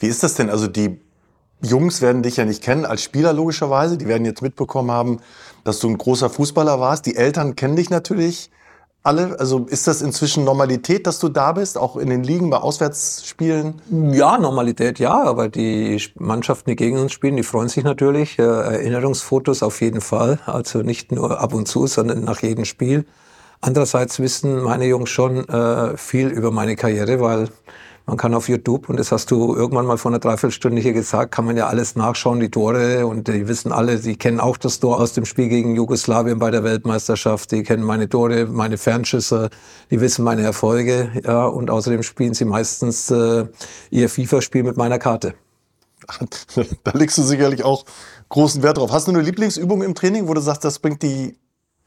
Wie 0.03 0.09
ist 0.09 0.24
das 0.24 0.34
denn? 0.34 0.50
Also 0.50 0.66
die 0.66 1.00
Jungs 1.62 2.03
werden 2.03 2.24
dich 2.24 2.36
ja 2.36 2.44
nicht 2.44 2.61
kennen 2.61 2.84
als 2.84 3.05
Spieler 3.05 3.32
logischerweise. 3.32 3.96
Die 3.96 4.09
werden 4.09 4.24
jetzt 4.24 4.42
mitbekommen 4.42 4.90
haben, 4.90 5.20
dass 5.62 5.78
du 5.78 5.88
ein 5.88 5.96
großer 5.96 6.28
Fußballer 6.28 6.80
warst. 6.80 7.07
Die 7.07 7.14
Eltern 7.14 7.55
kennen 7.55 7.76
dich 7.76 7.88
natürlich 7.88 8.50
alle. 9.05 9.38
Also 9.38 9.66
ist 9.66 9.86
das 9.86 10.03
inzwischen 10.03 10.42
Normalität, 10.42 11.07
dass 11.07 11.20
du 11.20 11.28
da 11.28 11.53
bist, 11.53 11.78
auch 11.78 11.96
in 11.96 12.11
den 12.11 12.24
Ligen 12.24 12.50
bei 12.50 12.57
Auswärtsspielen? 12.57 13.80
Ja, 14.12 14.38
Normalität 14.38 14.98
ja, 14.98 15.22
aber 15.22 15.48
die 15.48 16.03
Mannschaften, 16.16 16.70
die 16.70 16.76
gegen 16.76 16.98
uns 16.98 17.12
spielen, 17.12 17.36
die 17.36 17.44
freuen 17.44 17.68
sich 17.68 17.84
natürlich. 17.84 18.40
Äh, 18.40 18.42
Erinnerungsfotos 18.42 19.62
auf 19.62 19.80
jeden 19.82 20.00
Fall. 20.00 20.40
Also 20.46 20.80
nicht 20.80 21.12
nur 21.12 21.40
ab 21.40 21.55
und 21.55 21.68
zu, 21.68 21.86
sondern 21.86 22.24
nach 22.24 22.42
jedem 22.42 22.64
Spiel. 22.64 23.07
Andererseits 23.61 24.18
wissen 24.18 24.64
meine 24.64 24.86
Jungs 24.86 25.11
schon 25.11 25.48
äh, 25.48 25.96
viel 25.96 26.26
über 26.26 26.50
meine 26.50 26.74
Karriere, 26.74 27.20
weil 27.20 27.48
man 28.07 28.16
kann 28.16 28.34
auf 28.34 28.48
YouTube, 28.48 28.88
und 28.88 28.98
das 28.98 29.12
hast 29.12 29.30
du 29.30 29.55
irgendwann 29.55 29.86
mal 29.86 29.96
vor 29.96 30.11
einer 30.11 30.18
Dreiviertelstunde 30.18 30.80
hier 30.80 30.92
gesagt, 30.92 31.32
kann 31.32 31.44
man 31.44 31.57
ja 31.57 31.68
alles 31.68 31.94
nachschauen, 31.94 32.40
die 32.40 32.50
Tore. 32.50 33.07
Und 33.07 33.28
die 33.28 33.46
wissen 33.46 33.72
alle, 33.72 33.98
die 33.98 34.16
kennen 34.16 34.40
auch 34.40 34.57
das 34.57 34.80
Tor 34.80 35.00
aus 35.00 35.12
dem 35.12 35.24
Spiel 35.24 35.48
gegen 35.48 35.76
Jugoslawien 35.76 36.38
bei 36.38 36.50
der 36.50 36.64
Weltmeisterschaft. 36.64 37.53
Die 37.53 37.62
kennen 37.62 37.84
meine 37.84 38.09
Tore, 38.09 38.46
meine 38.46 38.76
Fernschüsse, 38.76 39.50
die 39.90 40.00
wissen 40.00 40.24
meine 40.24 40.42
Erfolge. 40.42 41.11
Ja, 41.24 41.46
und 41.46 41.70
außerdem 41.70 42.03
spielen 42.03 42.34
sie 42.34 42.44
meistens 42.44 43.11
äh, 43.11 43.46
ihr 43.90 44.09
FIFA-Spiel 44.09 44.64
mit 44.64 44.76
meiner 44.76 44.98
Karte. 44.98 45.34
Da 46.84 46.92
legst 46.92 47.16
du 47.18 47.22
sicherlich 47.22 47.64
auch 47.64 47.84
großen 48.28 48.62
Wert 48.62 48.78
drauf. 48.78 48.90
Hast 48.90 49.07
du 49.07 49.12
eine 49.12 49.22
Lieblingsübung 49.22 49.82
im 49.82 49.94
Training, 49.94 50.26
wo 50.26 50.34
du 50.34 50.40
sagst, 50.40 50.64
das 50.64 50.80
bringt 50.80 51.03
die 51.03 51.36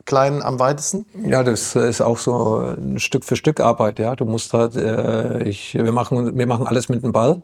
Kleinen 0.05 0.41
am 0.43 0.59
weitesten? 0.59 1.05
Ja, 1.27 1.43
das 1.43 1.75
ist 1.75 2.01
auch 2.01 2.17
so 2.17 2.57
ein 2.59 2.99
Stück 2.99 3.25
für 3.25 3.35
Stück 3.35 3.59
Arbeit. 3.59 3.99
Ja, 3.99 4.15
du 4.15 4.25
musst 4.25 4.53
halt, 4.53 4.75
äh, 4.75 5.43
ich, 5.43 5.73
wir 5.73 5.91
machen, 5.91 6.37
wir 6.37 6.47
machen 6.47 6.67
alles 6.67 6.89
mit 6.89 7.03
dem 7.03 7.11
Ball. 7.11 7.41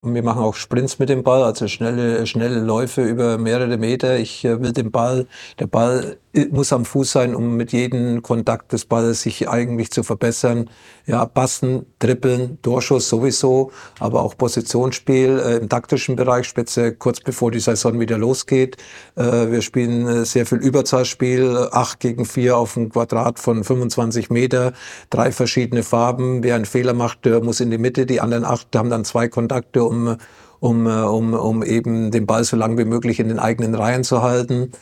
Und 0.00 0.14
wir 0.14 0.22
machen 0.22 0.42
auch 0.42 0.54
Sprints 0.54 0.98
mit 0.98 1.08
dem 1.08 1.22
Ball, 1.24 1.42
also 1.42 1.66
schnelle, 1.68 2.26
schnelle 2.26 2.60
Läufe 2.60 3.02
über 3.02 3.38
mehrere 3.38 3.76
Meter. 3.76 4.18
Ich 4.18 4.44
äh, 4.44 4.60
will 4.60 4.72
den 4.72 4.90
Ball, 4.90 5.26
der 5.58 5.66
Ball 5.66 6.18
muss 6.50 6.72
am 6.72 6.84
Fuß 6.84 7.12
sein, 7.12 7.34
um 7.34 7.56
mit 7.56 7.72
jedem 7.72 8.22
Kontakt 8.22 8.72
des 8.72 8.84
Balles 8.84 9.22
sich 9.22 9.48
eigentlich 9.48 9.90
zu 9.90 10.02
verbessern. 10.02 10.68
Ja, 11.06 11.24
passen, 11.24 11.86
trippeln, 11.98 12.58
Torschuss 12.62 13.08
sowieso, 13.08 13.70
aber 14.00 14.22
auch 14.22 14.36
Positionsspiel 14.36 15.38
äh, 15.38 15.56
im 15.56 15.68
taktischen 15.68 16.16
Bereich, 16.16 16.46
speziell 16.46 16.92
kurz 16.92 17.20
bevor 17.20 17.50
die 17.50 17.60
Saison 17.60 17.98
wieder 18.00 18.18
losgeht. 18.18 18.76
Äh, 19.14 19.50
wir 19.50 19.62
spielen 19.62 20.06
äh, 20.06 20.24
sehr 20.24 20.46
viel 20.46 20.58
Überzahlspiel, 20.58 21.68
acht 21.72 22.00
gegen 22.00 22.24
vier 22.24 22.56
auf 22.56 22.76
einem 22.76 22.90
Quadrat 22.90 23.38
von 23.38 23.64
25 23.64 24.30
Meter, 24.30 24.72
drei 25.10 25.32
verschiedene 25.32 25.82
Farben. 25.82 26.42
Wer 26.42 26.56
einen 26.56 26.66
Fehler 26.66 26.92
macht, 26.92 27.24
der 27.24 27.42
muss 27.42 27.60
in 27.60 27.70
die 27.70 27.78
Mitte, 27.78 28.04
die 28.04 28.20
anderen 28.20 28.44
acht 28.44 28.74
haben 28.76 28.90
dann 28.90 29.04
zwei 29.04 29.28
Kontakte, 29.28 29.84
um 29.84 30.16
um, 30.58 30.86
äh, 30.86 30.90
um, 30.90 31.34
um 31.34 31.62
eben 31.62 32.10
den 32.10 32.26
Ball 32.26 32.42
so 32.42 32.56
lange 32.56 32.78
wie 32.78 32.86
möglich 32.86 33.20
in 33.20 33.28
den 33.28 33.38
eigenen 33.38 33.74
Reihen 33.74 34.04
zu 34.04 34.22
halten 34.22 34.72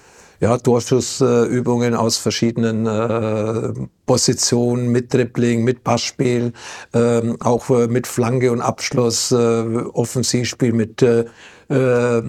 ja, 0.44 0.58
Torschussübungen 0.58 1.94
aus 1.94 2.18
verschiedenen 2.18 2.86
äh, 2.86 3.72
Positionen, 4.04 4.92
mit 4.92 5.14
Dribbling, 5.14 5.64
mit 5.64 5.84
Passspiel, 5.84 6.52
ähm, 6.92 7.38
auch 7.40 7.70
äh, 7.70 7.86
mit 7.86 8.06
Flanke 8.06 8.52
und 8.52 8.60
Abschluss, 8.60 9.32
äh, 9.32 9.36
Offensivspiel 9.36 10.74
mit 10.74 11.02
äh, 11.74 12.18
äh, 12.18 12.22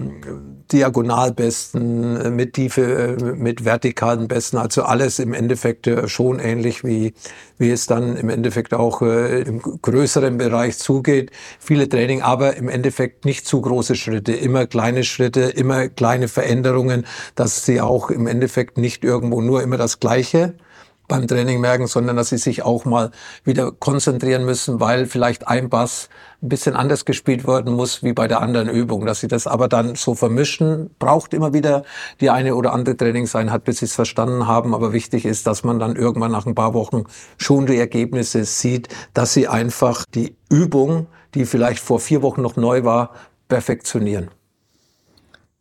Diagonalbesten, 0.72 2.34
mit 2.34 2.54
Tiefe, 2.54 3.16
äh, 3.20 3.22
mit 3.34 3.64
vertikalen 3.64 4.26
Besten, 4.26 4.56
also 4.56 4.82
alles 4.82 5.18
im 5.20 5.32
Endeffekt 5.32 5.86
äh, 5.86 6.08
schon 6.08 6.40
ähnlich 6.40 6.82
wie, 6.82 7.14
wie 7.58 7.70
es 7.70 7.86
dann 7.86 8.16
im 8.16 8.28
Endeffekt 8.28 8.74
auch 8.74 9.00
äh, 9.02 9.42
im 9.42 9.60
größeren 9.60 10.38
Bereich 10.38 10.78
zugeht. 10.78 11.30
Viele 11.60 11.88
Training, 11.88 12.22
aber 12.22 12.56
im 12.56 12.68
Endeffekt 12.68 13.24
nicht 13.24 13.46
zu 13.46 13.60
große 13.60 13.94
Schritte, 13.94 14.32
immer 14.32 14.66
kleine 14.66 15.04
Schritte, 15.04 15.42
immer 15.42 15.88
kleine 15.88 16.26
Veränderungen, 16.26 17.06
dass 17.36 17.64
sie 17.64 17.80
auch 17.80 18.10
im 18.10 18.26
Endeffekt 18.26 18.76
nicht 18.76 19.04
irgendwo 19.04 19.40
nur 19.40 19.62
immer 19.62 19.76
das 19.76 20.00
Gleiche 20.00 20.54
beim 21.08 21.26
Training 21.26 21.60
merken, 21.60 21.86
sondern 21.86 22.16
dass 22.16 22.30
sie 22.30 22.38
sich 22.38 22.62
auch 22.62 22.84
mal 22.84 23.10
wieder 23.44 23.72
konzentrieren 23.72 24.44
müssen, 24.44 24.80
weil 24.80 25.06
vielleicht 25.06 25.48
ein 25.48 25.68
Bass 25.68 26.08
ein 26.42 26.48
bisschen 26.48 26.76
anders 26.76 27.04
gespielt 27.04 27.46
werden 27.46 27.74
muss 27.74 28.02
wie 28.02 28.12
bei 28.12 28.28
der 28.28 28.40
anderen 28.40 28.68
Übung. 28.68 29.06
Dass 29.06 29.20
sie 29.20 29.28
das 29.28 29.46
aber 29.46 29.68
dann 29.68 29.94
so 29.94 30.14
vermischen, 30.14 30.90
braucht 30.98 31.34
immer 31.34 31.52
wieder 31.52 31.84
die 32.20 32.30
eine 32.30 32.54
oder 32.54 32.72
andere 32.72 32.96
Trainingseinheit, 32.96 33.64
bis 33.64 33.78
sie 33.78 33.86
es 33.86 33.94
verstanden 33.94 34.46
haben. 34.46 34.74
Aber 34.74 34.92
wichtig 34.92 35.24
ist, 35.24 35.46
dass 35.46 35.64
man 35.64 35.78
dann 35.78 35.96
irgendwann 35.96 36.32
nach 36.32 36.46
ein 36.46 36.54
paar 36.54 36.74
Wochen 36.74 37.04
schon 37.38 37.66
die 37.66 37.78
Ergebnisse 37.78 38.44
sieht, 38.44 38.88
dass 39.14 39.32
sie 39.32 39.48
einfach 39.48 40.04
die 40.14 40.36
Übung, 40.50 41.06
die 41.34 41.46
vielleicht 41.46 41.80
vor 41.80 42.00
vier 42.00 42.22
Wochen 42.22 42.42
noch 42.42 42.56
neu 42.56 42.84
war, 42.84 43.10
perfektionieren. 43.48 44.30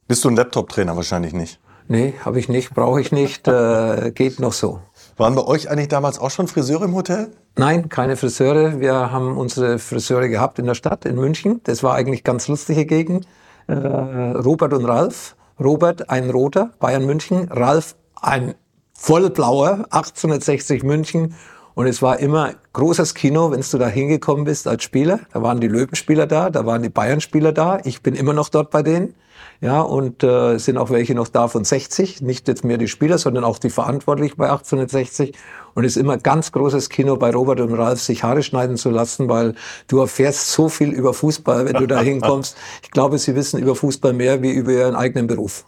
Bist 0.07 0.23
du 0.23 0.29
ein 0.29 0.35
Laptop-Trainer? 0.35 0.95
Wahrscheinlich 0.95 1.33
nicht. 1.33 1.59
Nee, 1.87 2.13
habe 2.23 2.39
ich 2.39 2.49
nicht, 2.49 2.73
brauche 2.73 2.99
ich 2.99 3.11
nicht, 3.11 3.47
äh, 3.47 4.11
geht 4.13 4.39
noch 4.39 4.53
so. 4.53 4.81
Waren 5.17 5.35
bei 5.35 5.45
euch 5.45 5.69
eigentlich 5.69 5.87
damals 5.87 6.19
auch 6.19 6.31
schon 6.31 6.47
Friseure 6.47 6.83
im 6.83 6.95
Hotel? 6.95 7.31
Nein, 7.55 7.87
keine 7.89 8.17
Friseure. 8.17 8.81
Wir 8.81 9.11
haben 9.11 9.37
unsere 9.37 9.79
Friseure 9.79 10.27
gehabt 10.27 10.59
in 10.59 10.65
der 10.65 10.75
Stadt, 10.75 11.05
in 11.05 11.15
München. 11.15 11.61
Das 11.63 11.83
war 11.83 11.95
eigentlich 11.95 12.23
ganz 12.23 12.47
lustige 12.47 12.85
Gegend. 12.85 13.25
Äh, 13.67 13.75
Robert 13.75 14.73
und 14.73 14.85
Ralf 14.85 15.35
Robert 15.59 16.09
ein 16.09 16.29
roter, 16.29 16.71
Bayern 16.79 17.05
München, 17.05 17.47
Ralf 17.49 17.95
ein 18.21 18.55
vollblauer, 18.93 19.85
1860 19.89 20.83
München. 20.83 21.35
Und 21.75 21.87
es 21.87 22.01
war 22.01 22.19
immer 22.19 22.53
großes 22.73 23.15
Kino, 23.15 23.51
wenn 23.51 23.61
du 23.61 23.77
da 23.77 23.87
hingekommen 23.87 24.45
bist 24.45 24.67
als 24.67 24.83
Spieler. 24.83 25.19
Da 25.33 25.41
waren 25.41 25.59
die 25.59 25.67
Löwenspieler 25.67 26.25
da, 26.25 26.49
da 26.49 26.65
waren 26.65 26.81
die 26.81 26.89
Bayern-Spieler 26.89 27.51
da. 27.51 27.79
Ich 27.83 28.01
bin 28.01 28.15
immer 28.15 28.33
noch 28.33 28.49
dort 28.49 28.71
bei 28.71 28.81
denen. 28.81 29.15
Ja, 29.61 29.81
und 29.81 30.23
äh, 30.23 30.57
sind 30.57 30.77
auch 30.77 30.89
welche 30.89 31.15
noch 31.15 31.27
da 31.27 31.47
von 31.47 31.63
60, 31.63 32.21
nicht 32.21 32.47
jetzt 32.47 32.63
mehr 32.63 32.77
die 32.77 32.87
Spieler, 32.87 33.17
sondern 33.17 33.43
auch 33.43 33.57
die 33.57 33.69
Verantwortlichen 33.69 34.35
bei 34.37 34.49
1860. 34.49 35.35
Und 35.73 35.85
es 35.85 35.95
ist 35.95 36.01
immer 36.01 36.17
ganz 36.17 36.51
großes 36.51 36.89
Kino 36.89 37.17
bei 37.17 37.31
Robert 37.31 37.59
und 37.61 37.73
Ralf, 37.73 38.01
sich 38.01 38.23
Haare 38.23 38.43
schneiden 38.43 38.77
zu 38.77 38.89
lassen, 38.89 39.29
weil 39.29 39.55
du 39.87 39.99
erfährst 39.99 40.51
so 40.51 40.69
viel 40.69 40.91
über 40.91 41.13
Fußball, 41.13 41.65
wenn 41.65 41.75
du 41.75 41.87
da 41.87 41.99
hinkommst. 42.01 42.55
Ich 42.83 42.91
glaube, 42.91 43.17
sie 43.17 43.35
wissen 43.35 43.59
über 43.59 43.75
Fußball 43.75 44.13
mehr 44.13 44.41
wie 44.41 44.51
über 44.51 44.71
ihren 44.71 44.95
eigenen 44.95 45.27
Beruf. 45.27 45.65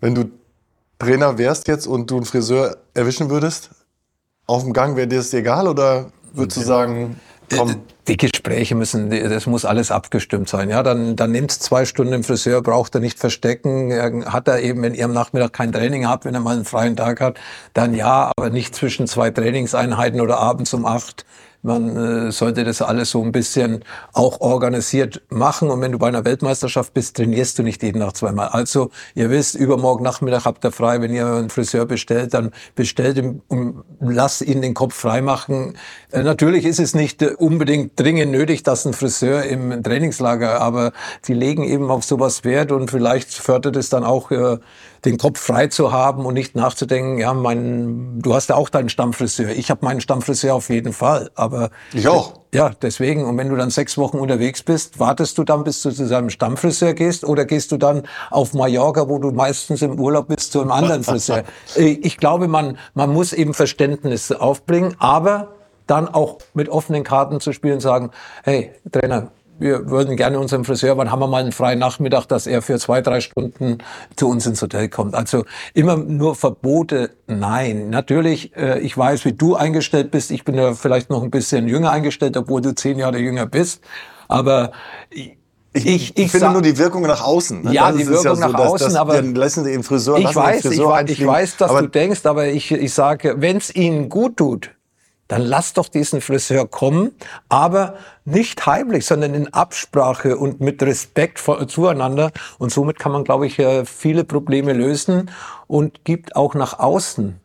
Wenn 0.00 0.14
du 0.14 0.30
Trainer 0.98 1.38
wärst 1.38 1.68
jetzt 1.68 1.86
und 1.86 2.10
du 2.10 2.16
einen 2.16 2.24
Friseur 2.24 2.76
erwischen 2.94 3.30
würdest, 3.30 3.70
auf 4.46 4.62
dem 4.62 4.72
Gang 4.72 4.96
wäre 4.96 5.08
dir 5.08 5.18
das 5.18 5.32
egal 5.32 5.68
oder 5.68 6.10
würdest 6.34 6.58
du 6.58 6.62
sagen, 6.62 7.20
komm? 7.56 7.70
Äh, 7.70 7.74
die 8.08 8.16
Gespräche 8.16 8.74
müssen, 8.74 9.10
das 9.10 9.46
muss 9.46 9.64
alles 9.64 9.90
abgestimmt 9.90 10.48
sein. 10.48 10.68
Ja, 10.68 10.82
dann, 10.82 11.16
dann 11.16 11.32
nimmt's 11.32 11.58
zwei 11.58 11.84
Stunden 11.84 12.12
im 12.12 12.24
Friseur, 12.24 12.62
braucht 12.62 12.94
er 12.94 13.00
nicht 13.00 13.18
verstecken. 13.18 14.24
Hat 14.30 14.46
er 14.48 14.60
eben, 14.60 14.82
wenn 14.82 14.94
ihr 14.94 15.06
am 15.06 15.12
Nachmittag 15.12 15.52
kein 15.54 15.72
Training 15.72 16.06
habt, 16.06 16.24
wenn 16.24 16.34
er 16.34 16.40
mal 16.40 16.54
einen 16.54 16.64
freien 16.64 16.96
Tag 16.96 17.20
hat, 17.20 17.38
dann 17.72 17.94
ja, 17.94 18.30
aber 18.36 18.50
nicht 18.50 18.74
zwischen 18.74 19.06
zwei 19.06 19.30
Trainingseinheiten 19.30 20.20
oder 20.20 20.38
abends 20.38 20.74
um 20.74 20.84
acht 20.84 21.24
man 21.64 21.96
äh, 21.96 22.30
sollte 22.30 22.62
das 22.62 22.82
alles 22.82 23.10
so 23.10 23.22
ein 23.22 23.32
bisschen 23.32 23.84
auch 24.12 24.40
organisiert 24.40 25.22
machen. 25.30 25.70
Und 25.70 25.80
wenn 25.80 25.92
du 25.92 25.98
bei 25.98 26.08
einer 26.08 26.24
Weltmeisterschaft 26.24 26.92
bist, 26.92 27.16
trainierst 27.16 27.58
du 27.58 27.62
nicht 27.62 27.82
jeden 27.82 28.00
Tag 28.00 28.16
zweimal. 28.16 28.48
Also 28.48 28.90
ihr 29.14 29.30
wisst, 29.30 29.54
übermorgen 29.54 30.04
Nachmittag 30.04 30.44
habt 30.44 30.64
ihr 30.64 30.72
frei. 30.72 31.00
Wenn 31.00 31.12
ihr 31.12 31.26
einen 31.26 31.48
Friseur 31.48 31.86
bestellt, 31.86 32.34
dann 32.34 32.52
bestellt 32.74 33.16
ihn 33.16 33.40
und 33.48 33.82
lasst 34.00 34.42
ihn 34.42 34.60
den 34.60 34.74
Kopf 34.74 34.94
frei 34.94 35.22
machen. 35.22 35.78
Äh, 36.12 36.22
natürlich 36.22 36.66
ist 36.66 36.80
es 36.80 36.94
nicht 36.94 37.22
äh, 37.22 37.34
unbedingt 37.38 37.98
dringend 37.98 38.32
nötig, 38.32 38.62
dass 38.62 38.84
ein 38.84 38.92
Friseur 38.92 39.44
im 39.44 39.82
Trainingslager, 39.82 40.60
aber 40.60 40.92
die 41.26 41.34
legen 41.34 41.64
eben 41.64 41.90
auf 41.90 42.04
sowas 42.04 42.44
Wert 42.44 42.72
und 42.72 42.90
vielleicht 42.90 43.32
fördert 43.32 43.76
es 43.76 43.88
dann 43.88 44.04
auch 44.04 44.30
äh, 44.30 44.58
den 45.04 45.18
Kopf 45.18 45.38
frei 45.38 45.66
zu 45.66 45.92
haben 45.92 46.24
und 46.24 46.34
nicht 46.34 46.56
nachzudenken, 46.56 47.18
ja, 47.18 47.34
mein, 47.34 48.20
du 48.20 48.34
hast 48.34 48.48
ja 48.48 48.56
auch 48.56 48.68
deinen 48.68 48.88
Stammfriseur. 48.88 49.50
Ich 49.50 49.70
habe 49.70 49.84
meinen 49.84 50.00
Stammfriseur 50.00 50.54
auf 50.54 50.70
jeden 50.70 50.92
Fall. 50.92 51.30
Aber 51.34 51.70
ich 51.92 52.08
auch. 52.08 52.34
Ja, 52.54 52.70
deswegen. 52.80 53.24
Und 53.24 53.36
wenn 53.36 53.48
du 53.48 53.56
dann 53.56 53.70
sechs 53.70 53.98
Wochen 53.98 54.18
unterwegs 54.18 54.62
bist, 54.62 54.98
wartest 55.00 55.36
du 55.38 55.44
dann, 55.44 55.64
bis 55.64 55.82
du 55.82 55.90
zu 55.90 56.06
seinem 56.06 56.30
Stammfriseur 56.30 56.94
gehst 56.94 57.24
oder 57.24 57.44
gehst 57.44 57.72
du 57.72 57.76
dann 57.76 58.04
auf 58.30 58.54
Mallorca, 58.54 59.08
wo 59.08 59.18
du 59.18 59.32
meistens 59.32 59.82
im 59.82 59.98
Urlaub 59.98 60.28
bist, 60.28 60.52
zu 60.52 60.60
einem 60.60 60.70
anderen 60.70 61.04
Friseur? 61.04 61.44
Äh, 61.76 61.98
ich 62.02 62.16
glaube, 62.16 62.48
man, 62.48 62.78
man 62.94 63.12
muss 63.12 63.32
eben 63.32 63.54
Verständnis 63.54 64.32
aufbringen, 64.32 64.94
aber 64.98 65.48
dann 65.86 66.08
auch 66.08 66.38
mit 66.54 66.68
offenen 66.68 67.04
Karten 67.04 67.40
zu 67.40 67.52
spielen 67.52 67.74
und 67.74 67.80
sagen, 67.80 68.10
hey, 68.42 68.72
Trainer, 68.90 69.32
wir 69.58 69.90
würden 69.90 70.16
gerne 70.16 70.38
unserem 70.38 70.64
Friseur, 70.64 70.96
wann 70.96 71.10
haben 71.10 71.20
wir 71.20 71.26
mal 71.26 71.42
einen 71.42 71.52
freien 71.52 71.78
Nachmittag, 71.78 72.26
dass 72.26 72.46
er 72.46 72.62
für 72.62 72.78
zwei, 72.78 73.00
drei 73.00 73.20
Stunden 73.20 73.78
zu 74.16 74.28
uns 74.28 74.46
ins 74.46 74.60
Hotel 74.60 74.88
kommt. 74.88 75.14
Also 75.14 75.44
immer 75.74 75.96
nur 75.96 76.34
Verbote, 76.34 77.10
nein. 77.26 77.90
Natürlich, 77.90 78.56
äh, 78.56 78.80
ich 78.80 78.96
weiß, 78.96 79.24
wie 79.24 79.32
du 79.32 79.54
eingestellt 79.54 80.10
bist. 80.10 80.30
Ich 80.30 80.44
bin 80.44 80.54
ja 80.56 80.74
vielleicht 80.74 81.10
noch 81.10 81.22
ein 81.22 81.30
bisschen 81.30 81.68
jünger 81.68 81.90
eingestellt, 81.90 82.36
obwohl 82.36 82.60
du 82.60 82.74
zehn 82.74 82.98
Jahre 82.98 83.18
jünger 83.18 83.46
bist. 83.46 83.82
Aber 84.28 84.72
ich, 85.10 85.36
ich, 85.72 86.16
ich, 86.16 86.30
finde 86.30 86.50
nur 86.50 86.62
die 86.62 86.78
Wirkung 86.78 87.02
nach 87.02 87.24
außen. 87.24 87.62
Ne? 87.62 87.72
Ja, 87.72 87.88
das 87.88 87.96
die 87.96 88.06
Wirkung 88.06 88.24
ja 88.24 88.34
so, 88.34 88.40
nach 88.40 88.52
dass, 88.52 88.72
außen, 88.72 88.86
dass, 88.88 88.96
aber 88.96 89.14
dann 89.14 89.34
lassen 89.34 89.64
den 89.64 89.82
Friseur, 89.82 90.18
ich 90.18 90.34
weiß, 90.34 90.62
Friseur 90.62 91.02
ich, 91.04 91.20
ich 91.20 91.26
weiß, 91.26 91.56
dass 91.56 91.72
du 91.72 91.88
denkst, 91.88 92.24
aber 92.26 92.46
ich, 92.46 92.70
ich 92.70 92.94
sage, 92.94 93.36
wenn 93.38 93.56
es 93.56 93.74
ihnen 93.74 94.08
gut 94.08 94.36
tut, 94.36 94.70
dann 95.28 95.42
lass 95.42 95.72
doch 95.72 95.88
diesen 95.88 96.20
Friseur 96.20 96.68
kommen, 96.68 97.12
aber 97.48 97.94
nicht 98.24 98.66
heimlich, 98.66 99.06
sondern 99.06 99.34
in 99.34 99.52
Absprache 99.52 100.36
und 100.36 100.60
mit 100.60 100.82
Respekt 100.82 101.42
zueinander. 101.68 102.30
Und 102.58 102.72
somit 102.72 102.98
kann 102.98 103.12
man, 103.12 103.24
glaube 103.24 103.46
ich, 103.46 103.58
äh, 103.58 103.84
viele 103.84 104.24
Probleme 104.24 104.72
lösen 104.72 105.30
und 105.66 106.04
gibt 106.04 106.36
auch 106.36 106.54
nach 106.54 106.78
außen, 106.78 107.40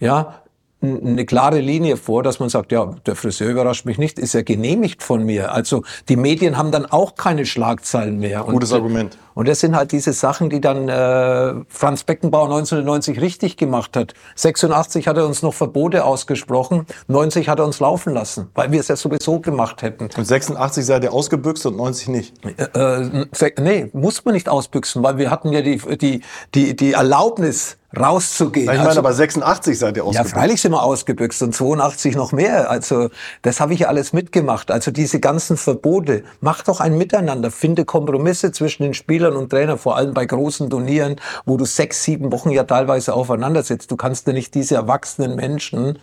ja, 0.00 0.42
eine 0.80 1.26
klare 1.26 1.60
Linie 1.60 1.96
vor, 1.96 2.22
dass 2.22 2.38
man 2.38 2.48
sagt, 2.48 2.70
ja, 2.70 2.94
der 3.04 3.16
Friseur 3.16 3.48
überrascht 3.50 3.84
mich 3.84 3.98
nicht, 3.98 4.18
ist 4.18 4.34
ja 4.34 4.42
genehmigt 4.42 5.02
von 5.02 5.24
mir. 5.24 5.52
Also 5.52 5.82
die 6.08 6.14
Medien 6.14 6.56
haben 6.56 6.70
dann 6.70 6.86
auch 6.86 7.16
keine 7.16 7.46
Schlagzeilen 7.46 8.18
mehr. 8.20 8.44
Gutes 8.44 8.70
und, 8.70 8.76
Argument. 8.76 9.18
Und 9.38 9.46
das 9.46 9.60
sind 9.60 9.76
halt 9.76 9.92
diese 9.92 10.12
Sachen, 10.12 10.50
die 10.50 10.60
dann 10.60 10.88
äh, 10.88 11.54
Franz 11.68 12.02
Beckenbauer 12.02 12.46
1990 12.46 13.20
richtig 13.20 13.56
gemacht 13.56 13.96
hat. 13.96 14.14
86 14.34 15.06
hat 15.06 15.16
er 15.16 15.26
uns 15.26 15.42
noch 15.42 15.54
Verbote 15.54 16.04
ausgesprochen, 16.04 16.86
90 17.06 17.48
hat 17.48 17.60
er 17.60 17.64
uns 17.64 17.78
laufen 17.78 18.14
lassen, 18.14 18.48
weil 18.56 18.72
wir 18.72 18.80
es 18.80 18.88
ja 18.88 18.96
sowieso 18.96 19.38
gemacht 19.38 19.82
hätten. 19.82 20.08
Und 20.16 20.26
86 20.26 20.84
seid 20.84 21.04
ihr 21.04 21.12
ausgebüxt 21.12 21.66
und 21.66 21.76
90 21.76 22.08
nicht? 22.08 22.34
Äh, 22.74 23.10
äh, 23.14 23.52
nee, 23.60 23.88
muss 23.92 24.24
man 24.24 24.34
nicht 24.34 24.48
ausbüchsen, 24.48 25.04
weil 25.04 25.18
wir 25.18 25.30
hatten 25.30 25.52
ja 25.52 25.62
die, 25.62 25.80
die, 25.98 26.22
die, 26.52 26.74
die 26.74 26.94
Erlaubnis, 26.94 27.78
rauszugehen. 27.96 28.64
ich 28.64 28.76
meine, 28.76 28.88
also, 28.88 29.00
aber 29.00 29.12
86 29.12 29.78
seid 29.78 29.96
ihr 29.96 30.04
ausgebüxt. 30.04 30.32
Ja, 30.34 30.38
freilich 30.38 30.60
sind 30.60 30.72
wir 30.72 30.82
ausgebüxt 30.82 31.42
und 31.42 31.54
82 31.54 32.16
noch 32.16 32.32
mehr. 32.32 32.70
Also 32.70 33.08
das 33.42 33.60
habe 33.60 33.72
ich 33.72 33.80
ja 33.80 33.88
alles 33.88 34.12
mitgemacht. 34.12 34.70
Also 34.70 34.90
diese 34.90 35.20
ganzen 35.20 35.56
Verbote, 35.56 36.24
mach 36.40 36.62
doch 36.62 36.80
ein 36.80 36.98
Miteinander, 36.98 37.50
finde 37.50 37.84
Kompromisse 37.84 38.52
zwischen 38.52 38.82
den 38.82 38.94
Spielern 38.94 39.27
und 39.36 39.50
Trainern, 39.50 39.78
vor 39.78 39.96
allem 39.96 40.14
bei 40.14 40.26
großen 40.26 40.70
Turnieren, 40.70 41.16
wo 41.44 41.56
du 41.56 41.64
sechs, 41.64 42.02
sieben 42.02 42.32
Wochen 42.32 42.50
ja 42.50 42.64
teilweise 42.64 43.14
aufeinander 43.14 43.62
sitzt. 43.62 43.90
Du 43.90 43.96
kannst 43.96 44.26
ja 44.26 44.32
nicht 44.32 44.54
diese 44.54 44.74
erwachsenen 44.76 45.36
Menschen 45.36 45.98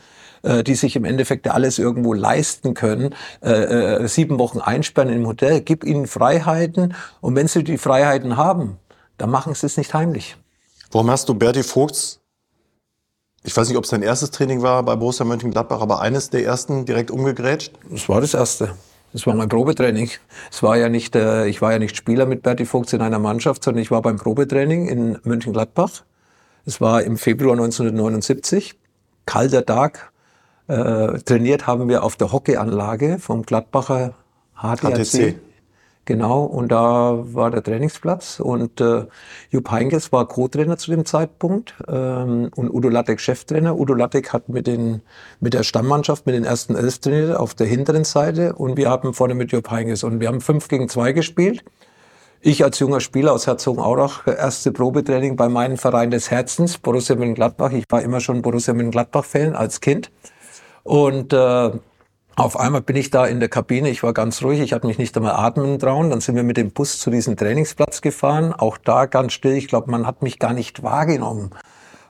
äh, 0.46 0.64
die 0.64 0.76
sich 0.76 0.96
im 0.96 1.06
Endeffekt 1.06 1.48
alles 1.48 1.80
irgendwo 1.80 2.14
leisten 2.14 2.76
können, 2.76 3.16
äh, 3.42 3.52
äh, 3.52 4.08
sieben 4.08 4.38
Wochen 4.38 4.60
einsperren 4.60 5.10
im 5.12 5.26
Hotel. 5.26 5.62
Gib 5.62 5.84
ihnen 5.84 6.06
Freiheiten 6.06 6.94
und 7.20 7.36
wenn 7.36 7.48
sie 7.48 7.64
die 7.64 7.80
Freiheiten 7.80 8.38
haben, 8.38 8.78
dann 9.18 9.32
machen 9.32 9.56
sie 9.56 9.66
es 9.66 9.76
nicht 9.76 9.94
heimlich. 9.96 10.38
Warum 10.92 11.10
hast 11.10 11.30
du 11.30 11.34
Berti 11.34 11.64
Vogts, 11.64 12.20
ich 13.44 13.58
weiß 13.58 13.68
nicht, 13.70 13.78
ob 13.78 13.86
es 13.86 13.90
dein 13.90 14.04
erstes 14.04 14.32
Training 14.32 14.62
war 14.62 14.84
bei 14.84 14.96
Borussia 14.96 15.26
Mönchengladbach, 15.26 15.82
aber 15.82 16.02
eines 16.02 16.30
der 16.30 16.44
ersten 16.44 16.86
direkt 16.86 17.10
umgegrätscht? 17.10 17.74
Das 17.90 18.08
war 18.08 18.22
das 18.22 18.34
erste. 18.34 18.76
Das 19.16 19.26
war 19.26 19.34
mein 19.34 19.48
Probetraining. 19.48 20.10
Es 20.52 20.62
war 20.62 20.76
ja 20.76 20.90
nicht, 20.90 21.16
äh, 21.16 21.48
ich 21.48 21.62
war 21.62 21.72
ja 21.72 21.80
nicht 21.80 21.96
Spieler 21.96 22.26
mit 22.26 22.44
Berti 22.44 22.66
Vogts 22.66 22.92
in 22.92 23.02
einer 23.02 23.18
Mannschaft, 23.18 23.64
sondern 23.64 23.82
ich 23.82 23.90
war 23.90 24.02
beim 24.02 24.18
Probetraining 24.18 24.90
in 24.90 25.18
Mönchengladbach. 25.24 26.04
Es 26.66 26.82
war 26.82 27.02
im 27.02 27.18
Februar 27.18 27.54
1979. 27.54 28.76
Kalter 29.26 29.66
Tag. 29.66 30.12
Äh, 30.68 31.20
trainiert 31.20 31.66
haben 31.66 31.88
wir 31.88 32.04
auf 32.04 32.18
der 32.18 32.34
Hockeyanlage 32.34 33.18
vom 33.20 33.44
Gladbacher 33.44 34.16
HTC. 34.54 34.82
HTC. 34.82 35.36
Genau, 36.08 36.44
und 36.44 36.72
da 36.72 37.18
war 37.34 37.50
der 37.50 37.64
Trainingsplatz 37.64 38.40
und 38.40 38.80
äh, 38.80 39.08
Jupp 39.50 39.72
Heynckes 39.72 40.12
war 40.12 40.28
Co-Trainer 40.28 40.78
zu 40.78 40.92
dem 40.92 41.04
Zeitpunkt 41.04 41.74
ähm, 41.88 42.52
und 42.56 42.70
Udo 42.70 42.90
Lattek 42.90 43.20
Cheftrainer. 43.20 43.76
Udo 43.76 43.96
Lattek 43.96 44.32
hat 44.32 44.48
mit, 44.48 44.68
den, 44.68 45.02
mit 45.40 45.56
der 45.56 45.64
Stammmannschaft, 45.64 46.28
mit 46.28 46.36
den 46.36 46.44
ersten 46.44 46.76
Elf 46.76 47.00
trainiert 47.00 47.36
auf 47.36 47.56
der 47.56 47.66
hinteren 47.66 48.04
Seite 48.04 48.54
und 48.54 48.78
wir 48.78 48.88
haben 48.88 49.16
vorne 49.16 49.34
mit 49.34 49.52
Jupp 49.52 49.72
Heynckes 49.72 50.04
und 50.04 50.20
wir 50.20 50.28
haben 50.28 50.42
fünf 50.42 50.68
gegen 50.68 50.90
zwei 50.90 51.12
gespielt. 51.12 51.66
Ich 52.40 52.64
als 52.64 52.78
junger 52.78 53.00
Spieler 53.00 53.34
aus 53.34 53.48
Herzogenaurach, 53.48 54.28
erste 54.28 54.72
Probetraining 54.72 55.36
bei 55.36 55.50
meinem 55.50 55.80
Verein 55.80 56.12
des 56.12 56.30
Herzens, 56.30 56.78
Borussia 56.78 57.16
Mönchengladbach. 57.16 57.72
Ich 57.72 57.86
war 57.90 58.04
immer 58.04 58.20
schon 58.20 58.44
Borussia 58.44 58.76
Mönchengladbach-Fan 58.76 59.56
als 59.56 59.82
Kind 59.82 60.12
und 60.84 61.34
äh, 61.34 61.72
auf 62.36 62.60
einmal 62.60 62.82
bin 62.82 62.98
ich 62.98 63.12
da 63.12 63.26
in 63.26 63.40
der 63.40 63.50
Kabine, 63.50 63.90
ich 63.90 64.04
war 64.04 64.14
ganz 64.14 64.44
ruhig, 64.44 64.60
ich 64.60 64.74
hatte 64.74 64.88
mich 64.88 64.98
nicht 64.98 65.16
einmal 65.16 65.34
atmen 65.34 65.80
trauen. 65.80 66.10
Dann 66.10 66.20
sind 66.22 66.36
wir 66.36 66.44
mit 66.44 66.58
dem 66.58 66.72
Bus 66.72 67.00
zu 67.00 67.10
diesem 67.10 67.38
Trainingsplatz 67.38 68.02
gefahren, 68.02 68.54
auch 68.54 68.78
da 68.78 69.06
ganz 69.06 69.34
still. 69.34 69.54
Ich 69.54 69.68
glaube, 69.68 69.90
man 69.90 70.06
hat 70.06 70.22
mich 70.22 70.38
gar 70.40 70.54
nicht 70.54 70.84
wahrgenommen. 70.84 71.52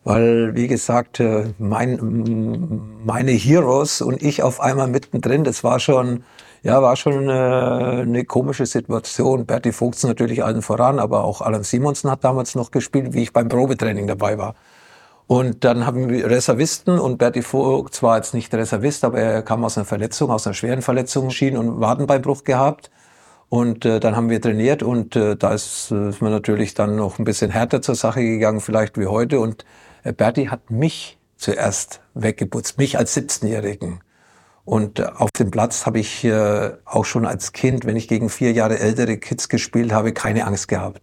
Weil, 0.04 0.56
wie 0.56 0.68
gesagt, 0.68 1.20
äh, 1.20 1.54
mein, 1.58 3.00
meine 3.06 3.32
Heroes 3.32 4.02
und 4.02 4.22
ich 4.22 4.44
auf 4.44 4.62
einmal 4.62 4.88
mittendrin, 4.88 5.44
das 5.44 5.64
war 5.64 5.80
schon, 5.80 6.24
ja, 6.64 6.82
war 6.82 6.96
schon 6.96 7.30
eine, 7.30 8.02
eine 8.02 8.24
komische 8.26 8.66
Situation. 8.68 9.46
Berti 9.46 9.72
Vogts 9.72 10.04
natürlich 10.04 10.44
allen 10.44 10.62
voran, 10.62 11.00
aber 11.00 11.24
auch 11.24 11.42
Alan 11.42 11.64
Simonsen 11.64 12.10
hat 12.12 12.24
damals 12.24 12.56
noch 12.56 12.72
gespielt, 12.72 13.14
wie 13.14 13.24
ich 13.24 13.34
beim 13.34 13.50
Probetraining 13.50 14.08
dabei 14.08 14.38
war. 14.38 14.56
Und 15.28 15.64
dann 15.64 15.86
haben 15.88 16.10
wir 16.10 16.30
Reservisten 16.30 17.00
und 17.00 17.18
Berti 17.18 17.42
Vogt 17.42 18.04
war 18.04 18.18
jetzt 18.18 18.34
nicht 18.36 18.54
Reservist, 18.54 19.04
aber 19.04 19.20
er 19.20 19.42
kam 19.42 19.66
aus 19.66 19.78
einer 19.78 19.86
Verletzung, 19.86 20.30
aus 20.30 20.46
einer 20.46 20.54
schweren 20.54 20.84
Verletzung, 20.84 21.32
Schien- 21.32 21.58
und 21.58 21.80
Wadenbeinbruch 21.80 22.44
gehabt. 22.44 22.92
Und 23.50 23.86
äh, 23.86 24.00
dann 24.00 24.16
haben 24.16 24.30
wir 24.30 24.42
trainiert 24.42 24.84
und 24.84 25.16
äh, 25.16 25.36
da 25.36 25.54
ist, 25.54 25.92
äh, 25.92 26.10
ist 26.10 26.22
man 26.22 26.32
natürlich 26.32 26.74
dann 26.74 26.96
noch 26.96 27.20
ein 27.20 27.26
bisschen 27.26 27.52
härter 27.52 27.82
zur 27.82 27.96
Sache 27.96 28.22
gegangen, 28.22 28.60
vielleicht 28.60 29.00
wie 29.00 29.08
heute. 29.08 29.40
Und 29.40 29.66
äh, 30.04 30.14
Berti 30.14 30.46
hat 30.46 30.70
mich 30.70 31.18
zuerst 31.38 32.02
weggeputzt, 32.14 32.78
mich 32.78 32.98
als 32.98 33.16
17-Jährigen. 33.16 34.02
Und 34.64 35.00
äh, 35.00 35.06
auf 35.16 35.30
dem 35.38 35.52
Platz 35.52 35.86
habe 35.86 36.00
ich 36.00 36.24
äh, 36.24 36.72
auch 36.86 37.06
schon 37.06 37.26
als 37.26 37.52
Kind, 37.54 37.86
wenn 37.86 37.96
ich 37.96 38.08
gegen 38.08 38.30
vier 38.30 38.52
Jahre 38.52 38.80
ältere 38.80 39.18
Kids 39.18 39.48
gespielt 39.50 39.92
habe, 39.92 40.12
keine 40.12 40.46
Angst 40.46 40.68
gehabt. 40.68 41.02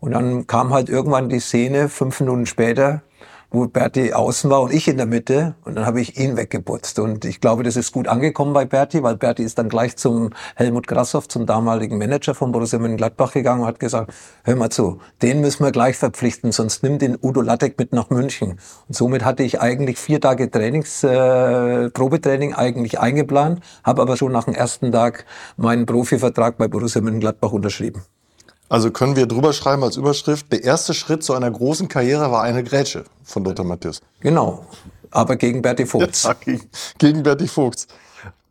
Und 0.00 0.12
dann 0.12 0.46
kam 0.46 0.72
halt 0.72 0.88
irgendwann 0.88 1.28
die 1.28 1.40
Szene, 1.40 1.88
fünf 1.88 2.20
Minuten 2.20 2.46
später, 2.46 3.02
wo 3.50 3.66
Berti 3.66 4.12
außen 4.12 4.48
war 4.48 4.62
und 4.62 4.72
ich 4.72 4.86
in 4.88 4.96
der 4.96 5.06
Mitte. 5.06 5.54
Und 5.64 5.74
dann 5.74 5.86
habe 5.86 6.00
ich 6.00 6.18
ihn 6.18 6.36
weggeputzt. 6.36 6.98
Und 6.98 7.24
ich 7.24 7.40
glaube, 7.40 7.62
das 7.62 7.76
ist 7.76 7.92
gut 7.92 8.08
angekommen 8.08 8.52
bei 8.52 8.64
Berti, 8.64 9.02
weil 9.02 9.16
Berti 9.16 9.42
ist 9.42 9.58
dann 9.58 9.68
gleich 9.68 9.96
zum 9.96 10.30
Helmut 10.54 10.86
Grassoff, 10.86 11.28
zum 11.28 11.46
damaligen 11.46 11.98
Manager 11.98 12.34
von 12.34 12.52
Borussia 12.52 12.78
Mönchengladbach 12.78 13.32
gegangen 13.32 13.62
und 13.62 13.66
hat 13.66 13.80
gesagt, 13.80 14.12
hör 14.44 14.56
mal 14.56 14.70
zu, 14.70 15.00
den 15.22 15.40
müssen 15.40 15.64
wir 15.64 15.72
gleich 15.72 15.96
verpflichten, 15.96 16.52
sonst 16.52 16.82
nimm 16.82 16.98
den 16.98 17.18
Udo 17.20 17.40
Lattek 17.40 17.78
mit 17.78 17.92
nach 17.92 18.10
München. 18.10 18.58
Und 18.88 18.94
somit 18.94 19.24
hatte 19.24 19.42
ich 19.42 19.60
eigentlich 19.60 19.98
vier 19.98 20.20
Tage 20.20 20.50
Trainings, 20.50 21.02
äh, 21.02 21.90
Probetraining 21.90 22.54
eigentlich 22.54 23.00
eingeplant, 23.00 23.60
habe 23.82 24.02
aber 24.02 24.16
schon 24.16 24.32
nach 24.32 24.44
dem 24.44 24.54
ersten 24.54 24.92
Tag 24.92 25.24
meinen 25.56 25.86
Profivertrag 25.86 26.56
bei 26.58 26.68
Borussia 26.68 27.00
Mönchengladbach 27.00 27.52
unterschrieben. 27.52 28.02
Also 28.70 28.92
können 28.92 29.16
wir 29.16 29.26
drüber 29.26 29.52
schreiben 29.52 29.82
als 29.82 29.96
Überschrift, 29.96 30.52
der 30.52 30.62
erste 30.62 30.94
Schritt 30.94 31.24
zu 31.24 31.34
einer 31.34 31.50
großen 31.50 31.88
Karriere 31.88 32.30
war 32.30 32.42
eine 32.42 32.62
Grätsche 32.62 33.04
von 33.24 33.42
Lothar 33.44 33.66
Matthäus. 33.66 34.00
Genau, 34.20 34.64
aber 35.10 35.34
gegen 35.34 35.60
Berti 35.60 35.84
Vogts. 35.84 36.22
Ja, 36.24 36.34
gegen, 36.34 36.70
gegen 36.98 37.22
Berti 37.24 37.48
Vogts. 37.48 37.88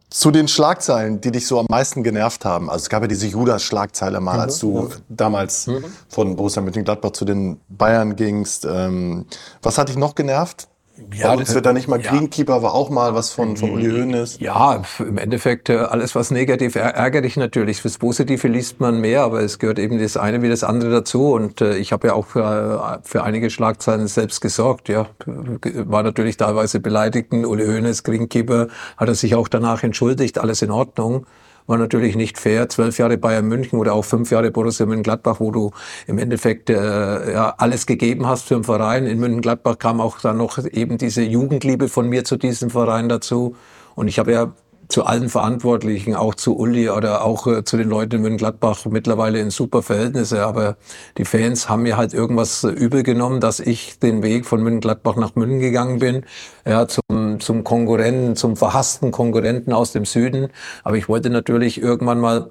Zu 0.10 0.32
den 0.32 0.50
Schlagzeilen, 0.50 1.22
die 1.22 1.32
dich 1.32 1.48
so 1.48 1.60
am 1.60 1.68
meisten 1.70 2.04
genervt 2.04 2.44
haben. 2.44 2.70
Also 2.70 2.84
es 2.84 2.90
gab 2.90 3.04
ja 3.04 3.08
diese 3.08 3.28
Judas-Schlagzeile 3.28 4.20
mal, 4.20 4.34
mhm. 4.34 4.40
als 4.42 4.60
du 4.60 4.90
damals 5.08 5.68
mhm. 5.68 5.86
von 6.10 6.36
Borussia 6.36 6.62
Mönchengladbach 6.62 7.12
zu 7.12 7.24
den 7.24 7.62
Bayern 7.70 8.16
gingst. 8.16 8.66
Ähm, 8.66 9.26
was 9.62 9.78
hat 9.78 9.88
dich 9.88 9.98
noch 9.98 10.16
genervt? 10.16 10.68
Ja, 11.14 11.34
uns 11.34 11.54
wird 11.54 11.66
da 11.66 11.74
nicht 11.74 11.88
mal 11.88 12.02
ja. 12.02 12.12
Greenkeeper, 12.12 12.62
war 12.62 12.74
auch 12.74 12.90
mal 12.90 13.14
was 13.14 13.32
von, 13.32 13.58
von 13.58 13.72
Uli 13.72 13.90
Hoeneß. 13.90 14.40
Ja, 14.40 14.82
im 15.00 15.18
Endeffekt 15.18 15.70
äh, 15.70 15.78
alles, 15.78 16.16
was 16.16 16.32
negativ 16.32 16.76
ärgert 16.76 17.26
dich 17.26 17.38
natürlich. 17.38 17.82
Fürs 17.82 17.98
Positive 17.98 18.48
liest 18.48 18.80
man 18.80 19.00
mehr, 19.00 19.24
aber 19.24 19.42
es 19.42 19.60
gehört 19.60 19.80
eben 19.80 20.00
das 20.00 20.18
eine 20.18 20.42
wie 20.42 20.50
das 20.50 20.64
andere 20.64 20.92
dazu. 20.92 21.32
Und 21.32 21.62
äh, 21.62 21.78
ich 21.78 21.92
habe 21.92 22.08
ja 22.08 22.14
auch 22.14 22.28
für, 22.28 23.02
für 23.04 23.24
einige 23.24 23.50
Schlagzeilen 23.50 24.08
selbst 24.08 24.42
gesorgt. 24.42 24.90
Ja, 24.90 25.08
war 25.26 26.04
natürlich 26.04 26.38
teilweise 26.38 26.80
beleidigten. 26.80 27.46
Uli 27.46 27.66
Hoeneß, 27.66 28.04
Greenkeeper, 28.04 28.68
hat 28.98 29.08
er 29.08 29.16
sich 29.16 29.36
auch 29.36 29.48
danach 29.48 29.84
entschuldigt. 29.84 30.38
Alles 30.38 30.62
in 30.62 30.72
Ordnung 30.72 31.26
war 31.70 31.78
natürlich 31.78 32.16
nicht 32.16 32.40
fair. 32.40 32.68
Zwölf 32.68 32.98
Jahre 32.98 33.18
Bayern 33.18 33.46
München 33.48 33.78
oder 33.78 33.94
auch 33.94 34.04
fünf 34.04 34.32
Jahre 34.32 34.50
Borussia 34.50 34.88
Mönchengladbach, 34.88 35.40
wo 35.40 35.52
du 35.52 35.70
im 36.08 36.18
Endeffekt 36.18 36.72
äh, 36.72 37.32
ja, 37.32 37.54
alles 37.58 37.86
gegeben 37.86 38.26
hast 38.26 38.48
für 38.48 38.56
den 38.56 38.64
Verein. 38.64 39.06
In 39.06 39.20
Mönchengladbach 39.20 39.78
kam 39.78 40.02
auch 40.02 40.20
dann 40.20 40.38
noch 40.38 40.58
eben 40.66 40.98
diese 40.98 41.22
Jugendliebe 41.22 41.88
von 41.88 42.10
mir 42.10 42.24
zu 42.24 42.38
diesem 42.38 42.72
Verein 42.72 43.08
dazu. 43.08 43.56
Und 43.94 44.08
ich 44.08 44.18
habe 44.18 44.32
ja 44.32 44.52
zu 44.90 45.06
allen 45.06 45.30
Verantwortlichen, 45.30 46.16
auch 46.16 46.34
zu 46.34 46.58
Uli 46.58 46.90
oder 46.90 47.24
auch 47.24 47.46
äh, 47.46 47.64
zu 47.64 47.78
den 47.78 47.90
Leuten 47.90 48.16
in 48.16 48.22
Mönchengladbach 48.24 48.86
mittlerweile 48.86 49.40
in 49.40 49.52
super 49.52 49.84
Verhältnisse. 49.84 50.44
Aber 50.44 50.78
die 51.18 51.26
Fans 51.26 51.70
haben 51.70 51.84
mir 51.84 51.96
halt 51.96 52.14
irgendwas 52.14 52.64
äh, 52.64 52.70
übel 52.70 53.04
genommen, 53.04 53.40
dass 53.40 53.60
ich 53.60 54.00
den 54.00 54.24
Weg 54.24 54.48
von 54.48 54.64
Mönchengladbach 54.64 55.16
nach 55.16 55.36
München 55.36 55.60
gegangen 55.60 56.00
bin, 56.00 56.26
ja, 56.66 56.88
zum, 56.88 57.40
zum 57.40 57.64
Konkurrenten, 57.64 58.36
zum 58.36 58.58
verhassten 58.58 59.12
Konkurrenten 59.12 59.74
aus 59.74 59.92
dem 59.92 60.06
Süden. 60.06 60.50
Aber 60.84 60.98
ich 60.98 61.08
wollte 61.08 61.30
natürlich 61.30 61.80
irgendwann 61.80 62.20
mal 62.20 62.50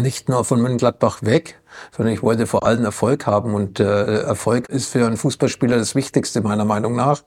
nicht 0.00 0.28
nur 0.28 0.44
von 0.44 0.60
Mönchengladbach 0.60 1.22
weg, 1.22 1.60
sondern 1.94 2.14
ich 2.14 2.22
wollte 2.22 2.46
vor 2.46 2.64
allem 2.64 2.84
Erfolg 2.84 3.26
haben. 3.26 3.54
Und 3.54 3.80
äh, 3.80 4.22
Erfolg 4.22 4.68
ist 4.68 4.88
für 4.88 5.04
einen 5.04 5.16
Fußballspieler 5.16 5.78
das 5.78 5.96
Wichtigste 5.96 6.42
meiner 6.42 6.64
Meinung 6.64 6.94
nach. 6.94 7.24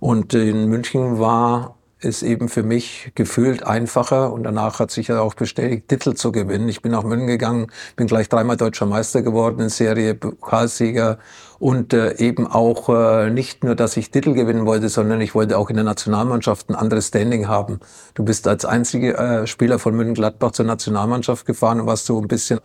Und 0.00 0.32
in 0.32 0.68
München 0.68 1.18
war 1.18 1.76
ist 2.00 2.22
eben 2.22 2.48
für 2.48 2.62
mich 2.62 3.12
gefühlt 3.14 3.66
einfacher 3.66 4.32
und 4.32 4.44
danach 4.44 4.78
hat 4.78 4.90
sich 4.90 5.08
ja 5.08 5.20
auch 5.20 5.34
bestätigt, 5.34 5.88
Titel 5.88 6.14
zu 6.14 6.32
gewinnen. 6.32 6.68
Ich 6.68 6.82
bin 6.82 6.92
nach 6.92 7.02
München 7.02 7.26
gegangen, 7.26 7.66
bin 7.96 8.06
gleich 8.06 8.28
dreimal 8.28 8.56
deutscher 8.56 8.86
Meister 8.86 9.22
geworden 9.22 9.60
in 9.60 9.68
Serie, 9.68 10.14
Pokalsieger 10.14 11.18
und 11.58 11.92
äh, 11.92 12.16
eben 12.16 12.46
auch 12.46 12.88
äh, 12.88 13.30
nicht 13.30 13.64
nur, 13.64 13.74
dass 13.74 13.96
ich 13.96 14.10
Titel 14.10 14.32
gewinnen 14.32 14.64
wollte, 14.64 14.88
sondern 14.88 15.20
ich 15.20 15.34
wollte 15.34 15.58
auch 15.58 15.68
in 15.68 15.76
der 15.76 15.84
Nationalmannschaft 15.84 16.70
ein 16.70 16.74
anderes 16.74 17.08
Standing 17.08 17.48
haben. 17.48 17.80
Du 18.14 18.24
bist 18.24 18.48
als 18.48 18.64
einziger 18.64 19.42
äh, 19.42 19.46
Spieler 19.46 19.78
von 19.78 19.94
München 19.94 20.14
Gladbach 20.14 20.52
zur 20.52 20.64
Nationalmannschaft 20.64 21.44
gefahren 21.44 21.80
und 21.80 21.86
warst 21.86 22.06
so 22.06 22.20
ein 22.20 22.28
bisschen 22.28 22.60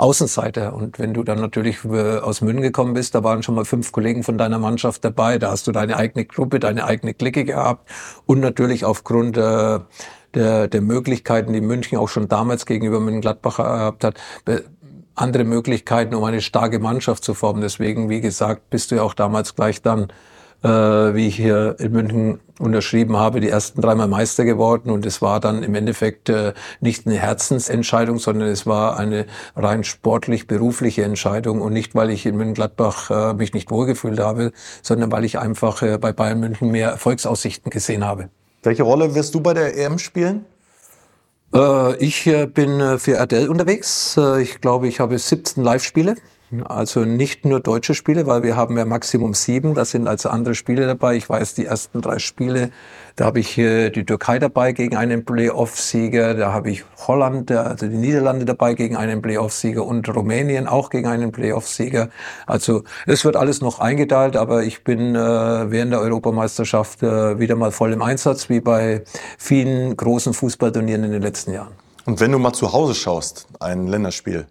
Außenseiter. 0.00 0.74
Und 0.74 0.98
wenn 0.98 1.14
du 1.14 1.22
dann 1.22 1.40
natürlich 1.40 1.84
äh, 1.84 2.18
aus 2.18 2.40
München 2.40 2.62
gekommen 2.62 2.94
bist, 2.94 3.14
da 3.14 3.22
waren 3.22 3.42
schon 3.42 3.54
mal 3.54 3.64
fünf 3.64 3.92
Kollegen 3.92 4.22
von 4.22 4.38
deiner 4.38 4.58
Mannschaft 4.58 5.04
dabei. 5.04 5.38
Da 5.38 5.50
hast 5.50 5.66
du 5.66 5.72
deine 5.72 5.96
eigene 5.96 6.24
Gruppe, 6.24 6.58
deine 6.58 6.84
eigene 6.84 7.14
Clique 7.14 7.44
gehabt. 7.44 7.88
Und 8.26 8.40
natürlich 8.40 8.84
aufgrund 8.84 9.36
äh, 9.36 9.80
der, 10.34 10.68
der 10.68 10.80
Möglichkeiten, 10.80 11.52
die 11.52 11.60
München 11.60 11.98
auch 11.98 12.08
schon 12.08 12.28
damals 12.28 12.66
gegenüber 12.66 13.00
München-Gladbach 13.00 13.56
gehabt 13.56 14.04
hat, 14.04 14.14
andere 15.14 15.44
Möglichkeiten, 15.44 16.14
um 16.14 16.24
eine 16.24 16.40
starke 16.40 16.78
Mannschaft 16.78 17.24
zu 17.24 17.34
formen. 17.34 17.60
Deswegen, 17.60 18.08
wie 18.08 18.20
gesagt, 18.20 18.70
bist 18.70 18.90
du 18.90 18.96
ja 18.96 19.02
auch 19.02 19.14
damals 19.14 19.54
gleich 19.54 19.82
dann 19.82 20.08
äh, 20.62 20.68
wie 20.68 21.28
ich 21.28 21.36
hier 21.36 21.76
in 21.78 21.92
München 21.92 22.40
unterschrieben 22.58 23.16
habe, 23.16 23.40
die 23.40 23.48
ersten 23.48 23.80
dreimal 23.80 24.08
Meister 24.08 24.44
geworden. 24.44 24.90
Und 24.90 25.06
es 25.06 25.22
war 25.22 25.40
dann 25.40 25.62
im 25.62 25.74
Endeffekt 25.74 26.28
äh, 26.28 26.52
nicht 26.80 27.06
eine 27.06 27.16
Herzensentscheidung, 27.16 28.18
sondern 28.18 28.48
es 28.48 28.66
war 28.66 28.98
eine 28.98 29.26
rein 29.56 29.84
sportlich 29.84 30.46
berufliche 30.46 31.04
Entscheidung. 31.04 31.60
Und 31.60 31.72
nicht, 31.72 31.94
weil 31.94 32.10
ich 32.10 32.26
in 32.26 32.36
München-Gladbach 32.36 33.10
äh, 33.10 33.34
mich 33.34 33.54
nicht 33.54 33.70
wohlgefühlt 33.70 34.20
habe, 34.20 34.52
sondern 34.82 35.10
weil 35.10 35.24
ich 35.24 35.38
einfach 35.38 35.82
äh, 35.82 35.98
bei 35.98 36.12
Bayern 36.12 36.40
München 36.40 36.70
mehr 36.70 36.90
Erfolgsaussichten 36.90 37.70
gesehen 37.70 38.04
habe. 38.04 38.28
Welche 38.62 38.82
Rolle 38.82 39.14
wirst 39.14 39.34
du 39.34 39.40
bei 39.40 39.54
der 39.54 39.76
EM 39.76 39.98
spielen? 39.98 40.44
Äh, 41.54 41.96
ich 41.96 42.26
äh, 42.26 42.46
bin 42.46 42.98
für 42.98 43.14
RTL 43.14 43.48
unterwegs. 43.48 44.18
Ich 44.40 44.60
glaube, 44.60 44.88
ich 44.88 45.00
habe 45.00 45.18
17 45.18 45.64
Live-Spiele. 45.64 46.16
Also 46.64 47.04
nicht 47.04 47.44
nur 47.44 47.60
deutsche 47.60 47.94
Spiele, 47.94 48.26
weil 48.26 48.42
wir 48.42 48.56
haben 48.56 48.76
ja 48.76 48.84
Maximum 48.84 49.34
sieben. 49.34 49.74
Da 49.74 49.84
sind 49.84 50.08
also 50.08 50.30
andere 50.30 50.56
Spiele 50.56 50.84
dabei. 50.86 51.14
Ich 51.14 51.28
weiß, 51.28 51.54
die 51.54 51.66
ersten 51.66 52.00
drei 52.00 52.18
Spiele, 52.18 52.70
da 53.14 53.26
habe 53.26 53.38
ich 53.38 53.48
hier 53.48 53.90
die 53.90 54.04
Türkei 54.04 54.40
dabei 54.40 54.72
gegen 54.72 54.96
einen 54.96 55.24
Playoff-Sieger. 55.24 56.34
Da 56.34 56.52
habe 56.52 56.70
ich 56.70 56.84
Holland, 57.06 57.52
also 57.52 57.86
die 57.86 57.96
Niederlande 57.96 58.46
dabei 58.46 58.74
gegen 58.74 58.96
einen 58.96 59.22
Playoff-Sieger 59.22 59.84
und 59.86 60.12
Rumänien 60.12 60.66
auch 60.66 60.90
gegen 60.90 61.06
einen 61.06 61.30
Playoff-Sieger. 61.30 62.08
Also 62.46 62.82
es 63.06 63.24
wird 63.24 63.36
alles 63.36 63.60
noch 63.60 63.78
eingeteilt, 63.78 64.36
aber 64.36 64.64
ich 64.64 64.82
bin 64.82 65.14
äh, 65.14 65.18
während 65.18 65.92
der 65.92 66.00
Europameisterschaft 66.00 67.04
äh, 67.04 67.38
wieder 67.38 67.54
mal 67.54 67.70
voll 67.70 67.92
im 67.92 68.02
Einsatz, 68.02 68.48
wie 68.48 68.60
bei 68.60 69.04
vielen 69.38 69.96
großen 69.96 70.34
Fußballturnieren 70.34 71.04
in 71.04 71.12
den 71.12 71.22
letzten 71.22 71.52
Jahren. 71.52 71.74
Und 72.06 72.18
wenn 72.18 72.32
du 72.32 72.38
mal 72.40 72.52
zu 72.52 72.72
Hause 72.72 72.96
schaust, 72.96 73.46
ein 73.60 73.86
Länderspiel, 73.86 74.46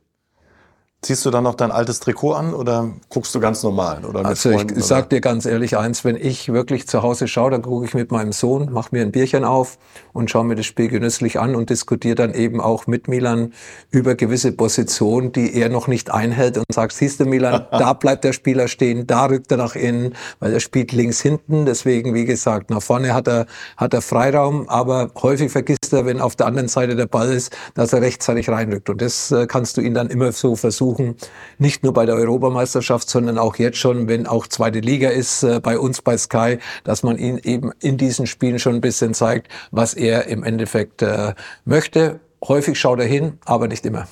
Ziehst 1.01 1.25
du 1.25 1.31
dann 1.31 1.45
noch 1.45 1.55
dein 1.55 1.71
altes 1.71 2.01
Trikot 2.01 2.33
an 2.33 2.53
oder 2.53 2.89
guckst 3.07 3.33
du 3.33 3.39
ganz 3.39 3.63
normal? 3.63 4.03
Oder 4.03 4.25
also 4.25 4.49
Freunden, 4.49 4.73
ich, 4.73 4.79
ich 4.79 4.85
sag 4.85 5.09
dir 5.09 5.21
ganz 5.21 5.45
ehrlich 5.45 5.77
eins, 5.77 6.03
wenn 6.03 6.17
ich 6.17 6.51
wirklich 6.51 6.89
zu 6.89 7.03
Hause 7.03 7.29
schaue, 7.29 7.51
dann 7.51 7.61
gucke 7.61 7.85
ich 7.85 7.93
mit 7.93 8.11
meinem 8.11 8.33
Sohn, 8.33 8.73
mache 8.73 8.89
mir 8.91 9.03
ein 9.03 9.13
Bierchen 9.13 9.45
auf 9.45 9.77
und 10.11 10.29
schaue 10.29 10.43
mir 10.43 10.55
das 10.55 10.65
Spiel 10.65 10.89
genüsslich 10.89 11.39
an 11.39 11.55
und 11.55 11.69
diskutiere 11.69 12.15
dann 12.15 12.33
eben 12.33 12.59
auch 12.59 12.85
mit 12.85 13.07
Milan 13.07 13.53
über 13.91 14.15
gewisse 14.15 14.51
Positionen, 14.51 15.31
die 15.31 15.55
er 15.55 15.69
noch 15.69 15.87
nicht 15.87 16.11
einhält 16.11 16.57
und 16.57 16.65
sagt, 16.69 16.91
siehst 16.91 17.21
du 17.21 17.25
Milan, 17.25 17.65
da 17.71 17.93
bleibt 17.93 18.25
der 18.25 18.33
Spieler 18.33 18.67
stehen, 18.67 19.07
da 19.07 19.27
rückt 19.27 19.49
er 19.51 19.57
nach 19.57 19.77
innen, 19.77 20.15
weil 20.41 20.51
er 20.51 20.59
spielt 20.59 20.91
links 20.91 21.21
hinten. 21.21 21.65
Deswegen, 21.65 22.13
wie 22.13 22.25
gesagt, 22.25 22.69
nach 22.69 22.81
vorne 22.81 23.13
hat 23.13 23.29
er, 23.29 23.45
hat 23.77 23.93
er 23.93 24.01
Freiraum, 24.01 24.67
aber 24.67 25.11
häufig 25.21 25.49
vergisst 25.49 25.93
er, 25.93 26.05
wenn 26.05 26.19
auf 26.19 26.35
der 26.35 26.47
anderen 26.47 26.67
Seite 26.67 26.97
der 26.97 27.07
Ball 27.07 27.31
ist, 27.31 27.55
dass 27.73 27.93
er 27.93 28.01
rechtzeitig 28.01 28.49
reinrückt. 28.49 28.89
Und 28.89 29.01
das 29.01 29.31
äh, 29.31 29.47
kannst 29.47 29.77
du 29.77 29.81
ihn 29.81 29.93
dann 29.93 30.09
immer 30.09 30.33
so 30.33 30.57
versuchen 30.57 30.88
versuchen, 30.89 31.15
nicht 31.57 31.83
nur 31.83 31.93
bei 31.93 32.05
der 32.05 32.15
Europameisterschaft, 32.15 33.09
sondern 33.09 33.37
auch 33.37 33.55
jetzt 33.55 33.77
schon, 33.77 34.07
wenn 34.07 34.27
auch 34.27 34.47
zweite 34.47 34.79
Liga 34.79 35.09
ist, 35.09 35.43
äh, 35.43 35.59
bei 35.59 35.77
uns 35.77 36.01
bei 36.01 36.17
Sky, 36.17 36.59
dass 36.83 37.03
man 37.03 37.17
ihn 37.17 37.39
eben 37.43 37.71
in 37.79 37.97
diesen 37.97 38.27
Spielen 38.27 38.59
schon 38.59 38.75
ein 38.75 38.81
bisschen 38.81 39.13
zeigt, 39.13 39.47
was 39.71 39.93
er 39.93 40.27
im 40.27 40.43
Endeffekt 40.43 41.01
äh, 41.01 41.33
möchte. 41.65 42.19
Häufig 42.47 42.79
schaut 42.79 42.99
er 42.99 43.05
hin, 43.05 43.37
aber 43.45 43.67
nicht 43.67 43.85
immer. 43.85 44.07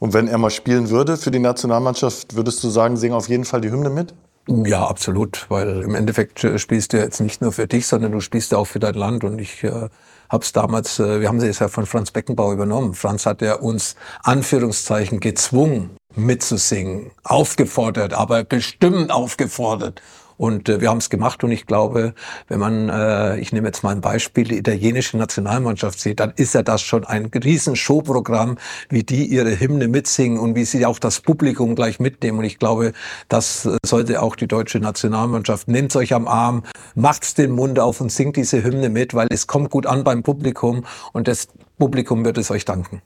Und 0.00 0.12
wenn 0.12 0.28
er 0.28 0.38
mal 0.38 0.50
spielen 0.50 0.90
würde 0.90 1.16
für 1.16 1.30
die 1.30 1.40
Nationalmannschaft, 1.40 2.36
würdest 2.36 2.62
du 2.62 2.68
sagen, 2.68 2.96
sing 2.96 3.12
auf 3.12 3.28
jeden 3.28 3.44
Fall 3.44 3.60
die 3.60 3.70
Hymne 3.70 3.90
mit? 3.90 4.14
Ja, 4.46 4.86
absolut, 4.86 5.46
weil 5.50 5.82
im 5.82 5.94
Endeffekt 5.94 6.42
äh, 6.44 6.58
spielst 6.58 6.92
du 6.92 6.98
jetzt 6.98 7.20
nicht 7.20 7.42
nur 7.42 7.52
für 7.52 7.66
dich, 7.66 7.86
sondern 7.86 8.12
du 8.12 8.20
spielst 8.20 8.54
auch 8.54 8.66
für 8.66 8.78
dein 8.78 8.94
Land 8.94 9.24
und 9.24 9.38
ich 9.40 9.62
äh, 9.64 9.88
habe 10.28 10.44
es 10.44 10.52
damals, 10.52 10.98
äh, 10.98 11.20
wir 11.20 11.28
haben 11.28 11.40
es 11.40 11.58
ja 11.58 11.68
von 11.68 11.86
Franz 11.86 12.10
Beckenbauer 12.10 12.52
übernommen. 12.52 12.94
Franz 12.94 13.26
hat 13.26 13.42
ja 13.42 13.54
uns 13.54 13.96
Anführungszeichen 14.22 15.20
gezwungen 15.20 15.96
mitzusingen, 16.14 17.10
aufgefordert, 17.24 18.12
aber 18.12 18.44
bestimmt 18.44 19.10
aufgefordert. 19.10 20.02
Und 20.38 20.68
äh, 20.68 20.80
wir 20.80 20.88
haben 20.88 20.98
es 20.98 21.10
gemacht 21.10 21.44
und 21.44 21.50
ich 21.50 21.66
glaube, 21.66 22.14
wenn 22.46 22.60
man, 22.60 22.88
äh, 22.88 23.38
ich 23.38 23.52
nehme 23.52 23.66
jetzt 23.66 23.82
mal 23.82 23.90
ein 23.90 24.00
Beispiel, 24.00 24.44
die 24.44 24.56
italienische 24.56 25.18
Nationalmannschaft 25.18 26.00
sieht, 26.00 26.20
dann 26.20 26.32
ist 26.36 26.54
ja 26.54 26.62
das 26.62 26.80
schon 26.80 27.04
ein 27.04 27.26
riesen 27.26 27.76
Showprogramm, 27.76 28.56
wie 28.88 29.02
die 29.02 29.26
ihre 29.26 29.58
Hymne 29.58 29.88
mitsingen 29.88 30.38
und 30.38 30.54
wie 30.54 30.64
sie 30.64 30.86
auch 30.86 31.00
das 31.00 31.20
Publikum 31.20 31.74
gleich 31.74 31.98
mitnehmen. 31.98 32.38
Und 32.38 32.44
ich 32.44 32.58
glaube, 32.58 32.92
das 33.28 33.66
äh, 33.66 33.76
sollte 33.84 34.22
auch 34.22 34.36
die 34.36 34.46
deutsche 34.46 34.78
Nationalmannschaft. 34.78 35.66
Nehmt 35.66 35.94
euch 35.96 36.14
am 36.14 36.28
Arm, 36.28 36.62
macht's 36.94 37.34
den 37.34 37.50
Mund 37.50 37.80
auf 37.80 38.00
und 38.00 38.12
singt 38.12 38.36
diese 38.36 38.62
Hymne 38.62 38.88
mit, 38.88 39.14
weil 39.14 39.26
es 39.30 39.48
kommt 39.48 39.70
gut 39.70 39.86
an 39.86 40.04
beim 40.04 40.22
Publikum 40.22 40.84
und 41.12 41.26
das 41.26 41.48
Publikum 41.78 42.24
wird 42.24 42.38
es 42.38 42.50
euch 42.52 42.64
danken. 42.64 43.02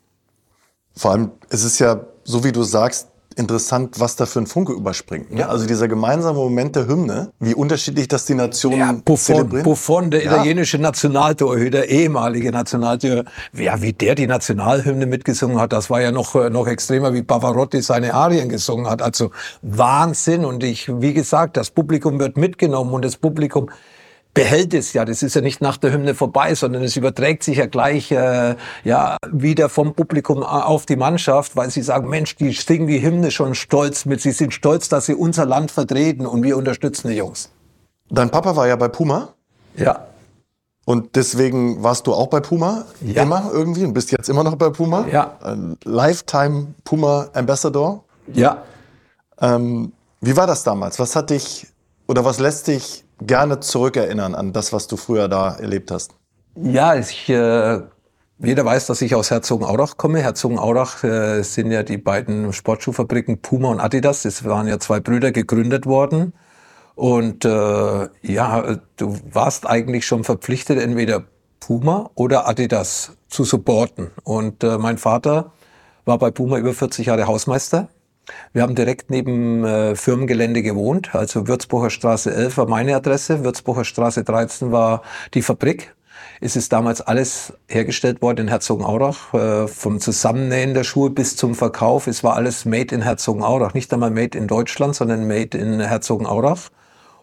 Vor 0.94 1.12
allem, 1.12 1.30
es 1.48 1.64
ist 1.64 1.78
ja, 1.78 2.04
so 2.24 2.44
wie 2.44 2.52
du 2.52 2.62
sagst, 2.62 3.08
interessant, 3.38 4.00
was 4.00 4.16
da 4.16 4.26
für 4.26 4.40
ein 4.40 4.46
Funke 4.46 4.72
überspringt. 4.72 5.32
Ne? 5.32 5.40
Ja. 5.40 5.48
Also 5.48 5.66
dieser 5.66 5.88
gemeinsame 5.88 6.38
Moment 6.38 6.76
der 6.76 6.86
Hymne, 6.86 7.32
wie 7.40 7.54
unterschiedlich 7.54 8.08
das 8.08 8.26
die 8.26 8.34
Nationen 8.34 8.78
ja, 8.78 8.92
Buffon, 9.04 9.48
Buffon, 9.62 10.10
der 10.10 10.24
ja. 10.24 10.32
italienische 10.32 10.78
Nationaltorhüter, 10.78 11.86
ehemalige 11.86 12.52
Nationaltorhüter, 12.52 13.24
ja, 13.52 13.80
wie 13.82 13.92
der 13.92 14.14
die 14.14 14.26
Nationalhymne 14.26 15.06
mitgesungen 15.06 15.60
hat, 15.60 15.72
das 15.72 15.90
war 15.90 16.00
ja 16.00 16.12
noch, 16.12 16.34
äh, 16.34 16.50
noch 16.50 16.66
extremer, 16.66 17.14
wie 17.14 17.22
Pavarotti 17.22 17.82
seine 17.82 18.14
Arien 18.14 18.48
gesungen 18.48 18.88
hat. 18.88 19.02
Also 19.02 19.30
Wahnsinn. 19.62 20.44
Und 20.44 20.64
ich, 20.64 20.88
wie 21.00 21.14
gesagt, 21.14 21.56
das 21.56 21.70
Publikum 21.70 22.18
wird 22.18 22.36
mitgenommen 22.36 22.92
und 22.92 23.04
das 23.04 23.16
Publikum 23.16 23.70
behält 24.34 24.74
es 24.74 24.92
ja. 24.92 25.04
Das 25.04 25.22
ist 25.22 25.34
ja 25.34 25.40
nicht 25.40 25.60
nach 25.60 25.76
der 25.76 25.92
Hymne 25.92 26.14
vorbei, 26.14 26.54
sondern 26.54 26.82
es 26.82 26.96
überträgt 26.96 27.42
sich 27.42 27.58
ja 27.58 27.66
gleich 27.66 28.10
äh, 28.10 28.56
ja 28.84 29.16
wieder 29.30 29.68
vom 29.68 29.94
Publikum 29.94 30.42
auf 30.42 30.86
die 30.86 30.96
Mannschaft, 30.96 31.56
weil 31.56 31.70
sie 31.70 31.82
sagen, 31.82 32.08
Mensch, 32.08 32.36
die 32.36 32.52
singen 32.52 32.86
die 32.86 33.02
Hymne 33.02 33.30
schon 33.30 33.54
stolz 33.54 34.04
mit. 34.04 34.20
Sie 34.20 34.32
sind 34.32 34.54
stolz, 34.54 34.88
dass 34.88 35.06
sie 35.06 35.14
unser 35.14 35.46
Land 35.46 35.70
vertreten 35.70 36.26
und 36.26 36.42
wir 36.42 36.56
unterstützen 36.56 37.08
die 37.08 37.16
Jungs. 37.16 37.50
Dein 38.10 38.30
Papa 38.30 38.56
war 38.56 38.66
ja 38.66 38.76
bei 38.76 38.88
Puma. 38.88 39.34
Ja. 39.76 40.06
Und 40.84 41.14
deswegen 41.14 41.82
warst 41.82 42.06
du 42.06 42.12
auch 42.12 42.26
bei 42.26 42.40
Puma 42.40 42.84
ja. 43.00 43.22
immer 43.22 43.50
irgendwie 43.52 43.84
und 43.84 43.94
bist 43.94 44.10
jetzt 44.10 44.28
immer 44.28 44.42
noch 44.42 44.56
bei 44.56 44.70
Puma. 44.70 45.06
Ja. 45.06 45.36
Ein 45.40 45.76
Lifetime 45.84 46.74
Puma 46.84 47.28
Ambassador. 47.34 48.04
Ja. 48.32 48.62
Ähm, 49.40 49.92
wie 50.20 50.36
war 50.36 50.46
das 50.46 50.64
damals? 50.64 50.98
Was 50.98 51.14
hat 51.14 51.30
dich 51.30 51.68
oder 52.08 52.24
was 52.24 52.40
lässt 52.40 52.66
dich 52.66 53.04
gerne 53.26 53.60
zurückerinnern 53.60 54.34
an 54.34 54.52
das, 54.52 54.72
was 54.72 54.86
du 54.86 54.96
früher 54.96 55.28
da 55.28 55.54
erlebt 55.54 55.90
hast? 55.90 56.12
Ja, 56.54 56.94
ich, 56.94 57.28
äh, 57.28 57.80
jeder 58.38 58.64
weiß, 58.64 58.86
dass 58.86 59.00
ich 59.02 59.14
aus 59.14 59.30
Herzogenaurach 59.30 59.96
komme. 59.96 60.20
Herzogenaurach 60.20 61.04
äh, 61.04 61.42
sind 61.42 61.70
ja 61.70 61.82
die 61.82 61.98
beiden 61.98 62.52
Sportschuhfabriken 62.52 63.40
Puma 63.40 63.68
und 63.68 63.80
Adidas. 63.80 64.22
Das 64.22 64.44
waren 64.44 64.66
ja 64.66 64.78
zwei 64.78 65.00
Brüder 65.00 65.32
gegründet 65.32 65.86
worden. 65.86 66.34
Und 66.94 67.44
äh, 67.44 68.08
ja, 68.22 68.76
du 68.96 69.18
warst 69.30 69.66
eigentlich 69.66 70.06
schon 70.06 70.24
verpflichtet, 70.24 70.78
entweder 70.78 71.24
Puma 71.60 72.10
oder 72.14 72.48
Adidas 72.48 73.12
zu 73.28 73.44
supporten. 73.44 74.10
Und 74.24 74.62
äh, 74.62 74.76
mein 74.76 74.98
Vater 74.98 75.52
war 76.04 76.18
bei 76.18 76.30
Puma 76.30 76.58
über 76.58 76.74
40 76.74 77.06
Jahre 77.06 77.26
Hausmeister 77.26 77.88
wir 78.52 78.62
haben 78.62 78.74
direkt 78.74 79.10
neben 79.10 79.64
äh, 79.64 79.96
Firmengelände 79.96 80.62
gewohnt, 80.62 81.14
also 81.14 81.48
Würzburger 81.48 81.90
Straße 81.90 82.32
11 82.32 82.56
war 82.58 82.68
meine 82.68 82.94
Adresse, 82.96 83.44
Würzburger 83.44 83.84
Straße 83.84 84.24
13 84.24 84.72
war 84.72 85.02
die 85.34 85.42
Fabrik. 85.42 85.94
Es 86.40 86.56
ist 86.56 86.72
damals 86.72 87.00
alles 87.00 87.52
hergestellt 87.68 88.20
worden 88.20 88.42
in 88.42 88.48
Herzogenaurach, 88.48 89.34
äh, 89.34 89.68
vom 89.68 90.00
Zusammennähen 90.00 90.74
der 90.74 90.84
Schuhe 90.84 91.10
bis 91.10 91.36
zum 91.36 91.54
Verkauf. 91.54 92.06
Es 92.06 92.24
war 92.24 92.34
alles 92.34 92.64
made 92.64 92.94
in 92.94 93.02
Herzogenaurach, 93.02 93.74
nicht 93.74 93.92
einmal 93.92 94.10
made 94.10 94.36
in 94.36 94.48
Deutschland, 94.48 94.94
sondern 94.94 95.26
made 95.26 95.56
in 95.56 95.80
Herzogenaurach. 95.80 96.70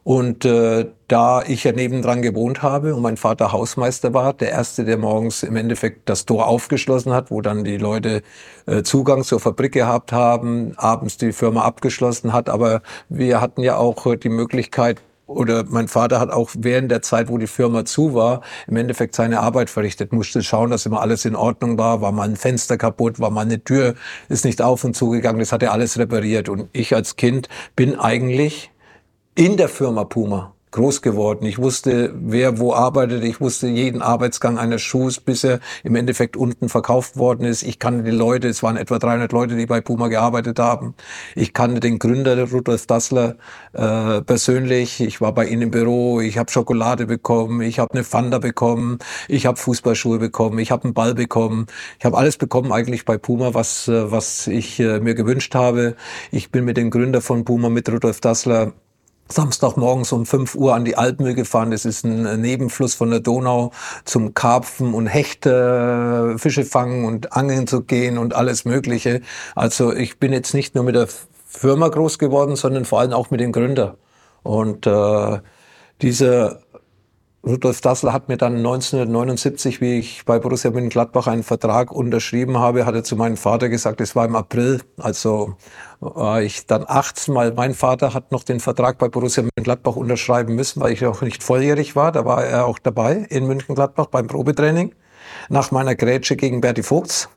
Und 0.03 0.45
äh, 0.45 0.87
da 1.07 1.43
ich 1.43 1.63
ja 1.63 1.71
nebendran 1.71 2.21
gewohnt 2.21 2.63
habe 2.63 2.95
und 2.95 3.01
mein 3.01 3.17
Vater 3.17 3.51
Hausmeister 3.51 4.13
war, 4.13 4.33
der 4.33 4.51
Erste, 4.51 4.85
der 4.85 4.97
morgens 4.97 5.43
im 5.43 5.55
Endeffekt 5.55 6.09
das 6.09 6.25
Tor 6.25 6.47
aufgeschlossen 6.47 7.13
hat, 7.13 7.31
wo 7.31 7.41
dann 7.41 7.63
die 7.63 7.77
Leute 7.77 8.21
äh, 8.65 8.83
Zugang 8.83 9.23
zur 9.23 9.39
Fabrik 9.39 9.73
gehabt 9.73 10.11
haben, 10.11 10.73
abends 10.77 11.17
die 11.17 11.31
Firma 11.31 11.63
abgeschlossen 11.63 12.33
hat. 12.33 12.49
Aber 12.49 12.81
wir 13.09 13.41
hatten 13.41 13.61
ja 13.61 13.77
auch 13.77 14.15
die 14.15 14.29
Möglichkeit, 14.29 15.01
oder 15.29 15.63
mein 15.67 15.87
Vater 15.87 16.19
hat 16.19 16.31
auch 16.31 16.49
während 16.57 16.89
der 16.89 17.03
Zeit, 17.03 17.29
wo 17.29 17.37
die 17.37 17.47
Firma 17.47 17.85
zu 17.85 18.15
war, 18.15 18.41
im 18.67 18.77
Endeffekt 18.77 19.13
seine 19.13 19.39
Arbeit 19.41 19.69
verrichtet, 19.69 20.11
musste 20.11 20.41
schauen, 20.41 20.71
dass 20.71 20.87
immer 20.87 21.01
alles 21.01 21.23
in 21.23 21.35
Ordnung 21.35 21.77
war, 21.77 22.01
war 22.01 22.11
mal 22.11 22.27
ein 22.27 22.35
Fenster 22.35 22.77
kaputt, 22.77 23.19
war 23.19 23.29
mal 23.29 23.41
eine 23.41 23.63
Tür, 23.63 23.93
ist 24.27 24.43
nicht 24.43 24.61
auf 24.61 24.83
und 24.83 24.95
zugegangen, 24.95 25.39
das 25.39 25.51
hat 25.51 25.61
er 25.61 25.71
alles 25.71 25.99
repariert. 25.99 26.49
Und 26.49 26.69
ich 26.73 26.95
als 26.95 27.15
Kind 27.15 27.47
bin 27.75 27.95
eigentlich 27.95 28.71
in 29.39 29.55
der 29.55 29.69
Firma 29.69 30.03
Puma 30.03 30.53
groß 30.71 31.01
geworden. 31.01 31.45
Ich 31.45 31.57
wusste, 31.59 32.13
wer 32.13 32.59
wo 32.59 32.73
arbeitet. 32.73 33.23
Ich 33.23 33.39
wusste 33.39 33.67
jeden 33.67 34.01
Arbeitsgang 34.01 34.57
eines 34.57 34.81
Schuhs, 34.81 35.21
bis 35.21 35.45
er 35.45 35.61
im 35.85 35.95
Endeffekt 35.95 36.35
unten 36.35 36.67
verkauft 36.67 37.15
worden 37.15 37.45
ist. 37.45 37.63
Ich 37.63 37.79
kannte 37.79 38.03
die 38.03 38.11
Leute. 38.11 38.49
Es 38.49 38.61
waren 38.63 38.75
etwa 38.75 38.99
300 38.99 39.31
Leute, 39.31 39.55
die 39.55 39.65
bei 39.65 39.79
Puma 39.79 40.09
gearbeitet 40.09 40.59
haben. 40.59 40.93
Ich 41.35 41.53
kannte 41.53 41.79
den 41.79 41.99
Gründer, 41.99 42.51
Rudolf 42.51 42.85
Dassler, 42.85 43.37
äh, 43.71 44.21
persönlich. 44.23 44.99
Ich 44.99 45.21
war 45.21 45.33
bei 45.33 45.47
ihnen 45.47 45.61
im 45.61 45.71
Büro. 45.71 46.19
Ich 46.19 46.37
habe 46.37 46.51
Schokolade 46.51 47.05
bekommen. 47.05 47.61
Ich 47.61 47.79
habe 47.79 47.93
eine 47.93 48.03
Fanda 48.03 48.39
bekommen. 48.39 48.99
Ich 49.29 49.45
habe 49.45 49.57
Fußballschuhe 49.57 50.19
bekommen. 50.19 50.59
Ich 50.59 50.71
habe 50.71 50.83
einen 50.83 50.93
Ball 50.93 51.15
bekommen. 51.15 51.67
Ich 51.97 52.03
habe 52.03 52.17
alles 52.17 52.35
bekommen 52.35 52.73
eigentlich 52.73 53.05
bei 53.05 53.17
Puma, 53.17 53.53
was, 53.53 53.87
äh, 53.87 54.11
was 54.11 54.47
ich 54.47 54.81
äh, 54.81 54.99
mir 54.99 55.15
gewünscht 55.15 55.55
habe. 55.55 55.95
Ich 56.29 56.51
bin 56.51 56.65
mit 56.65 56.75
dem 56.75 56.89
Gründer 56.91 57.21
von 57.21 57.45
Puma, 57.45 57.69
mit 57.69 57.89
Rudolf 57.89 58.19
Dassler, 58.19 58.73
Samstagmorgens 59.31 60.11
um 60.11 60.25
5 60.25 60.55
Uhr 60.55 60.73
an 60.73 60.85
die 60.85 60.97
Alpmühl 60.97 61.35
gefahren. 61.35 61.71
Das 61.71 61.85
ist 61.85 62.03
ein 62.03 62.41
Nebenfluss 62.41 62.95
von 62.95 63.11
der 63.11 63.19
Donau 63.19 63.71
zum 64.05 64.33
Karpfen 64.33 64.93
und 64.93 65.07
Hechte, 65.07 66.35
Fische 66.37 66.65
fangen 66.65 67.05
und 67.05 67.33
angeln 67.33 67.67
zu 67.67 67.81
gehen 67.83 68.17
und 68.17 68.35
alles 68.35 68.65
Mögliche. 68.65 69.21
Also 69.55 69.93
ich 69.93 70.17
bin 70.17 70.33
jetzt 70.33 70.53
nicht 70.53 70.73
nur 70.73 70.83
mit 70.83 70.95
der 70.95 71.07
Firma 71.45 71.87
groß 71.89 72.17
geworden, 72.17 72.55
sondern 72.55 72.85
vor 72.85 72.99
allem 72.99 73.13
auch 73.13 73.29
mit 73.29 73.39
dem 73.39 73.51
Gründer. 73.51 73.97
Und 74.43 74.87
äh, 74.87 75.39
diese 76.01 76.61
Rudolf 77.45 77.79
Dassler 77.79 78.11
hat 78.11 78.27
mir 78.27 78.35
dann 78.35 78.57
1979, 78.57 79.79
wie 79.79 79.99
ich 79.99 80.25
bei 80.25 80.39
Borussia 80.39 80.71
Mönchengladbach 80.71 81.27
einen 81.27 81.43
Vertrag 81.43 81.89
unterschrieben 81.89 82.57
habe, 82.57 82.85
hat 82.85 82.95
er 82.95 83.03
zu 83.05 83.15
meinem 83.15 83.37
Vater 83.37 83.69
gesagt, 83.69 84.01
es 84.01 84.13
war 84.13 84.25
im 84.25 84.35
April, 84.35 84.81
also 84.97 85.55
war 86.01 86.41
ich 86.41 86.65
dann 86.67 86.83
18, 86.85 87.33
weil 87.33 87.53
mein 87.53 87.73
Vater 87.73 88.13
hat 88.13 88.33
noch 88.33 88.43
den 88.43 88.59
Vertrag 88.59 88.97
bei 88.97 89.07
Borussia 89.07 89.43
Mönchengladbach 89.43 89.95
unterschreiben 89.95 90.55
müssen, 90.55 90.81
weil 90.81 90.91
ich 90.91 91.05
auch 91.05 91.21
nicht 91.21 91.41
volljährig 91.41 91.95
war. 91.95 92.11
Da 92.11 92.25
war 92.25 92.43
er 92.43 92.65
auch 92.65 92.77
dabei 92.77 93.25
in 93.29 93.47
Mönchengladbach 93.47 94.07
beim 94.07 94.27
Probetraining 94.27 94.93
nach 95.47 95.71
meiner 95.71 95.95
Grätsche 95.95 96.35
gegen 96.35 96.59
Berti 96.59 96.83
Vogts. 96.83 97.29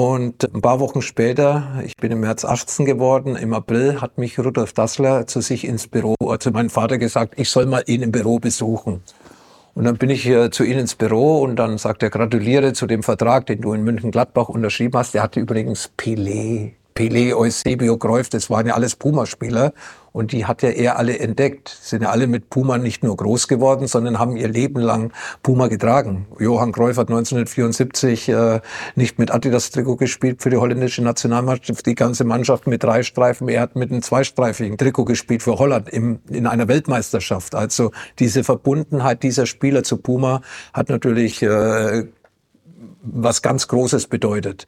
Und 0.00 0.54
ein 0.54 0.60
paar 0.60 0.78
Wochen 0.78 1.02
später, 1.02 1.80
ich 1.84 1.96
bin 1.96 2.12
im 2.12 2.20
März 2.20 2.44
18 2.44 2.86
geworden, 2.86 3.34
im 3.34 3.52
April 3.52 4.00
hat 4.00 4.16
mich 4.16 4.38
Rudolf 4.38 4.72
Dassler 4.72 5.26
zu 5.26 5.40
sich 5.40 5.66
ins 5.66 5.88
Büro, 5.88 6.14
also 6.24 6.52
mein 6.52 6.70
Vater 6.70 6.98
gesagt, 6.98 7.34
ich 7.36 7.50
soll 7.50 7.66
mal 7.66 7.82
ihn 7.84 8.02
im 8.02 8.12
Büro 8.12 8.38
besuchen. 8.38 9.02
Und 9.74 9.84
dann 9.84 9.96
bin 9.96 10.08
ich 10.10 10.22
hier 10.22 10.52
zu 10.52 10.62
Ihnen 10.62 10.78
ins 10.78 10.94
Büro 10.94 11.40
und 11.40 11.56
dann 11.56 11.78
sagt 11.78 12.04
er, 12.04 12.10
gratuliere 12.10 12.74
zu 12.74 12.86
dem 12.86 13.02
Vertrag, 13.02 13.46
den 13.46 13.60
du 13.60 13.72
in 13.72 13.82
München-Gladbach 13.82 14.48
unterschrieben 14.48 14.96
hast. 14.96 15.14
Der 15.14 15.24
hatte 15.24 15.40
übrigens 15.40 15.90
Pelé, 15.98 16.74
Pelé, 16.94 17.34
Eusebio, 17.34 17.96
Cruyff, 17.96 18.28
das 18.28 18.50
waren 18.50 18.68
ja 18.68 18.74
alles 18.74 18.94
Puma-Spieler. 18.94 19.72
Und 20.18 20.32
die 20.32 20.46
hat 20.46 20.62
ja 20.62 20.70
er 20.70 20.98
alle 20.98 21.16
entdeckt. 21.20 21.68
Sind 21.80 22.02
ja 22.02 22.10
alle 22.10 22.26
mit 22.26 22.50
Puma 22.50 22.76
nicht 22.76 23.04
nur 23.04 23.16
groß 23.16 23.46
geworden, 23.46 23.86
sondern 23.86 24.18
haben 24.18 24.36
ihr 24.36 24.48
Leben 24.48 24.80
lang 24.80 25.12
Puma 25.44 25.68
getragen. 25.68 26.26
Johann 26.40 26.72
Cruyff 26.72 26.96
hat 26.96 27.08
1974 27.08 28.28
äh, 28.28 28.60
nicht 28.96 29.20
mit 29.20 29.30
Adidas-Trikot 29.30 29.94
gespielt 29.94 30.42
für 30.42 30.50
die 30.50 30.56
holländische 30.56 31.04
Nationalmannschaft, 31.04 31.86
die 31.86 31.94
ganze 31.94 32.24
Mannschaft 32.24 32.66
mit 32.66 32.82
drei 32.82 33.04
Streifen. 33.04 33.48
Er 33.48 33.60
hat 33.60 33.76
mit 33.76 33.92
einem 33.92 34.02
zweistreifigen 34.02 34.76
Trikot 34.76 35.04
gespielt 35.04 35.44
für 35.44 35.56
Holland 35.60 35.88
im, 35.88 36.18
in 36.28 36.48
einer 36.48 36.66
Weltmeisterschaft. 36.66 37.54
Also 37.54 37.92
diese 38.18 38.42
Verbundenheit 38.42 39.22
dieser 39.22 39.46
Spieler 39.46 39.84
zu 39.84 39.98
Puma 39.98 40.42
hat 40.72 40.88
natürlich 40.88 41.44
äh, 41.44 42.08
was 43.02 43.40
ganz 43.40 43.68
Großes 43.68 44.08
bedeutet. 44.08 44.66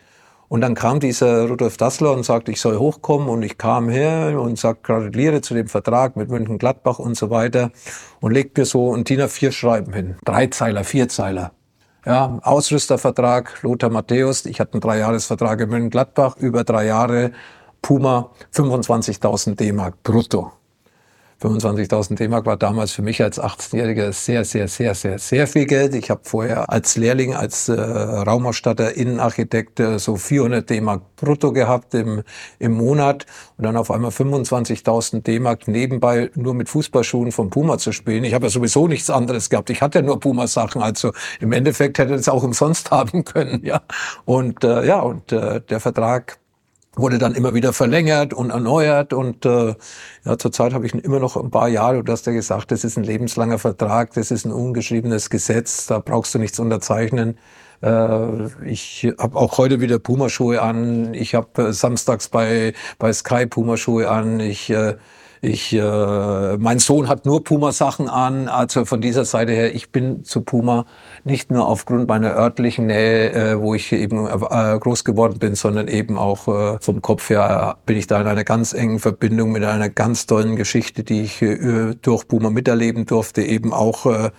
Und 0.50 0.62
dann 0.62 0.74
kam 0.74 0.98
dieser 0.98 1.48
Rudolf 1.48 1.76
Dassler 1.76 2.12
und 2.12 2.24
sagte, 2.24 2.50
ich 2.50 2.60
soll 2.60 2.76
hochkommen 2.76 3.28
und 3.28 3.44
ich 3.44 3.56
kam 3.56 3.88
her 3.88 4.36
und 4.40 4.58
sagte, 4.58 4.82
gratuliere 4.82 5.42
zu 5.42 5.54
dem 5.54 5.68
Vertrag 5.68 6.16
mit 6.16 6.28
München 6.28 6.58
Gladbach 6.58 6.98
und 6.98 7.16
so 7.16 7.30
weiter 7.30 7.70
und 8.18 8.32
legt 8.32 8.58
mir 8.58 8.64
so 8.64 8.92
ein 8.92 9.04
DIN 9.04 9.20
A4 9.20 9.52
Schreiben 9.52 9.92
hin. 9.92 10.16
Dreizeiler, 10.24 10.82
Vierzeiler. 10.82 11.52
Ja, 12.04 12.40
Ausrüstervertrag, 12.42 13.62
Lothar 13.62 13.90
Matthäus, 13.90 14.44
ich 14.44 14.58
hatte 14.58 14.72
einen 14.72 14.80
Dreijahresvertrag 14.80 15.60
in 15.60 15.68
München 15.68 15.90
Gladbach, 15.90 16.36
über 16.38 16.64
drei 16.64 16.86
Jahre, 16.86 17.30
Puma, 17.80 18.32
25.000 18.52 19.54
D-Mark 19.54 20.02
brutto. 20.02 20.50
25.000 21.40 22.16
D-Mark 22.16 22.44
war 22.44 22.58
damals 22.58 22.92
für 22.92 23.00
mich 23.00 23.22
als 23.22 23.40
18-Jähriger 23.40 24.12
sehr, 24.12 24.44
sehr, 24.44 24.68
sehr, 24.68 24.94
sehr, 24.94 25.18
sehr 25.18 25.46
viel 25.46 25.64
Geld. 25.64 25.94
Ich 25.94 26.10
habe 26.10 26.20
vorher 26.24 26.70
als 26.70 26.96
Lehrling, 26.96 27.34
als 27.34 27.70
äh, 27.70 27.80
Raumausstatter, 27.80 28.94
Innenarchitekt 28.94 29.80
äh, 29.80 29.98
so 29.98 30.16
400 30.16 30.68
D-Mark 30.68 31.16
brutto 31.16 31.52
gehabt 31.52 31.94
im, 31.94 32.22
im 32.58 32.72
Monat 32.72 33.24
und 33.56 33.64
dann 33.64 33.78
auf 33.78 33.90
einmal 33.90 34.10
25.000 34.10 35.22
D-Mark 35.22 35.66
nebenbei 35.66 36.30
nur 36.34 36.52
mit 36.52 36.68
Fußballschuhen 36.68 37.32
von 37.32 37.48
Puma 37.48 37.78
zu 37.78 37.92
spielen. 37.92 38.24
Ich 38.24 38.34
habe 38.34 38.46
ja 38.46 38.50
sowieso 38.50 38.86
nichts 38.86 39.08
anderes 39.08 39.48
gehabt. 39.48 39.70
Ich 39.70 39.80
hatte 39.80 40.00
ja 40.00 40.04
nur 40.04 40.20
Puma-Sachen, 40.20 40.82
also 40.82 41.12
im 41.40 41.52
Endeffekt 41.52 41.98
hätte 41.98 42.12
es 42.12 42.28
auch 42.28 42.42
umsonst 42.42 42.90
haben 42.90 43.24
können. 43.24 43.64
Ja 43.64 43.80
und 44.26 44.62
äh, 44.62 44.84
ja 44.84 45.00
und 45.00 45.32
äh, 45.32 45.62
der 45.62 45.80
Vertrag 45.80 46.38
wurde 46.96 47.18
dann 47.18 47.34
immer 47.34 47.54
wieder 47.54 47.72
verlängert 47.72 48.34
und 48.34 48.50
erneuert 48.50 49.12
und 49.12 49.46
äh, 49.46 49.74
ja, 50.24 50.38
zurzeit 50.38 50.74
habe 50.74 50.86
ich 50.86 50.94
immer 50.94 51.20
noch 51.20 51.36
ein 51.36 51.50
paar 51.50 51.68
Jahre, 51.68 52.02
du 52.02 52.12
hast 52.12 52.26
ja 52.26 52.32
gesagt, 52.32 52.72
das 52.72 52.84
ist 52.84 52.96
ein 52.96 53.04
lebenslanger 53.04 53.58
Vertrag, 53.58 54.12
das 54.14 54.30
ist 54.30 54.44
ein 54.44 54.52
ungeschriebenes 54.52 55.30
Gesetz, 55.30 55.86
da 55.86 56.00
brauchst 56.00 56.34
du 56.34 56.38
nichts 56.38 56.58
unterzeichnen. 56.58 57.38
Äh, 57.82 58.66
ich 58.66 59.08
habe 59.18 59.36
auch 59.36 59.58
heute 59.58 59.80
wieder 59.80 59.98
Pumaschuhe 59.98 60.60
an. 60.60 61.14
Ich 61.14 61.34
habe 61.34 61.68
äh, 61.68 61.72
samstags 61.72 62.28
bei, 62.28 62.74
bei 62.98 63.12
Sky 63.12 63.46
Pumaschuhe 63.46 64.08
an. 64.10 64.40
Ich 64.40 64.70
äh, 64.70 64.96
ich, 65.42 65.72
äh, 65.72 66.56
mein 66.58 66.78
Sohn 66.78 67.08
hat 67.08 67.24
nur 67.24 67.42
Puma-Sachen 67.42 68.10
an. 68.10 68.48
Also 68.48 68.84
von 68.84 69.00
dieser 69.00 69.24
Seite 69.24 69.52
her, 69.52 69.74
ich 69.74 69.90
bin 69.90 70.22
zu 70.22 70.42
Puma 70.42 70.84
nicht 71.24 71.50
nur 71.50 71.66
aufgrund 71.66 72.08
meiner 72.08 72.34
örtlichen 72.36 72.86
Nähe, 72.86 73.32
äh, 73.32 73.60
wo 73.60 73.74
ich 73.74 73.90
eben 73.92 74.26
äh, 74.26 74.78
groß 74.78 75.04
geworden 75.04 75.38
bin, 75.38 75.54
sondern 75.54 75.88
eben 75.88 76.18
auch 76.18 76.46
äh, 76.48 76.78
vom 76.80 77.00
Kopf 77.00 77.30
her 77.30 77.78
bin 77.86 77.96
ich 77.96 78.06
da 78.06 78.20
in 78.20 78.26
einer 78.26 78.44
ganz 78.44 78.74
engen 78.74 78.98
Verbindung 78.98 79.52
mit 79.52 79.64
einer 79.64 79.88
ganz 79.88 80.26
tollen 80.26 80.56
Geschichte, 80.56 81.04
die 81.04 81.22
ich 81.22 81.40
äh, 81.40 81.94
durch 82.02 82.28
Puma 82.28 82.50
miterleben 82.50 83.06
durfte, 83.06 83.42
eben 83.42 83.72
auch 83.72 84.04
äh, 84.04 84.30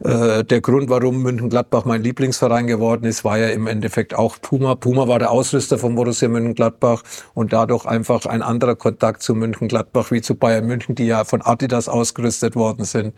äh, 0.00 0.44
der 0.44 0.60
Grund, 0.60 0.88
warum 0.88 1.22
München-Gladbach 1.22 1.84
mein 1.84 2.02
Lieblingsverein 2.02 2.66
geworden 2.66 3.04
ist, 3.04 3.24
war 3.24 3.38
ja 3.38 3.48
im 3.48 3.66
Endeffekt 3.66 4.14
auch 4.14 4.40
Puma. 4.40 4.74
Puma 4.74 5.06
war 5.08 5.18
der 5.18 5.30
Ausrüster 5.30 5.78
von 5.78 5.94
Borussia 5.94 6.28
München-Gladbach 6.28 7.02
und 7.34 7.52
dadurch 7.52 7.86
einfach 7.86 8.26
ein 8.26 8.42
anderer 8.42 8.74
Kontakt 8.74 9.22
zu 9.22 9.34
München-Gladbach 9.34 10.10
wie 10.10 10.22
zu 10.22 10.34
Bayern 10.34 10.66
München, 10.66 10.94
die 10.94 11.06
ja 11.06 11.24
von 11.24 11.42
Adidas 11.42 11.88
ausgerüstet 11.88 12.56
worden 12.56 12.84
sind. 12.84 13.14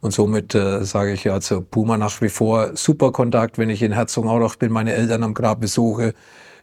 Und 0.00 0.12
somit 0.12 0.54
äh, 0.54 0.84
sage 0.84 1.12
ich 1.12 1.24
ja 1.24 1.40
zu 1.40 1.60
Puma 1.60 1.96
nach 1.98 2.20
wie 2.22 2.30
vor 2.30 2.76
super 2.76 3.12
Kontakt, 3.12 3.58
wenn 3.58 3.68
ich 3.68 3.82
in 3.82 3.92
Herzogenaurach 3.92 4.56
bin, 4.56 4.72
meine 4.72 4.94
Eltern 4.94 5.22
am 5.22 5.34
Grab 5.34 5.60
besuche, 5.60 6.14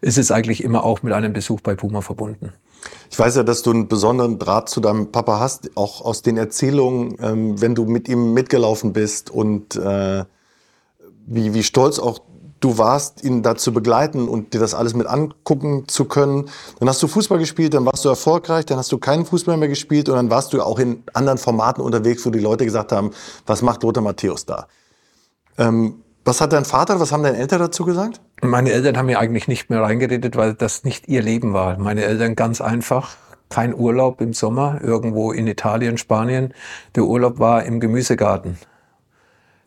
ist 0.01 0.17
es 0.17 0.31
eigentlich 0.31 0.63
immer 0.63 0.83
auch 0.83 1.03
mit 1.03 1.13
einem 1.13 1.33
Besuch 1.33 1.61
bei 1.61 1.75
Puma 1.75 2.01
verbunden. 2.01 2.53
Ich 3.09 3.17
weiß 3.17 3.35
ja, 3.35 3.43
dass 3.43 3.63
du 3.63 3.71
einen 3.71 3.87
besonderen 3.87 4.37
Draht 4.37 4.69
zu 4.69 4.79
deinem 4.79 5.11
Papa 5.11 5.39
hast, 5.39 5.75
auch 5.75 6.01
aus 6.01 6.21
den 6.21 6.37
Erzählungen, 6.37 7.17
ähm, 7.19 7.61
wenn 7.61 7.75
du 7.75 7.85
mit 7.85 8.07
ihm 8.07 8.33
mitgelaufen 8.33 8.93
bist 8.93 9.29
und 9.29 9.75
äh, 9.75 10.25
wie, 11.25 11.53
wie 11.53 11.63
stolz 11.63 11.99
auch 11.99 12.19
du 12.59 12.77
warst, 12.77 13.23
ihn 13.23 13.43
da 13.43 13.55
zu 13.55 13.71
begleiten 13.71 14.27
und 14.27 14.53
dir 14.53 14.59
das 14.59 14.73
alles 14.73 14.93
mit 14.93 15.07
angucken 15.07 15.87
zu 15.87 16.05
können. 16.05 16.49
Dann 16.79 16.89
hast 16.89 17.01
du 17.03 17.07
Fußball 17.07 17.37
gespielt, 17.37 17.73
dann 17.73 17.85
warst 17.85 18.03
du 18.03 18.09
erfolgreich, 18.09 18.65
dann 18.65 18.77
hast 18.77 18.91
du 18.91 18.97
keinen 18.97 19.25
Fußball 19.25 19.57
mehr 19.57 19.67
gespielt 19.67 20.09
und 20.09 20.15
dann 20.15 20.29
warst 20.29 20.53
du 20.53 20.61
auch 20.61 20.79
in 20.79 21.03
anderen 21.13 21.37
Formaten 21.37 21.83
unterwegs, 21.83 22.25
wo 22.25 22.29
die 22.29 22.39
Leute 22.39 22.65
gesagt 22.65 22.91
haben, 22.91 23.11
was 23.45 23.61
macht 23.61 23.83
Lothar 23.83 24.03
Matthäus 24.03 24.45
da? 24.45 24.67
Ähm, 25.57 26.03
was 26.27 26.41
hat 26.41 26.51
dein 26.51 26.65
Vater, 26.65 26.99
was 26.99 27.13
haben 27.13 27.23
deine 27.23 27.37
Eltern 27.37 27.59
dazu 27.59 27.85
gesagt? 27.85 28.19
Meine 28.41 28.71
Eltern 28.71 28.97
haben 28.97 29.05
mir 29.05 29.17
eigentlich 29.17 29.47
nicht 29.47 29.69
mehr 29.69 29.81
reingeredet, 29.81 30.35
weil 30.35 30.53
das 30.53 30.83
nicht 30.83 31.07
ihr 31.07 31.21
Leben 31.21 31.53
war. 31.53 31.79
Meine 31.79 32.03
Eltern 32.03 32.35
ganz 32.35 32.59
einfach. 32.59 33.15
Kein 33.49 33.73
Urlaub 33.73 34.19
im 34.19 34.33
Sommer, 34.33 34.81
irgendwo 34.83 35.31
in 35.31 35.47
Italien, 35.47 35.97
Spanien. 35.97 36.53
Der 36.95 37.05
Urlaub 37.05 37.39
war 37.39 37.63
im 37.63 37.79
Gemüsegarten. 37.79 38.57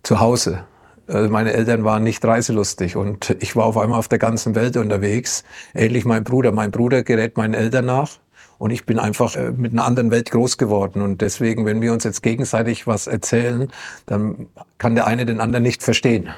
Zu 0.03 0.21
Hause. 0.21 0.65
Also 1.07 1.31
meine 1.31 1.55
Eltern 1.55 1.83
waren 1.85 2.03
nicht 2.05 2.23
reiselustig 2.25 2.95
und 2.95 3.35
ich 3.41 3.57
war 3.57 3.65
auf 3.65 3.79
einmal 3.79 3.99
auf 3.99 4.09
der 4.09 4.19
ganzen 4.19 4.55
Welt 4.55 4.77
unterwegs. 4.77 5.45
Ähnlich 5.75 6.05
mein 6.05 6.25
Bruder. 6.25 6.53
Mein 6.53 6.71
Bruder 6.71 7.03
gerät 7.03 7.39
meinen 7.39 7.55
Eltern 7.55 7.87
nach 7.87 8.11
und 8.59 8.71
ich 8.71 8.85
bin 8.85 8.99
einfach 8.99 9.35
äh, 9.35 9.51
mit 9.51 9.73
einer 9.73 9.87
anderen 9.87 10.11
Welt 10.11 10.31
groß 10.31 10.59
geworden. 10.59 11.01
Und 11.01 11.23
deswegen, 11.23 11.65
wenn 11.65 11.81
wir 11.81 11.95
uns 11.95 12.05
jetzt 12.05 12.23
gegenseitig 12.23 12.87
was 12.87 13.07
erzählen, 13.07 13.73
dann 14.05 14.49
kann 14.77 14.95
der 14.95 15.07
eine 15.07 15.25
den 15.25 15.41
anderen 15.41 15.63
nicht 15.63 15.83
verstehen 15.83 16.29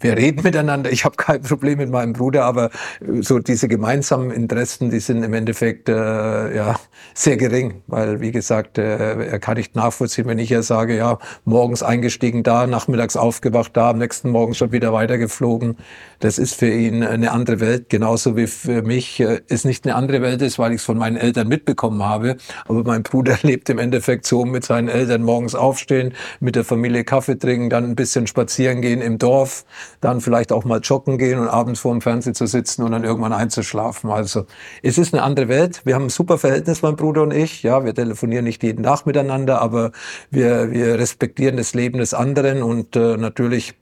wir 0.00 0.16
reden 0.16 0.42
miteinander. 0.42 0.92
Ich 0.92 1.04
habe 1.04 1.16
kein 1.16 1.40
Problem 1.42 1.78
mit 1.78 1.90
meinem 1.90 2.12
Bruder, 2.12 2.44
aber 2.44 2.70
äh, 3.00 3.22
so 3.22 3.38
diese 3.38 3.68
gemeinsamen 3.68 4.30
Interessen, 4.30 4.90
die 4.90 5.00
sind 5.00 5.22
im 5.22 5.32
Endeffekt 5.32 5.88
äh, 5.88 6.54
ja 6.54 6.76
sehr 7.14 7.36
gering, 7.36 7.82
weil 7.86 8.20
wie 8.20 8.30
gesagt, 8.30 8.78
äh, 8.78 9.26
er 9.26 9.38
kann 9.38 9.56
nicht 9.56 9.74
nachvollziehen, 9.74 10.26
wenn 10.26 10.38
ich 10.38 10.50
ja 10.50 10.62
sage, 10.62 10.96
ja 10.96 11.18
morgens 11.44 11.82
eingestiegen 11.82 12.42
da, 12.42 12.66
nachmittags 12.66 13.16
aufgewacht 13.16 13.76
da, 13.76 13.90
am 13.90 13.98
nächsten 13.98 14.30
Morgen 14.30 14.54
schon 14.54 14.72
wieder 14.72 14.92
weitergeflogen. 14.92 15.76
Das 16.20 16.38
ist 16.38 16.54
für 16.54 16.70
ihn 16.70 17.02
eine 17.02 17.32
andere 17.32 17.60
Welt, 17.60 17.88
genauso 17.88 18.36
wie 18.36 18.46
für 18.46 18.82
mich 18.82 19.20
äh, 19.20 19.40
es 19.48 19.64
nicht 19.64 19.86
eine 19.86 19.94
andere 19.94 20.20
Welt 20.20 20.42
ist, 20.42 20.58
weil 20.58 20.72
ich 20.72 20.80
es 20.80 20.84
von 20.84 20.98
meinen 20.98 21.16
Eltern 21.16 21.48
mitbekommen 21.48 22.02
habe. 22.02 22.36
Aber 22.66 22.82
mein 22.84 23.02
Bruder 23.02 23.38
lebt 23.42 23.70
im 23.70 23.78
Endeffekt 23.78 24.26
so 24.26 24.44
mit 24.44 24.64
seinen 24.64 24.88
Eltern 24.88 25.22
morgens 25.22 25.54
aufstehen, 25.54 26.12
mit 26.40 26.54
der 26.54 26.64
Familie 26.64 27.04
Kaffee 27.04 27.38
trinken, 27.38 27.70
dann 27.70 27.84
ein 27.84 27.96
bisschen 27.96 28.26
spazieren 28.26 28.82
gehen 28.82 29.00
im 29.00 29.18
Dorf 29.18 29.64
dann 30.00 30.20
vielleicht 30.20 30.52
auch 30.52 30.64
mal 30.64 30.80
joggen 30.80 31.18
gehen 31.18 31.38
und 31.38 31.48
abends 31.48 31.80
vor 31.80 31.92
dem 31.92 32.00
Fernseher 32.00 32.34
zu 32.34 32.46
sitzen 32.46 32.82
und 32.82 32.92
dann 32.92 33.04
irgendwann 33.04 33.32
einzuschlafen. 33.32 34.10
Also 34.10 34.46
es 34.82 34.98
ist 34.98 35.14
eine 35.14 35.22
andere 35.22 35.48
Welt. 35.48 35.82
Wir 35.84 35.94
haben 35.94 36.06
ein 36.06 36.10
super 36.10 36.38
Verhältnis, 36.38 36.82
mein 36.82 36.96
Bruder 36.96 37.22
und 37.22 37.32
ich. 37.32 37.62
Ja, 37.62 37.84
wir 37.84 37.94
telefonieren 37.94 38.44
nicht 38.44 38.62
jeden 38.62 38.84
Tag 38.84 39.06
miteinander, 39.06 39.60
aber 39.60 39.92
wir, 40.30 40.70
wir 40.70 40.98
respektieren 40.98 41.56
das 41.56 41.74
Leben 41.74 41.98
des 41.98 42.14
anderen 42.14 42.62
und 42.62 42.96
äh, 42.96 43.16
natürlich 43.16 43.74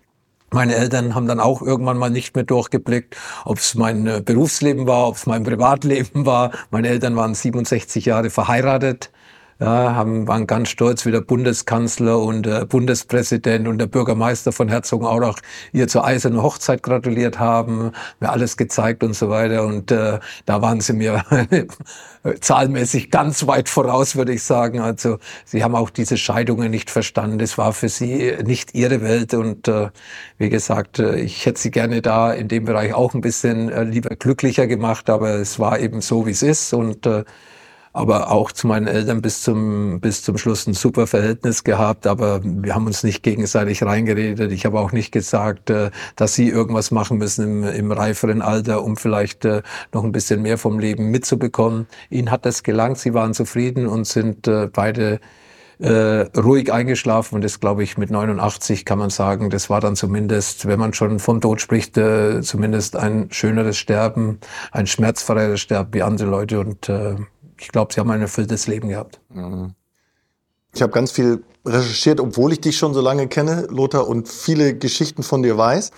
meine 0.55 0.77
Eltern 0.77 1.17
haben 1.17 1.27
dann 1.27 1.41
auch 1.41 1.63
irgendwann 1.63 1.99
mal 1.99 2.11
nicht 2.11 2.37
mehr 2.37 2.45
durchgeblickt, 2.45 3.17
ob 3.45 3.59
es 3.59 3.75
mein 3.75 4.07
äh, 4.07 4.23
Berufsleben 4.25 4.87
war, 4.87 5.09
ob 5.09 5.17
es 5.17 5.27
mein 5.27 5.43
Privatleben 5.43 6.27
war. 6.27 6.53
Meine 6.71 6.89
Eltern 6.89 7.17
waren 7.17 7.35
67 7.35 8.05
Jahre 8.05 8.31
verheiratet 8.31 9.11
ja, 9.61 9.95
haben, 9.95 10.27
waren 10.27 10.47
ganz 10.47 10.69
stolz, 10.69 11.07
wie 11.07 11.13
der 11.13 11.21
Bundeskanzler 11.21 12.19
und 12.19 12.45
der 12.45 12.65
Bundespräsident 12.67 13.69
und 13.69 13.79
der 13.79 13.87
Bürgermeister 13.87 14.53
von 14.53 14.69
Herzogenaurach 14.69 15.39
ihr 15.73 15.89
zur 15.89 16.05
eisernen 16.05 16.43
Hochzeit 16.43 16.83
gratuliert 16.83 17.39
haben, 17.39 17.93
mir 18.21 18.31
alles 18.31 18.57
gezeigt 18.57 19.05
und 19.05 19.15
so 19.15 19.31
weiter. 19.31 19.65
Und 19.65 19.91
äh, 19.91 20.19
da 20.47 20.63
waren 20.63 20.81
sie 20.81 20.93
mir 20.93 21.25
zahlenmäßig 22.41 23.11
ganz 23.11 23.47
weit 23.47 23.69
voraus, 23.69 24.17
würde 24.17 24.33
ich 24.33 24.43
sagen. 24.43 24.81
Also 24.81 25.19
sie 25.45 25.63
haben 25.63 25.75
auch 25.75 25.91
diese 25.91 26.17
Scheidungen 26.17 26.71
nicht 26.71 26.91
verstanden. 26.91 27.39
Das 27.39 27.57
war 27.59 27.73
für 27.73 27.89
sie 27.89 28.37
nicht 28.45 28.75
ihre 28.75 29.03
Welt. 29.03 29.35
Und 29.35 29.69
äh, 29.69 29.91
wie 30.39 30.49
gesagt, 30.49 30.99
äh, 30.99 31.17
ich 31.17 31.47
hätte 31.47 31.61
sie 31.61 31.71
gerne 31.71 32.03
da 32.03 32.33
in 32.33 32.49
dem 32.49 32.65
Bereich 32.65 32.95
auch 32.95 33.15
ein 33.15 33.21
bisschen 33.21 33.71
äh, 33.71 33.85
lieber 33.85 34.17
glücklicher 34.17 34.67
gemacht, 34.67 35.11
aber 35.11 35.35
es 35.35 35.59
war 35.59 35.79
eben 35.79 36.01
so, 36.01 36.27
wie 36.27 36.33
es 36.33 36.43
ist. 36.43 36.73
Und 36.75 37.07
äh, 37.07 37.25
aber 37.95 38.33
auch 38.33 38.51
zu 38.51 38.66
meinen 38.66 38.89
Eltern 38.89 39.23
bis 39.23 39.43
zum, 39.43 40.01
bis 40.01 40.23
zum 40.23 40.37
Schluss 40.37 40.66
ein 40.66 40.75
super 40.75 41.07
Verhältnis 41.07 41.62
gehabt, 41.62 42.09
aber 42.09 42.41
wir 42.43 42.75
haben 42.75 42.87
uns 42.87 43.05
nicht 43.05 43.23
gegenseitig 43.23 43.85
reingeredet. 43.85 44.51
Ich 44.51 44.66
habe 44.66 44.81
auch 44.81 44.91
nicht 44.91 45.12
gesagt, 45.12 45.71
äh, 45.71 45.91
dass 46.16 46.35
sie 46.35 46.49
irgendwas 46.49 46.91
machen 46.91 47.19
müssen 47.19 47.62
im, 47.62 47.65
im 47.65 47.93
reiferen 47.93 48.43
Alter, 48.43 48.83
um 48.83 48.97
vielleicht 48.97 49.45
äh, 49.45 49.62
noch 49.93 50.03
ein 50.03 50.11
bisschen 50.11 50.43
mehr 50.43 50.59
vom 50.59 50.81
Leben 50.81 51.12
mitzubekommen. 51.12 51.87
Ihnen 52.11 52.33
hat 52.33 52.45
das 52.45 52.65
gelangt, 52.65 52.99
sie 52.99 53.15
waren 53.15 53.33
zufrieden 53.33 53.87
und 53.87 54.09
sind 54.09 54.49
äh, 54.49 54.69
beide 54.73 55.21
äh, 55.79 56.27
ruhig 56.37 56.73
eingeschlafen 56.73 57.37
und 57.37 57.45
das 57.45 57.61
glaube 57.61 57.85
ich 57.85 57.97
mit 57.97 58.11
89 58.11 58.85
kann 58.85 58.99
man 58.99 59.11
sagen, 59.11 59.51
das 59.51 59.71
war 59.71 59.81
dann 59.81 59.95
zumindest, 59.95 60.66
wenn 60.66 60.81
man 60.81 60.95
schon 60.95 61.21
vom 61.21 61.41
Tod 61.41 61.61
spricht, 61.61 61.97
äh, 61.97 62.41
zumindest 62.43 62.97
ein 62.97 63.29
schöneres 63.31 63.77
Sterben, 63.77 64.41
ein 64.73 64.89
schmerzfreieres 64.89 65.61
Sterben 65.61 65.95
wie 65.95 66.03
andere 66.03 66.29
Leute 66.29 66.59
und 66.59 66.89
äh, 66.89 67.16
ich 67.65 67.73
glaube, 67.73 67.95
sie 67.95 68.01
haben 68.01 68.11
ein 68.11 68.20
erfülltes 68.20 68.66
Leben 68.66 68.91
gehabt. 68.91 69.20
Mhm. 69.31 69.74
Ich 70.74 70.82
habe 70.82 70.93
ganz 70.93 71.12
viel 71.12 71.45
recherchiert, 71.65 72.20
obwohl 72.20 72.53
ich 72.53 72.61
dich 72.61 72.77
schon 72.77 72.93
so 72.93 73.01
lange 73.01 73.27
kenne, 73.27 73.66
Lothar, 73.70 74.07
und 74.07 74.28
viele 74.28 74.77
Geschichten 74.77 75.23
von 75.23 75.43
dir 75.43 75.57
weiß 75.57 75.91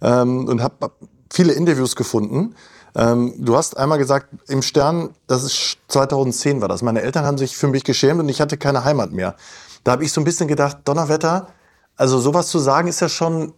ähm, 0.00 0.48
und 0.48 0.62
habe 0.62 0.90
viele 1.32 1.52
Interviews 1.52 1.94
gefunden. 1.94 2.56
Ähm, 2.96 3.34
du 3.38 3.56
hast 3.56 3.76
einmal 3.76 3.98
gesagt, 3.98 4.28
im 4.48 4.62
Stern, 4.62 5.10
das 5.28 5.44
ist 5.44 5.78
2010 5.88 6.60
war 6.60 6.68
das. 6.68 6.82
Meine 6.82 7.02
Eltern 7.02 7.24
haben 7.24 7.38
sich 7.38 7.56
für 7.56 7.68
mich 7.68 7.84
geschämt 7.84 8.20
und 8.20 8.28
ich 8.28 8.40
hatte 8.40 8.56
keine 8.56 8.84
Heimat 8.84 9.12
mehr. 9.12 9.36
Da 9.84 9.92
habe 9.92 10.04
ich 10.04 10.12
so 10.12 10.20
ein 10.20 10.24
bisschen 10.24 10.48
gedacht, 10.48 10.78
Donnerwetter, 10.84 11.48
also 11.96 12.18
sowas 12.18 12.48
zu 12.48 12.58
sagen 12.58 12.88
ist 12.88 13.00
ja 13.00 13.08
schon 13.08 13.52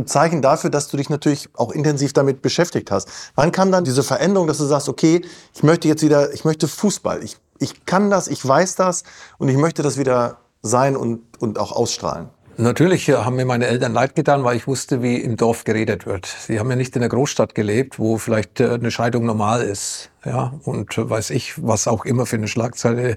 ein 0.00 0.06
Zeichen 0.06 0.42
dafür, 0.42 0.70
dass 0.70 0.88
du 0.88 0.96
dich 0.96 1.10
natürlich 1.10 1.48
auch 1.54 1.70
intensiv 1.70 2.12
damit 2.12 2.42
beschäftigt 2.42 2.90
hast. 2.90 3.08
Wann 3.34 3.52
kam 3.52 3.70
dann 3.70 3.84
diese 3.84 4.02
Veränderung, 4.02 4.48
dass 4.48 4.58
du 4.58 4.64
sagst, 4.64 4.88
okay, 4.88 5.22
ich 5.54 5.62
möchte 5.62 5.88
jetzt 5.88 6.02
wieder, 6.02 6.32
ich 6.32 6.44
möchte 6.44 6.68
Fußball. 6.68 7.22
Ich, 7.22 7.36
ich 7.58 7.84
kann 7.86 8.10
das, 8.10 8.28
ich 8.28 8.46
weiß 8.46 8.74
das 8.76 9.04
und 9.38 9.48
ich 9.48 9.56
möchte 9.56 9.82
das 9.82 9.98
wieder 9.98 10.38
sein 10.62 10.96
und, 10.96 11.20
und 11.40 11.58
auch 11.58 11.72
ausstrahlen? 11.72 12.28
Natürlich 12.56 13.08
haben 13.08 13.36
mir 13.36 13.46
meine 13.46 13.66
Eltern 13.66 13.94
leid 13.94 14.14
getan, 14.14 14.44
weil 14.44 14.54
ich 14.54 14.66
wusste, 14.66 15.02
wie 15.02 15.16
im 15.16 15.38
Dorf 15.38 15.64
geredet 15.64 16.04
wird. 16.04 16.26
Sie 16.26 16.58
haben 16.60 16.68
ja 16.68 16.76
nicht 16.76 16.94
in 16.94 17.00
der 17.00 17.08
Großstadt 17.08 17.54
gelebt, 17.54 17.98
wo 17.98 18.18
vielleicht 18.18 18.60
äh, 18.60 18.74
eine 18.74 18.90
Scheidung 18.90 19.24
normal 19.24 19.62
ist. 19.62 20.10
Ja, 20.26 20.52
und 20.64 20.90
weiß 20.98 21.30
ich, 21.30 21.54
was 21.66 21.88
auch 21.88 22.04
immer 22.04 22.26
für 22.26 22.36
eine 22.36 22.48
Schlagzeile 22.48 23.16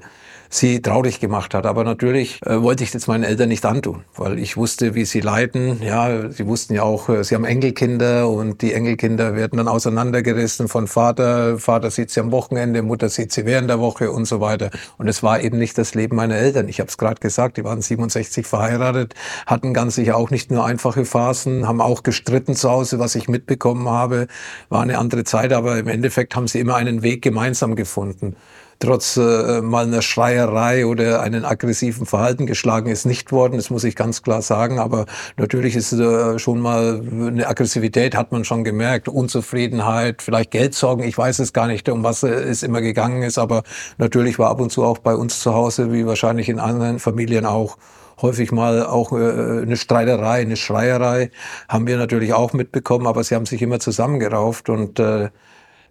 sie 0.53 0.81
traurig 0.81 1.19
gemacht 1.19 1.53
hat. 1.53 1.65
Aber 1.65 1.83
natürlich 1.83 2.39
äh, 2.45 2.61
wollte 2.61 2.83
ich 2.83 2.91
das 2.91 3.07
meinen 3.07 3.23
Eltern 3.23 3.49
nicht 3.49 3.65
antun, 3.65 4.03
weil 4.15 4.37
ich 4.37 4.55
wusste, 4.55 4.93
wie 4.95 5.05
sie 5.05 5.19
leiden. 5.19 5.81
Ja, 5.81 6.29
sie 6.29 6.45
wussten 6.45 6.75
ja 6.75 6.83
auch, 6.83 7.09
äh, 7.09 7.23
sie 7.23 7.35
haben 7.35 7.45
Enkelkinder 7.45 8.29
und 8.29 8.61
die 8.61 8.73
Enkelkinder 8.73 9.35
werden 9.35 9.57
dann 9.57 9.67
auseinandergerissen 9.67 10.67
von 10.67 10.87
Vater. 10.87 11.57
Vater 11.57 11.89
sieht 11.89 12.11
sie 12.11 12.19
am 12.19 12.31
Wochenende, 12.31 12.83
Mutter 12.83 13.09
sieht 13.09 13.31
sie 13.31 13.45
während 13.45 13.69
der 13.69 13.79
Woche 13.79 14.11
und 14.11 14.25
so 14.25 14.41
weiter. 14.41 14.69
Und 14.97 15.07
es 15.07 15.23
war 15.23 15.41
eben 15.41 15.57
nicht 15.57 15.77
das 15.77 15.95
Leben 15.95 16.15
meiner 16.15 16.35
Eltern. 16.35 16.69
Ich 16.69 16.79
habe 16.79 16.89
es 16.89 16.97
gerade 16.97 17.19
gesagt, 17.19 17.57
die 17.57 17.63
waren 17.63 17.81
67 17.81 18.45
verheiratet, 18.45 19.15
hatten 19.47 19.73
ganz 19.73 19.95
sicher 19.95 20.17
auch 20.17 20.29
nicht 20.29 20.51
nur 20.51 20.65
einfache 20.65 21.05
Phasen, 21.05 21.67
haben 21.67 21.81
auch 21.81 22.03
gestritten 22.03 22.55
zu 22.55 22.69
Hause, 22.69 22.99
was 22.99 23.15
ich 23.15 23.27
mitbekommen 23.27 23.89
habe. 23.89 24.27
War 24.69 24.83
eine 24.83 24.99
andere 24.99 25.23
Zeit, 25.23 25.51
aber 25.51 25.79
im 25.79 25.87
Endeffekt 25.87 26.35
haben 26.35 26.47
sie 26.47 26.59
immer 26.59 26.75
einen 26.75 27.01
Weg 27.01 27.23
gemeinsam 27.23 27.75
gefunden 27.75 28.35
trotz 28.83 29.15
äh, 29.15 29.61
mal 29.61 29.85
einer 29.85 30.01
Schreierei 30.01 30.85
oder 30.85 31.21
einen 31.21 31.45
aggressiven 31.45 32.05
Verhalten 32.05 32.45
geschlagen 32.47 32.89
ist 32.89 33.05
nicht 33.05 33.31
worden. 33.31 33.55
Das 33.55 33.69
muss 33.69 33.85
ich 33.85 33.95
ganz 33.95 34.21
klar 34.21 34.41
sagen. 34.41 34.79
Aber 34.79 35.05
natürlich 35.37 35.75
ist 35.75 35.93
äh, 35.93 36.37
schon 36.37 36.59
mal 36.59 37.01
eine 37.11 37.47
Aggressivität, 37.47 38.15
hat 38.15 38.31
man 38.33 38.43
schon 38.43 38.63
gemerkt. 38.63 39.07
Unzufriedenheit, 39.07 40.21
vielleicht 40.21 40.51
Geldsorgen. 40.51 41.05
Ich 41.05 41.17
weiß 41.17 41.39
es 41.39 41.53
gar 41.53 41.67
nicht, 41.67 41.87
um 41.87 42.03
was 42.03 42.23
es 42.23 42.61
immer 42.61 42.81
gegangen 42.81 43.23
ist. 43.23 43.37
Aber 43.37 43.63
natürlich 43.97 44.37
war 44.37 44.49
ab 44.49 44.59
und 44.59 44.71
zu 44.71 44.83
auch 44.83 44.97
bei 44.97 45.15
uns 45.15 45.39
zu 45.39 45.53
Hause, 45.53 45.93
wie 45.93 46.05
wahrscheinlich 46.05 46.49
in 46.49 46.59
anderen 46.59 46.99
Familien 46.99 47.45
auch, 47.45 47.77
häufig 48.21 48.51
mal 48.51 48.85
auch 48.85 49.13
äh, 49.13 49.61
eine 49.61 49.77
Streiterei, 49.77 50.41
eine 50.41 50.57
Schreierei, 50.57 51.31
haben 51.69 51.87
wir 51.87 51.97
natürlich 51.97 52.33
auch 52.33 52.53
mitbekommen, 52.53 53.07
aber 53.07 53.23
sie 53.23 53.35
haben 53.35 53.45
sich 53.45 53.61
immer 53.61 53.79
zusammengerauft 53.79 54.69
und 54.69 54.99
äh, 54.99 55.29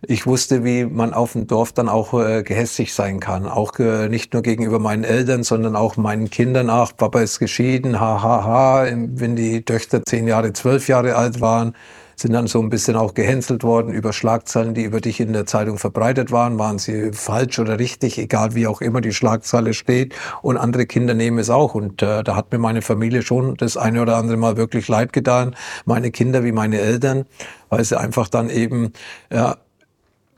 ich 0.06 0.26
wusste, 0.26 0.64
wie 0.64 0.84
man 0.84 1.14
auf 1.14 1.32
dem 1.32 1.46
Dorf 1.46 1.72
dann 1.72 1.88
auch 1.88 2.12
äh, 2.14 2.42
gehässig 2.42 2.92
sein 2.92 3.20
kann. 3.20 3.46
Auch 3.46 3.78
äh, 3.78 4.08
nicht 4.08 4.32
nur 4.32 4.42
gegenüber 4.42 4.80
meinen 4.80 5.04
Eltern, 5.04 5.44
sondern 5.44 5.76
auch 5.76 5.96
meinen 5.96 6.28
Kindern. 6.28 6.70
Ach, 6.70 6.92
Papa 6.96 7.20
ist 7.20 7.38
geschieden, 7.38 8.00
ha, 8.00 8.20
ha, 8.20 8.44
ha. 8.44 8.86
Wenn 8.90 9.36
die 9.36 9.64
Töchter 9.64 10.02
zehn 10.04 10.26
Jahre, 10.26 10.52
zwölf 10.52 10.88
Jahre 10.88 11.14
alt 11.14 11.40
waren, 11.40 11.74
sind 12.16 12.32
dann 12.32 12.48
so 12.48 12.60
ein 12.60 12.68
bisschen 12.68 12.96
auch 12.96 13.14
gehänselt 13.14 13.62
worden 13.62 13.92
über 13.92 14.12
Schlagzeilen, 14.12 14.74
die 14.74 14.82
über 14.82 15.00
dich 15.00 15.20
in 15.20 15.32
der 15.32 15.46
Zeitung 15.46 15.78
verbreitet 15.78 16.32
waren. 16.32 16.58
Waren 16.58 16.78
sie 16.78 17.12
falsch 17.12 17.60
oder 17.60 17.78
richtig, 17.78 18.18
egal 18.18 18.56
wie 18.56 18.66
auch 18.66 18.80
immer 18.80 19.00
die 19.00 19.12
Schlagzeile 19.12 19.72
steht. 19.72 20.14
Und 20.42 20.56
andere 20.56 20.86
Kinder 20.86 21.14
nehmen 21.14 21.38
es 21.38 21.48
auch. 21.48 21.74
Und 21.76 22.02
äh, 22.02 22.24
da 22.24 22.34
hat 22.34 22.50
mir 22.50 22.58
meine 22.58 22.82
Familie 22.82 23.22
schon 23.22 23.54
das 23.56 23.76
eine 23.76 24.02
oder 24.02 24.16
andere 24.16 24.36
Mal 24.36 24.56
wirklich 24.56 24.88
leid 24.88 25.12
getan. 25.12 25.54
Meine 25.84 26.10
Kinder 26.10 26.42
wie 26.42 26.52
meine 26.52 26.80
Eltern, 26.80 27.24
weil 27.68 27.84
sie 27.84 27.98
einfach 27.98 28.28
dann 28.28 28.50
eben 28.50 28.92
ja, 29.30 29.56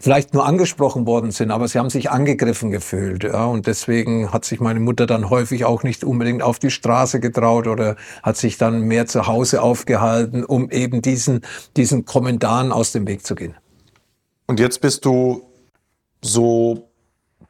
vielleicht 0.05 0.35
nur 0.35 0.45
angesprochen 0.45 1.07
worden 1.07 1.31
sind, 1.31 1.51
aber 1.51 1.67
sie 1.67 1.79
haben 1.79 1.89
sich 1.89 2.11
angegriffen 2.11 2.71
gefühlt. 2.71 3.25
Ja, 3.25 3.47
und 3.47 3.67
deswegen 3.67 4.35
hat 4.35 4.45
sich 4.45 4.61
meine 4.61 4.79
Mutter 4.79 5.07
dann 5.07 5.31
häufig 5.31 5.65
auch 5.65 5.83
nicht 5.83 6.05
unbedingt 6.05 6.43
auf 6.43 6.59
die 6.59 6.71
Straße 6.71 7.21
getraut 7.21 7.67
oder 7.67 7.97
hat 8.23 8.37
sich 8.37 8.59
dann 8.59 8.83
mehr 8.83 9.07
zu 9.07 9.27
Hause 9.27 9.63
aufgehalten, 9.63 10.45
um 10.45 10.71
eben 10.71 11.01
diesen, 11.01 11.41
diesen 11.79 12.05
Kommentaren 12.05 12.71
aus 12.71 12.93
dem 12.93 13.09
Weg 13.09 13.25
zu 13.25 13.35
gehen. 13.35 13.55
Und 14.47 14.61
jetzt 14.61 14.83
bist 14.83 15.07
du 15.07 15.49
so 16.21 16.91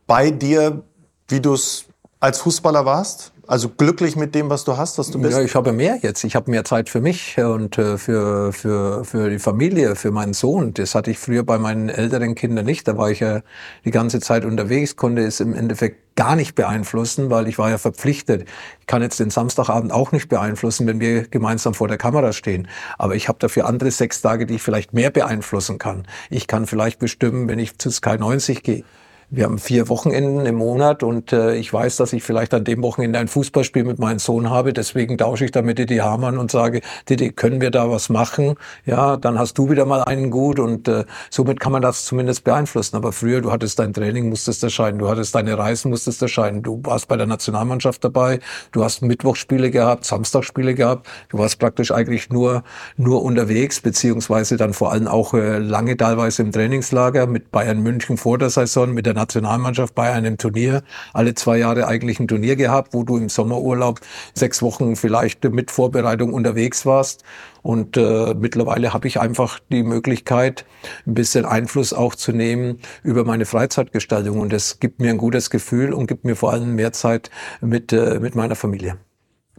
bei 0.07 0.31
dir, 0.31 0.85
wie 1.27 1.41
du 1.41 1.55
es 1.55 1.87
als 2.21 2.39
Fußballer 2.39 2.85
warst? 2.85 3.34
Also 3.47 3.69
glücklich 3.69 4.17
mit 4.17 4.35
dem, 4.35 4.49
was 4.49 4.65
du 4.65 4.77
hast, 4.77 4.99
was 4.99 5.11
du 5.11 5.21
bist? 5.21 5.37
Ja, 5.37 5.43
ich 5.43 5.55
habe 5.55 5.73
mehr 5.73 5.99
jetzt. 6.01 6.25
Ich 6.25 6.35
habe 6.35 6.51
mehr 6.51 6.65
Zeit 6.65 6.89
für 6.89 7.01
mich 7.01 7.39
und 7.39 7.77
äh, 7.77 7.99
für, 7.99 8.53
für, 8.53 9.05
für 9.05 9.29
die 9.29 9.39
Familie, 9.39 9.97
für 9.97 10.11
meinen 10.11 10.33
Sohn. 10.33 10.73
Das 10.73 10.95
hatte 10.95 11.11
ich 11.11 11.19
früher 11.19 11.43
bei 11.43 11.59
meinen 11.59 11.89
älteren 11.89 12.35
Kindern 12.35 12.65
nicht. 12.65 12.89
Da 12.89 12.97
war 12.97 13.11
ich 13.11 13.21
ja 13.21 13.43
die 13.85 13.91
ganze 13.91 14.21
Zeit 14.21 14.45
unterwegs, 14.45 14.97
konnte 14.97 15.23
es 15.23 15.41
im 15.41 15.55
Endeffekt 15.55 16.17
gar 16.17 16.37
nicht 16.37 16.55
beeinflussen, 16.55 17.29
weil 17.29 17.49
ich 17.49 17.59
war 17.59 17.71
ja 17.71 17.79
verpflichtet. 17.79 18.47
Ich 18.81 18.87
kann 18.87 19.03
jetzt 19.03 19.21
den 19.21 19.31
Samstagabend 19.31 19.93
auch 19.93 20.13
nicht 20.13 20.29
beeinflussen, 20.29 20.87
wenn 20.87 21.01
wir 21.01 21.27
gemeinsam 21.29 21.75
vor 21.75 21.89
der 21.89 21.99
Kamera 21.99 22.33
stehen. 22.33 22.69
Aber 22.99 23.15
ich 23.15 23.29
habe 23.29 23.39
dafür 23.41 23.67
andere 23.67 23.91
sechs 23.91 24.23
Tage, 24.23 24.47
die 24.47 24.55
ich 24.55 24.63
vielleicht 24.63 24.95
mehr 24.95 25.11
beeinflussen 25.11 25.79
kann. 25.79 26.07
Ich 26.31 26.47
kann 26.47 26.67
vielleicht 26.67 26.99
bestimmen, 26.99 27.49
wenn 27.49 27.59
ich 27.59 27.79
zu 27.79 27.91
Sky 27.91 28.17
90 28.17 28.63
gehe 28.63 28.85
wir 29.31 29.45
haben 29.45 29.59
vier 29.59 29.89
Wochenenden 29.89 30.47
im 30.47 30.57
Monat 30.57 31.03
und 31.03 31.33
äh, 31.33 31.55
ich 31.57 31.73
weiß, 31.73 31.97
dass 31.97 32.13
ich 32.13 32.23
vielleicht 32.23 32.55
an 32.55 32.65
dem 32.65 32.83
Wochenende 32.83 33.19
ein 33.19 33.29
Fußballspiel 33.29 33.85
mit 33.85 33.99
meinem 33.99 34.19
Sohn 34.19 34.51
habe. 34.51 34.73
Deswegen 34.73 35.19
tausche 35.19 35.45
ich 35.45 35.51
da 35.51 35.63
mit 35.63 35.79
Didi 35.79 35.97
Hamann 35.97 36.39
und 36.39 36.51
sage, 36.51 36.83
Didi, 37.09 37.33
können 37.33 37.61
wir 37.61 37.71
da 37.71 37.91
was 37.91 38.09
machen? 38.09 38.55
Ja, 38.85 39.17
dann 39.17 39.39
hast 39.39 39.59
du 39.59 39.71
wieder 39.71 39.87
mal 39.87 40.05
einen 40.05 40.31
gut 40.31 40.59
und 40.59 40.89
äh, 40.89 41.05
somit 41.31 41.61
kann 41.61 41.73
man 41.73 41.83
das 41.83 42.05
zumindest 42.05 42.45
beeinflussen. 42.45 42.97
Aber 42.97 43.13
früher, 43.13 43.41
du 43.41 43.51
hattest 43.51 43.79
dein 43.79 43.93
Training, 43.93 44.29
musstest 44.29 44.63
erscheinen, 44.63 44.99
du 44.99 45.09
hattest 45.09 45.35
deine 45.35 45.57
Reisen, 45.57 45.91
musstest 45.91 46.21
erscheinen, 46.23 46.63
du 46.63 46.81
warst 46.85 47.09
bei 47.09 47.17
der 47.17 47.27
Nationalmannschaft 47.27 48.05
dabei, 48.05 48.41
du 48.73 48.85
hast 48.85 49.03
Mittwochspiele 49.03 49.71
gehabt, 49.71 50.05
Samstagspiele 50.05 50.75
gehabt, 50.75 51.09
du 51.31 51.39
warst 51.39 51.59
praktisch 51.59 51.91
eigentlich 51.91 52.31
nur, 52.31 52.63
nur 52.97 53.23
unterwegs, 53.23 53.81
beziehungsweise 53.81 54.57
dann 54.57 54.75
vor 54.75 54.93
allem 54.93 55.09
auch 55.09 55.35
äh, 55.35 55.59
lange 55.59 55.97
teilweise 55.97 56.43
im 56.43 56.53
Trainingslager 56.53 57.27
mit 57.27 57.51
Bayern 57.51 57.83
München 57.83 58.17
vor 58.17 58.39
der 58.39 58.51
Saison, 58.51 58.93
mit 58.93 59.07
der 59.07 59.15
Nationalmannschaft 59.25 59.95
bei 59.95 60.13
einem 60.13 60.39
Turnier, 60.39 60.83
alle 61.13 61.35
zwei 61.35 61.59
Jahre 61.59 61.87
eigentlich 61.87 62.21
ein 62.21 62.29
Turnier 62.29 62.57
gehabt, 62.57 62.95
wo 62.95 63.03
du 63.03 63.17
im 63.17 63.29
Sommerurlaub 63.29 64.01
sechs 64.35 64.63
Wochen 64.63 64.97
vielleicht 64.97 65.45
mit 65.45 65.71
Vorbereitung 65.71 66.33
unterwegs 66.33 66.85
warst. 66.87 67.25
Und 67.63 67.97
äh, 67.97 68.35
mittlerweile 68.35 68.93
habe 68.93 69.09
ich 69.09 69.19
einfach 69.19 69.59
die 69.71 69.83
Möglichkeit, 69.83 70.67
ein 71.07 71.15
bisschen 71.15 71.47
Einfluss 71.47 71.95
auch 71.95 72.15
zu 72.15 72.33
nehmen 72.33 72.79
über 73.03 73.25
meine 73.25 73.47
Freizeitgestaltung. 73.47 74.39
Und 74.41 74.53
das 74.53 74.81
gibt 74.81 75.01
mir 75.01 75.11
ein 75.11 75.19
gutes 75.19 75.49
Gefühl 75.49 75.95
und 75.95 76.07
gibt 76.07 76.25
mir 76.25 76.37
vor 76.37 76.53
allem 76.53 76.75
mehr 76.75 76.93
Zeit 76.93 77.31
mit, 77.63 77.93
äh, 77.93 78.21
mit 78.21 78.35
meiner 78.35 78.55
Familie. 78.55 78.99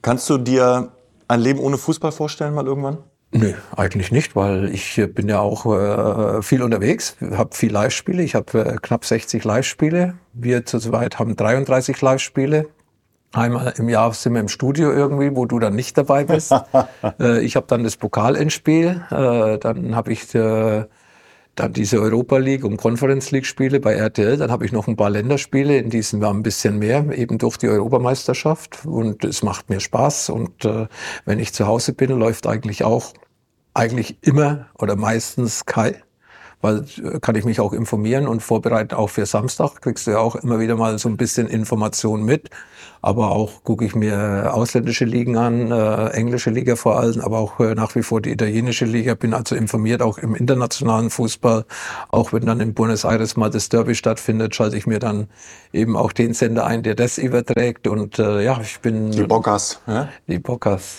Kannst 0.04 0.30
du 0.30 0.38
dir 0.38 0.92
ein 1.28 1.40
Leben 1.40 1.60
ohne 1.60 1.80
Fußball 1.80 2.12
vorstellen 2.12 2.54
mal 2.54 2.68
irgendwann? 2.68 3.00
Nö, 3.38 3.52
eigentlich 3.76 4.14
nicht, 4.14 4.38
weil 4.38 4.74
ich 4.74 5.02
bin 5.14 5.28
ja 5.28 5.40
auch 5.40 5.66
äh, 5.66 6.42
viel 6.42 6.64
unterwegs, 6.64 7.18
habe 7.20 7.54
viel 7.54 7.70
Live-Spiele. 7.70 8.24
Ich 8.24 8.34
habe 8.34 8.60
äh, 8.60 8.78
knapp 8.82 9.04
60 9.04 9.44
Live-Spiele. 9.44 10.14
Wir 10.32 10.66
zu 10.66 10.80
zweit 10.80 11.20
haben 11.20 11.36
33 11.36 12.00
Live-Spiele. 12.00 12.68
Einmal 13.34 13.74
im 13.76 13.90
Jahr 13.90 14.14
sind 14.14 14.36
wir 14.36 14.40
im 14.40 14.48
Studio 14.48 14.90
irgendwie, 14.90 15.36
wo 15.36 15.46
du 15.46 15.60
dann 15.60 15.76
nicht 15.76 15.98
dabei 15.98 16.24
bist. 16.24 16.54
äh, 17.20 17.42
ich 17.42 17.58
habe 17.58 17.68
dann 17.68 17.84
das 17.84 17.98
Pokalendspiel, 17.98 19.04
äh, 19.12 19.58
dann 19.58 19.98
habe 19.98 20.14
ich 20.14 20.34
äh, 20.34 20.86
dann 21.56 21.74
diese 21.74 22.00
Europa 22.00 22.38
League 22.38 22.64
und 22.64 22.78
Conference 22.78 23.32
League 23.32 23.46
Spiele 23.46 23.82
bei 23.82 23.96
RTL. 23.96 24.38
Dann 24.38 24.50
habe 24.50 24.66
ich 24.66 24.72
noch 24.72 24.88
ein 24.88 24.96
paar 24.96 25.10
Länderspiele, 25.10 25.78
in 25.78 25.90
diesen 25.90 26.22
war 26.22 26.34
ein 26.34 26.44
bisschen 26.44 26.80
mehr, 26.80 27.06
eben 27.18 27.38
durch 27.38 27.58
die 27.58 27.68
Europameisterschaft. 27.68 28.86
Und 28.86 29.26
es 29.26 29.44
macht 29.44 29.70
mir 29.70 29.82
Spaß. 29.82 30.30
Und 30.30 30.64
äh, 30.64 30.88
wenn 31.26 31.40
ich 31.40 31.54
zu 31.54 31.68
Hause 31.68 31.92
bin, 31.92 32.12
läuft 32.12 32.48
eigentlich 32.48 32.86
auch 32.86 33.14
eigentlich 33.76 34.18
immer 34.22 34.68
oder 34.80 34.96
meistens 34.96 35.66
Kai 35.66 36.02
weil 36.66 36.86
äh, 37.04 37.20
kann 37.20 37.36
ich 37.36 37.46
mich 37.46 37.60
auch 37.60 37.74
informieren 37.74 38.28
und 38.28 38.42
vorbereiten 38.42 38.96
auch 38.96 39.10
für 39.10 39.26
Samstag. 39.26 39.82
Kriegst 39.82 40.08
du 40.08 40.12
ja 40.12 40.18
auch 40.18 40.36
immer 40.36 40.60
wieder 40.60 40.76
mal 40.76 40.98
so 40.98 41.08
ein 41.08 41.18
bisschen 41.18 41.48
Informationen 41.48 42.26
mit. 42.26 42.50
Aber 43.02 43.32
auch 43.32 43.64
gucke 43.64 43.86
ich 43.86 43.94
mir 43.94 44.52
ausländische 44.52 45.06
Ligen 45.06 45.38
an, 45.38 45.72
äh, 45.72 46.08
englische 46.10 46.50
Liga 46.50 46.76
vor 46.76 47.00
allem, 47.00 47.22
aber 47.22 47.38
auch 47.38 47.60
äh, 47.60 47.76
nach 47.76 47.94
wie 47.94 48.02
vor 48.02 48.20
die 48.20 48.32
italienische 48.32 48.86
Liga. 48.86 49.14
Bin 49.14 49.36
also 49.36 49.56
informiert 49.56 50.02
auch 50.02 50.18
im 50.18 50.34
internationalen 50.34 51.12
Fußball. 51.12 51.66
Auch 52.10 52.34
wenn 52.34 52.48
dann 52.48 52.60
in 52.62 52.74
Buenos 52.74 53.04
Aires 53.04 53.38
mal 53.38 53.52
das 53.52 53.70
Derby 53.70 53.94
stattfindet, 53.94 54.56
schalte 54.56 54.76
ich 54.76 54.88
mir 54.88 54.98
dann 54.98 55.28
eben 55.72 55.96
auch 55.96 56.14
den 56.14 56.34
Sender 56.34 56.66
ein, 56.66 56.82
der 56.82 56.96
das 56.96 57.20
überträgt. 57.20 57.86
Und 57.86 58.18
äh, 58.18 58.44
ja, 58.44 58.60
ich 58.60 58.80
bin... 58.80 59.12
Die 59.12 59.24
Bockers. 59.24 59.82
Ja? 59.86 60.10
Die 60.28 60.40
Bockers. 60.40 60.98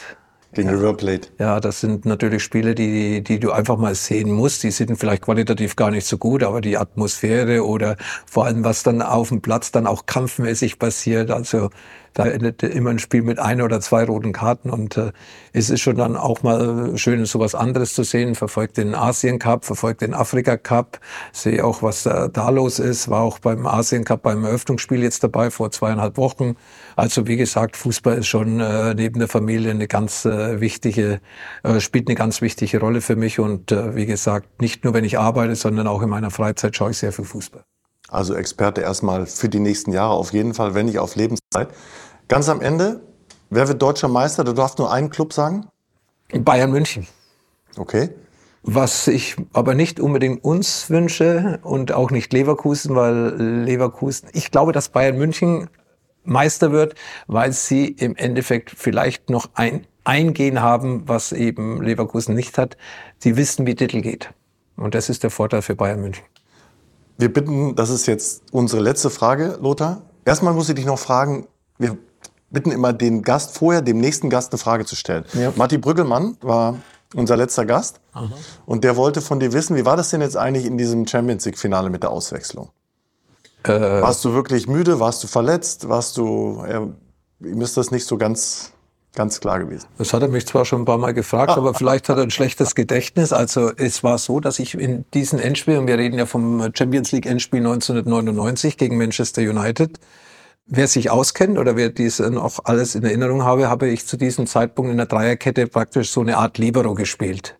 Gegen 0.56 0.70
River 0.70 0.94
Plate. 0.94 1.28
Ja, 1.38 1.60
das 1.60 1.80
sind 1.80 2.06
natürlich 2.06 2.42
Spiele, 2.42 2.74
die, 2.74 3.22
die 3.22 3.38
du 3.38 3.52
einfach 3.52 3.76
mal 3.76 3.94
sehen 3.94 4.32
musst. 4.32 4.62
Die 4.62 4.70
sind 4.70 4.96
vielleicht 4.96 5.22
qualitativ 5.22 5.76
gar 5.76 5.90
nicht 5.90 6.06
so 6.06 6.16
gut, 6.16 6.42
aber 6.42 6.62
die 6.62 6.78
Atmosphäre 6.78 7.66
oder 7.66 7.96
vor 8.24 8.46
allem, 8.46 8.64
was 8.64 8.82
dann 8.82 9.02
auf 9.02 9.28
dem 9.28 9.42
Platz 9.42 9.70
dann 9.70 9.86
auch 9.86 10.06
kampfmäßig 10.06 10.78
passiert. 10.78 11.30
Also 11.30 11.68
da 12.16 12.24
endet 12.24 12.62
immer 12.62 12.88
ein 12.88 12.98
Spiel 12.98 13.20
mit 13.20 13.38
ein 13.38 13.60
oder 13.60 13.78
zwei 13.82 14.04
roten 14.04 14.32
Karten 14.32 14.70
und 14.70 14.96
äh, 14.96 15.12
es 15.52 15.68
ist 15.68 15.82
schon 15.82 15.96
dann 15.96 16.16
auch 16.16 16.42
mal 16.42 16.96
schön, 16.96 17.26
so 17.26 17.40
was 17.40 17.54
anderes 17.54 17.92
zu 17.92 18.04
sehen. 18.04 18.34
Verfolgt 18.34 18.78
den 18.78 18.94
Asien 18.94 19.38
Cup, 19.38 19.66
verfolgt 19.66 20.00
den 20.00 20.14
Afrika 20.14 20.56
Cup, 20.56 20.98
sehe 21.32 21.62
auch, 21.62 21.82
was 21.82 22.06
äh, 22.06 22.30
da 22.32 22.48
los 22.48 22.78
ist. 22.78 23.10
War 23.10 23.20
auch 23.20 23.38
beim 23.38 23.66
Asien 23.66 24.04
Cup 24.04 24.22
beim 24.22 24.44
Eröffnungsspiel 24.44 25.02
jetzt 25.02 25.24
dabei 25.24 25.50
vor 25.50 25.70
zweieinhalb 25.70 26.16
Wochen. 26.16 26.56
Also 26.96 27.26
wie 27.26 27.36
gesagt, 27.36 27.76
Fußball 27.76 28.16
ist 28.16 28.28
schon 28.28 28.60
äh, 28.60 28.94
neben 28.94 29.18
der 29.18 29.28
Familie 29.28 29.70
eine 29.70 29.86
ganz 29.86 30.24
äh, 30.24 30.58
wichtige, 30.58 31.20
äh, 31.64 31.80
spielt 31.80 32.08
eine 32.08 32.14
ganz 32.14 32.40
wichtige 32.40 32.80
Rolle 32.80 33.02
für 33.02 33.16
mich 33.16 33.38
und 33.38 33.72
äh, 33.72 33.94
wie 33.94 34.06
gesagt, 34.06 34.62
nicht 34.62 34.84
nur 34.84 34.94
wenn 34.94 35.04
ich 35.04 35.18
arbeite, 35.18 35.54
sondern 35.54 35.86
auch 35.86 36.00
in 36.00 36.08
meiner 36.08 36.30
Freizeit 36.30 36.74
schaue 36.76 36.92
ich 36.92 36.96
sehr 36.96 37.12
viel 37.12 37.26
Fußball. 37.26 37.62
Also 38.08 38.34
Experte 38.34 38.82
erstmal 38.82 39.26
für 39.26 39.48
die 39.48 39.58
nächsten 39.58 39.92
Jahre 39.92 40.14
auf 40.14 40.32
jeden 40.32 40.54
Fall, 40.54 40.74
wenn 40.74 40.86
nicht 40.86 40.98
auf 40.98 41.16
Lebenszeit. 41.16 41.68
Ganz 42.28 42.48
am 42.48 42.60
Ende, 42.60 43.02
wer 43.50 43.68
wird 43.68 43.80
deutscher 43.80 44.08
Meister? 44.08 44.42
Du 44.42 44.52
darfst 44.52 44.78
nur 44.78 44.92
einen 44.92 45.10
Club 45.10 45.32
sagen? 45.32 45.66
Bayern 46.32 46.72
München. 46.72 47.06
Okay. 47.76 48.10
Was 48.64 49.06
ich 49.06 49.36
aber 49.52 49.74
nicht 49.74 50.00
unbedingt 50.00 50.42
uns 50.42 50.90
wünsche 50.90 51.60
und 51.62 51.92
auch 51.92 52.10
nicht 52.10 52.32
Leverkusen, 52.32 52.96
weil 52.96 53.36
Leverkusen, 53.64 54.28
ich 54.32 54.50
glaube, 54.50 54.72
dass 54.72 54.88
Bayern 54.88 55.16
München 55.16 55.70
Meister 56.24 56.72
wird, 56.72 56.96
weil 57.28 57.52
sie 57.52 57.86
im 57.86 58.16
Endeffekt 58.16 58.72
vielleicht 58.76 59.30
noch 59.30 59.50
ein 59.54 59.86
Eingehen 60.02 60.60
haben, 60.60 61.08
was 61.08 61.30
eben 61.30 61.80
Leverkusen 61.80 62.34
nicht 62.34 62.58
hat. 62.58 62.76
Sie 63.18 63.36
wissen, 63.36 63.66
wie 63.66 63.76
Titel 63.76 64.00
geht. 64.00 64.32
Und 64.76 64.96
das 64.96 65.08
ist 65.08 65.22
der 65.22 65.30
Vorteil 65.30 65.62
für 65.62 65.76
Bayern 65.76 66.00
München. 66.00 66.24
Wir 67.18 67.32
bitten, 67.32 67.76
das 67.76 67.90
ist 67.90 68.06
jetzt 68.06 68.42
unsere 68.50 68.82
letzte 68.82 69.10
Frage, 69.10 69.58
Lothar. 69.60 70.02
Erstmal 70.24 70.54
muss 70.54 70.68
ich 70.68 70.74
dich 70.74 70.86
noch 70.86 70.98
fragen, 70.98 71.46
wir 71.78 71.96
bitten 72.50 72.70
immer 72.70 72.92
den 72.92 73.22
Gast 73.22 73.56
vorher, 73.56 73.82
dem 73.82 73.98
nächsten 73.98 74.30
Gast 74.30 74.52
eine 74.52 74.58
Frage 74.58 74.84
zu 74.84 74.96
stellen. 74.96 75.24
Ja. 75.34 75.52
Matti 75.56 75.78
Brüggelmann 75.78 76.36
war 76.40 76.76
unser 77.14 77.36
letzter 77.36 77.66
Gast. 77.66 78.00
Aha. 78.12 78.30
Und 78.66 78.84
der 78.84 78.96
wollte 78.96 79.20
von 79.20 79.40
dir 79.40 79.52
wissen, 79.52 79.76
wie 79.76 79.84
war 79.84 79.96
das 79.96 80.10
denn 80.10 80.20
jetzt 80.20 80.36
eigentlich 80.36 80.66
in 80.66 80.78
diesem 80.78 81.06
Champions 81.06 81.44
League-Finale 81.44 81.90
mit 81.90 82.02
der 82.02 82.10
Auswechslung? 82.10 82.70
Äh, 83.64 83.70
warst 83.70 84.24
du 84.24 84.32
wirklich 84.32 84.68
müde? 84.68 85.00
Warst 85.00 85.22
du 85.24 85.28
verletzt? 85.28 85.88
Warst 85.88 86.16
du. 86.16 86.62
Äh, 86.66 87.46
ihm 87.46 87.60
ist 87.60 87.76
das 87.76 87.90
nicht 87.90 88.06
so 88.06 88.16
ganz 88.16 88.72
ganz 89.16 89.40
klar 89.40 89.58
gewesen. 89.58 89.86
Das 89.98 90.12
hat 90.12 90.22
er 90.22 90.28
mich 90.28 90.46
zwar 90.46 90.64
schon 90.64 90.82
ein 90.82 90.84
paar 90.84 90.98
Mal 90.98 91.14
gefragt, 91.14 91.50
aber 91.50 91.74
vielleicht 91.74 92.08
hat 92.08 92.18
er 92.18 92.22
ein 92.22 92.30
schlechtes 92.30 92.76
Gedächtnis. 92.76 93.32
Also 93.32 93.72
es 93.74 94.04
war 94.04 94.18
so, 94.18 94.38
dass 94.38 94.60
ich 94.60 94.74
in 94.74 95.04
diesen 95.14 95.40
Endspielen, 95.40 95.88
wir 95.88 95.98
reden 95.98 96.18
ja 96.18 96.26
vom 96.26 96.70
Champions 96.74 97.10
League 97.10 97.26
Endspiel 97.26 97.60
1999 97.60 98.76
gegen 98.76 98.96
Manchester 98.96 99.42
United, 99.42 99.98
Wer 100.68 100.88
sich 100.88 101.10
auskennt 101.10 101.58
oder 101.58 101.76
wer 101.76 101.90
dies 101.90 102.18
noch 102.18 102.58
alles 102.64 102.96
in 102.96 103.04
Erinnerung 103.04 103.44
habe, 103.44 103.68
habe 103.68 103.88
ich 103.88 104.04
zu 104.04 104.16
diesem 104.16 104.48
Zeitpunkt 104.48 104.90
in 104.90 104.96
der 104.96 105.06
Dreierkette 105.06 105.68
praktisch 105.68 106.10
so 106.10 106.22
eine 106.22 106.38
Art 106.38 106.58
Libero 106.58 106.94
gespielt. 106.94 107.56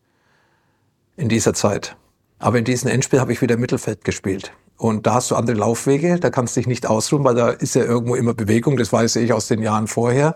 In 1.17 1.29
dieser 1.29 1.55
Zeit. 1.55 1.97
Aber 2.41 2.59
in 2.59 2.65
diesem 2.65 2.91
Endspiel 2.91 3.21
habe 3.21 3.33
ich 3.33 3.41
wieder 3.41 3.57
Mittelfeld 3.57 4.03
gespielt. 4.05 4.53
Und 4.77 5.07
da 5.07 5.15
hast 5.15 5.31
du 5.31 5.37
andere 5.37 5.57
Laufwege, 5.57 6.19
da 6.19 6.31
kannst 6.31 6.57
du 6.57 6.61
dich 6.61 6.67
nicht 6.67 6.87
ausruhen, 6.87 7.23
weil 7.23 7.37
da 7.37 7.51
ist 7.51 7.77
ja 7.77 7.85
irgendwo 7.85 8.17
immer 8.17 8.35
Bewegung, 8.35 8.77
das 8.77 8.93
weiß 8.93 9.17
ich 9.17 9.33
aus 9.33 9.47
den 9.47 9.63
Jahren 9.63 9.87
vorher. 9.87 10.35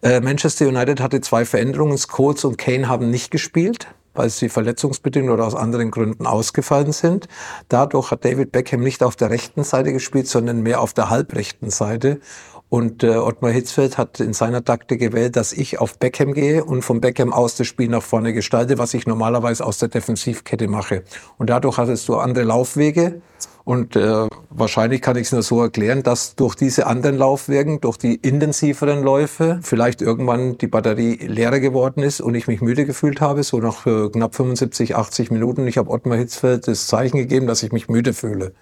Äh, 0.00 0.20
Manchester 0.20 0.68
United 0.68 1.00
hatte 1.00 1.20
zwei 1.20 1.44
Veränderungen, 1.44 1.98
Scholes 1.98 2.44
und 2.44 2.58
Kane 2.58 2.88
haben 2.88 3.10
nicht 3.10 3.32
gespielt 3.32 3.88
weil 4.14 4.30
sie 4.30 4.48
verletzungsbedingt 4.48 5.30
oder 5.30 5.46
aus 5.46 5.54
anderen 5.54 5.90
Gründen 5.90 6.26
ausgefallen 6.26 6.92
sind. 6.92 7.28
Dadurch 7.68 8.10
hat 8.10 8.24
David 8.24 8.52
Beckham 8.52 8.80
nicht 8.80 9.02
auf 9.02 9.16
der 9.16 9.30
rechten 9.30 9.64
Seite 9.64 9.92
gespielt, 9.92 10.28
sondern 10.28 10.62
mehr 10.62 10.80
auf 10.80 10.94
der 10.94 11.10
halbrechten 11.10 11.70
Seite. 11.70 12.20
Und 12.68 13.04
äh, 13.04 13.16
Ottmar 13.16 13.52
Hitzfeld 13.52 13.98
hat 13.98 14.20
in 14.20 14.32
seiner 14.32 14.64
Taktik 14.64 14.98
gewählt, 14.98 15.36
dass 15.36 15.52
ich 15.52 15.78
auf 15.78 15.98
Beckham 15.98 16.32
gehe 16.32 16.64
und 16.64 16.82
vom 16.82 17.00
Beckham 17.00 17.32
aus 17.32 17.54
das 17.54 17.66
Spiel 17.66 17.88
nach 17.88 18.02
vorne 18.02 18.32
gestalte, 18.32 18.78
was 18.78 18.94
ich 18.94 19.06
normalerweise 19.06 19.64
aus 19.64 19.78
der 19.78 19.88
Defensivkette 19.88 20.66
mache. 20.66 21.04
Und 21.38 21.50
dadurch 21.50 21.78
hattest 21.78 22.08
du 22.08 22.16
andere 22.16 22.44
Laufwege 22.44 23.20
und 23.64 23.96
äh, 23.96 24.28
wahrscheinlich 24.50 25.00
kann 25.00 25.16
ich 25.16 25.22
es 25.22 25.32
nur 25.32 25.42
so 25.42 25.62
erklären, 25.62 26.02
dass 26.02 26.34
durch 26.36 26.54
diese 26.54 26.86
anderen 26.86 27.16
Laufwegen, 27.16 27.80
durch 27.80 27.96
die 27.96 28.14
intensiveren 28.16 29.02
Läufe, 29.02 29.58
vielleicht 29.62 30.02
irgendwann 30.02 30.58
die 30.58 30.66
Batterie 30.66 31.16
leerer 31.26 31.60
geworden 31.60 32.02
ist 32.02 32.20
und 32.20 32.34
ich 32.34 32.46
mich 32.46 32.60
müde 32.60 32.84
gefühlt 32.84 33.22
habe, 33.22 33.42
so 33.42 33.58
nach 33.58 33.86
äh, 33.86 34.10
knapp 34.10 34.34
75, 34.34 34.96
80 34.96 35.30
Minuten. 35.30 35.66
Ich 35.66 35.78
habe 35.78 35.90
Ottmar 35.90 36.18
Hitzfeld 36.18 36.68
das 36.68 36.86
Zeichen 36.88 37.16
gegeben, 37.16 37.46
dass 37.46 37.62
ich 37.62 37.72
mich 37.72 37.88
müde 37.88 38.12
fühle. 38.12 38.52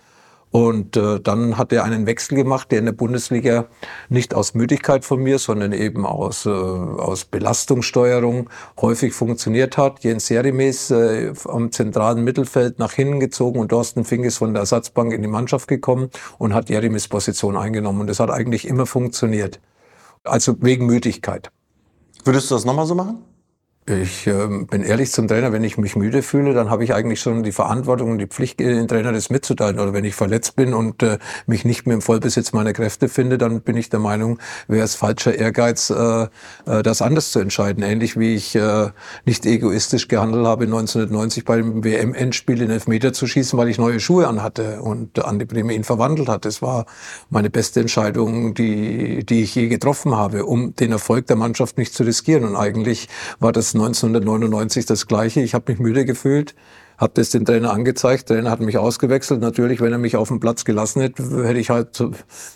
Und 0.53 0.99
äh, 0.99 1.19
dann 1.19 1.57
hat 1.57 1.73
er 1.73 1.83
einen 1.83 2.07
Wechsel 2.07 2.37
gemacht, 2.37 2.71
der 2.71 2.81
in 2.81 2.85
der 2.85 2.93
Bundesliga 2.93 3.69
nicht 4.11 4.35
aus 4.35 4.53
Müdigkeit 4.53 5.03
von 5.03 5.23
mir, 5.23 5.39
sondern 5.39 5.73
eben 5.73 6.05
aus, 6.05 6.45
äh, 6.45 6.51
aus 6.51 7.25
Belastungssteuerung 7.25 8.51
häufig 8.79 9.15
funktioniert 9.15 9.79
hat. 9.79 10.05
Jens 10.05 10.27
Serimes 10.27 10.91
äh, 10.91 11.33
am 11.49 11.73
zentralen 11.73 12.23
Mittelfeld 12.23 12.79
nach 12.79 12.93
hinten 12.93 13.19
gezogen 13.19 13.61
und 13.61 13.71
Thorsten 13.71 14.05
Fink 14.05 14.27
ist 14.27 14.37
von 14.37 14.53
der 14.53 14.61
Ersatzbank 14.61 15.15
in 15.15 15.23
die 15.23 15.29
Mannschaft 15.29 15.69
gekommen 15.69 16.11
und 16.37 16.53
hat 16.53 16.69
Jeremies 16.69 17.09
Position 17.09 17.57
eingenommen. 17.57 18.03
Und 18.03 18.09
das 18.09 18.21
hat 18.21 18.31
eigentlich 18.31 18.69
immer 18.69 18.85
funktioniert. 18.85 19.59
Also 20.23 20.57
wegen 20.61 20.85
Müdigkeit. 20.85 21.51
Würdest 22.25 22.51
du 22.51 22.57
das 22.57 22.67
nochmal 22.67 22.85
so 22.85 22.95
machen? 22.95 23.25
Ich 23.85 24.29
äh, 24.29 24.47
bin 24.71 24.85
ehrlich 24.85 25.11
zum 25.11 25.27
Trainer, 25.27 25.51
wenn 25.51 25.65
ich 25.65 25.77
mich 25.77 25.97
müde 25.97 26.23
fühle, 26.23 26.55
dann 26.55 26.71
habe 26.71 26.85
ich 26.85 26.95
eigentlich 26.95 27.19
schon 27.19 27.43
die 27.43 27.51
Verantwortung 27.51 28.13
und 28.13 28.19
die 28.19 28.29
Pflicht, 28.29 28.61
den 28.61 28.87
Trainer 28.87 29.11
das 29.11 29.29
mitzuteilen. 29.29 29.81
Oder 29.81 29.93
wenn 29.93 30.05
ich 30.05 30.15
verletzt 30.15 30.55
bin 30.55 30.73
und 30.73 31.03
äh, 31.03 31.19
mich 31.49 31.65
nicht 31.65 31.85
mehr 31.85 31.95
im 31.95 32.01
Vollbesitz 32.01 32.53
meiner 32.53 32.75
Kräfte 32.75 33.09
finde, 33.09 33.39
dann 33.39 33.61
bin 33.61 33.77
ich 33.77 33.91
der 33.91 33.99
Meinung, 33.99 34.39
wäre 34.69 34.85
es 34.85 34.95
falscher 34.95 35.35
Ehrgeiz, 35.35 35.91
äh, 35.91 36.29
äh, 36.65 36.85
das 36.85 37.03
anders 37.03 37.33
zu 37.33 37.41
entscheiden. 37.41 37.83
Ähnlich 37.83 38.17
wie 38.17 38.37
ich 38.37 38.55
äh, 38.55 38.91
nicht 39.25 39.47
egoistisch 39.47 40.07
gehandelt 40.07 40.47
habe, 40.47 40.63
1990 40.67 41.45
beim 41.45 41.83
WM-Endspiel 41.83 42.63
in 42.63 42.71
Elfmeter 42.71 43.13
zu 43.13 43.27
schießen, 43.27 43.59
weil 43.59 43.69
ich 43.69 43.79
neue 43.79 43.99
Schuhe 43.99 44.29
anhatte 44.29 44.81
und 44.81 45.25
Andi 45.25 45.45
Breme 45.45 45.75
ihn 45.75 45.83
verwandelt 45.83 46.29
hat. 46.29 46.45
Das 46.45 46.63
war 46.63 46.87
meine 47.31 47.51
beste 47.51 47.81
Entscheidung, 47.81 48.55
die, 48.55 49.27
die 49.27 49.43
ich 49.43 49.57
je 49.57 49.67
getroffen 49.67 50.15
habe, 50.15 50.47
um 50.47 50.77
den 50.77 50.93
Erfolg 50.93 51.27
der 51.27 51.35
Mannschaft 51.35 51.79
nicht 51.79 51.95
zu 51.95 52.05
riskieren. 52.05 52.45
Und 52.45 52.55
eigentlich 52.55 53.09
war 53.41 53.51
das 53.51 53.72
1999 53.75 54.87
das 54.87 55.07
Gleiche. 55.07 55.41
Ich 55.41 55.55
habe 55.55 55.73
mich 55.73 55.81
müde 55.81 56.05
gefühlt, 56.05 56.55
habe 56.99 57.13
das 57.15 57.31
dem 57.31 57.45
Trainer 57.45 57.73
angezeigt. 57.73 58.29
Der 58.29 58.37
Trainer 58.37 58.51
hat 58.51 58.61
mich 58.61 58.79
ausgewechselt. 58.79 59.41
Natürlich, 59.41 59.81
wenn 59.81 59.93
er 59.93 59.99
mich 59.99 60.17
auf 60.17 60.29
dem 60.29 60.41
Platz 60.41 60.65
gelassen 60.65 61.01
hätte, 61.01 61.23
hätte 61.47 61.59
ich 61.59 61.71
halt 61.71 62.03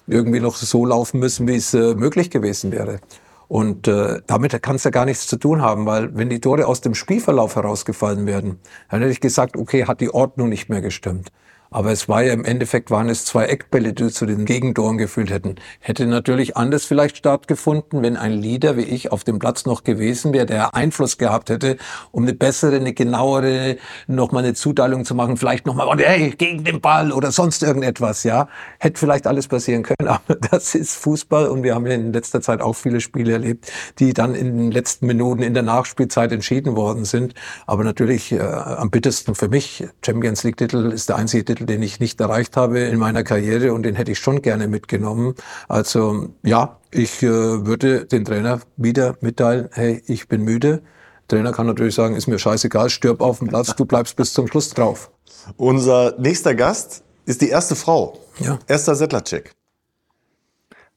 irgendwie 0.06 0.40
noch 0.40 0.56
so 0.56 0.86
laufen 0.86 1.20
müssen, 1.20 1.46
wie 1.48 1.56
es 1.56 1.74
äh, 1.74 1.94
möglich 1.94 2.30
gewesen 2.30 2.72
wäre. 2.72 3.00
Und 3.48 3.86
äh, 3.86 4.20
damit 4.26 4.60
kann 4.62 4.76
es 4.76 4.84
ja 4.84 4.90
gar 4.90 5.04
nichts 5.04 5.26
zu 5.28 5.36
tun 5.36 5.62
haben, 5.62 5.86
weil 5.86 6.16
wenn 6.16 6.28
die 6.28 6.40
Tore 6.40 6.66
aus 6.66 6.80
dem 6.80 6.94
Spielverlauf 6.94 7.54
herausgefallen 7.54 8.26
werden, 8.26 8.58
dann 8.90 9.00
hätte 9.00 9.12
ich 9.12 9.20
gesagt, 9.20 9.56
okay, 9.56 9.84
hat 9.86 10.00
die 10.00 10.12
Ordnung 10.12 10.48
nicht 10.48 10.68
mehr 10.68 10.80
gestimmt. 10.80 11.30
Aber 11.70 11.90
es 11.92 12.08
war 12.08 12.22
ja 12.22 12.32
im 12.32 12.44
Endeffekt 12.44 12.90
waren 12.90 13.08
es 13.08 13.24
zwei 13.24 13.46
Eckbälle, 13.46 13.92
die 13.92 14.08
zu 14.08 14.26
den 14.26 14.44
Gegentoren 14.44 14.98
gefühlt 14.98 15.30
hätten. 15.30 15.56
Hätte 15.80 16.06
natürlich 16.06 16.56
anders 16.56 16.84
vielleicht 16.84 17.16
stattgefunden, 17.16 18.02
wenn 18.02 18.16
ein 18.16 18.32
Leader 18.32 18.76
wie 18.76 18.82
ich 18.82 19.12
auf 19.12 19.24
dem 19.24 19.38
Platz 19.38 19.66
noch 19.66 19.84
gewesen 19.84 20.32
wäre, 20.32 20.46
der 20.46 20.74
Einfluss 20.74 21.18
gehabt 21.18 21.50
hätte, 21.50 21.76
um 22.12 22.22
eine 22.22 22.34
bessere, 22.34 22.76
eine 22.76 22.92
genauere, 22.92 23.76
nochmal 24.06 24.44
eine 24.44 24.54
Zuteilung 24.54 25.04
zu 25.04 25.14
machen, 25.14 25.36
vielleicht 25.36 25.66
nochmal, 25.66 25.96
hey, 25.98 26.30
gegen 26.30 26.64
den 26.64 26.80
Ball 26.80 27.12
oder 27.12 27.32
sonst 27.32 27.62
irgendetwas, 27.62 28.24
ja. 28.24 28.48
Hätte 28.78 28.98
vielleicht 28.98 29.26
alles 29.26 29.48
passieren 29.48 29.82
können, 29.82 29.96
aber 30.08 30.36
das 30.50 30.74
ist 30.74 30.94
Fußball 30.96 31.48
und 31.48 31.62
wir 31.62 31.74
haben 31.74 31.86
ja 31.86 31.94
in 31.94 32.12
letzter 32.12 32.40
Zeit 32.40 32.60
auch 32.60 32.74
viele 32.74 33.00
Spiele 33.00 33.32
erlebt, 33.32 33.72
die 33.98 34.12
dann 34.12 34.34
in 34.34 34.58
den 34.58 34.70
letzten 34.70 35.06
Minuten 35.06 35.42
in 35.42 35.54
der 35.54 35.62
Nachspielzeit 35.62 36.32
entschieden 36.32 36.76
worden 36.76 37.04
sind. 37.04 37.34
Aber 37.66 37.84
natürlich 37.84 38.32
äh, 38.32 38.40
am 38.40 38.90
bittersten 38.90 39.34
für 39.34 39.48
mich, 39.48 39.86
Champions 40.04 40.44
League 40.44 40.56
Titel 40.56 40.92
ist 40.92 41.08
der 41.08 41.16
einzige 41.16 41.44
Titel, 41.44 41.55
Titel, 41.56 41.66
den 41.66 41.82
ich 41.82 42.00
nicht 42.00 42.20
erreicht 42.20 42.56
habe 42.56 42.80
in 42.80 42.98
meiner 42.98 43.24
Karriere 43.24 43.72
und 43.72 43.82
den 43.82 43.94
hätte 43.94 44.12
ich 44.12 44.18
schon 44.18 44.42
gerne 44.42 44.68
mitgenommen. 44.68 45.34
Also 45.68 46.28
ja, 46.42 46.78
ich 46.90 47.22
äh, 47.22 47.66
würde 47.66 48.04
den 48.04 48.24
Trainer 48.24 48.60
wieder 48.76 49.16
mitteilen, 49.20 49.68
hey, 49.72 50.02
ich 50.06 50.28
bin 50.28 50.42
müde. 50.42 50.82
Der 51.30 51.38
Trainer 51.38 51.52
kann 51.52 51.66
natürlich 51.66 51.94
sagen, 51.94 52.14
ist 52.14 52.26
mir 52.26 52.38
scheißegal, 52.38 52.90
stirb 52.90 53.20
auf 53.20 53.38
dem 53.38 53.48
Platz, 53.48 53.74
du 53.74 53.84
bleibst 53.84 54.16
bis 54.16 54.32
zum 54.32 54.46
Schluss 54.46 54.70
drauf. 54.70 55.10
Unser 55.56 56.14
nächster 56.18 56.54
Gast 56.54 57.02
ist 57.24 57.40
die 57.40 57.48
erste 57.48 57.74
Frau, 57.74 58.20
ja. 58.38 58.58
Esther 58.66 58.94
Settlerczyk. 58.94 59.52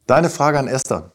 Deine 0.05 0.29
Frage 0.29 0.59
an 0.59 0.67
Esther. 0.67 1.13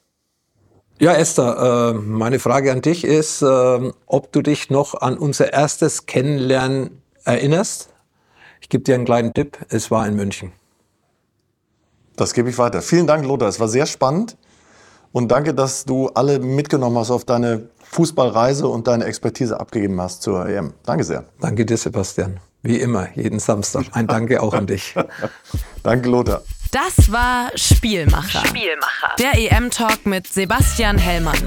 Ja, 0.99 1.12
Esther, 1.12 1.93
äh, 1.93 1.99
meine 1.99 2.39
Frage 2.39 2.73
an 2.73 2.81
dich 2.81 3.05
ist, 3.05 3.43
äh, 3.43 3.91
ob 4.07 4.33
du 4.33 4.43
dich 4.43 4.71
noch 4.71 4.95
an 4.95 5.19
unser 5.19 5.53
erstes 5.53 6.07
Kennenlernen 6.07 7.03
erinnerst? 7.25 7.94
Ich 8.65 8.70
gebe 8.70 8.82
dir 8.82 8.95
einen 8.95 9.05
kleinen 9.05 9.35
Tipp, 9.35 9.59
es 9.69 9.91
war 9.91 10.09
in 10.09 10.16
München. 10.16 10.53
Das 12.16 12.32
gebe 12.32 12.49
ich 12.49 12.57
weiter. 12.57 12.81
Vielen 12.81 13.07
Dank, 13.07 13.27
Lothar. 13.27 13.47
Es 13.47 13.61
war 13.61 13.69
sehr 13.69 13.85
spannend. 13.85 14.39
Und 15.12 15.31
danke, 15.31 15.53
dass 15.53 15.85
du 15.85 16.09
alle 16.09 16.39
mitgenommen 16.39 16.97
hast 16.97 17.11
auf 17.11 17.27
deine 17.27 17.69
Fußballreise 17.82 18.66
und 18.66 18.86
deine 18.86 19.05
Expertise 19.05 19.61
abgegeben 19.61 20.01
hast 20.01 20.23
zur 20.23 20.49
EM. 20.49 20.73
Danke 20.86 21.05
sehr. 21.05 21.24
Danke 21.43 21.66
dir, 21.66 21.77
Sebastian. 21.77 22.41
Wie 22.62 22.81
immer, 22.81 23.09
jeden 23.15 23.39
Samstag. 23.39 23.85
Ein 23.93 24.07
Danke 24.07 24.43
auch 24.43 24.55
an 24.55 24.66
dich. 24.66 24.95
danke, 25.82 26.09
Lothar. 26.09 26.41
Das 26.75 27.13
war 27.13 27.53
Spielmacher. 27.55 28.45
Spielmacher. 28.45 29.15
Der 29.21 29.39
EM-Talk 29.39 30.07
mit 30.07 30.27
Sebastian 30.27 30.99
Hellmann. 30.99 31.39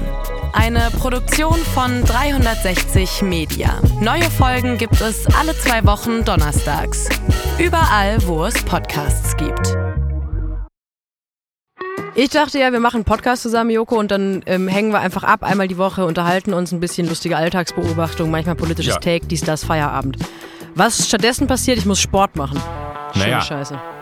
Eine 0.54 0.90
Produktion 0.98 1.58
von 1.74 2.02
360 2.02 3.20
Media. 3.20 3.78
Neue 4.00 4.22
Folgen 4.22 4.78
gibt 4.78 4.98
es 5.02 5.26
alle 5.38 5.54
zwei 5.58 5.84
Wochen 5.84 6.24
donnerstags. 6.24 7.10
Überall, 7.58 8.26
wo 8.26 8.46
es 8.46 8.54
Podcasts 8.62 9.36
gibt. 9.36 9.76
Ich 12.14 12.30
dachte 12.30 12.58
ja, 12.58 12.72
wir 12.72 12.80
machen 12.80 12.96
einen 12.96 13.04
Podcast 13.04 13.42
zusammen, 13.42 13.68
Joko, 13.68 13.98
und 13.98 14.10
dann 14.10 14.42
ähm, 14.46 14.66
hängen 14.66 14.92
wir 14.92 15.00
einfach 15.00 15.24
ab, 15.24 15.42
einmal 15.42 15.68
die 15.68 15.76
Woche, 15.76 16.06
unterhalten 16.06 16.54
uns 16.54 16.72
ein 16.72 16.80
bisschen 16.80 17.06
lustige 17.06 17.36
Alltagsbeobachtung, 17.36 18.30
manchmal 18.30 18.54
politisches 18.54 18.94
ja. 18.94 19.00
Take, 19.00 19.26
dies, 19.26 19.42
das, 19.42 19.62
Feierabend. 19.62 20.16
Was 20.74 21.06
stattdessen 21.06 21.46
passiert, 21.46 21.76
ich 21.76 21.84
muss 21.84 22.00
Sport 22.00 22.34
machen. 22.34 22.58
Naja, 23.14 23.42
Scheiße. 23.42 23.78